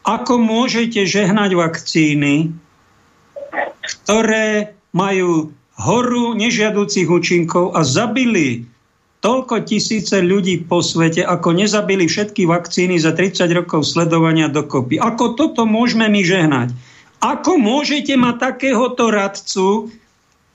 ako 0.08 0.40
môžete 0.40 1.04
žehnať 1.04 1.52
vakcíny, 1.52 2.56
ktoré 3.88 4.76
majú 4.92 5.56
horu 5.80 6.36
nežiaducich 6.36 7.08
účinkov 7.08 7.72
a 7.72 7.86
zabili 7.86 8.68
toľko 9.18 9.66
tisíce 9.66 10.14
ľudí 10.20 10.68
po 10.68 10.84
svete, 10.84 11.26
ako 11.26 11.56
nezabili 11.56 12.06
všetky 12.06 12.46
vakcíny 12.46 13.00
za 13.00 13.16
30 13.16 13.50
rokov 13.50 13.88
sledovania 13.88 14.46
dokopy. 14.46 15.00
Ako 15.00 15.34
toto 15.34 15.66
môžeme 15.66 16.06
my 16.06 16.22
žehnať? 16.22 16.68
Ako 17.18 17.58
môžete 17.58 18.14
mať 18.14 18.36
takéhoto 18.38 19.10
radcu 19.10 19.90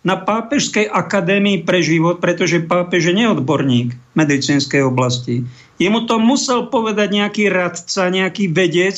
na 0.03 0.15
Pápežskej 0.19 0.88
akadémii 0.88 1.64
pre 1.64 1.84
život, 1.84 2.23
pretože 2.23 2.64
pápež 2.64 3.11
je 3.11 3.23
neodborník 3.23 3.95
medicínskej 4.15 4.84
oblasti. 4.84 5.43
Jemu 5.80 6.07
to 6.07 6.19
musel 6.19 6.68
povedať 6.72 7.19
nejaký 7.19 7.43
radca, 7.51 8.11
nejaký 8.11 8.51
vedec, 8.51 8.95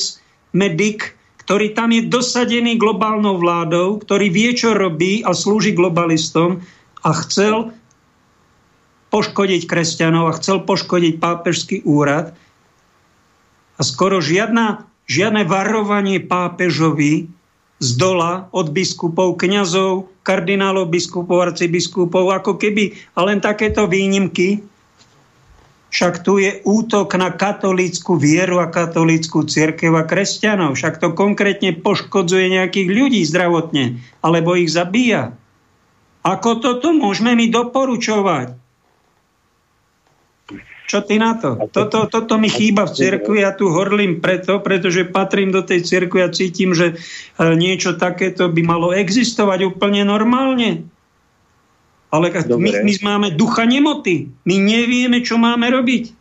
medik, 0.54 1.15
ktorý 1.46 1.78
tam 1.78 1.94
je 1.94 2.10
dosadený 2.10 2.74
globálnou 2.74 3.38
vládou, 3.38 4.02
ktorý 4.02 4.34
vie, 4.34 4.50
čo 4.58 4.74
robí 4.74 5.22
a 5.22 5.30
slúži 5.30 5.78
globalistom 5.78 6.58
a 7.06 7.14
chcel 7.22 7.70
poškodiť 9.14 9.70
kresťanov 9.70 10.26
a 10.26 10.36
chcel 10.42 10.66
poškodiť 10.66 11.22
pápežský 11.22 11.86
úrad. 11.86 12.34
A 13.78 13.82
skoro 13.86 14.18
žiadna, 14.18 14.90
žiadne 15.06 15.46
varovanie 15.46 16.18
pápežovi 16.18 17.30
z 17.78 17.90
dola 17.94 18.50
od 18.50 18.74
biskupov, 18.74 19.38
kňazov, 19.38 20.10
kardinálov, 20.26 20.90
biskupov, 20.90 21.46
arcibiskupov, 21.46 22.34
ako 22.34 22.58
keby 22.58 22.98
a 23.14 23.22
len 23.22 23.38
takéto 23.38 23.86
výnimky. 23.86 24.66
Však 25.96 26.28
tu 26.28 26.36
je 26.36 26.60
útok 26.60 27.16
na 27.16 27.32
katolícku 27.32 28.20
vieru 28.20 28.60
a 28.60 28.68
katolícku 28.68 29.48
církev 29.48 29.96
a 29.96 30.04
kresťanov. 30.04 30.76
Však 30.76 31.00
to 31.00 31.16
konkrétne 31.16 31.72
poškodzuje 31.72 32.52
nejakých 32.52 32.88
ľudí 32.92 33.24
zdravotne, 33.24 34.04
alebo 34.20 34.60
ich 34.60 34.68
zabíja. 34.68 35.32
Ako 36.20 36.60
toto 36.60 36.92
môžeme 36.92 37.32
mi 37.32 37.48
doporučovať? 37.48 38.60
Čo 40.84 41.00
ty 41.00 41.16
na 41.16 41.32
to? 41.40 41.64
Toto, 41.72 42.04
toto 42.12 42.36
mi 42.36 42.52
chýba 42.52 42.84
v 42.84 42.92
cirkvi 42.92 43.40
a 43.40 43.56
tu 43.56 43.72
horlím 43.72 44.20
preto, 44.20 44.60
pretože 44.60 45.08
patrím 45.08 45.48
do 45.48 45.64
tej 45.64 45.80
cirkvi 45.80 46.20
a 46.20 46.28
cítim, 46.28 46.76
že 46.76 46.92
e, 46.92 46.94
niečo 47.56 47.96
takéto 47.96 48.52
by 48.52 48.62
malo 48.62 48.92
existovať 48.92 49.64
úplne 49.64 50.04
normálne. 50.04 50.92
Ale 52.16 52.32
my, 52.32 52.70
my 52.80 52.94
máme 53.04 53.28
ducha 53.36 53.68
nemoty. 53.68 54.32
My 54.48 54.56
nevieme, 54.56 55.20
čo 55.20 55.36
máme 55.36 55.68
robiť. 55.68 56.16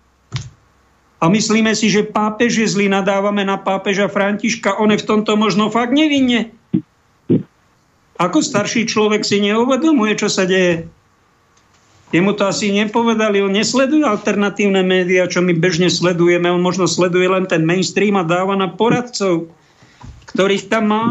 A 1.24 1.32
myslíme 1.32 1.72
si, 1.72 1.88
že 1.88 2.04
pápež 2.04 2.60
je 2.60 2.68
zlý, 2.68 2.92
nadávame 2.92 3.48
na 3.48 3.56
pápeža 3.56 4.12
Františka, 4.12 4.76
on 4.76 4.92
je 4.92 5.00
v 5.00 5.08
tomto 5.08 5.40
možno 5.40 5.72
fakt 5.72 5.96
nevinne. 5.96 6.52
Ako 8.20 8.44
starší 8.44 8.84
človek 8.86 9.24
si 9.24 9.40
neuvedomuje, 9.40 10.20
čo 10.20 10.28
sa 10.28 10.44
deje. 10.44 10.92
Jemu 12.12 12.32
to 12.38 12.46
asi 12.48 12.72
nepovedali, 12.72 13.42
on 13.42 13.52
nesleduje 13.52 14.06
alternatívne 14.06 14.86
médiá, 14.86 15.26
čo 15.26 15.42
my 15.42 15.56
bežne 15.56 15.90
sledujeme, 15.90 16.52
on 16.52 16.62
možno 16.62 16.86
sleduje 16.86 17.26
len 17.26 17.48
ten 17.48 17.64
mainstream 17.66 18.16
a 18.20 18.24
dáva 18.28 18.54
na 18.56 18.70
poradcov, 18.70 19.50
ktorých 20.30 20.68
tam 20.70 20.84
má. 20.92 21.04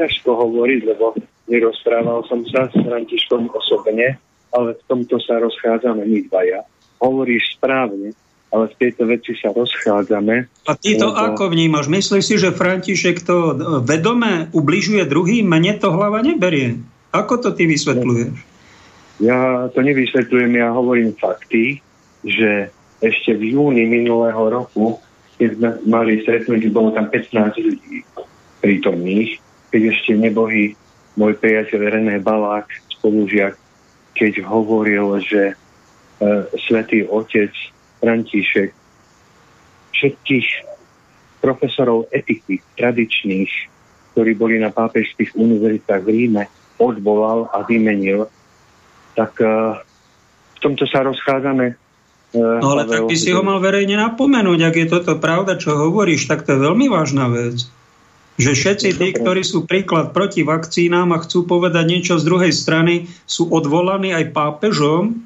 Ťažko 0.00 0.28
hovoriť, 0.32 0.80
lebo 0.90 1.14
nerozprával 1.48 2.24
som 2.28 2.44
sa 2.48 2.68
s 2.68 2.76
Františkom 2.76 3.52
osobne, 3.52 4.16
ale 4.54 4.68
v 4.78 4.82
tomto 4.86 5.18
sa 5.20 5.42
rozchádzame 5.42 6.06
my 6.06 6.18
dvaja. 6.30 6.62
Hovoríš 7.02 7.58
správne, 7.58 8.14
ale 8.54 8.70
v 8.70 8.74
tejto 8.78 9.02
veci 9.10 9.34
sa 9.34 9.50
rozchádzame. 9.50 10.46
A 10.70 10.72
ty 10.78 10.94
to 10.94 11.10
lebo... 11.10 11.18
ako 11.18 11.50
vnímaš? 11.50 11.90
Myslíš 11.90 12.24
si, 12.24 12.34
že 12.38 12.54
František 12.54 13.26
to 13.26 13.58
vedome 13.82 14.48
ubližuje 14.54 15.02
druhým? 15.10 15.44
Mne 15.44 15.76
to 15.82 15.90
hlava 15.90 16.22
neberie. 16.22 16.78
Ako 17.10 17.42
to 17.42 17.50
ty 17.50 17.66
vysvetľuješ? 17.66 18.34
Ja 19.22 19.70
to 19.70 19.78
nevysvetľujem, 19.82 20.58
ja 20.58 20.74
hovorím 20.74 21.14
fakty, 21.14 21.78
že 22.26 22.70
ešte 22.98 23.34
v 23.38 23.54
júni 23.54 23.86
minulého 23.86 24.50
roku, 24.50 24.98
keď 25.38 25.50
sme 25.54 25.70
mali 25.86 26.22
stretnutie, 26.22 26.70
bolo 26.70 26.90
tam 26.94 27.10
15 27.10 27.58
ľudí 27.58 28.02
prítomných, 28.62 29.38
keď 29.70 29.82
ešte 29.94 30.12
nebohý 30.14 30.78
môj 31.14 31.38
priateľ 31.38 31.80
René 31.94 32.16
Balák, 32.18 32.66
spolužiak, 32.98 33.54
keď 34.14 34.46
hovoril, 34.46 35.18
že 35.22 35.52
e, 35.52 35.54
svätý 36.66 37.06
otec 37.06 37.50
František 37.98 38.70
všetkých 39.94 40.48
profesorov 41.38 42.10
etiky 42.10 42.62
tradičných, 42.78 43.52
ktorí 44.14 44.32
boli 44.34 44.56
na 44.58 44.70
pápežských 44.70 45.34
univerzitách 45.38 46.02
v 46.02 46.10
Ríme, 46.10 46.44
odvolal 46.78 47.46
a 47.54 47.62
vymenil 47.62 48.26
tak 49.14 49.38
uh, 49.40 49.78
v 50.54 50.58
tomto 50.58 50.84
sa 50.90 51.06
rozchádzame. 51.06 51.78
Uh, 52.34 52.58
no 52.58 52.74
ale 52.74 52.90
tak 52.90 53.06
by 53.06 53.14
si 53.14 53.30
ho 53.30 53.46
mal 53.46 53.62
verejne 53.62 53.94
napomenúť, 53.94 54.60
ak 54.66 54.74
je 54.74 54.86
toto 54.90 55.22
pravda, 55.22 55.54
čo 55.54 55.78
hovoríš, 55.78 56.26
tak 56.26 56.42
to 56.42 56.58
je 56.58 56.64
veľmi 56.66 56.90
vážna 56.90 57.30
vec. 57.30 57.62
Že 58.34 58.50
všetci 58.50 58.88
tí, 58.98 59.08
ktorí 59.14 59.46
sú 59.46 59.62
príklad 59.62 60.10
proti 60.10 60.42
vakcínám 60.42 61.14
a 61.14 61.22
chcú 61.22 61.46
povedať 61.46 61.84
niečo 61.86 62.14
z 62.18 62.26
druhej 62.26 62.50
strany, 62.50 63.06
sú 63.30 63.46
odvolaní 63.46 64.10
aj 64.10 64.34
pápežom. 64.34 65.22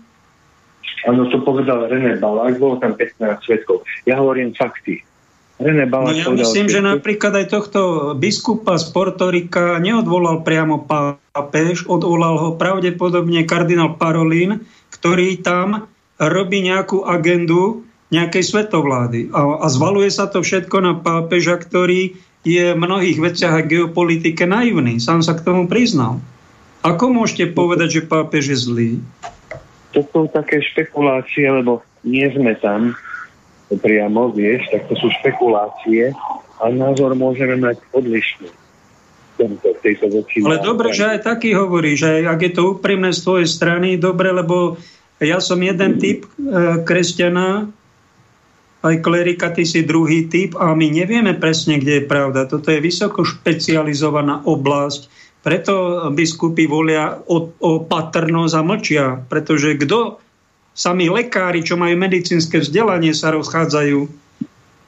Áno, 1.09 1.24
to 1.32 1.40
povedal 1.40 1.89
René 1.89 2.20
Balák, 2.20 2.60
bolo 2.60 2.76
tam 2.76 2.93
15 2.93 3.48
svetkov. 3.48 3.86
Ja 4.05 4.20
hovorím 4.20 4.52
fakty. 4.52 5.01
René 5.59 5.89
Balák 5.90 6.14
no 6.14 6.36
ja 6.36 6.47
myslím, 6.47 6.68
že 6.70 6.85
napríklad 6.85 7.35
aj 7.35 7.47
tohto 7.51 7.80
biskupa 8.14 8.78
z 8.78 8.94
Portorika 8.94 9.80
neodvolal 9.82 10.47
priamo 10.47 10.86
pápež, 10.86 11.89
odvolal 11.89 12.39
ho 12.39 12.48
pravdepodobne 12.55 13.43
kardinál 13.48 13.98
Parolín, 13.98 14.68
ktorý 14.94 15.40
tam 15.40 15.89
robí 16.20 16.62
nejakú 16.62 17.02
agendu 17.09 17.89
nejakej 18.09 18.44
svetovlády. 18.44 19.20
A, 19.35 19.64
a 19.64 19.66
zvaluje 19.68 20.09
sa 20.09 20.30
to 20.30 20.40
všetko 20.40 20.76
na 20.80 20.93
pápeža, 20.97 21.60
ktorý 21.60 22.16
je 22.47 22.74
v 22.74 22.78
mnohých 22.78 23.19
veciach 23.19 23.55
a 23.55 23.66
geopolitike 23.66 24.47
naivný. 24.47 25.02
Sám 25.02 25.23
sa 25.27 25.35
k 25.35 25.44
tomu 25.44 25.66
priznal. 25.66 26.23
Ako 26.86 27.10
môžete 27.10 27.51
povedať, 27.51 28.01
že 28.01 28.09
pápež 28.09 28.55
je 28.55 28.59
zlý? 28.59 28.90
To 29.97 30.05
sú 30.06 30.31
také 30.31 30.62
špekulácie, 30.62 31.48
lebo 31.51 31.82
nie 32.06 32.28
sme 32.31 32.55
tam 32.55 32.94
priamo, 33.69 34.32
vieš, 34.32 34.70
tak 34.73 34.89
to 34.89 34.94
sú 34.97 35.12
špekulácie 35.20 36.15
a 36.59 36.65
názor 36.73 37.12
môžeme 37.12 37.60
mať 37.60 37.77
odlišný. 37.93 38.48
Tejto 39.78 40.10
Ale 40.43 40.59
dobre, 40.59 40.90
že 40.90 41.15
aj 41.15 41.20
taký 41.23 41.55
hovorí, 41.55 41.94
že 41.94 42.27
ak 42.27 42.43
je 42.43 42.52
to 42.59 42.74
úprimné 42.74 43.15
z 43.15 43.23
tvojej 43.23 43.47
strany, 43.47 43.94
dobre, 43.94 44.35
lebo 44.35 44.74
ja 45.23 45.39
som 45.39 45.62
jeden 45.62 46.02
typ 46.02 46.27
e, 46.27 46.82
kresťana, 46.82 47.70
aj 48.83 49.03
klerika, 49.03 49.51
ty 49.51 49.67
si 49.67 49.83
druhý 49.83 50.31
typ 50.31 50.55
a 50.55 50.71
my 50.75 50.87
nevieme 50.87 51.35
presne, 51.35 51.83
kde 51.83 52.03
je 52.03 52.05
pravda. 52.07 52.47
Toto 52.47 52.71
je 52.71 52.79
vysoko 52.79 53.27
špecializovaná 53.27 54.47
oblasť, 54.47 55.11
preto 55.43 56.07
biskupy 56.15 56.71
volia 56.71 57.19
opatrnosť 57.63 58.55
a 58.55 58.63
mlčia, 58.63 59.05
pretože 59.27 59.79
kto 59.79 60.19
Sami 60.79 61.11
lekári, 61.11 61.67
čo 61.67 61.75
majú 61.75 61.99
medicínske 61.99 62.63
vzdelanie, 62.63 63.11
sa 63.11 63.35
rozchádzajú 63.35 64.07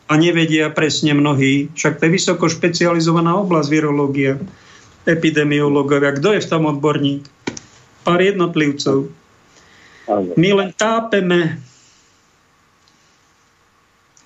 a 0.07 0.13
nevedia 0.15 0.71
presne 0.71 1.19
mnohí. 1.19 1.67
Však 1.75 1.99
to 1.99 2.07
je 2.07 2.15
vysoko 2.15 2.47
špecializovaná 2.47 3.35
oblasť 3.35 3.69
virológia, 3.75 4.39
epidemiológovia. 5.03 6.15
Kto 6.15 6.39
je 6.39 6.47
v 6.47 6.51
tom 6.51 6.71
odborník? 6.71 7.27
Pár 8.07 8.23
jednotlivcov. 8.23 9.11
My 10.39 10.49
len 10.55 10.71
tápeme 10.79 11.59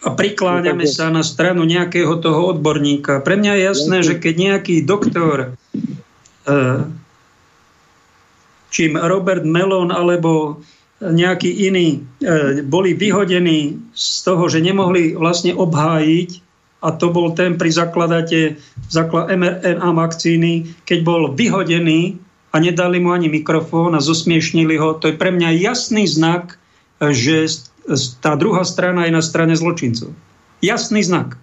a 0.04 0.12
prikláňame 0.12 0.84
sa 0.84 1.08
na 1.08 1.24
stranu 1.24 1.64
nejakého 1.64 2.20
toho 2.20 2.52
odborníka. 2.52 3.24
Pre 3.24 3.40
mňa 3.40 3.52
je 3.56 3.62
jasné, 3.64 3.96
že 4.04 4.14
keď 4.20 4.34
nejaký 4.36 4.84
doktor, 4.84 5.56
eh, 6.44 6.84
čím 8.68 9.00
Robert 9.00 9.48
Melon 9.48 9.88
alebo 9.88 10.60
nejakí 11.02 11.68
iní 11.68 12.06
e, 12.22 12.62
boli 12.64 12.96
vyhodení 12.96 13.76
z 13.92 14.06
toho, 14.24 14.48
že 14.48 14.64
nemohli 14.64 15.12
vlastne 15.18 15.52
obhájiť 15.52 16.30
a 16.84 16.88
to 16.94 17.12
bol 17.12 17.32
ten 17.36 17.60
pri 17.60 17.72
zakladate 17.72 18.60
zaklad 18.88 19.32
mRNA 19.32 19.90
vakcíny, 19.90 20.52
keď 20.88 20.98
bol 21.04 21.22
vyhodený 21.32 22.20
a 22.54 22.56
nedali 22.62 23.02
mu 23.02 23.10
ani 23.10 23.28
mikrofón 23.28 23.96
a 23.98 24.04
zosmiešnili 24.04 24.78
ho. 24.78 24.96
To 25.00 25.10
je 25.10 25.18
pre 25.18 25.34
mňa 25.34 25.58
jasný 25.58 26.06
znak, 26.06 26.60
že 27.00 27.50
tá 28.20 28.32
druhá 28.34 28.64
strana 28.64 29.04
je 29.04 29.12
na 29.12 29.22
strane 29.22 29.52
zločincov. 29.52 30.12
Jasný 30.64 31.04
znak. 31.04 31.36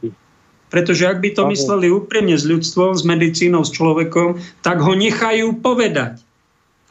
Pretože 0.72 1.04
ak 1.04 1.20
by 1.20 1.30
to 1.36 1.44
mysleli 1.52 1.92
úprimne 1.92 2.34
s 2.40 2.48
ľudstvom, 2.48 2.96
s 2.96 3.04
medicínou, 3.04 3.68
s 3.68 3.76
človekom, 3.76 4.40
tak 4.64 4.80
ho 4.80 4.96
nechajú 4.96 5.60
povedať. 5.60 6.24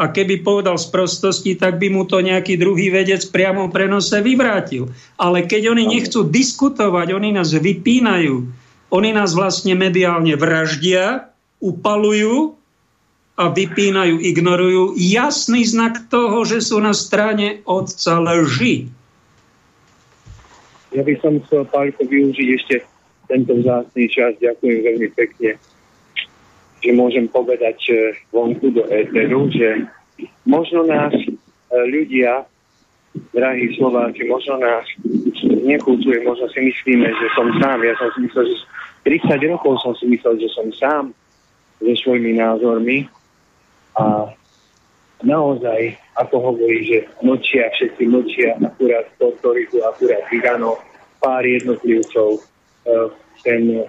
A 0.00 0.08
keby 0.08 0.40
povedal 0.40 0.80
z 0.80 0.88
prostosti, 0.88 1.52
tak 1.56 1.76
by 1.76 1.92
mu 1.92 2.08
to 2.08 2.24
nejaký 2.24 2.56
druhý 2.56 2.88
vedec 2.88 3.20
priamo 3.28 3.68
prenose 3.68 4.16
vyvrátil. 4.24 4.88
Ale 5.20 5.44
keď 5.44 5.76
oni 5.76 5.84
nechcú 5.84 6.24
diskutovať, 6.24 7.12
oni 7.12 7.36
nás 7.36 7.52
vypínajú, 7.52 8.48
oni 8.90 9.10
nás 9.12 9.36
vlastne 9.36 9.76
mediálne 9.76 10.40
vraždia, 10.40 11.28
upalujú 11.60 12.56
a 13.36 13.48
vypínajú, 13.48 14.20
ignorujú. 14.20 14.96
Jasný 14.96 15.64
znak 15.68 16.08
toho, 16.12 16.44
že 16.48 16.64
sú 16.64 16.80
na 16.80 16.92
strane 16.92 17.64
otca 17.64 18.20
lži. 18.20 18.88
Ja 20.90 21.02
by 21.06 21.14
som 21.22 21.38
chcel, 21.46 21.62
Pálko, 21.70 22.02
využiť 22.02 22.48
ešte 22.58 22.76
tento 23.30 23.54
vzácný 23.62 24.10
čas. 24.10 24.34
Ďakujem 24.42 24.78
veľmi 24.82 25.08
pekne, 25.14 25.50
že 26.82 26.90
môžem 26.90 27.30
povedať 27.30 27.78
eh, 27.94 28.18
vonku 28.34 28.74
do 28.74 28.82
éteru, 28.90 29.46
že 29.54 29.86
možno 30.42 30.82
nás 30.82 31.14
eh, 31.14 31.30
ľudia, 31.70 32.42
drahí 33.34 33.74
Slováci, 33.78 34.26
možno 34.26 34.58
nás 34.58 34.86
nechúcuje, 35.46 36.22
možno 36.22 36.46
si 36.50 36.62
myslíme, 36.62 37.06
že 37.06 37.26
som 37.34 37.46
sám. 37.58 37.82
Ja 37.82 37.94
som 37.98 38.10
si 38.14 38.26
myslel, 38.26 38.44
že 38.50 38.56
30 39.06 39.50
rokov 39.50 39.82
som 39.82 39.94
si 39.98 40.06
myslel, 40.10 40.38
že 40.42 40.48
som 40.54 40.66
sám 40.74 41.04
so 41.82 41.94
svojimi 42.06 42.38
názormi 42.38 43.08
a 43.98 44.30
naozaj, 45.22 45.96
ako 46.16 46.36
hovorí, 46.52 46.84
že 46.86 46.98
nočia, 47.20 47.68
všetci 47.76 48.02
nočia, 48.08 48.56
akurát 48.60 49.06
to, 49.16 49.32
ktorých 49.40 49.70
akurát 49.84 50.24
vydano 50.32 50.80
pár 51.20 51.44
jednotlivcov 51.44 52.40
Eh, 52.86 53.08
ten 53.44 53.84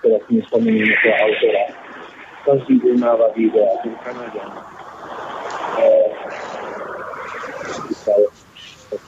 teraz 0.00 0.20
si 0.28 0.40
nespomeniem 0.40 0.88
toho 0.88 1.16
autora. 1.20 1.64
Každý 2.44 2.74
deň 2.80 2.96
máva 3.00 3.28
videa, 3.36 3.68
ten 3.84 3.92
Kanaďan. 4.00 4.50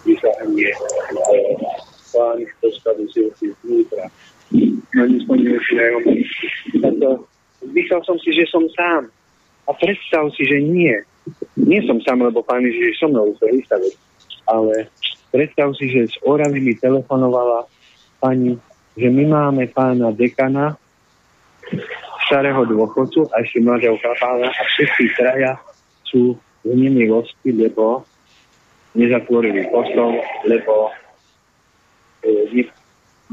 Vyšahanie 0.04 0.68
plány 2.12 2.44
v 2.44 2.54
postavu 2.60 3.04
si 3.12 3.48
vnútra. 3.64 4.08
No 4.92 5.02
nespomeniem 5.08 5.60
si 5.64 5.72
na 6.80 6.92
som 8.04 8.16
si, 8.20 8.30
že 8.32 8.44
som 8.48 8.64
sám. 8.76 9.08
A 9.66 9.74
predstav 9.74 10.30
si, 10.38 10.46
že 10.46 10.62
nie. 10.62 10.94
Nie 11.58 11.82
som 11.84 11.98
sám, 12.06 12.22
lebo 12.22 12.46
pán 12.46 12.62
Ježiš 12.62 13.02
so 13.02 13.10
mnou 13.10 13.34
sa 13.38 13.50
vystavil. 13.50 13.90
Ale 14.46 14.86
Predstav 15.36 15.74
si, 15.76 15.92
že 15.92 16.08
z 16.08 16.16
Oravy 16.24 16.64
mi 16.64 16.72
telefonovala 16.80 17.68
pani, 18.24 18.56
že 18.96 19.12
my 19.12 19.28
máme 19.28 19.68
pána 19.68 20.08
dekana, 20.08 20.80
starého 22.24 22.64
dôchodcu 22.64 23.28
a 23.36 23.44
ešte 23.44 23.60
mladého 23.60 24.00
kapála 24.00 24.48
a 24.48 24.62
všetci 24.64 25.04
traja 25.18 25.60
sú 26.08 26.40
v 26.64 26.72
nemilosti, 26.72 27.52
lebo 27.52 28.08
nezatvorili 28.96 29.68
kostol, 29.68 30.16
lebo 30.48 30.88
e, 32.24 32.64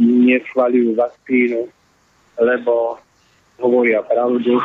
neschvaľujú 0.03 0.99
vakcínu, 0.99 1.61
lebo 2.41 2.99
hovoria 3.63 4.03
pravdu. 4.03 4.59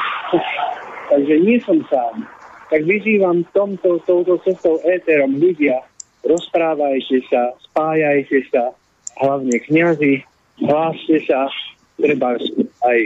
Takže 1.09 1.35
nie 1.41 1.59
som 1.65 1.81
sám. 1.89 2.29
Tak 2.69 2.85
vyzývam 2.85 3.49
tomto, 3.57 3.97
touto 4.05 4.37
cestou 4.45 4.77
éterom 4.85 5.41
ľudia, 5.41 5.81
rozprávajte 6.21 7.25
sa, 7.33 7.57
spájajte 7.73 8.45
sa, 8.53 8.77
hlavne 9.25 9.57
kniazy, 9.65 10.21
hláste 10.61 11.17
sa, 11.25 11.49
treba 11.97 12.37
aj 12.85 12.99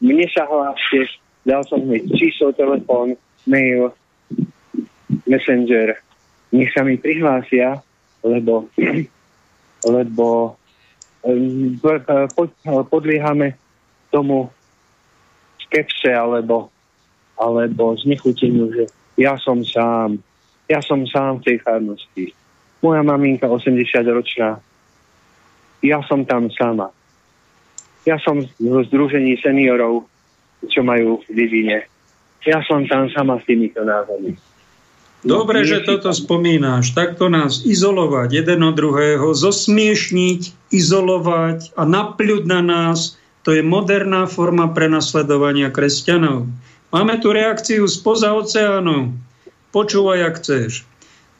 mne 0.00 0.26
sa 0.32 0.48
hláste, 0.48 1.06
dal 1.44 1.60
som 1.68 1.84
mi 1.84 2.00
číslo, 2.16 2.56
telefón, 2.56 3.20
mail, 3.44 3.92
messenger, 5.28 6.00
nech 6.50 6.72
sa 6.72 6.80
mi 6.80 6.96
prihlásia, 6.96 7.84
lebo, 8.24 8.66
lebo 9.84 10.56
podliehame 12.88 13.54
tomu 14.08 14.48
skepse 15.68 16.10
alebo, 16.12 16.72
alebo 17.36 17.96
znechuteniu, 17.98 18.70
že 18.72 18.84
ja 19.16 19.36
som 19.36 19.60
sám, 19.64 20.20
ja 20.68 20.80
som 20.80 21.04
sám 21.04 21.40
v 21.40 21.44
tej 21.52 21.56
farnosti 21.60 22.26
moja 22.82 23.02
maminka 23.06 23.46
80 23.46 23.86
ročná. 24.10 24.58
Ja 25.80 26.02
som 26.02 26.26
tam 26.26 26.50
sama. 26.50 26.90
Ja 28.02 28.18
som 28.18 28.42
zo 28.42 28.80
združení 28.90 29.38
seniorov, 29.38 30.10
čo 30.66 30.82
majú 30.82 31.22
v 31.22 31.30
Divine. 31.30 31.86
Ja 32.42 32.58
som 32.66 32.82
tam 32.90 33.06
sama 33.14 33.38
s 33.38 33.46
týmito 33.46 33.86
názvami. 33.86 34.34
Dobre, 35.22 35.62
že 35.62 35.86
toto 35.86 36.10
spomínáš. 36.10 36.98
Takto 36.98 37.30
nás 37.30 37.62
izolovať 37.62 38.42
jeden 38.42 38.66
od 38.66 38.74
druhého, 38.74 39.30
zosmiešniť, 39.30 40.74
izolovať 40.74 41.78
a 41.78 41.86
napľuť 41.86 42.42
na 42.50 42.58
nás, 42.58 43.14
to 43.46 43.54
je 43.54 43.62
moderná 43.62 44.26
forma 44.26 44.74
prenasledovania 44.74 45.70
kresťanov. 45.70 46.50
Máme 46.92 47.16
tu 47.24 47.32
reakciu 47.32 47.88
spoza 47.88 48.36
oceánu. 48.36 49.16
Počúvaj, 49.72 50.28
ak 50.28 50.34
chceš. 50.44 50.84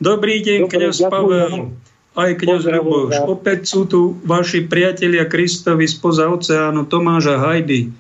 Dobrý 0.00 0.40
deň, 0.40 0.64
kniaz 0.64 1.04
Pavel, 1.04 1.76
aj 2.16 2.40
kniaz 2.40 2.64
Ľuboš. 2.64 3.28
Opäť 3.28 3.68
sú 3.68 3.84
tu 3.84 4.16
vaši 4.24 4.64
priatelia 4.64 5.28
Kristovi 5.28 5.84
spoza 5.84 6.32
oceánu 6.32 6.88
Tomáš 6.88 7.36
a 7.36 7.36
Hajdy. 7.36 7.92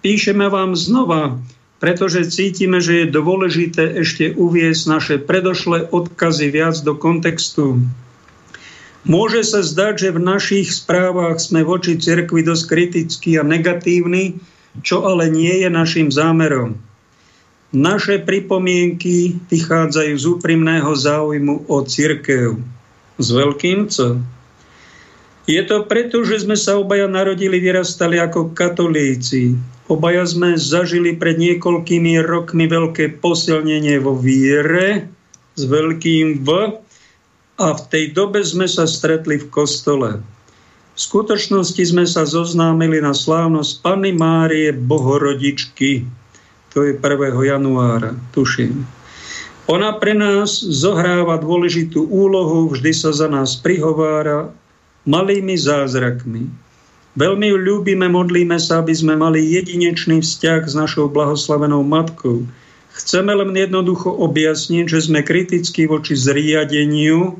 Píšeme 0.00 0.48
vám 0.48 0.72
znova, 0.72 1.36
pretože 1.84 2.32
cítime, 2.32 2.80
že 2.80 3.04
je 3.04 3.12
dôležité 3.12 4.00
ešte 4.00 4.32
uviesť 4.32 4.82
naše 4.88 5.16
predošlé 5.20 5.92
odkazy 5.92 6.48
viac 6.48 6.80
do 6.80 6.96
kontextu. 6.96 7.84
Môže 9.04 9.44
sa 9.44 9.60
zdať, 9.60 9.94
že 10.00 10.16
v 10.16 10.20
našich 10.24 10.72
správach 10.72 11.36
sme 11.44 11.60
voči 11.60 12.00
cirkvi 12.00 12.40
dosť 12.40 12.64
kritickí 12.72 13.36
a 13.36 13.44
negatívni, 13.44 14.40
čo 14.80 15.04
ale 15.04 15.28
nie 15.30 15.64
je 15.64 15.68
našim 15.70 16.08
zámerom. 16.08 16.76
Naše 17.76 18.22
pripomienky 18.22 19.36
vychádzajú 19.52 20.14
z 20.16 20.24
úprimného 20.24 20.90
záujmu 20.96 21.68
o 21.68 21.76
cirkev. 21.84 22.56
S 23.16 23.28
veľkým 23.32 23.88
C. 23.92 24.16
Je 25.46 25.62
to 25.62 25.86
preto, 25.86 26.26
že 26.26 26.42
sme 26.42 26.58
sa 26.58 26.74
obaja 26.74 27.06
narodili, 27.06 27.62
vyrastali 27.62 28.18
ako 28.18 28.50
katolíci. 28.50 29.54
Obaja 29.86 30.26
sme 30.26 30.58
zažili 30.58 31.14
pred 31.14 31.38
niekoľkými 31.38 32.18
rokmi 32.26 32.66
veľké 32.66 33.22
posilnenie 33.22 34.02
vo 34.02 34.18
viere 34.18 35.06
s 35.54 35.62
veľkým 35.62 36.42
V 36.42 36.48
a 37.56 37.66
v 37.72 37.82
tej 37.88 38.04
dobe 38.10 38.42
sme 38.42 38.66
sa 38.66 38.84
stretli 38.90 39.38
v 39.38 39.46
kostole. 39.46 40.18
V 40.96 41.00
skutočnosti 41.04 41.92
sme 41.92 42.08
sa 42.08 42.24
zoznámili 42.24 43.04
na 43.04 43.12
slávnosť 43.12 43.84
Panny 43.84 44.16
Márie 44.16 44.72
Bohorodičky, 44.72 46.08
to 46.72 46.88
je 46.88 46.96
1. 46.96 47.04
januára, 47.36 48.16
tuším. 48.32 48.88
Ona 49.68 49.92
pre 50.00 50.16
nás 50.16 50.56
zohráva 50.56 51.36
dôležitú 51.36 52.00
úlohu, 52.00 52.72
vždy 52.72 52.96
sa 52.96 53.12
za 53.12 53.28
nás 53.28 53.60
prihovára 53.60 54.48
malými 55.04 55.52
zázrakmi. 55.60 56.48
Veľmi 57.12 57.46
ju 57.52 57.56
ľúbime, 57.60 58.08
modlíme 58.08 58.56
sa, 58.56 58.80
aby 58.80 58.96
sme 58.96 59.20
mali 59.20 59.44
jedinečný 59.52 60.24
vzťah 60.24 60.64
s 60.64 60.72
našou 60.72 61.12
blahoslavenou 61.12 61.84
matkou. 61.84 62.48
Chceme 62.96 63.36
len 63.36 63.52
jednoducho 63.52 64.16
objasniť, 64.16 64.88
že 64.88 65.12
sme 65.12 65.20
kritickí 65.20 65.84
voči 65.84 66.16
zriadeniu, 66.16 67.36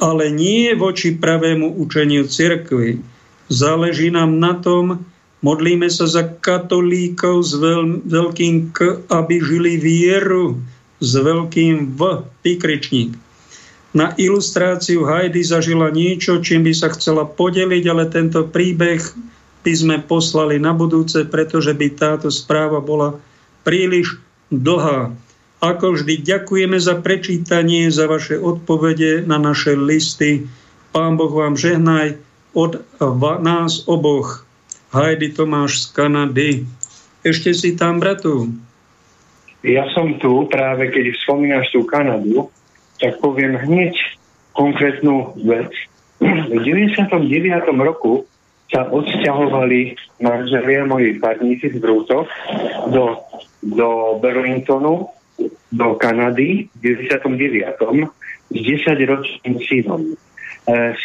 ale 0.00 0.32
nie 0.32 0.72
voči 0.72 1.14
pravému 1.14 1.76
učeniu 1.76 2.24
cirkvi. 2.26 3.04
Záleží 3.52 4.08
nám 4.08 4.40
na 4.40 4.56
tom, 4.56 5.04
Modlíme 5.40 5.88
sa 5.88 6.04
za 6.04 6.20
katolíkov 6.20 7.48
s 7.48 7.56
veľ, 7.56 8.04
veľkým 8.04 8.76
K, 8.76 9.08
aby 9.08 9.40
žili 9.40 9.80
vieru 9.80 10.60
s 11.00 11.16
veľkým 11.16 11.96
V, 11.96 12.28
vykričník. 12.44 13.16
Na 13.96 14.12
ilustráciu 14.20 15.08
Heidi 15.08 15.40
zažila 15.40 15.88
niečo, 15.88 16.44
čím 16.44 16.68
by 16.68 16.72
sa 16.76 16.92
chcela 16.92 17.24
podeliť, 17.24 17.84
ale 17.88 18.12
tento 18.12 18.44
príbeh 18.46 19.00
by 19.64 19.72
sme 19.72 19.96
poslali 20.04 20.60
na 20.60 20.76
budúce, 20.76 21.24
pretože 21.24 21.72
by 21.72 21.88
táto 21.96 22.28
správa 22.28 22.84
bola 22.84 23.16
príliš 23.64 24.20
dlhá. 24.52 25.16
Ako 25.60 25.92
vždy, 25.92 26.24
ďakujeme 26.24 26.80
za 26.80 26.96
prečítanie, 27.04 27.92
za 27.92 28.08
vaše 28.08 28.40
odpovede 28.40 29.28
na 29.28 29.36
naše 29.36 29.76
listy. 29.76 30.48
Pán 30.88 31.20
Boh 31.20 31.28
vám 31.28 31.60
žehnaj 31.60 32.16
od 32.56 32.80
nás 33.44 33.84
oboch. 33.84 34.48
Heidi 34.90 35.28
Tomáš 35.28 35.84
z 35.84 35.84
Kanady. 35.92 36.50
Ešte 37.20 37.52
si 37.52 37.76
tam, 37.76 38.00
bratu? 38.00 38.48
Ja 39.60 39.84
som 39.92 40.16
tu, 40.16 40.48
práve 40.48 40.88
keď 40.88 41.12
spomínaš 41.28 41.68
tú 41.76 41.84
Kanadu, 41.84 42.48
tak 42.96 43.20
poviem 43.20 43.60
hneď 43.60 43.92
konkrétnu 44.56 45.36
vec. 45.44 45.68
V 46.24 46.56
99. 46.56 47.20
roku 47.84 48.24
sa 48.72 48.88
odsťahovali 48.88 49.94
manželia 50.24 50.88
moji 50.88 51.20
farníci 51.20 51.68
z 51.68 51.76
Brútok 51.76 52.32
do, 52.88 53.20
do 53.60 54.16
Burlingtonu, 54.24 55.19
do 55.72 55.88
Kanady 55.96 56.68
v 56.82 57.06
99. 57.08 57.78
s 58.50 58.58
10-ročným 58.58 59.56
synom. 59.64 60.02
E, 60.04 60.14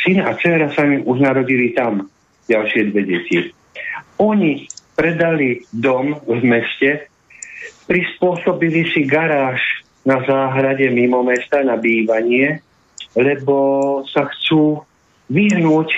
syn 0.04 0.20
a 0.26 0.34
dcera 0.36 0.74
sa 0.74 0.84
mi 0.84 1.00
už 1.02 1.18
narodili 1.22 1.72
tam, 1.78 2.10
ďalšie 2.50 2.92
dve 2.92 3.02
deti. 3.06 3.38
Oni 4.20 4.66
predali 4.96 5.62
dom 5.70 6.18
v 6.24 6.42
meste, 6.44 7.12
prispôsobili 7.86 8.90
si 8.90 9.06
garáž 9.06 9.62
na 10.06 10.22
záhrade 10.24 10.90
mimo 10.90 11.26
mesta 11.26 11.66
na 11.66 11.76
bývanie, 11.78 12.62
lebo 13.18 14.02
sa 14.06 14.30
chcú 14.30 14.86
vyhnúť 15.30 15.90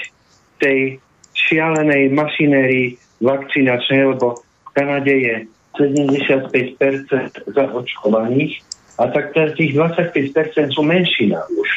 tej 0.63 0.97
šialenej 1.35 2.09
mašinérii 2.15 2.97
vakcinačnej, 3.21 4.15
lebo 4.15 4.41
v 4.41 4.69
Kanade 4.73 5.13
je 5.13 5.35
75% 5.77 7.53
zaočkovaných 7.53 8.53
a 8.97 9.07
tak 9.13 9.37
tých 9.53 9.77
25% 9.77 10.73
sú 10.73 10.81
menšina 10.81 11.45
už, 11.53 11.69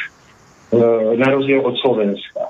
e, 0.73 0.77
na 1.21 1.27
rozdiel 1.29 1.61
od 1.61 1.77
Slovenska. 1.77 2.49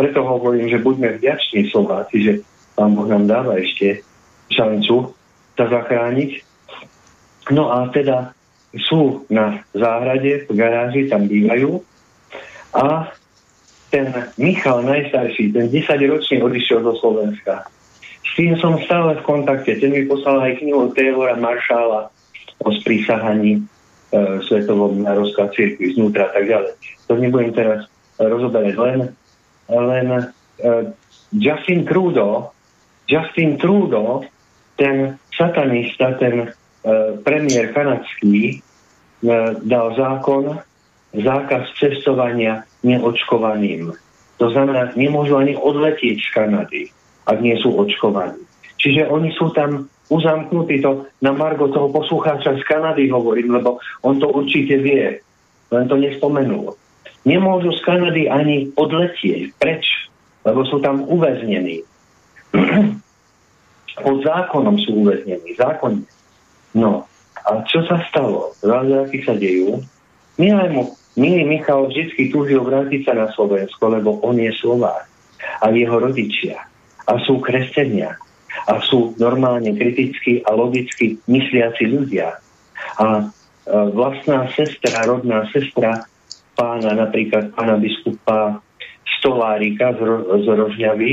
Preto 0.00 0.24
hovorím, 0.24 0.72
že 0.72 0.80
buďme 0.80 1.20
vďační 1.20 1.68
Slováci, 1.68 2.16
že 2.22 2.32
pán 2.72 2.94
Boh 2.96 3.10
nám 3.10 3.28
dáva 3.28 3.60
ešte 3.60 4.00
šancu 4.48 5.12
sa 5.58 5.64
zachrániť. 5.68 6.40
No 7.52 7.68
a 7.74 7.90
teda 7.92 8.32
sú 8.88 9.24
na 9.32 9.64
záhrade, 9.74 10.46
v 10.46 10.52
garáži, 10.52 11.08
tam 11.08 11.26
bývajú 11.26 11.80
a 12.76 13.10
ten 13.88 14.12
Michal 14.36 14.84
najstarší, 14.84 15.52
ten 15.52 15.72
10 15.72 16.12
ročný 16.12 16.44
odišiel 16.44 16.84
do 16.84 16.92
Slovenska. 17.00 17.64
Tým 18.38 18.54
som 18.62 18.78
stále 18.86 19.18
v 19.18 19.26
kontakte. 19.26 19.74
Ten 19.82 19.90
mi 19.90 20.06
poslal 20.06 20.38
aj 20.46 20.62
knihu 20.62 20.94
Taylora 20.94 21.34
Marshala 21.34 22.06
o 22.62 22.70
sprísahaní 22.70 23.58
e, 23.58 23.60
svetovom 24.46 25.02
na 25.02 25.18
rozklad 25.18 25.50
cirkvi 25.58 25.98
znútra 25.98 26.30
a 26.30 26.38
tak 26.38 26.46
ďalej. 26.46 26.72
To 27.10 27.18
nebudem 27.18 27.50
teraz 27.50 27.90
rozoberať. 28.14 28.78
Len, 28.78 29.00
len 29.66 30.06
e, 30.14 30.22
Justin 31.34 31.82
Trudeau, 31.82 32.54
Justin 33.10 33.58
Trudeau, 33.58 34.22
ten 34.78 35.18
satanista, 35.34 36.14
ten 36.22 36.46
e, 36.46 36.48
premiér 37.26 37.74
kanadský, 37.74 38.54
e, 38.54 38.56
dal 39.66 39.98
zákon, 39.98 40.62
zákaz 41.10 41.74
cestovania 41.74 42.62
neočkovaným. 42.86 43.90
To 44.38 44.46
znamená, 44.54 44.94
nemôžu 44.94 45.34
ani 45.34 45.58
odletieť 45.58 46.22
z 46.22 46.28
Kanady, 46.30 46.82
ak 47.28 47.38
nie 47.44 47.54
sú 47.60 47.76
očkovaní. 47.76 48.40
Čiže 48.80 49.10
oni 49.12 49.34
sú 49.36 49.52
tam 49.52 49.90
uzamknutí, 50.08 50.80
to 50.80 51.04
na 51.20 51.36
Margo 51.36 51.68
toho 51.68 51.92
poslucháča 51.92 52.56
z 52.56 52.62
Kanady 52.64 53.12
hovorím, 53.12 53.60
lebo 53.60 53.76
on 54.00 54.16
to 54.16 54.32
určite 54.32 54.80
vie, 54.80 55.20
len 55.68 55.84
to 55.86 56.00
nespomenul. 56.00 56.72
Nemôžu 57.28 57.76
z 57.76 57.84
Kanady 57.84 58.24
ani 58.30 58.72
odletieť. 58.72 59.52
Preč? 59.60 59.84
Lebo 60.48 60.64
sú 60.64 60.80
tam 60.80 61.04
uväznení. 61.04 61.84
Pod 64.04 64.18
zákonom 64.24 64.80
sú 64.80 65.04
uväznení. 65.04 65.52
Zákonne. 65.58 66.08
No. 66.72 67.04
A 67.44 67.60
čo 67.68 67.84
sa 67.84 68.00
stalo? 68.08 68.54
Zázraky 68.64 69.20
sa 69.26 69.34
dejú. 69.36 69.82
Milému 70.40 70.94
Milý 71.18 71.42
Michal 71.42 71.90
vždy 71.90 72.30
túžil 72.30 72.62
vrátiť 72.62 73.10
sa 73.10 73.12
na 73.18 73.26
Slovensko, 73.34 73.90
lebo 73.90 74.22
on 74.22 74.38
je 74.38 74.54
Slovák 74.54 75.04
a 75.58 75.66
jeho 75.74 75.98
rodičia 75.98 76.62
a 77.08 77.16
sú 77.24 77.40
kresťania 77.40 78.20
a 78.68 78.84
sú 78.84 79.16
normálne 79.16 79.72
kriticky 79.72 80.44
a 80.44 80.52
logicky 80.52 81.16
mysliaci 81.24 81.88
ľudia. 81.88 82.36
A 83.00 83.06
e, 83.06 83.24
vlastná 83.96 84.44
sestra, 84.52 85.08
rodná 85.08 85.48
sestra 85.48 86.04
pána, 86.52 86.92
napríklad 86.92 87.56
pána 87.56 87.80
biskupa 87.80 88.60
Stolárika 89.18 89.96
z, 89.96 90.00
Ro- 90.04 90.26
z 90.42 90.46
Rožňavy, 90.52 91.10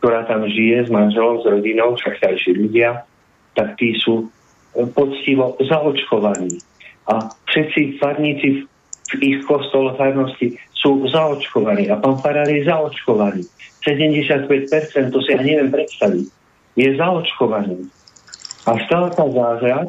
ktorá 0.00 0.24
tam 0.24 0.48
žije 0.48 0.88
s 0.88 0.90
manželom, 0.92 1.40
s 1.42 1.44
rodinou, 1.48 1.96
však 1.96 2.20
starší 2.20 2.56
ľudia, 2.56 3.04
tak 3.52 3.76
tí 3.76 3.92
sú 4.00 4.24
e, 4.24 4.86
poctivo 4.88 5.60
zaočkovaní. 5.60 6.56
A 7.04 7.28
všetci 7.52 8.00
farníci 8.00 8.64
v 9.12 9.20
ich 9.20 9.40
kostole 9.44 9.92
farnosti 10.00 10.56
sú 10.84 11.08
zaočkovaní 11.08 11.88
a 11.88 11.96
pán 11.96 12.20
Farár 12.20 12.44
je 12.44 12.68
zaočkovaný. 12.68 13.48
75%, 13.80 14.48
to 15.08 15.18
si 15.24 15.32
ja 15.32 15.40
neviem 15.40 15.72
predstaviť, 15.72 16.28
je 16.76 16.88
zaočkovaný. 17.00 17.88
A 18.68 18.76
stal 18.84 19.08
sa 19.16 19.24
zázrak, 19.24 19.88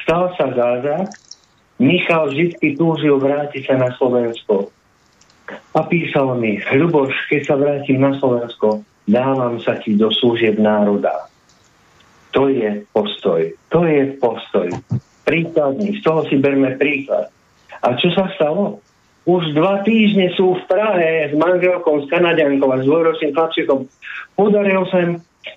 stal 0.00 0.32
sa 0.40 0.46
zázrak, 0.56 1.12
Michal 1.76 2.32
vždy 2.32 2.78
túžil 2.78 3.20
vrátiť 3.20 3.68
sa 3.68 3.76
na 3.76 3.92
Slovensko. 3.96 4.72
A 5.76 5.80
písal 5.84 6.38
mi, 6.40 6.60
Ľuboš, 6.60 7.28
keď 7.28 7.40
sa 7.44 7.54
vrátim 7.60 8.00
na 8.00 8.16
Slovensko, 8.16 8.84
dávam 9.04 9.60
sa 9.60 9.76
ti 9.80 9.96
do 9.96 10.08
služieb 10.12 10.56
národa. 10.60 11.28
To 12.32 12.48
je 12.48 12.84
postoj. 12.92 13.52
To 13.68 13.84
je 13.84 14.16
postoj. 14.16 14.68
Príkladný. 15.28 16.00
Z 16.00 16.00
toho 16.06 16.24
si 16.28 16.40
berme 16.40 16.76
príklad. 16.80 17.28
A 17.82 17.98
čo 17.98 18.14
sa 18.14 18.30
stalo? 18.36 18.81
Už 19.22 19.54
dva 19.54 19.86
týždne 19.86 20.34
sú 20.34 20.58
v 20.58 20.62
Prahe 20.66 21.30
s 21.30 21.34
manželkou, 21.38 22.02
s 22.02 22.10
Kanadiankou 22.10 22.74
a 22.74 22.82
s 22.82 22.86
dvojročným 22.86 23.32
chlapčekom. 23.34 23.86
Podarilo 24.34 24.82
sa 24.90 24.98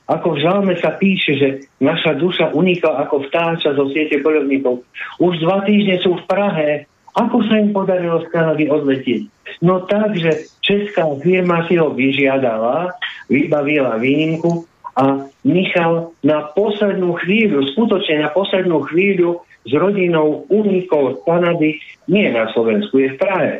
ako 0.05 0.37
v 0.37 0.41
žalme 0.41 0.73
sa 0.77 0.97
píše, 0.97 1.37
že 1.37 1.49
naša 1.81 2.17
duša 2.17 2.53
unikla 2.53 3.05
ako 3.05 3.25
vtáča 3.29 3.73
zo 3.73 3.89
siete 3.89 4.21
poľovníkov. 4.21 4.85
Už 5.21 5.41
dva 5.41 5.65
týždne 5.65 6.01
sú 6.01 6.17
v 6.17 6.25
Prahe. 6.29 6.69
Ako 7.15 7.47
sa 7.47 7.63
im 7.63 7.71
podarilo 7.71 8.21
z 8.21 8.29
Kanady 8.29 8.67
odletieť? 8.67 9.23
No 9.63 9.87
tak, 9.87 10.19
že 10.19 10.51
česká 10.59 11.07
firma 11.23 11.63
si 11.69 11.79
ho 11.79 11.93
vyžiadala, 11.93 12.91
vybavila 13.31 13.95
výnimku 14.01 14.67
a 14.99 15.23
Michal 15.45 16.11
na 16.25 16.49
poslednú 16.51 17.15
chvíľu, 17.23 17.71
skutočne 17.71 18.25
na 18.25 18.29
poslednú 18.33 18.83
chvíľu 18.89 19.44
s 19.65 19.71
rodinou 19.73 20.45
unikol 20.47 21.17
z 21.17 21.19
Kanady, 21.25 21.71
nie 22.05 22.29
na 22.29 22.45
Slovensku, 22.53 23.01
je 23.01 23.17
v 23.17 23.19
Prahe. 23.19 23.53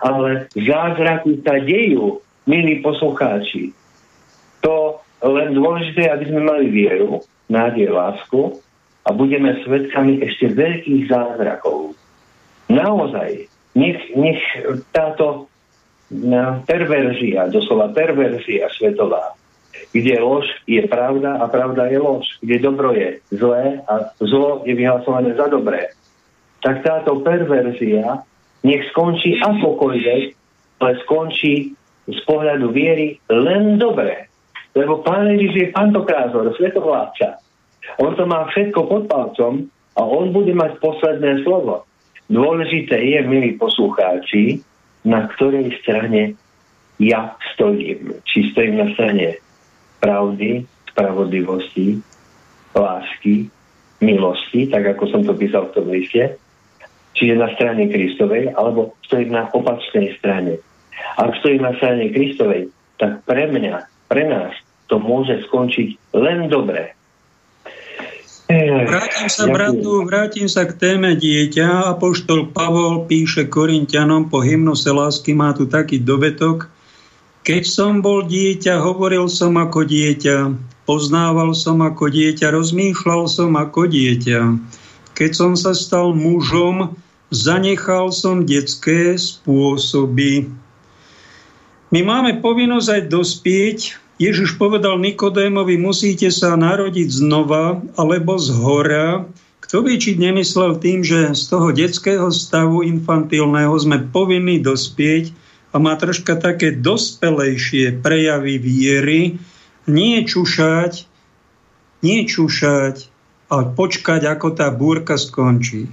Ale 0.00 0.48
zázraky 0.52 1.40
sa 1.40 1.60
dejú, 1.60 2.20
milí 2.44 2.84
poslucháči. 2.84 3.72
To 4.60 5.00
len 5.24 5.56
dôležité, 5.56 6.08
aby 6.12 6.24
sme 6.28 6.44
mali 6.44 6.68
vieru, 6.68 7.24
nádej, 7.48 7.92
lásku 7.92 8.60
a 9.04 9.12
budeme 9.12 9.56
svedkami 9.64 10.20
ešte 10.24 10.52
veľkých 10.52 11.08
zázrakov. 11.08 11.96
Naozaj, 12.68 13.48
nech, 13.76 14.00
nech 14.16 14.40
táto 14.92 15.48
perverzia, 16.66 17.48
doslova 17.48 17.92
perverzia 17.94 18.68
svetová, 18.76 19.34
kde 19.92 20.20
lož 20.20 20.46
je 20.66 20.82
pravda 20.86 21.38
a 21.42 21.48
pravda 21.48 21.86
je 21.86 21.98
lož, 21.98 22.26
kde 22.40 22.58
dobro 22.58 22.92
je 22.92 23.18
zlé 23.30 23.82
a 23.86 24.14
zlo 24.18 24.62
je 24.66 24.74
vyhlasované 24.74 25.34
za 25.34 25.46
dobré. 25.46 25.90
Tak 26.60 26.82
táto 26.84 27.24
perverzia 27.24 28.22
nech 28.62 28.84
skončí 28.92 29.40
akokoľvek, 29.40 30.22
ale 30.80 30.92
skončí 31.04 31.72
z 32.10 32.20
pohľadu 32.28 32.72
viery 32.72 33.16
len 33.30 33.78
dobre. 33.80 34.28
Lebo 34.76 35.02
Pán 35.02 35.26
Ježiš 35.26 35.52
je 35.56 35.74
pantokrázor, 35.74 36.54
svetovládca. 36.54 37.42
On 37.98 38.14
to 38.14 38.22
má 38.26 38.46
všetko 38.52 38.86
pod 38.86 39.02
palcom 39.10 39.66
a 39.98 40.00
on 40.06 40.30
bude 40.30 40.54
mať 40.54 40.78
posledné 40.78 41.42
slovo. 41.42 41.82
Dôležité 42.30 42.94
je, 42.94 43.18
milí 43.26 43.58
poslucháči, 43.58 44.62
na 45.02 45.26
ktorej 45.34 45.74
strane 45.82 46.38
ja 47.02 47.34
stojím. 47.54 48.14
Či 48.22 48.54
stojím 48.54 48.78
na 48.78 48.86
strane 48.94 49.42
pravdy, 50.00 50.66
spravodlivosti, 50.90 52.00
lásky, 52.74 53.46
milosti, 54.00 54.66
tak 54.72 54.96
ako 54.96 55.04
som 55.12 55.20
to 55.22 55.36
písal 55.36 55.68
v 55.68 55.74
tom 55.76 55.86
liste, 55.92 56.40
čiže 57.14 57.34
na 57.36 57.52
strane 57.54 57.86
Kristovej, 57.92 58.56
alebo 58.56 58.96
stojím 59.04 59.36
na 59.36 59.52
opačnej 59.52 60.16
strane. 60.16 60.58
Ak 61.20 61.36
stojím 61.38 61.68
na 61.68 61.76
strane 61.76 62.08
Kristovej, 62.08 62.72
tak 62.96 63.24
pre 63.28 63.48
mňa, 63.48 64.08
pre 64.08 64.24
nás 64.24 64.56
to 64.88 64.98
môže 64.98 65.44
skončiť 65.46 66.16
len 66.16 66.48
dobre. 66.48 66.96
Vrátim 68.50 69.30
sa, 69.30 69.46
bratu, 69.46 70.02
vrátim 70.02 70.50
sa 70.50 70.66
k 70.66 70.74
téme 70.74 71.14
dieťa. 71.14 71.94
Apoštol 71.94 72.50
Pavol 72.50 73.06
píše 73.06 73.46
Korintianom 73.46 74.26
po 74.26 74.42
hymnose 74.42 74.90
lásky, 74.90 75.38
má 75.38 75.54
tu 75.54 75.70
taký 75.70 76.02
dovetok, 76.02 76.66
keď 77.46 77.62
som 77.64 78.04
bol 78.04 78.26
dieťa, 78.28 78.80
hovoril 78.80 79.26
som 79.28 79.56
ako 79.56 79.86
dieťa, 79.88 80.52
poznával 80.84 81.56
som 81.56 81.80
ako 81.80 82.12
dieťa, 82.12 82.52
rozmýšľal 82.52 83.28
som 83.28 83.56
ako 83.56 83.88
dieťa. 83.88 84.40
Keď 85.16 85.30
som 85.32 85.52
sa 85.56 85.76
stal 85.76 86.12
mužom, 86.16 86.96
zanechal 87.32 88.12
som 88.12 88.44
detské 88.48 89.16
spôsoby. 89.16 90.48
My 91.90 92.00
máme 92.06 92.38
povinnosť 92.38 92.88
aj 92.88 93.02
dospieť 93.10 93.78
Ježiš 94.20 94.60
povedal 94.60 95.00
Nikodémovi, 95.00 95.80
musíte 95.80 96.28
sa 96.28 96.52
narodiť 96.52 97.08
znova 97.08 97.80
alebo 97.96 98.36
z 98.36 98.52
hora. 98.52 99.24
Kto 99.64 99.80
by 99.80 99.96
či 99.96 100.20
nemyslel 100.20 100.76
tým, 100.76 101.00
že 101.00 101.32
z 101.32 101.48
toho 101.48 101.72
detského 101.72 102.28
stavu 102.28 102.84
infantilného 102.84 103.72
sme 103.80 104.12
povinní 104.12 104.60
dospieť 104.60 105.32
a 105.70 105.76
má 105.78 105.94
troška 105.94 106.34
také 106.34 106.74
dospelejšie 106.74 108.02
prejavy 108.02 108.58
viery, 108.58 109.20
nie 109.86 110.26
čušať, 110.26 111.06
nie 112.02 112.26
čušať, 112.26 113.06
ale 113.50 113.64
počkať, 113.74 114.26
ako 114.26 114.48
tá 114.54 114.70
búrka 114.70 115.14
skončí. 115.18 115.90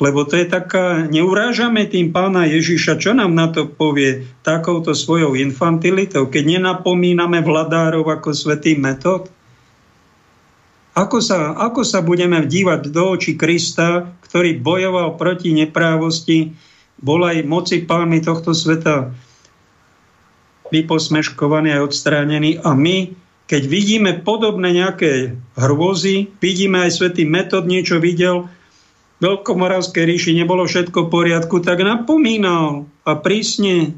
Lebo 0.00 0.24
to 0.24 0.40
je 0.40 0.48
taká, 0.48 1.04
neurážame 1.12 1.84
tým 1.84 2.08
pána 2.08 2.48
Ježiša, 2.48 2.96
čo 2.96 3.12
nám 3.12 3.36
na 3.36 3.52
to 3.52 3.68
povie 3.68 4.24
takouto 4.40 4.96
svojou 4.96 5.36
infantilitou, 5.36 6.24
keď 6.32 6.56
nenapomíname 6.56 7.44
vladárov 7.44 8.08
ako 8.08 8.32
svetý 8.32 8.80
metod? 8.80 9.28
Ako 10.96 11.20
sa, 11.20 11.52
ako 11.52 11.84
sa 11.84 12.00
budeme 12.00 12.40
dívať 12.42 12.90
do 12.90 13.12
očí 13.14 13.36
Krista, 13.36 14.08
ktorý 14.24 14.58
bojoval 14.58 15.20
proti 15.20 15.52
neprávosti, 15.52 16.56
bol 17.00 17.24
aj 17.24 17.44
moci 17.48 17.82
pánmi 17.84 18.20
tohto 18.20 18.52
sveta 18.52 19.12
vyposmeškovaný 20.70 21.74
a 21.74 21.82
odstránený 21.82 22.62
a 22.62 22.76
my, 22.76 23.12
keď 23.50 23.62
vidíme 23.66 24.12
podobné 24.22 24.70
nejaké 24.76 25.34
hrôzy, 25.58 26.30
vidíme 26.38 26.86
aj 26.86 27.02
svetý 27.02 27.26
metod 27.26 27.66
niečo 27.66 27.98
videl, 27.98 28.46
Veľkomoravskej 29.20 30.04
ríši 30.08 30.32
nebolo 30.32 30.64
všetko 30.64 31.06
v 31.06 31.12
poriadku, 31.12 31.60
tak 31.60 31.84
napomínal 31.84 32.88
a 33.04 33.12
prísne. 33.20 33.92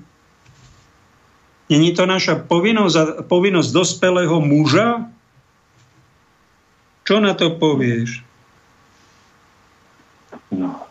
Není 1.70 1.94
to 1.94 2.10
naša 2.10 2.42
povinnosť, 2.42 3.30
povinnosť 3.30 3.70
dospelého 3.70 4.42
muža? 4.42 5.06
Čo 7.06 7.22
na 7.22 7.38
to 7.38 7.54
povieš? 7.54 8.26
No. 10.50 10.90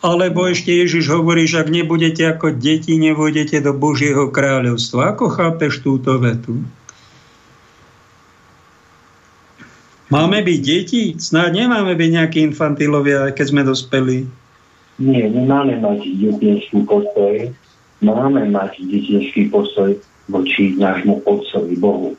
Alebo 0.00 0.48
ešte 0.48 0.72
Ježiš 0.72 1.12
hovorí, 1.12 1.44
že 1.44 1.60
ak 1.60 1.68
nebudete 1.68 2.24
ako 2.24 2.56
deti, 2.56 2.96
nevôjdete 2.96 3.60
do 3.60 3.76
Božieho 3.76 4.32
kráľovstva. 4.32 5.12
Ako 5.12 5.28
chápeš 5.28 5.84
túto 5.84 6.16
vetu? 6.16 6.64
Máme 10.08 10.40
byť 10.40 10.60
deti? 10.64 11.02
Snáď 11.20 11.68
nemáme 11.68 11.92
byť 11.94 12.10
nejakí 12.16 12.38
infantilovia, 12.42 13.28
keď 13.36 13.46
sme 13.46 13.62
dospeli. 13.62 14.24
Nie, 14.96 15.28
nemáme 15.28 15.76
mať 15.78 16.00
detinský 16.16 16.80
postoj. 16.88 17.52
Máme 18.00 18.48
mať 18.48 18.80
detinský 18.80 19.52
postoj 19.52 20.00
voči 20.32 20.80
nášmu 20.80 21.20
Otcovi 21.28 21.76
Bohu. 21.76 22.16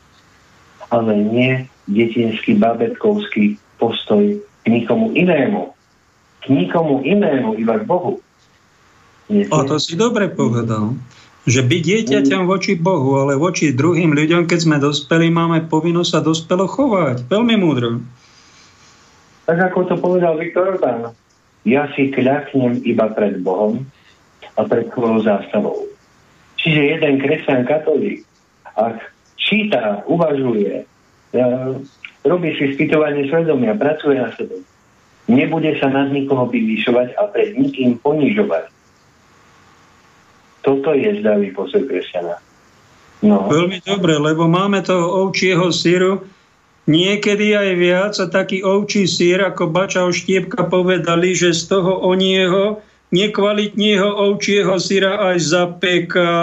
Ale 0.94 1.18
nie 1.18 1.66
detinský 1.90 2.62
babetkovský 2.62 3.58
postoj 3.82 4.38
k 4.38 4.66
nikomu 4.70 5.12
inému. 5.18 5.74
K 6.41 6.49
nikomu 6.49 7.05
inému, 7.05 7.57
iba 7.61 7.77
k 7.77 7.85
Bohu. 7.85 8.18
Nie, 9.30 9.47
o, 9.47 9.63
to 9.63 9.77
si 9.77 9.95
dobre 9.95 10.27
povedal. 10.27 10.97
Že 11.45 11.61
byť 11.65 11.81
dieťaťom 11.81 12.45
voči 12.45 12.77
Bohu, 12.77 13.18
ale 13.18 13.34
voči 13.34 13.73
druhým 13.73 14.13
ľuďom, 14.13 14.45
keď 14.45 14.59
sme 14.61 14.77
dospeli, 14.77 15.34
máme 15.34 15.65
povinnosť 15.69 16.09
sa 16.09 16.22
dospelo 16.22 16.69
chovať. 16.69 17.26
Veľmi 17.26 17.55
múdro. 17.57 18.01
Tak 19.49 19.57
ako 19.73 19.89
to 19.89 19.95
povedal 19.97 20.38
Viktor 20.38 20.77
Orbán. 20.77 21.18
Ja 21.65 21.89
si 21.97 22.13
kľaknem 22.13 22.85
iba 22.85 23.09
pred 23.09 23.41
Bohom 23.41 23.85
a 24.57 24.61
pred 24.65 24.89
svojou 24.93 25.26
zástavou. 25.26 25.89
Čiže 26.61 26.97
jeden 26.97 27.18
kresťan 27.18 27.65
katolík, 27.65 28.22
ak 28.77 29.01
číta, 29.41 30.05
uvažuje, 30.05 30.85
robí 32.22 32.49
si 32.57 32.77
spýtovanie 32.77 33.26
svedomia, 33.34 33.73
pracuje 33.73 34.22
na 34.22 34.30
sebe, 34.38 34.61
nebude 35.32 35.72
sa 35.80 35.88
nad 35.88 36.12
nikoho 36.12 36.52
vyvyšovať 36.52 37.16
a 37.16 37.32
pred 37.32 37.56
nikým 37.56 37.95
ponižovať 38.03 38.82
toto 40.62 40.94
je 40.94 41.10
zdravý 41.22 41.52
postoj 41.52 41.84
kresťana. 41.90 42.38
No. 43.22 43.49
Veľmi 43.49 43.82
dobre, 43.86 44.18
lebo 44.18 44.49
máme 44.49 44.82
toho 44.82 45.30
ovčieho 45.30 45.70
síru, 45.70 46.26
niekedy 46.90 47.53
aj 47.53 47.70
viac 47.78 48.14
a 48.18 48.26
taký 48.30 48.66
ovčí 48.66 49.06
sír, 49.06 49.45
ako 49.45 49.70
Bača 49.70 50.06
Štiepka 50.10 50.66
povedali, 50.66 51.38
že 51.38 51.53
z 51.53 51.70
toho 51.70 52.02
onieho 52.02 52.82
nekvalitného 53.14 54.08
ovčieho 54.32 54.74
síra 54.82 55.22
aj 55.34 55.38
zapeká. 55.38 56.34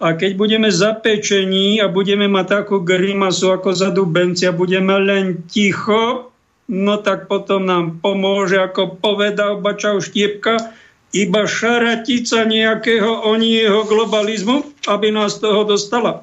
A 0.00 0.16
keď 0.16 0.32
budeme 0.40 0.72
zapečení 0.72 1.76
a 1.78 1.86
budeme 1.86 2.24
mať 2.24 2.64
takú 2.64 2.80
grimasu 2.80 3.52
ako 3.52 3.70
za 3.76 3.92
dubenci 3.92 4.48
a 4.48 4.56
budeme 4.56 4.96
len 4.96 5.44
ticho, 5.44 6.29
no 6.70 7.02
tak 7.02 7.26
potom 7.26 7.66
nám 7.66 7.98
pomôže, 7.98 8.62
ako 8.62 9.02
povedal 9.02 9.58
Bača 9.58 9.98
Štiepka, 9.98 10.70
iba 11.10 11.42
šaratica 11.42 12.46
nejakého 12.46 13.26
onieho 13.26 13.82
globalizmu, 13.82 14.62
aby 14.86 15.10
nás 15.10 15.42
toho 15.42 15.66
dostala. 15.66 16.22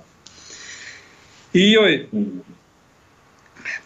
Joj. 1.51 2.07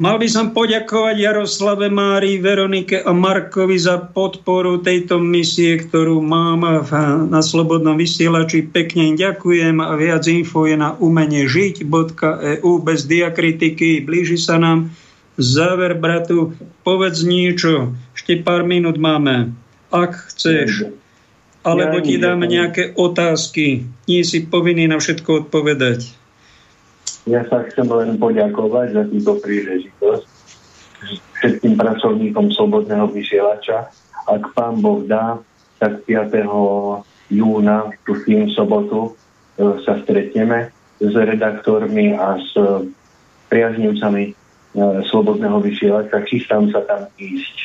Mal 0.01 0.17
by 0.17 0.27
som 0.29 0.49
poďakovať 0.49 1.13
Jaroslave 1.13 1.93
Mári, 1.93 2.41
Veronike 2.41 3.05
a 3.05 3.13
Markovi 3.13 3.77
za 3.77 4.01
podporu 4.01 4.81
tejto 4.81 5.21
misie, 5.21 5.77
ktorú 5.77 6.21
mám 6.25 6.65
na 7.29 7.41
Slobodnom 7.41 8.01
vysielači. 8.01 8.65
Pekne 8.65 9.13
ďakujem 9.13 9.77
a 9.77 9.93
viac 9.97 10.25
info 10.25 10.65
je 10.65 10.73
na 10.73 10.97
umenie 10.97 11.45
žiť.eu 11.45 12.71
bez 12.81 12.99
diakritiky. 13.05 14.01
Blíži 14.01 14.41
sa 14.41 14.57
nám 14.57 14.89
záver, 15.41 15.97
bratu. 15.97 16.53
Povedz 16.85 17.25
niečo. 17.25 17.97
Ešte 18.13 18.39
pár 18.39 18.63
minút 18.63 19.01
máme 19.01 19.57
ak 19.91 20.31
chceš. 20.31 20.87
Alebo 21.61 22.01
ti 22.01 22.17
dáme 22.17 22.49
nejaké 22.49 22.97
otázky. 22.97 23.85
Nie 24.09 24.25
si 24.25 24.49
povinný 24.49 24.89
na 24.89 24.97
všetko 24.97 25.45
odpovedať. 25.45 26.09
Ja 27.29 27.45
sa 27.45 27.61
chcem 27.69 27.85
len 27.85 28.17
poďakovať 28.17 28.97
za 28.97 29.03
túto 29.05 29.31
príležitosť 29.45 30.25
všetkým 31.37 31.77
pracovníkom 31.77 32.49
Slobodného 32.49 33.05
vysielača. 33.13 33.93
Ak 34.25 34.41
pán 34.57 34.81
Boh 34.81 35.05
dá, 35.05 35.37
tak 35.77 36.01
5. 36.09 36.33
júna, 37.29 37.93
tu 38.05 38.17
v 38.17 38.49
sobotu, 38.53 39.13
e, 39.57 39.81
sa 39.85 40.01
stretneme 40.01 40.73
s 41.01 41.13
redaktormi 41.13 42.13
a 42.17 42.37
s 42.41 42.53
priaznivcami 43.49 44.40
Slobodného 45.11 45.59
vysielača. 45.59 46.23
Chystám 46.27 46.71
sa 46.71 46.83
tam 46.87 47.11
ísť. 47.19 47.55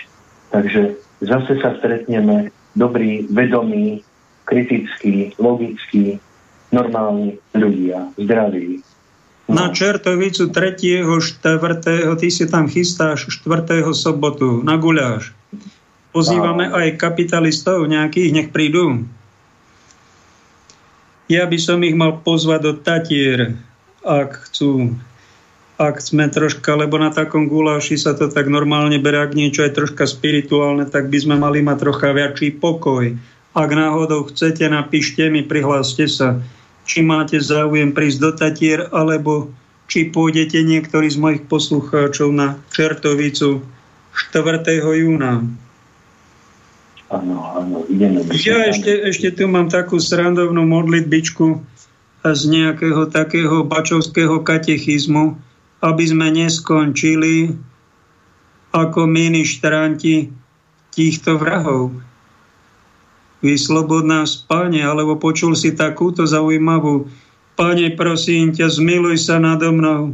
Takže 0.51 0.99
zase 1.23 1.53
sa 1.63 1.75
stretneme 1.79 2.51
dobrí, 2.75 3.27
vedomí, 3.31 4.03
kritickí, 4.47 5.35
logickí, 5.41 6.19
normálni 6.71 7.39
ľudia, 7.55 8.11
zdraví. 8.19 8.83
No. 9.47 9.55
Na 9.55 9.67
Čertovicu 9.71 10.51
3. 10.51 11.07
4. 11.07 12.19
ty 12.19 12.29
si 12.35 12.45
tam 12.51 12.67
chystáš 12.67 13.31
4. 13.47 13.87
sobotu 13.95 14.67
na 14.67 14.75
guľáš. 14.75 15.31
Pozývame 16.11 16.67
no. 16.71 16.75
aj 16.75 16.99
kapitalistov 16.99 17.87
nejakých, 17.87 18.31
nech 18.35 18.49
prídu. 18.51 19.07
Ja 21.27 21.47
by 21.47 21.59
som 21.59 21.83
ich 21.83 21.95
mal 21.95 22.23
pozvať 22.23 22.61
do 22.63 22.73
Tatier, 22.79 23.59
ak 24.07 24.51
chcú 24.51 24.95
ak 25.77 26.01
sme 26.01 26.33
troška, 26.33 26.73
lebo 26.73 26.97
na 26.97 27.13
takom 27.13 27.53
guláši 27.53 28.01
sa 28.01 28.17
to 28.17 28.33
tak 28.33 28.49
normálne 28.49 28.97
berie, 28.97 29.21
ak 29.21 29.37
niečo 29.37 29.61
je 29.61 29.77
troška 29.77 30.09
spirituálne, 30.09 30.89
tak 30.89 31.13
by 31.13 31.19
sme 31.21 31.37
mali 31.37 31.61
mať 31.61 31.77
trocha 31.85 32.17
väčší 32.17 32.57
pokoj. 32.57 33.13
Ak 33.53 33.71
náhodou 33.73 34.25
chcete, 34.29 34.65
napíšte 34.73 35.29
mi, 35.29 35.45
prihláste 35.45 36.09
sa, 36.09 36.41
či 36.89 37.05
máte 37.05 37.37
záujem 37.41 37.93
prísť 37.93 38.19
do 38.21 38.31
Tatier, 38.33 38.89
alebo 38.89 39.53
či 39.87 40.09
pôjdete 40.09 40.65
niektorí 40.65 41.13
z 41.13 41.21
mojich 41.21 41.43
poslucháčov 41.45 42.33
na 42.33 42.57
Čertovicu 42.73 43.61
4. 44.17 44.65
júna. 44.81 45.45
Áno, 47.07 47.37
áno, 47.55 47.87
ideme. 47.87 48.25
Ja 48.35 48.67
ešte, 48.67 48.91
ešte 49.07 49.29
tu 49.31 49.47
mám 49.47 49.71
takú 49.71 50.01
srandovnú 50.03 50.67
modlitbičku 50.67 51.63
z 52.27 52.43
nejakého 52.51 53.07
takého 53.13 53.63
bačovského 53.63 54.43
katechizmu, 54.43 55.39
aby 55.87 56.05
sme 56.11 56.35
neskončili 56.35 57.55
ako 58.75 59.07
ministranti 59.07 60.35
týchto 60.91 61.39
vrahov. 61.39 61.95
Vyslobodná 63.47 64.27
spáne, 64.27 64.83
alebo 64.83 65.15
počul 65.15 65.55
si 65.55 65.79
takúto 65.79 66.27
zaujímavú 66.27 67.07
Pane, 67.57 67.97
prosím 67.97 68.53
ťa, 68.53 68.69
zmiluj 68.69 69.17
sa 69.17 69.41
nado 69.41 69.73
mnou, 69.73 70.13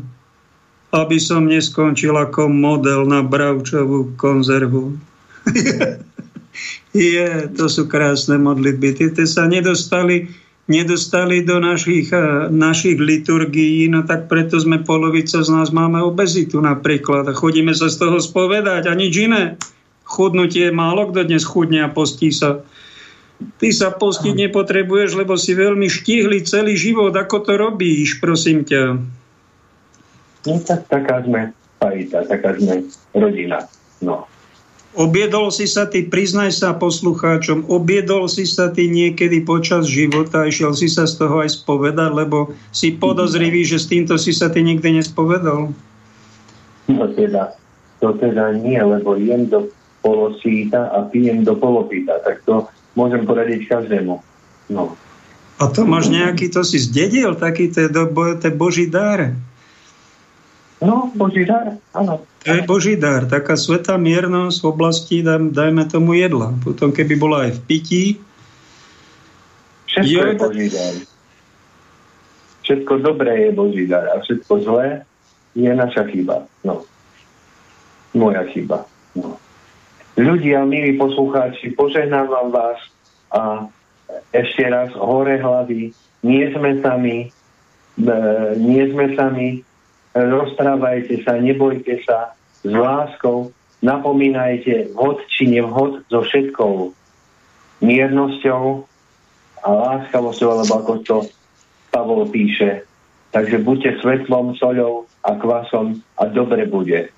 aby 0.94 1.18
som 1.18 1.50
neskončil 1.50 2.14
ako 2.14 2.46
model 2.46 3.02
na 3.02 3.18
bravčovú 3.18 4.14
konzervu. 4.14 4.94
Je, 6.94 7.50
to 7.58 7.66
sú 7.66 7.90
krásne 7.90 8.38
modlitby. 8.38 8.94
Ty, 8.94 9.04
ty 9.18 9.24
sa 9.26 9.50
nedostali 9.50 10.30
nedostali 10.70 11.42
do 11.42 11.58
našich, 11.58 12.14
eh, 12.14 12.46
našich 12.50 12.98
liturgií, 12.98 13.90
no 13.90 14.06
tak 14.06 14.30
preto 14.30 14.58
sme 14.62 14.82
polovica 14.82 15.42
z 15.42 15.48
nás 15.50 15.74
máme 15.74 15.98
obezitu 16.02 16.62
napríklad 16.62 17.26
a 17.26 17.34
chodíme 17.34 17.74
sa 17.74 17.90
z 17.90 17.98
toho 17.98 18.18
spovedať 18.22 18.86
a 18.86 18.92
nič 18.94 19.14
iné. 19.26 19.58
Chudnutie 20.06 20.70
málo 20.70 21.10
kto 21.10 21.26
dnes 21.26 21.42
chudne 21.42 21.82
a 21.82 21.90
postí 21.90 22.30
sa. 22.30 22.62
Ty 23.58 23.68
sa 23.74 23.88
postiť 23.90 24.38
nepotrebuješ, 24.38 25.18
lebo 25.18 25.34
si 25.34 25.58
veľmi 25.58 25.90
štíhli 25.90 26.46
celý 26.46 26.78
život. 26.78 27.10
Ako 27.10 27.42
to 27.42 27.58
robíš, 27.58 28.22
prosím 28.22 28.62
ťa? 28.62 29.02
No 30.46 30.54
tak 30.62 30.86
taká 30.86 31.26
sme 31.26 31.50
parita, 31.82 32.22
taká 32.22 32.54
sme 32.54 32.86
rodina. 33.10 33.66
No. 33.98 34.30
Obiedol 34.92 35.48
si 35.48 35.64
sa 35.64 35.88
ty, 35.88 36.04
priznaj 36.04 36.52
sa 36.52 36.76
poslucháčom, 36.76 37.64
obiedol 37.72 38.28
si 38.28 38.44
sa 38.44 38.68
ty 38.68 38.92
niekedy 38.92 39.40
počas 39.40 39.88
života, 39.88 40.44
išiel 40.44 40.76
si 40.76 40.84
sa 40.84 41.08
z 41.08 41.16
toho 41.16 41.40
aj 41.40 41.64
spovedať, 41.64 42.12
lebo 42.12 42.52
si 42.76 42.92
podozrivý, 42.92 43.64
že 43.64 43.80
s 43.80 43.88
týmto 43.88 44.20
si 44.20 44.36
sa 44.36 44.52
ty 44.52 44.60
nikdy 44.60 45.00
nespovedal. 45.00 45.72
No 46.92 47.04
teda, 47.16 47.56
to 48.04 48.12
teda 48.20 48.52
nie, 48.52 48.76
lebo 48.76 49.16
jem 49.16 49.48
do 49.48 49.72
polosíta 50.04 50.92
a 50.92 51.08
pijem 51.08 51.40
do 51.40 51.56
polopíta, 51.56 52.20
tak 52.20 52.44
to 52.44 52.68
môžem 52.92 53.24
poradiť 53.24 53.72
každému. 53.72 54.20
No. 54.68 54.92
A 55.56 55.64
to 55.72 55.88
máš 55.88 56.12
nejaký, 56.12 56.52
to 56.52 56.60
si 56.66 56.76
zdedil, 56.76 57.32
taký 57.38 57.72
to 57.72 57.88
je 57.88 58.52
boží 58.52 58.90
dar. 58.92 59.32
No, 60.82 61.14
Boží 61.14 61.46
dar, 61.46 61.78
áno. 61.94 62.26
To 62.42 62.50
je 62.50 62.62
Boží 62.66 62.94
dar, 62.98 63.30
taká 63.30 63.54
svetá 63.54 63.94
miernosť 63.94 64.58
v 64.58 64.66
oblasti, 64.66 65.16
dajme 65.22 65.86
tomu 65.86 66.18
jedla. 66.18 66.50
Potom, 66.58 66.90
keby 66.90 67.14
bola 67.14 67.46
aj 67.46 67.52
v 67.54 67.60
pití. 67.70 68.04
Všetko 69.86 70.18
je, 70.18 70.26
je 70.26 70.34
Boží 70.34 70.66
dar. 70.74 70.94
Všetko 72.62 72.92
dobré 72.98 73.32
je 73.46 73.50
Boží 73.54 73.84
dar 73.86 74.10
a 74.10 74.18
všetko 74.26 74.52
zlé 74.66 75.06
je 75.54 75.70
naša 75.70 76.02
chyba. 76.10 76.50
No. 76.66 76.82
Moja 78.16 78.42
chyba. 78.50 78.82
No. 79.14 79.38
Ľudia, 80.18 80.66
milí 80.66 80.98
poslucháči, 80.98 81.72
požehnávam 81.72 82.52
vás 82.52 82.80
a 83.32 83.70
ešte 84.34 84.68
raz 84.68 84.92
hore 84.92 85.40
hlavy, 85.40 85.92
nie 86.20 86.44
sme 86.52 86.80
sami, 86.84 87.32
e, 87.96 88.12
nie 88.60 88.84
sme 88.92 89.16
sami, 89.16 89.64
rozprávajte 90.14 91.24
sa, 91.24 91.40
nebojte 91.40 92.00
sa 92.04 92.36
s 92.62 92.72
láskou, 92.72 93.50
napomínajte 93.82 94.92
vhod 94.94 95.24
či 95.28 95.50
nevhod 95.50 96.04
so 96.08 96.22
všetkou 96.22 96.92
miernosťou 97.82 98.64
a 99.62 99.68
láskavosťou, 99.68 100.48
alebo 100.48 100.72
ako 100.78 100.92
to 101.02 101.16
Pavol 101.92 102.24
píše. 102.30 102.86
Takže 103.32 103.64
buďte 103.64 104.00
svetlom, 104.04 104.56
soľou 104.60 105.08
a 105.24 105.36
kvasom 105.36 106.00
a 106.20 106.28
dobre 106.28 106.68
bude. 106.68 107.08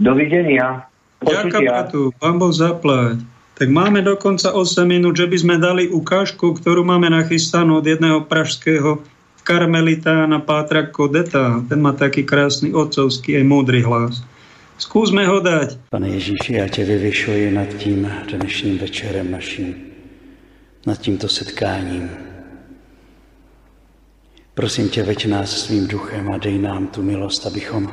Dovidenia. 0.00 0.88
Ďakujem 1.20 1.90
tu, 1.90 2.14
pán 2.16 2.38
Boh 2.40 2.54
zaplať. 2.54 3.20
Tak 3.58 3.68
máme 3.74 4.06
dokonca 4.06 4.54
8 4.54 4.86
minút, 4.86 5.18
že 5.18 5.26
by 5.26 5.36
sme 5.36 5.56
dali 5.58 5.90
ukážku, 5.90 6.54
ktorú 6.54 6.86
máme 6.86 7.10
nachystanú 7.10 7.82
od 7.82 7.86
jedného 7.86 8.22
pražského 8.22 9.02
karmelitána 9.48 10.44
Pátra 10.44 10.92
Kodeta. 10.92 11.64
Ten 11.68 11.80
má 11.80 11.96
taký 11.96 12.20
krásny 12.20 12.76
otcovský 12.76 13.40
aj 13.40 13.44
múdry 13.48 13.80
hlas. 13.80 14.20
Skúsme 14.76 15.24
ho 15.24 15.40
dať. 15.40 15.88
Pane 15.88 16.08
Ježíši, 16.08 16.52
já 16.54 16.68
tě 16.68 16.84
vyvyšuji 16.84 17.50
nad 17.50 17.68
tím 17.80 18.12
dnešním 18.28 18.78
večerem 18.78 19.30
naším, 19.30 19.74
nad 20.86 21.00
tímto 21.00 21.28
setkáním. 21.28 22.10
Prosím 24.54 24.88
tě, 24.88 25.02
veď 25.02 25.26
nás 25.26 25.64
svým 25.64 25.88
duchem 25.88 26.32
a 26.32 26.38
dej 26.38 26.58
nám 26.58 26.86
tu 26.86 27.02
milost, 27.02 27.46
abychom 27.46 27.88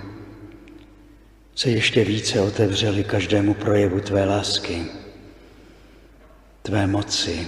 se 1.56 1.70
ještě 1.70 2.04
více 2.04 2.42
otevřeli 2.42 3.04
každému 3.04 3.54
projevu 3.54 4.00
tvé 4.00 4.26
lásky, 4.26 4.86
tvé 6.62 6.88
moci, 6.88 7.48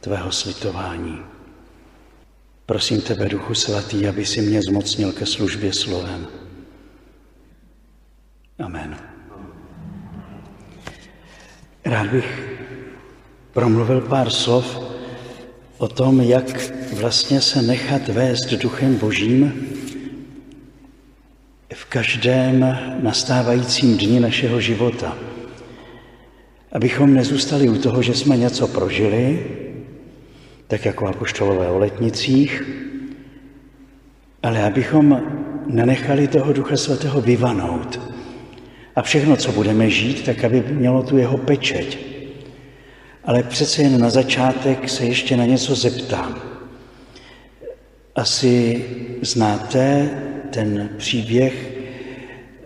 tvého 0.00 0.32
slitování. 0.32 1.31
Prosím 2.66 3.00
tebe, 3.00 3.28
Duchu 3.28 3.54
Svatý, 3.54 4.08
aby 4.08 4.26
si 4.26 4.40
mě 4.40 4.62
zmocnil 4.62 5.12
ke 5.12 5.26
službě 5.26 5.72
slovem. 5.72 6.26
Amen. 8.58 8.96
Rád 11.84 12.06
bych 12.06 12.58
promluvil 13.52 14.00
pár 14.00 14.30
slov 14.30 14.78
o 15.78 15.88
tom, 15.88 16.20
jak 16.20 16.72
vlastně 16.92 17.40
se 17.40 17.62
nechat 17.62 18.08
vést 18.08 18.52
duchem 18.52 18.96
božím 18.96 19.68
v 21.74 21.84
každém 21.84 22.78
nastávajícím 23.02 23.98
dni 23.98 24.20
našeho 24.20 24.60
života. 24.60 25.18
Abychom 26.72 27.14
nezůstali 27.14 27.68
u 27.68 27.78
toho, 27.78 28.02
že 28.02 28.14
jsme 28.14 28.36
něco 28.36 28.68
prožili, 28.68 29.46
tak 30.72 30.84
jako 30.84 31.06
apoštolové 31.06 31.68
o 31.68 31.78
letnicích, 31.78 32.62
ale 34.42 34.64
abychom 34.64 35.22
nenechali 35.66 36.28
toho 36.28 36.52
Ducha 36.52 36.76
Svatého 36.76 37.20
vyvanout. 37.20 38.00
A 38.96 39.02
všechno, 39.02 39.36
co 39.36 39.52
budeme 39.52 39.90
žít, 39.90 40.24
tak 40.24 40.44
aby 40.44 40.64
mělo 40.68 41.02
tu 41.02 41.18
jeho 41.18 41.38
pečeť. 41.38 41.98
Ale 43.24 43.42
přece 43.42 43.82
jen 43.82 44.00
na 44.00 44.10
začátek 44.10 44.88
se 44.88 45.04
ještě 45.04 45.36
na 45.36 45.44
něco 45.44 45.74
zeptám. 45.74 46.34
Asi 48.14 48.84
znáte 49.22 50.10
ten 50.50 50.88
příběh 50.96 51.72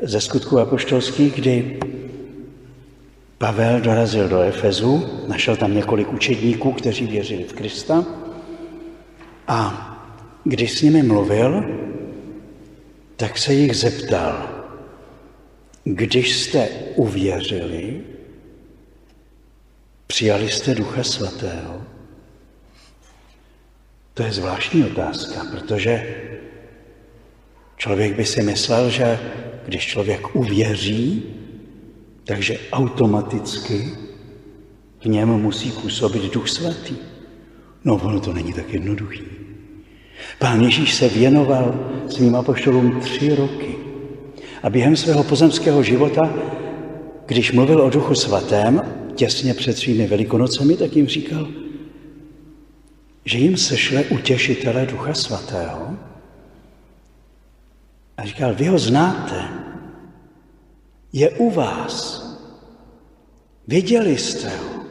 ze 0.02 0.20
skutku 0.20 0.58
apoštolských, 0.58 1.34
kdy 1.34 1.78
Pavel 3.38 3.80
dorazil 3.80 4.28
do 4.28 4.40
Efezu, 4.40 5.24
našel 5.26 5.56
tam 5.56 5.74
několik 5.74 6.12
učedníků, 6.12 6.72
kteří 6.72 7.06
věřili 7.06 7.44
v 7.44 7.52
Krista 7.52 8.04
a 9.48 9.92
když 10.44 10.78
s 10.78 10.82
nimi 10.82 11.02
mluvil, 11.02 11.64
tak 13.16 13.38
se 13.38 13.54
jich 13.54 13.76
zeptal, 13.76 14.64
když 15.84 16.36
jste 16.36 16.68
uvěřili, 16.94 18.00
přijali 20.06 20.48
jste 20.48 20.74
Ducha 20.74 21.02
Svatého? 21.02 21.82
To 24.14 24.22
je 24.22 24.32
zvláštní 24.32 24.84
otázka, 24.84 25.46
protože 25.50 26.16
člověk 27.76 28.16
by 28.16 28.24
si 28.24 28.42
myslel, 28.42 28.90
že 28.90 29.18
když 29.66 29.86
člověk 29.86 30.36
uvěří, 30.36 31.35
takže 32.26 32.58
automaticky 32.72 33.90
v 35.00 35.06
něm 35.06 35.28
musí 35.28 35.70
působit 35.70 36.32
Duch 36.32 36.48
Svatý. 36.48 36.96
No 37.84 37.94
ono 37.94 38.20
to 38.20 38.32
není 38.32 38.52
tak 38.52 38.72
jednoduchý. 38.72 39.22
Pán 40.38 40.60
Ježíš 40.60 40.94
se 40.94 41.08
věnoval 41.08 41.90
svým 42.08 42.34
apoštolům 42.34 43.00
tři 43.00 43.34
roky. 43.34 43.74
A 44.62 44.70
během 44.70 44.96
svého 44.96 45.24
pozemského 45.24 45.82
života, 45.82 46.34
když 47.26 47.52
mluvil 47.52 47.80
o 47.80 47.90
Duchu 47.90 48.14
Svatém, 48.14 48.82
těsně 49.14 49.54
před 49.54 49.78
svými 49.78 50.06
velikonocemi, 50.06 50.76
tak 50.76 50.96
jim 50.96 51.06
říkal, 51.06 51.48
že 53.24 53.38
jim 53.38 53.56
sešle 53.56 54.04
utěšitele 54.04 54.86
Ducha 54.86 55.14
Svatého. 55.14 55.96
A 58.16 58.24
říkal, 58.24 58.54
vy 58.54 58.66
ho 58.66 58.78
znáte, 58.78 59.65
je 61.12 61.30
u 61.30 61.50
vás. 61.50 62.26
Viděli 63.66 64.18
jste 64.18 64.48
ho, 64.48 64.84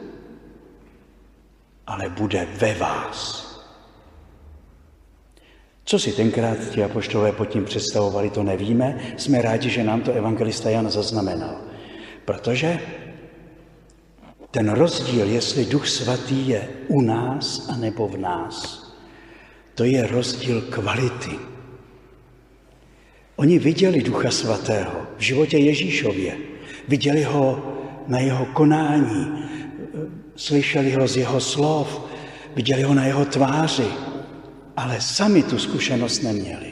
ale 1.86 2.08
bude 2.08 2.48
ve 2.58 2.74
vás. 2.74 3.46
Co 5.84 5.98
si 5.98 6.12
tenkrát 6.12 6.58
ti 6.70 6.84
apoštové 6.84 7.32
pod 7.32 7.44
tím 7.44 7.64
představovali, 7.64 8.30
to 8.30 8.42
nevíme. 8.42 9.14
Jsme 9.16 9.42
rádi, 9.42 9.70
že 9.70 9.84
nám 9.84 10.02
to 10.02 10.12
evangelista 10.12 10.70
Jan 10.70 10.90
zaznamenal. 10.90 11.56
Protože 12.24 12.80
ten 14.50 14.70
rozdíl, 14.70 15.28
jestli 15.28 15.64
Duch 15.64 15.88
Svatý 15.88 16.48
je 16.48 16.68
u 16.88 17.00
nás 17.00 17.68
a 17.68 17.76
nebo 17.76 18.08
v 18.08 18.18
nás, 18.18 18.86
to 19.74 19.84
je 19.84 20.06
rozdíl 20.06 20.62
kvality. 20.62 21.55
Oni 23.36 23.58
viděli 23.58 24.02
Ducha 24.02 24.30
Svatého 24.30 25.06
v 25.16 25.20
životě 25.20 25.58
Ježíšově. 25.58 26.36
Viděli 26.88 27.22
ho 27.22 27.72
na 28.06 28.18
jeho 28.18 28.46
konání, 28.46 29.44
slyšeli 30.36 30.92
ho 30.92 31.08
z 31.08 31.16
jeho 31.16 31.40
slov, 31.40 32.00
viděli 32.56 32.82
ho 32.82 32.94
na 32.94 33.06
jeho 33.06 33.24
tváři, 33.24 33.86
ale 34.76 35.00
sami 35.00 35.42
tu 35.42 35.58
zkušenost 35.58 36.22
neměli. 36.22 36.66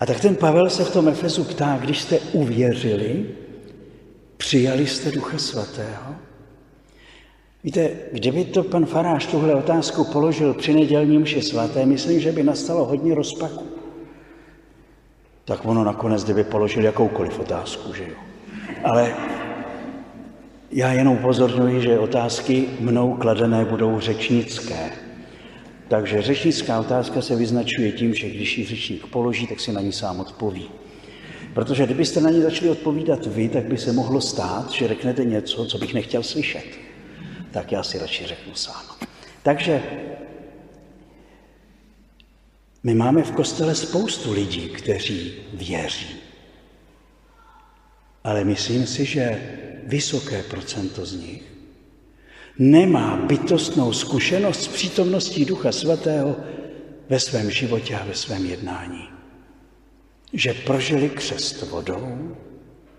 A 0.00 0.06
tak 0.06 0.20
ten 0.20 0.36
Pavel 0.36 0.70
se 0.70 0.84
v 0.84 0.92
tom 0.92 1.08
Efezu 1.08 1.44
ptá, 1.44 1.78
když 1.80 2.00
jste 2.00 2.18
uvěřili, 2.32 3.26
přijali 4.36 4.86
jste 4.86 5.10
Ducha 5.10 5.38
Svatého? 5.38 6.14
Víte, 7.64 7.90
kdyby 8.12 8.44
to 8.44 8.62
pan 8.62 8.86
Faráš 8.86 9.26
tuhle 9.26 9.54
otázku 9.54 10.04
položil 10.04 10.54
při 10.54 10.74
nedělní 10.74 11.18
mši 11.18 11.42
svaté, 11.42 11.86
myslím, 11.86 12.20
že 12.20 12.32
by 12.32 12.42
nastalo 12.42 12.84
hodně 12.84 13.14
rozpaku. 13.14 13.79
Tak 15.44 15.66
ono 15.66 15.84
nakonec, 15.84 16.24
kdyby 16.24 16.44
položil 16.44 16.84
jakoukoliv 16.84 17.38
otázku, 17.38 17.94
že 17.94 18.02
jo. 18.02 18.16
Ale 18.84 19.14
já 20.70 20.92
jenom 20.92 21.14
upozorňuji, 21.14 21.80
že 21.80 21.98
otázky 21.98 22.68
mnou 22.80 23.14
kladené 23.14 23.64
budou 23.64 24.00
řečnické. 24.00 24.90
Takže 25.88 26.22
řečnická 26.22 26.80
otázka 26.80 27.22
se 27.22 27.36
vyznačuje 27.36 27.92
tím, 27.92 28.14
že 28.14 28.30
když 28.30 28.58
ji 28.58 28.64
řečník 28.64 29.06
položí, 29.06 29.46
tak 29.46 29.60
si 29.60 29.72
na 29.72 29.80
ní 29.80 29.92
sám 29.92 30.20
odpoví. 30.20 30.70
Protože 31.54 31.84
kdybyste 31.84 32.20
na 32.20 32.30
ní 32.30 32.42
začali 32.42 32.70
odpovídat 32.70 33.26
vy, 33.26 33.48
tak 33.48 33.64
by 33.64 33.78
se 33.78 33.92
mohlo 33.92 34.20
stát, 34.20 34.70
že 34.70 34.88
řeknete 34.88 35.24
něco, 35.24 35.66
co 35.66 35.78
bych 35.78 35.94
nechtěl 35.94 36.22
slyšet. 36.22 36.64
Tak 37.50 37.72
já 37.72 37.82
si 37.82 37.98
radši 37.98 38.26
řeknu 38.26 38.54
sám. 38.54 38.82
Takže 39.42 39.82
my 42.82 42.94
máme 42.94 43.22
v 43.22 43.30
kostele 43.30 43.74
spoustu 43.74 44.32
lidí, 44.32 44.68
kteří 44.68 45.34
věří. 45.52 46.16
Ale 48.24 48.44
myslím 48.44 48.86
si, 48.86 49.04
že 49.04 49.56
vysoké 49.86 50.42
procento 50.42 51.06
z 51.06 51.14
nich 51.14 51.42
nemá 52.58 53.16
bytostnou 53.16 53.92
zkušenost 53.92 54.62
s 54.62 54.68
přítomností 54.68 55.44
Ducha 55.44 55.72
Svatého 55.72 56.36
ve 57.08 57.20
svém 57.20 57.50
životě 57.50 57.96
a 57.96 58.04
ve 58.04 58.14
svém 58.14 58.46
jednání. 58.46 59.08
Že 60.32 60.54
prožili 60.54 61.08
křest 61.08 61.62
vodou 61.62 62.36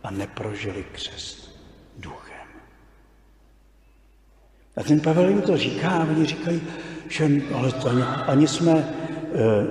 a 0.03 0.11
neprožili 0.11 0.85
křest 0.91 1.61
duchem. 1.97 2.47
A 4.75 4.83
ten 4.83 4.99
Pavel 4.99 5.29
jim 5.29 5.41
to 5.41 5.57
říká 5.57 5.89
a 5.89 6.03
oni 6.09 6.25
říkají, 6.25 6.61
že 7.09 7.29
ale 7.53 7.71
to 7.71 7.89
ani, 7.89 8.01
ani 8.03 8.47
jsme 8.47 9.00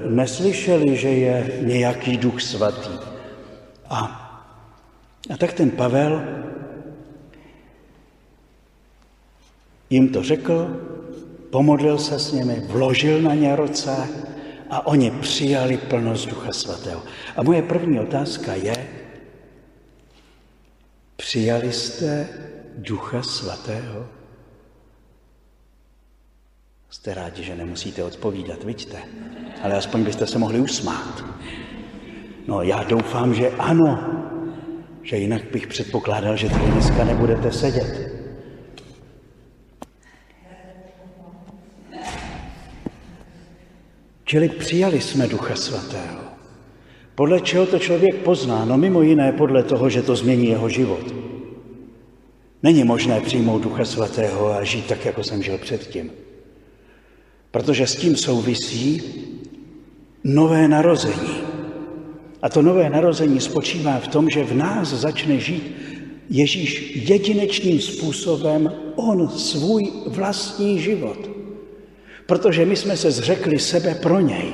neslyšeli, 0.09 0.97
že 0.97 1.09
je 1.09 1.61
nějaký 1.63 2.17
duch 2.17 2.43
svatý. 2.43 2.99
A, 3.91 4.01
a 5.31 5.37
tak 5.37 5.53
ten 5.53 5.71
Pavel 5.71 6.23
jim 9.91 10.09
to 10.09 10.23
řekl, 10.23 10.81
pomodlil 11.51 11.99
se 11.99 12.19
s 12.19 12.33
nimi, 12.33 12.63
vložil 12.67 13.23
na 13.23 13.35
ně 13.35 13.57
roce 13.57 14.09
a 14.71 14.87
oni 14.87 15.11
přijali 15.11 15.77
plnost 15.77 16.29
Ducha 16.29 16.53
Svatého. 16.53 17.03
A 17.37 17.43
moje 17.43 17.63
první 17.63 18.01
otázka 18.01 18.55
je, 18.55 18.87
přijali 21.17 21.73
jste 21.73 22.29
Ducha 22.77 23.23
Svatého? 23.23 24.20
Jste 26.91 27.15
rádi, 27.15 27.45
že 27.45 27.57
nemusíte 27.57 28.05
odpovídat, 28.05 28.65
vidíte? 28.65 28.99
Ale 29.63 29.77
aspoň 29.77 30.05
byste 30.05 30.27
se 30.27 30.39
mohli 30.39 30.61
usmát. 30.61 31.25
No 32.47 32.63
já 32.63 32.83
doufám, 32.83 33.35
že 33.35 33.51
ano, 33.51 33.99
že 35.03 35.17
jinak 35.17 35.43
bych 35.53 35.67
předpokládal, 35.67 36.37
že 36.37 36.49
tady 36.49 36.71
dneska 36.71 37.05
nebudete 37.05 37.53
sedět. 37.53 38.11
Čili 44.25 44.49
přijali 44.49 45.01
jsme 45.01 45.27
Ducha 45.27 45.57
Svatého. 45.57 46.21
Podle 47.15 47.41
čeho 47.41 47.67
to 47.67 47.79
člověk 47.79 48.15
pozná? 48.15 48.65
No 48.65 48.79
mimo 48.79 49.03
jiné 49.03 49.33
podle 49.33 49.63
toho, 49.63 49.91
že 49.91 50.03
to 50.03 50.17
změní 50.17 50.49
jeho 50.49 50.69
život. 50.69 51.15
Není 52.63 52.85
možné 52.85 53.21
přijmout 53.21 53.63
Ducha 53.63 53.85
Svatého 53.85 54.53
a 54.53 54.65
žít 54.65 54.87
tak, 54.87 55.05
jako 55.05 55.25
jsem 55.25 55.43
žil 55.43 55.59
předtím. 55.59 56.11
Protože 57.51 57.87
s 57.87 57.97
tím 57.97 58.17
souvisí 58.17 59.03
nové 60.25 60.69
narození. 60.69 61.41
A 62.43 62.49
to 62.49 62.63
nové 62.63 62.91
narození 62.91 63.41
spočívá 63.41 63.99
v 63.99 64.09
tom, 64.09 64.31
že 64.31 64.45
v 64.45 64.55
nás 64.55 64.89
začne 64.89 65.39
žít 65.39 65.77
Ježíš 66.31 66.93
jedinečným 67.09 67.81
způsobem, 67.81 68.73
on 68.97 69.29
svůj 69.29 69.93
vlastní 70.07 70.79
život. 70.79 71.31
Protože 72.27 72.67
my 72.67 72.77
jsme 72.77 72.97
se 72.97 73.11
zřekli 73.11 73.59
sebe 73.59 73.95
pro 73.95 74.21
něj. 74.21 74.53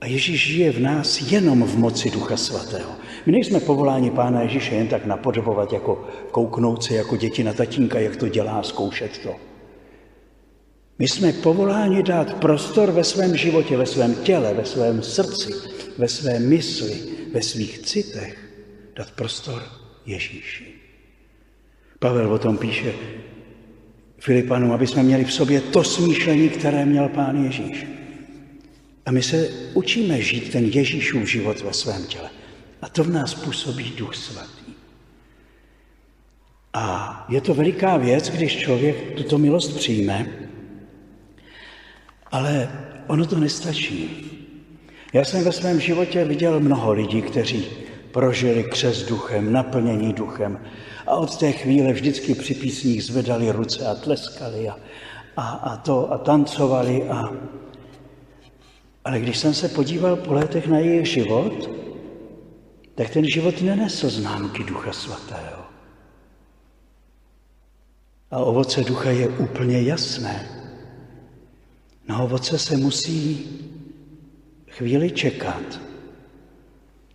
A 0.00 0.06
Ježíš 0.06 0.46
žije 0.46 0.72
v 0.72 0.80
nás 0.80 1.32
jenom 1.32 1.62
v 1.62 1.78
moci 1.78 2.10
Ducha 2.10 2.36
Svatého. 2.36 2.90
My 3.26 3.32
nejsme 3.32 3.60
povoláni 3.60 4.10
Pána 4.10 4.42
Ježíše 4.42 4.74
jen 4.74 4.88
tak 4.88 5.06
napodobovat, 5.06 5.72
jako 5.72 6.04
kouknout 6.30 6.84
se 6.84 6.94
jako 6.94 7.16
děti 7.16 7.44
na 7.44 7.52
tatínka, 7.52 7.98
jak 7.98 8.16
to 8.16 8.28
dělá, 8.28 8.62
zkoušet 8.62 9.18
to. 9.18 9.53
My 10.98 11.08
jsme 11.08 11.32
povoláni 11.32 12.02
dát 12.02 12.34
prostor 12.34 12.90
ve 12.90 13.04
svém 13.04 13.36
životě, 13.36 13.76
ve 13.76 13.86
svém 13.86 14.14
těle, 14.14 14.54
ve 14.54 14.64
svém 14.64 15.02
srdci, 15.02 15.52
ve 15.98 16.08
své 16.08 16.38
mysli, 16.38 17.02
ve 17.32 17.42
svých 17.42 17.78
citech, 17.78 18.38
dát 18.96 19.10
prostor 19.10 19.62
Ježíši. 20.06 20.74
Pavel 21.98 22.32
o 22.32 22.38
tom 22.38 22.58
píše, 22.58 22.94
Filipanům, 24.18 24.72
aby 24.72 24.86
jsme 24.86 25.02
měli 25.02 25.24
v 25.24 25.32
sobě 25.32 25.60
to 25.60 25.84
smýšlení, 25.84 26.48
které 26.48 26.86
měl 26.86 27.08
Pán 27.08 27.44
Ježíš. 27.44 27.86
A 29.06 29.10
my 29.10 29.22
se 29.22 29.50
učíme 29.74 30.22
žít 30.22 30.52
ten 30.52 30.64
Ježíšův 30.64 31.28
život 31.28 31.60
ve 31.60 31.72
svém 31.72 32.04
těle. 32.06 32.30
A 32.82 32.88
to 32.88 33.04
v 33.04 33.10
nás 33.10 33.34
působí 33.34 33.92
Duch 33.96 34.14
Svatý. 34.14 34.72
A 36.72 37.26
je 37.28 37.40
to 37.40 37.54
veliká 37.54 37.96
věc, 37.96 38.30
když 38.30 38.56
člověk 38.56 39.14
tuto 39.16 39.38
milost 39.38 39.76
přijme, 39.76 40.43
ale 42.34 42.68
ono 43.06 43.26
to 43.26 43.38
nestačí. 43.38 44.10
Já 45.12 45.24
jsem 45.24 45.44
ve 45.44 45.52
svém 45.52 45.80
životě 45.80 46.24
viděl 46.24 46.60
mnoho 46.60 46.92
lidí, 46.92 47.22
kteří 47.22 47.66
prožili 48.12 48.64
křes 48.64 49.06
duchem, 49.06 49.52
naplnění 49.52 50.12
duchem, 50.12 50.58
a 51.06 51.16
od 51.16 51.36
té 51.36 51.52
chvíle 51.52 51.92
vždycky 51.92 52.34
při 52.34 52.54
písních 52.54 53.04
zvedali 53.04 53.52
ruce 53.52 53.86
a 53.86 53.94
tleskali 53.94 54.68
a, 54.68 54.78
a, 55.36 55.48
a 55.48 55.76
to 55.76 56.12
a 56.12 56.18
tancovali. 56.18 57.08
A... 57.08 57.32
Ale 59.04 59.20
když 59.20 59.38
jsem 59.38 59.54
se 59.54 59.68
podíval 59.68 60.16
po 60.16 60.34
letech 60.34 60.66
na 60.66 60.78
jejich 60.78 61.06
život, 61.06 61.70
tak 62.94 63.10
ten 63.10 63.30
život 63.30 63.62
nenesl 63.62 64.10
známky 64.10 64.64
Ducha 64.64 64.92
Svatého. 64.92 65.62
A 68.30 68.38
ovoce 68.38 68.84
ducha 68.84 69.10
je 69.10 69.28
úplně 69.28 69.82
jasné. 69.82 70.53
Na 72.08 72.18
ovoce 72.18 72.58
se 72.58 72.76
musí 72.76 73.46
chvíli 74.68 75.10
čekat. 75.10 75.80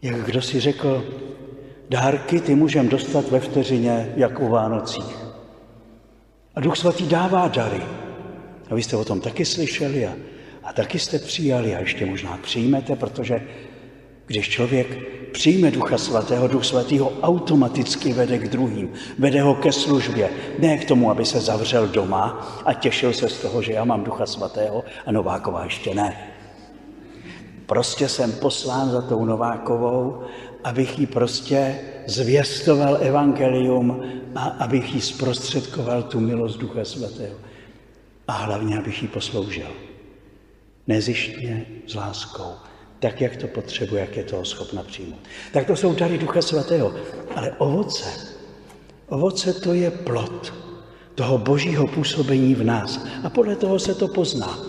Jak 0.02 0.26
kdo 0.26 0.42
si 0.42 0.60
řekl, 0.60 1.04
Dárky 1.90 2.42
ty 2.42 2.56
můžeme 2.56 2.90
dostat 2.90 3.30
ve 3.30 3.40
vteřině, 3.40 4.14
jak 4.16 4.40
u 4.40 4.50
Vánocích. 4.50 5.18
A 6.56 6.62
Duch 6.62 6.78
Svatý 6.78 7.08
dává 7.08 7.48
dary. 7.48 7.82
A 8.70 8.76
vy 8.76 8.84
jste 8.84 8.96
o 8.96 9.06
tom 9.06 9.22
taky 9.22 9.46
slyšeli 9.46 10.08
a, 10.08 10.14
a 10.64 10.74
taky 10.74 11.00
jste 11.00 11.20
přijali 11.20 11.76
a 11.76 11.80
ještě 11.80 12.06
možná 12.06 12.38
přijmete, 12.38 12.96
protože 12.96 13.48
když 14.30 14.50
člověk 14.50 14.98
přijme 15.32 15.72
Ducha 15.72 15.98
Svatého, 15.98 16.48
Duch 16.48 16.66
Svatý 16.66 17.00
ho 17.00 17.14
automaticky 17.22 18.14
vede 18.14 18.38
k 18.38 18.50
druhým, 18.50 18.94
vede 19.20 19.42
ho 19.42 19.56
ke 19.56 19.72
službě, 19.72 20.30
ne 20.60 20.78
k 20.78 20.86
tomu, 20.86 21.12
aby 21.12 21.26
se 21.26 21.40
zavřel 21.40 21.88
doma 21.88 22.48
a 22.66 22.74
těšil 22.74 23.14
se 23.14 23.30
z 23.30 23.42
toho, 23.42 23.62
že 23.62 23.74
já 23.74 23.84
mám 23.84 24.04
Ducha 24.04 24.26
Svatého 24.26 24.84
a 25.06 25.12
Nováková 25.12 25.64
ještě 25.64 25.96
ne. 25.96 26.18
Prostě 27.66 28.10
jsem 28.10 28.32
poslán 28.32 28.90
za 28.90 29.02
tou 29.02 29.26
Novákovou 29.26 30.24
abych 30.64 31.00
jí 31.00 31.06
prostě 31.06 31.80
zvěstoval 32.08 32.98
evangelium 33.02 34.04
a 34.36 34.44
abych 34.44 34.96
jí 34.96 35.02
zprostředkoval 35.02 36.04
tu 36.04 36.20
milost 36.20 36.60
Ducha 36.60 36.86
Svatého. 36.86 37.36
A 38.28 38.32
hlavně, 38.32 38.78
abych 38.78 39.02
jí 39.02 39.08
posloužil. 39.08 39.68
Nezištně, 40.88 41.66
s 41.88 41.96
láskou, 41.96 42.52
tak, 43.00 43.22
jak 43.22 43.36
to 43.36 43.48
potřebuje, 43.48 44.02
jak 44.02 44.18
je 44.18 44.24
toho 44.24 44.46
schopna 44.46 44.84
přijmout. 44.84 45.20
Tak 45.54 45.68
to 45.68 45.76
jsou 45.76 45.96
dary 45.96 46.18
Ducha 46.18 46.42
Svatého. 46.42 46.96
Ale 47.36 47.52
ovoce, 47.58 48.10
ovoce 49.08 49.54
to 49.54 49.74
je 49.74 49.92
plot 49.92 50.54
toho 51.16 51.38
božího 51.38 51.88
působení 51.88 52.56
v 52.56 52.64
nás. 52.64 53.06
A 53.24 53.30
podle 53.30 53.56
toho 53.56 53.80
se 53.80 53.96
to 53.96 54.08
pozná. 54.08 54.60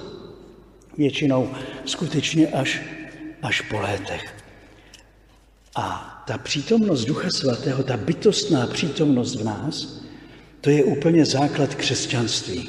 Většinou 0.99 1.51
skutečně 1.85 2.49
až, 2.49 2.83
až 3.43 3.61
po 3.61 3.81
létech. 3.81 4.35
A 5.77 6.07
ta 6.27 6.39
přítomnost 6.39 7.05
Ducha 7.05 7.31
Svatého, 7.31 7.83
ta 7.83 7.97
bytostná 7.97 8.67
přítomnost 8.67 9.35
v 9.35 9.45
nás, 9.45 10.03
to 10.61 10.71
je 10.71 10.85
úplně 10.85 11.25
základ 11.25 11.75
křesťanství. 11.75 12.69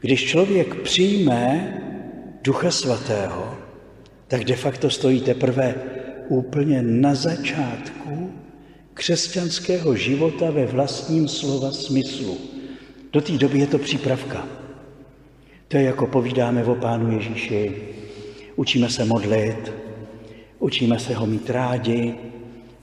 Když 0.00 0.24
člověk 0.24 0.74
přijme 0.74 1.74
Ducha 2.42 2.70
Svatého, 2.70 3.49
tak 4.30 4.44
de 4.44 4.56
facto 4.56 4.90
stojí 4.90 5.20
teprve 5.20 5.74
úplně 6.28 6.82
na 6.82 7.14
začátku 7.14 8.32
křesťanského 8.94 9.96
života 9.96 10.50
ve 10.50 10.66
vlastním 10.66 11.28
slova 11.28 11.72
smyslu. 11.72 12.38
Do 13.12 13.20
té 13.20 13.32
doby 13.32 13.58
je 13.58 13.66
to 13.66 13.78
přípravka. 13.78 14.46
To 15.68 15.76
je 15.76 15.82
jako 15.82 16.06
povídáme 16.06 16.64
o 16.64 16.74
Pánu 16.74 17.12
Ježíši. 17.12 17.76
Učíme 18.56 18.90
se 18.90 19.04
modlit, 19.04 19.72
učíme 20.58 20.98
se 20.98 21.14
ho 21.14 21.26
mít 21.26 21.50
rádi, 21.50 22.14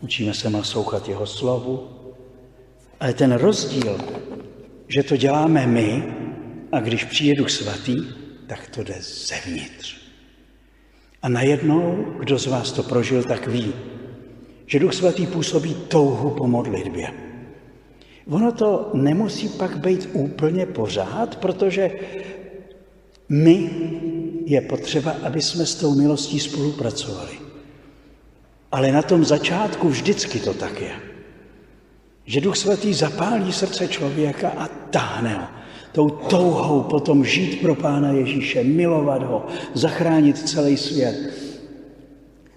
učíme 0.01 0.33
se 0.33 0.49
naslouchat 0.49 1.09
jeho 1.09 1.25
slovu. 1.25 1.87
Ale 2.99 3.13
ten 3.13 3.31
rozdíl, 3.31 3.97
že 4.87 5.03
to 5.03 5.17
děláme 5.17 5.67
my 5.67 6.03
a 6.71 6.79
když 6.79 7.03
přijde 7.03 7.35
Duch 7.35 7.49
Svatý, 7.49 7.95
tak 8.47 8.69
to 8.69 8.83
jde 8.83 8.95
zevnitř. 8.99 10.06
A 11.21 11.29
najednou, 11.29 12.05
kdo 12.19 12.39
z 12.39 12.47
vás 12.47 12.71
to 12.71 12.83
prožil, 12.83 13.23
tak 13.23 13.47
ví, 13.47 13.73
že 14.65 14.79
Duch 14.79 14.93
Svatý 14.93 15.27
působí 15.27 15.73
touhu 15.73 16.29
po 16.29 16.47
modlitbě. 16.47 17.13
Ono 18.29 18.51
to 18.51 18.91
nemusí 18.93 19.49
pak 19.49 19.77
být 19.79 20.09
úplně 20.13 20.65
pořád, 20.65 21.35
protože 21.35 21.91
my 23.29 23.69
je 24.45 24.61
potřeba, 24.61 25.15
aby 25.23 25.41
jsme 25.41 25.65
s 25.65 25.75
tou 25.75 25.95
milostí 25.95 26.39
spolupracovali. 26.39 27.31
Ale 28.71 28.91
na 28.91 29.01
tom 29.01 29.25
začátku 29.25 29.89
vždycky 29.89 30.39
to 30.39 30.53
tak 30.53 30.81
je. 30.81 30.95
Že 32.25 32.41
Duch 32.41 32.57
Svatý 32.57 32.93
zapálí 32.93 33.53
srdce 33.53 33.87
člověka 33.87 34.49
a 34.49 34.67
táhne 34.67 35.33
ho. 35.33 35.56
Tou 35.97 36.09
touhou 36.09 36.81
potom 36.81 37.25
žít 37.25 37.61
pro 37.61 37.75
Pána 37.75 38.11
Ježíše, 38.11 38.63
milovat 38.63 39.23
ho, 39.23 39.45
zachránit 39.73 40.37
celý 40.37 40.77
svět, 40.77 41.33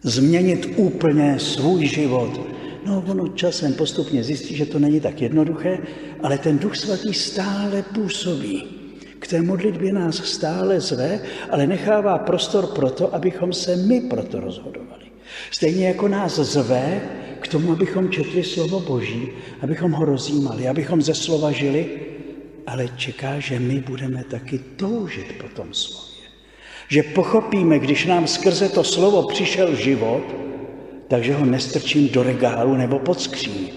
změnit 0.03 0.75
úplně 0.77 1.39
svůj 1.39 1.87
život. 1.87 2.41
No, 2.87 3.05
ono 3.09 3.29
časem 3.29 3.73
postupně 3.75 4.25
zjistí, 4.25 4.57
že 4.57 4.67
to 4.67 4.79
není 4.79 5.01
tak 5.01 5.23
jednoduché, 5.23 5.79
ale 6.23 6.39
ten 6.39 6.59
Duch 6.59 6.77
Svatý 6.77 7.15
stále 7.15 7.83
působí. 7.95 8.65
K 9.19 9.27
té 9.27 9.43
modlitbě 9.43 9.93
nás 9.93 10.17
stále 10.17 10.81
zve, 10.81 11.21
ale 11.51 11.67
nechává 11.67 12.19
prostor 12.19 12.67
pro 12.67 12.91
to, 12.91 13.15
abychom 13.15 13.53
se 13.53 13.77
my 13.77 14.01
proto 14.01 14.41
rozhodovali. 14.41 15.05
Stejně 15.51 15.87
jako 15.87 16.09
nás 16.09 16.35
zve 16.37 17.01
k 17.41 17.49
tomu, 17.49 17.73
abychom 17.73 18.11
četli 18.11 18.45
slovo 18.45 18.81
Boží, 18.81 19.29
abychom 19.61 19.93
ho 19.93 20.05
rozjímali, 20.05 20.69
abychom 20.69 21.03
ze 21.03 21.15
slova 21.15 21.53
žili, 21.53 22.10
ale 22.71 22.89
čeká, 22.89 23.39
že 23.43 23.59
my 23.59 23.81
budeme 23.81 24.25
taky 24.25 24.59
toužit 24.59 25.35
po 25.43 25.49
tom 25.49 25.75
slově. 25.75 26.31
Že 26.89 27.03
pochopíme, 27.03 27.79
když 27.79 28.07
nám 28.07 28.27
skrze 28.27 28.69
to 28.69 28.85
slovo 28.85 29.29
přišel 29.29 29.75
život, 29.75 30.23
takže 31.09 31.35
ho 31.35 31.45
nestrčím 31.45 32.09
do 32.09 32.23
regálu 32.23 32.75
nebo 32.75 32.99
pod 32.99 33.21
skříň, 33.21 33.71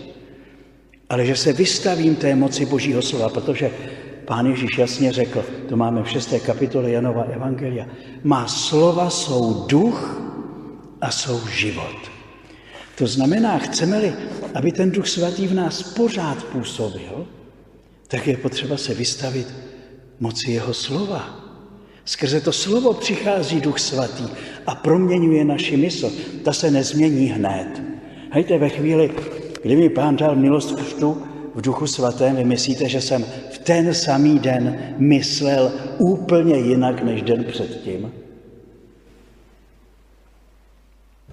ale 1.09 1.25
že 1.25 1.35
se 1.35 1.53
vystavím 1.53 2.15
té 2.15 2.35
moci 2.35 2.65
Božího 2.65 3.01
slova, 3.01 3.29
protože 3.29 3.71
Pán 4.25 4.45
Ježíš 4.45 4.77
jasně 4.77 5.11
řekl, 5.11 5.45
to 5.69 5.77
máme 5.77 6.03
v 6.03 6.09
6. 6.09 6.33
kapitole 6.45 6.91
Janova 6.91 7.23
Evangelia, 7.23 7.85
má 8.23 8.47
slova 8.47 9.09
jsou 9.09 9.65
duch 9.67 10.21
a 11.01 11.11
jsou 11.11 11.47
život. 11.47 12.11
To 12.97 13.07
znamená, 13.07 13.57
chceme-li, 13.57 14.13
aby 14.53 14.71
ten 14.71 14.91
duch 14.91 15.07
svatý 15.07 15.47
v 15.47 15.53
nás 15.53 15.83
pořád 15.83 16.43
působil, 16.43 17.27
tak 18.07 18.27
je 18.27 18.37
potřeba 18.37 18.77
se 18.77 18.93
vystavit 18.93 19.53
moci 20.19 20.51
jeho 20.51 20.73
slova. 20.73 21.39
Skrze 22.05 22.41
to 22.41 22.51
slovo 22.51 22.93
přichází 22.93 23.61
duch 23.61 23.79
svatý 23.79 24.23
a 24.65 24.75
proměňuje 24.75 25.45
naši 25.45 25.77
mysl. 25.77 26.11
Ta 26.43 26.53
se 26.53 26.71
nezmění 26.71 27.25
hned. 27.25 27.81
Hejte, 28.29 28.57
ve 28.57 28.69
chvíli, 28.69 29.11
kdy 29.63 29.75
mi 29.75 29.89
pán 29.89 30.15
dal 30.15 30.35
milost 30.35 30.75
křtu 30.75 31.23
v 31.55 31.61
duchu 31.61 31.87
svatém, 31.87 32.35
vy 32.35 32.43
myslíte, 32.43 32.89
že 32.89 33.01
jsem 33.01 33.25
v 33.51 33.57
ten 33.57 33.93
samý 33.93 34.39
den 34.39 34.95
myslel 34.97 35.71
úplně 35.97 36.55
jinak 36.55 37.03
než 37.03 37.21
den 37.21 37.43
předtím? 37.43 38.13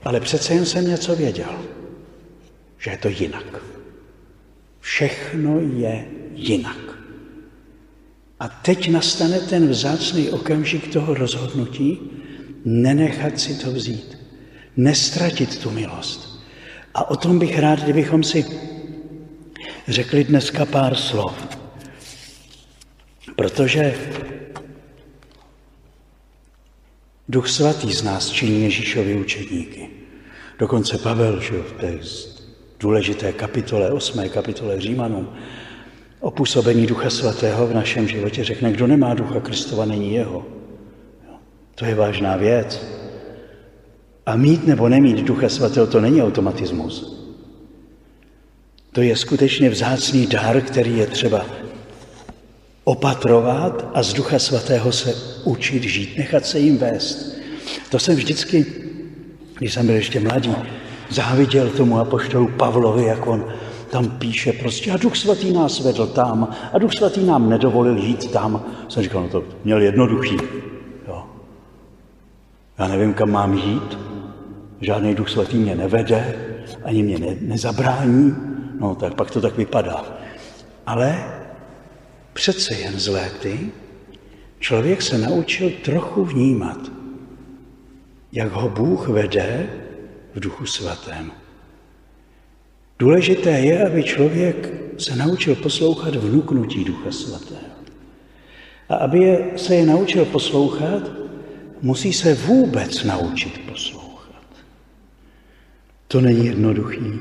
Ale 0.02 0.20
přece 0.20 0.54
jen 0.54 0.66
jsem 0.66 0.88
něco 0.88 1.16
věděl, 1.16 1.64
že 2.78 2.90
je 2.90 2.98
to 2.98 3.08
jinak. 3.08 3.62
Všechno 4.80 5.60
je 5.60 6.19
jinak. 6.34 6.78
A 8.40 8.48
teď 8.48 8.88
nastane 8.90 9.40
ten 9.40 9.68
vzácný 9.68 10.30
okamžik 10.30 10.92
toho 10.92 11.14
rozhodnutí, 11.14 11.98
nenechat 12.64 13.40
si 13.40 13.54
to 13.54 13.70
vzít, 13.70 14.18
nestratit 14.76 15.58
tu 15.58 15.70
milost. 15.70 16.40
A 16.94 17.10
o 17.10 17.16
tom 17.16 17.38
bych 17.38 17.58
rád, 17.58 17.80
kdybychom 17.80 18.22
si 18.22 18.44
řekli 19.88 20.24
dneska 20.24 20.66
pár 20.66 20.94
slov. 20.94 21.58
Protože 23.36 23.94
Duch 27.28 27.48
Svatý 27.48 27.92
z 27.92 28.02
nás 28.02 28.30
činí 28.30 28.62
Ježíšovi 28.62 29.14
učedníky. 29.14 29.90
Dokonce 30.58 30.98
Pavel, 30.98 31.40
že 31.40 31.62
v 31.62 31.72
té 31.72 31.98
důležité 32.80 33.32
kapitole, 33.32 33.90
8. 33.90 34.28
kapitole 34.28 34.80
Římanům, 34.80 35.28
o 36.20 36.30
působení 36.30 36.86
Ducha 36.86 37.10
Svatého 37.10 37.66
v 37.66 37.74
našem 37.74 38.08
životě 38.08 38.44
řekne, 38.44 38.72
kdo 38.72 38.86
nemá 38.86 39.14
Ducha 39.14 39.40
Kristova, 39.40 39.84
není 39.84 40.14
jeho. 40.14 40.46
To 41.74 41.84
je 41.84 41.94
vážná 41.94 42.36
věc. 42.36 42.86
A 44.26 44.36
mít 44.36 44.66
nebo 44.66 44.88
nemít 44.88 45.24
Ducha 45.24 45.48
Svatého, 45.48 45.86
to 45.86 46.00
není 46.00 46.22
automatismus. 46.22 47.20
To 48.92 49.02
je 49.02 49.16
skutečně 49.16 49.70
vzácný 49.70 50.26
dar, 50.26 50.60
který 50.60 50.98
je 50.98 51.06
třeba 51.06 51.46
opatrovat 52.84 53.90
a 53.94 54.02
z 54.02 54.12
Ducha 54.12 54.38
Svatého 54.38 54.92
se 54.92 55.14
učit 55.44 55.82
žít, 55.82 56.18
nechat 56.18 56.46
se 56.46 56.58
jim 56.58 56.78
vést. 56.78 57.36
To 57.90 57.98
jsem 57.98 58.16
vždycky, 58.16 58.66
když 59.58 59.74
jsem 59.74 59.86
byl 59.86 59.94
ještě 59.94 60.20
mladý, 60.20 60.54
záviděl 61.10 61.70
tomu 61.70 61.98
apoštolu 61.98 62.48
Pavlovi, 62.48 63.04
jak 63.04 63.26
on 63.26 63.52
tam 63.90 64.10
píše 64.10 64.52
prostě 64.52 64.92
a 64.92 64.96
Duch 64.96 65.16
Svatý 65.16 65.52
nás 65.52 65.80
vedl 65.80 66.06
tam 66.06 66.48
a 66.72 66.78
Duch 66.78 66.92
Svatý 66.92 67.24
nám 67.24 67.50
nedovolil 67.50 67.98
jít 67.98 68.30
tam. 68.30 68.64
Jsem 68.88 69.02
říkal, 69.02 69.22
no 69.22 69.28
to 69.28 69.44
měl 69.64 69.82
jednoduchý. 69.82 70.36
Jo. 71.08 71.24
Já 72.78 72.88
nevím, 72.88 73.14
kam 73.14 73.30
mám 73.30 73.54
jít, 73.54 73.98
žádný 74.80 75.14
Duch 75.14 75.28
Svatý 75.28 75.56
mě 75.56 75.74
nevede, 75.74 76.38
ani 76.84 77.02
mě 77.02 77.18
ne, 77.18 77.36
nezabrání, 77.40 78.36
no 78.80 78.94
tak 78.94 79.14
pak 79.14 79.30
to 79.30 79.40
tak 79.40 79.56
vypadá. 79.56 80.04
Ale 80.86 81.24
přece 82.32 82.74
jen 82.74 83.00
z 83.00 83.08
léty 83.08 83.70
člověk 84.58 85.02
se 85.02 85.18
naučil 85.18 85.70
trochu 85.84 86.24
vnímat, 86.24 86.78
jak 88.32 88.52
ho 88.52 88.68
Bůh 88.68 89.08
vede 89.08 89.70
v 90.34 90.40
duchu 90.40 90.66
svatém. 90.66 91.32
Důležité 93.00 93.50
je, 93.50 93.86
aby 93.86 94.02
člověk 94.02 94.72
se 94.98 95.16
naučil 95.16 95.54
poslouchat 95.54 96.16
vnuknutí 96.16 96.84
ducha 96.84 97.12
svatého. 97.12 97.70
A 98.88 98.94
aby 98.94 99.38
se 99.56 99.74
je 99.74 99.86
naučil 99.86 100.24
poslouchat, 100.24 101.10
musí 101.82 102.12
se 102.12 102.34
vůbec 102.34 103.04
naučit 103.04 103.58
poslouchat. 103.58 104.44
To 106.08 106.20
není 106.20 106.46
jednoduchý, 106.46 107.18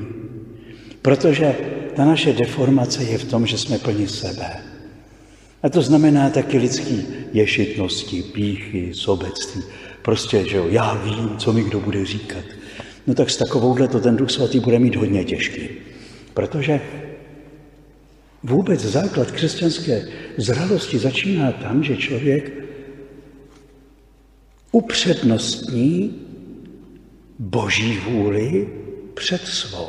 protože 1.02 1.56
ta 1.96 2.04
naše 2.04 2.32
deformace 2.32 3.04
je 3.04 3.18
v 3.18 3.24
tom, 3.24 3.46
že 3.46 3.58
jsme 3.58 3.78
plní 3.78 4.08
sebe. 4.08 4.56
A 5.62 5.68
to 5.68 5.82
znamená 5.82 6.30
taky 6.30 6.58
lidský 6.58 7.06
ješitnosti, 7.32 8.22
píchy, 8.22 8.94
sobectví. 8.94 9.62
Prostě, 10.02 10.48
že 10.48 10.56
jo, 10.56 10.66
já 10.68 10.94
vím, 10.94 11.36
co 11.38 11.52
mi 11.52 11.62
kdo 11.62 11.80
bude 11.80 12.04
říkat. 12.04 12.44
No 13.06 13.14
tak 13.14 13.30
s 13.30 13.36
takovouhle 13.36 13.88
to 13.88 14.00
ten 14.00 14.16
Duch 14.16 14.30
Svatý 14.30 14.60
bude 14.60 14.78
mít 14.78 14.96
hodně 14.96 15.24
těžký. 15.24 15.68
Protože 16.34 16.80
vůbec 18.42 18.80
základ 18.80 19.30
křesťanské 19.30 20.08
zralosti 20.36 20.98
začíná 20.98 21.52
tam, 21.52 21.84
že 21.84 21.96
člověk 21.96 22.52
upřednostní 24.72 26.26
Boží 27.38 27.98
vůli 27.98 28.68
před 29.14 29.40
svou. 29.46 29.88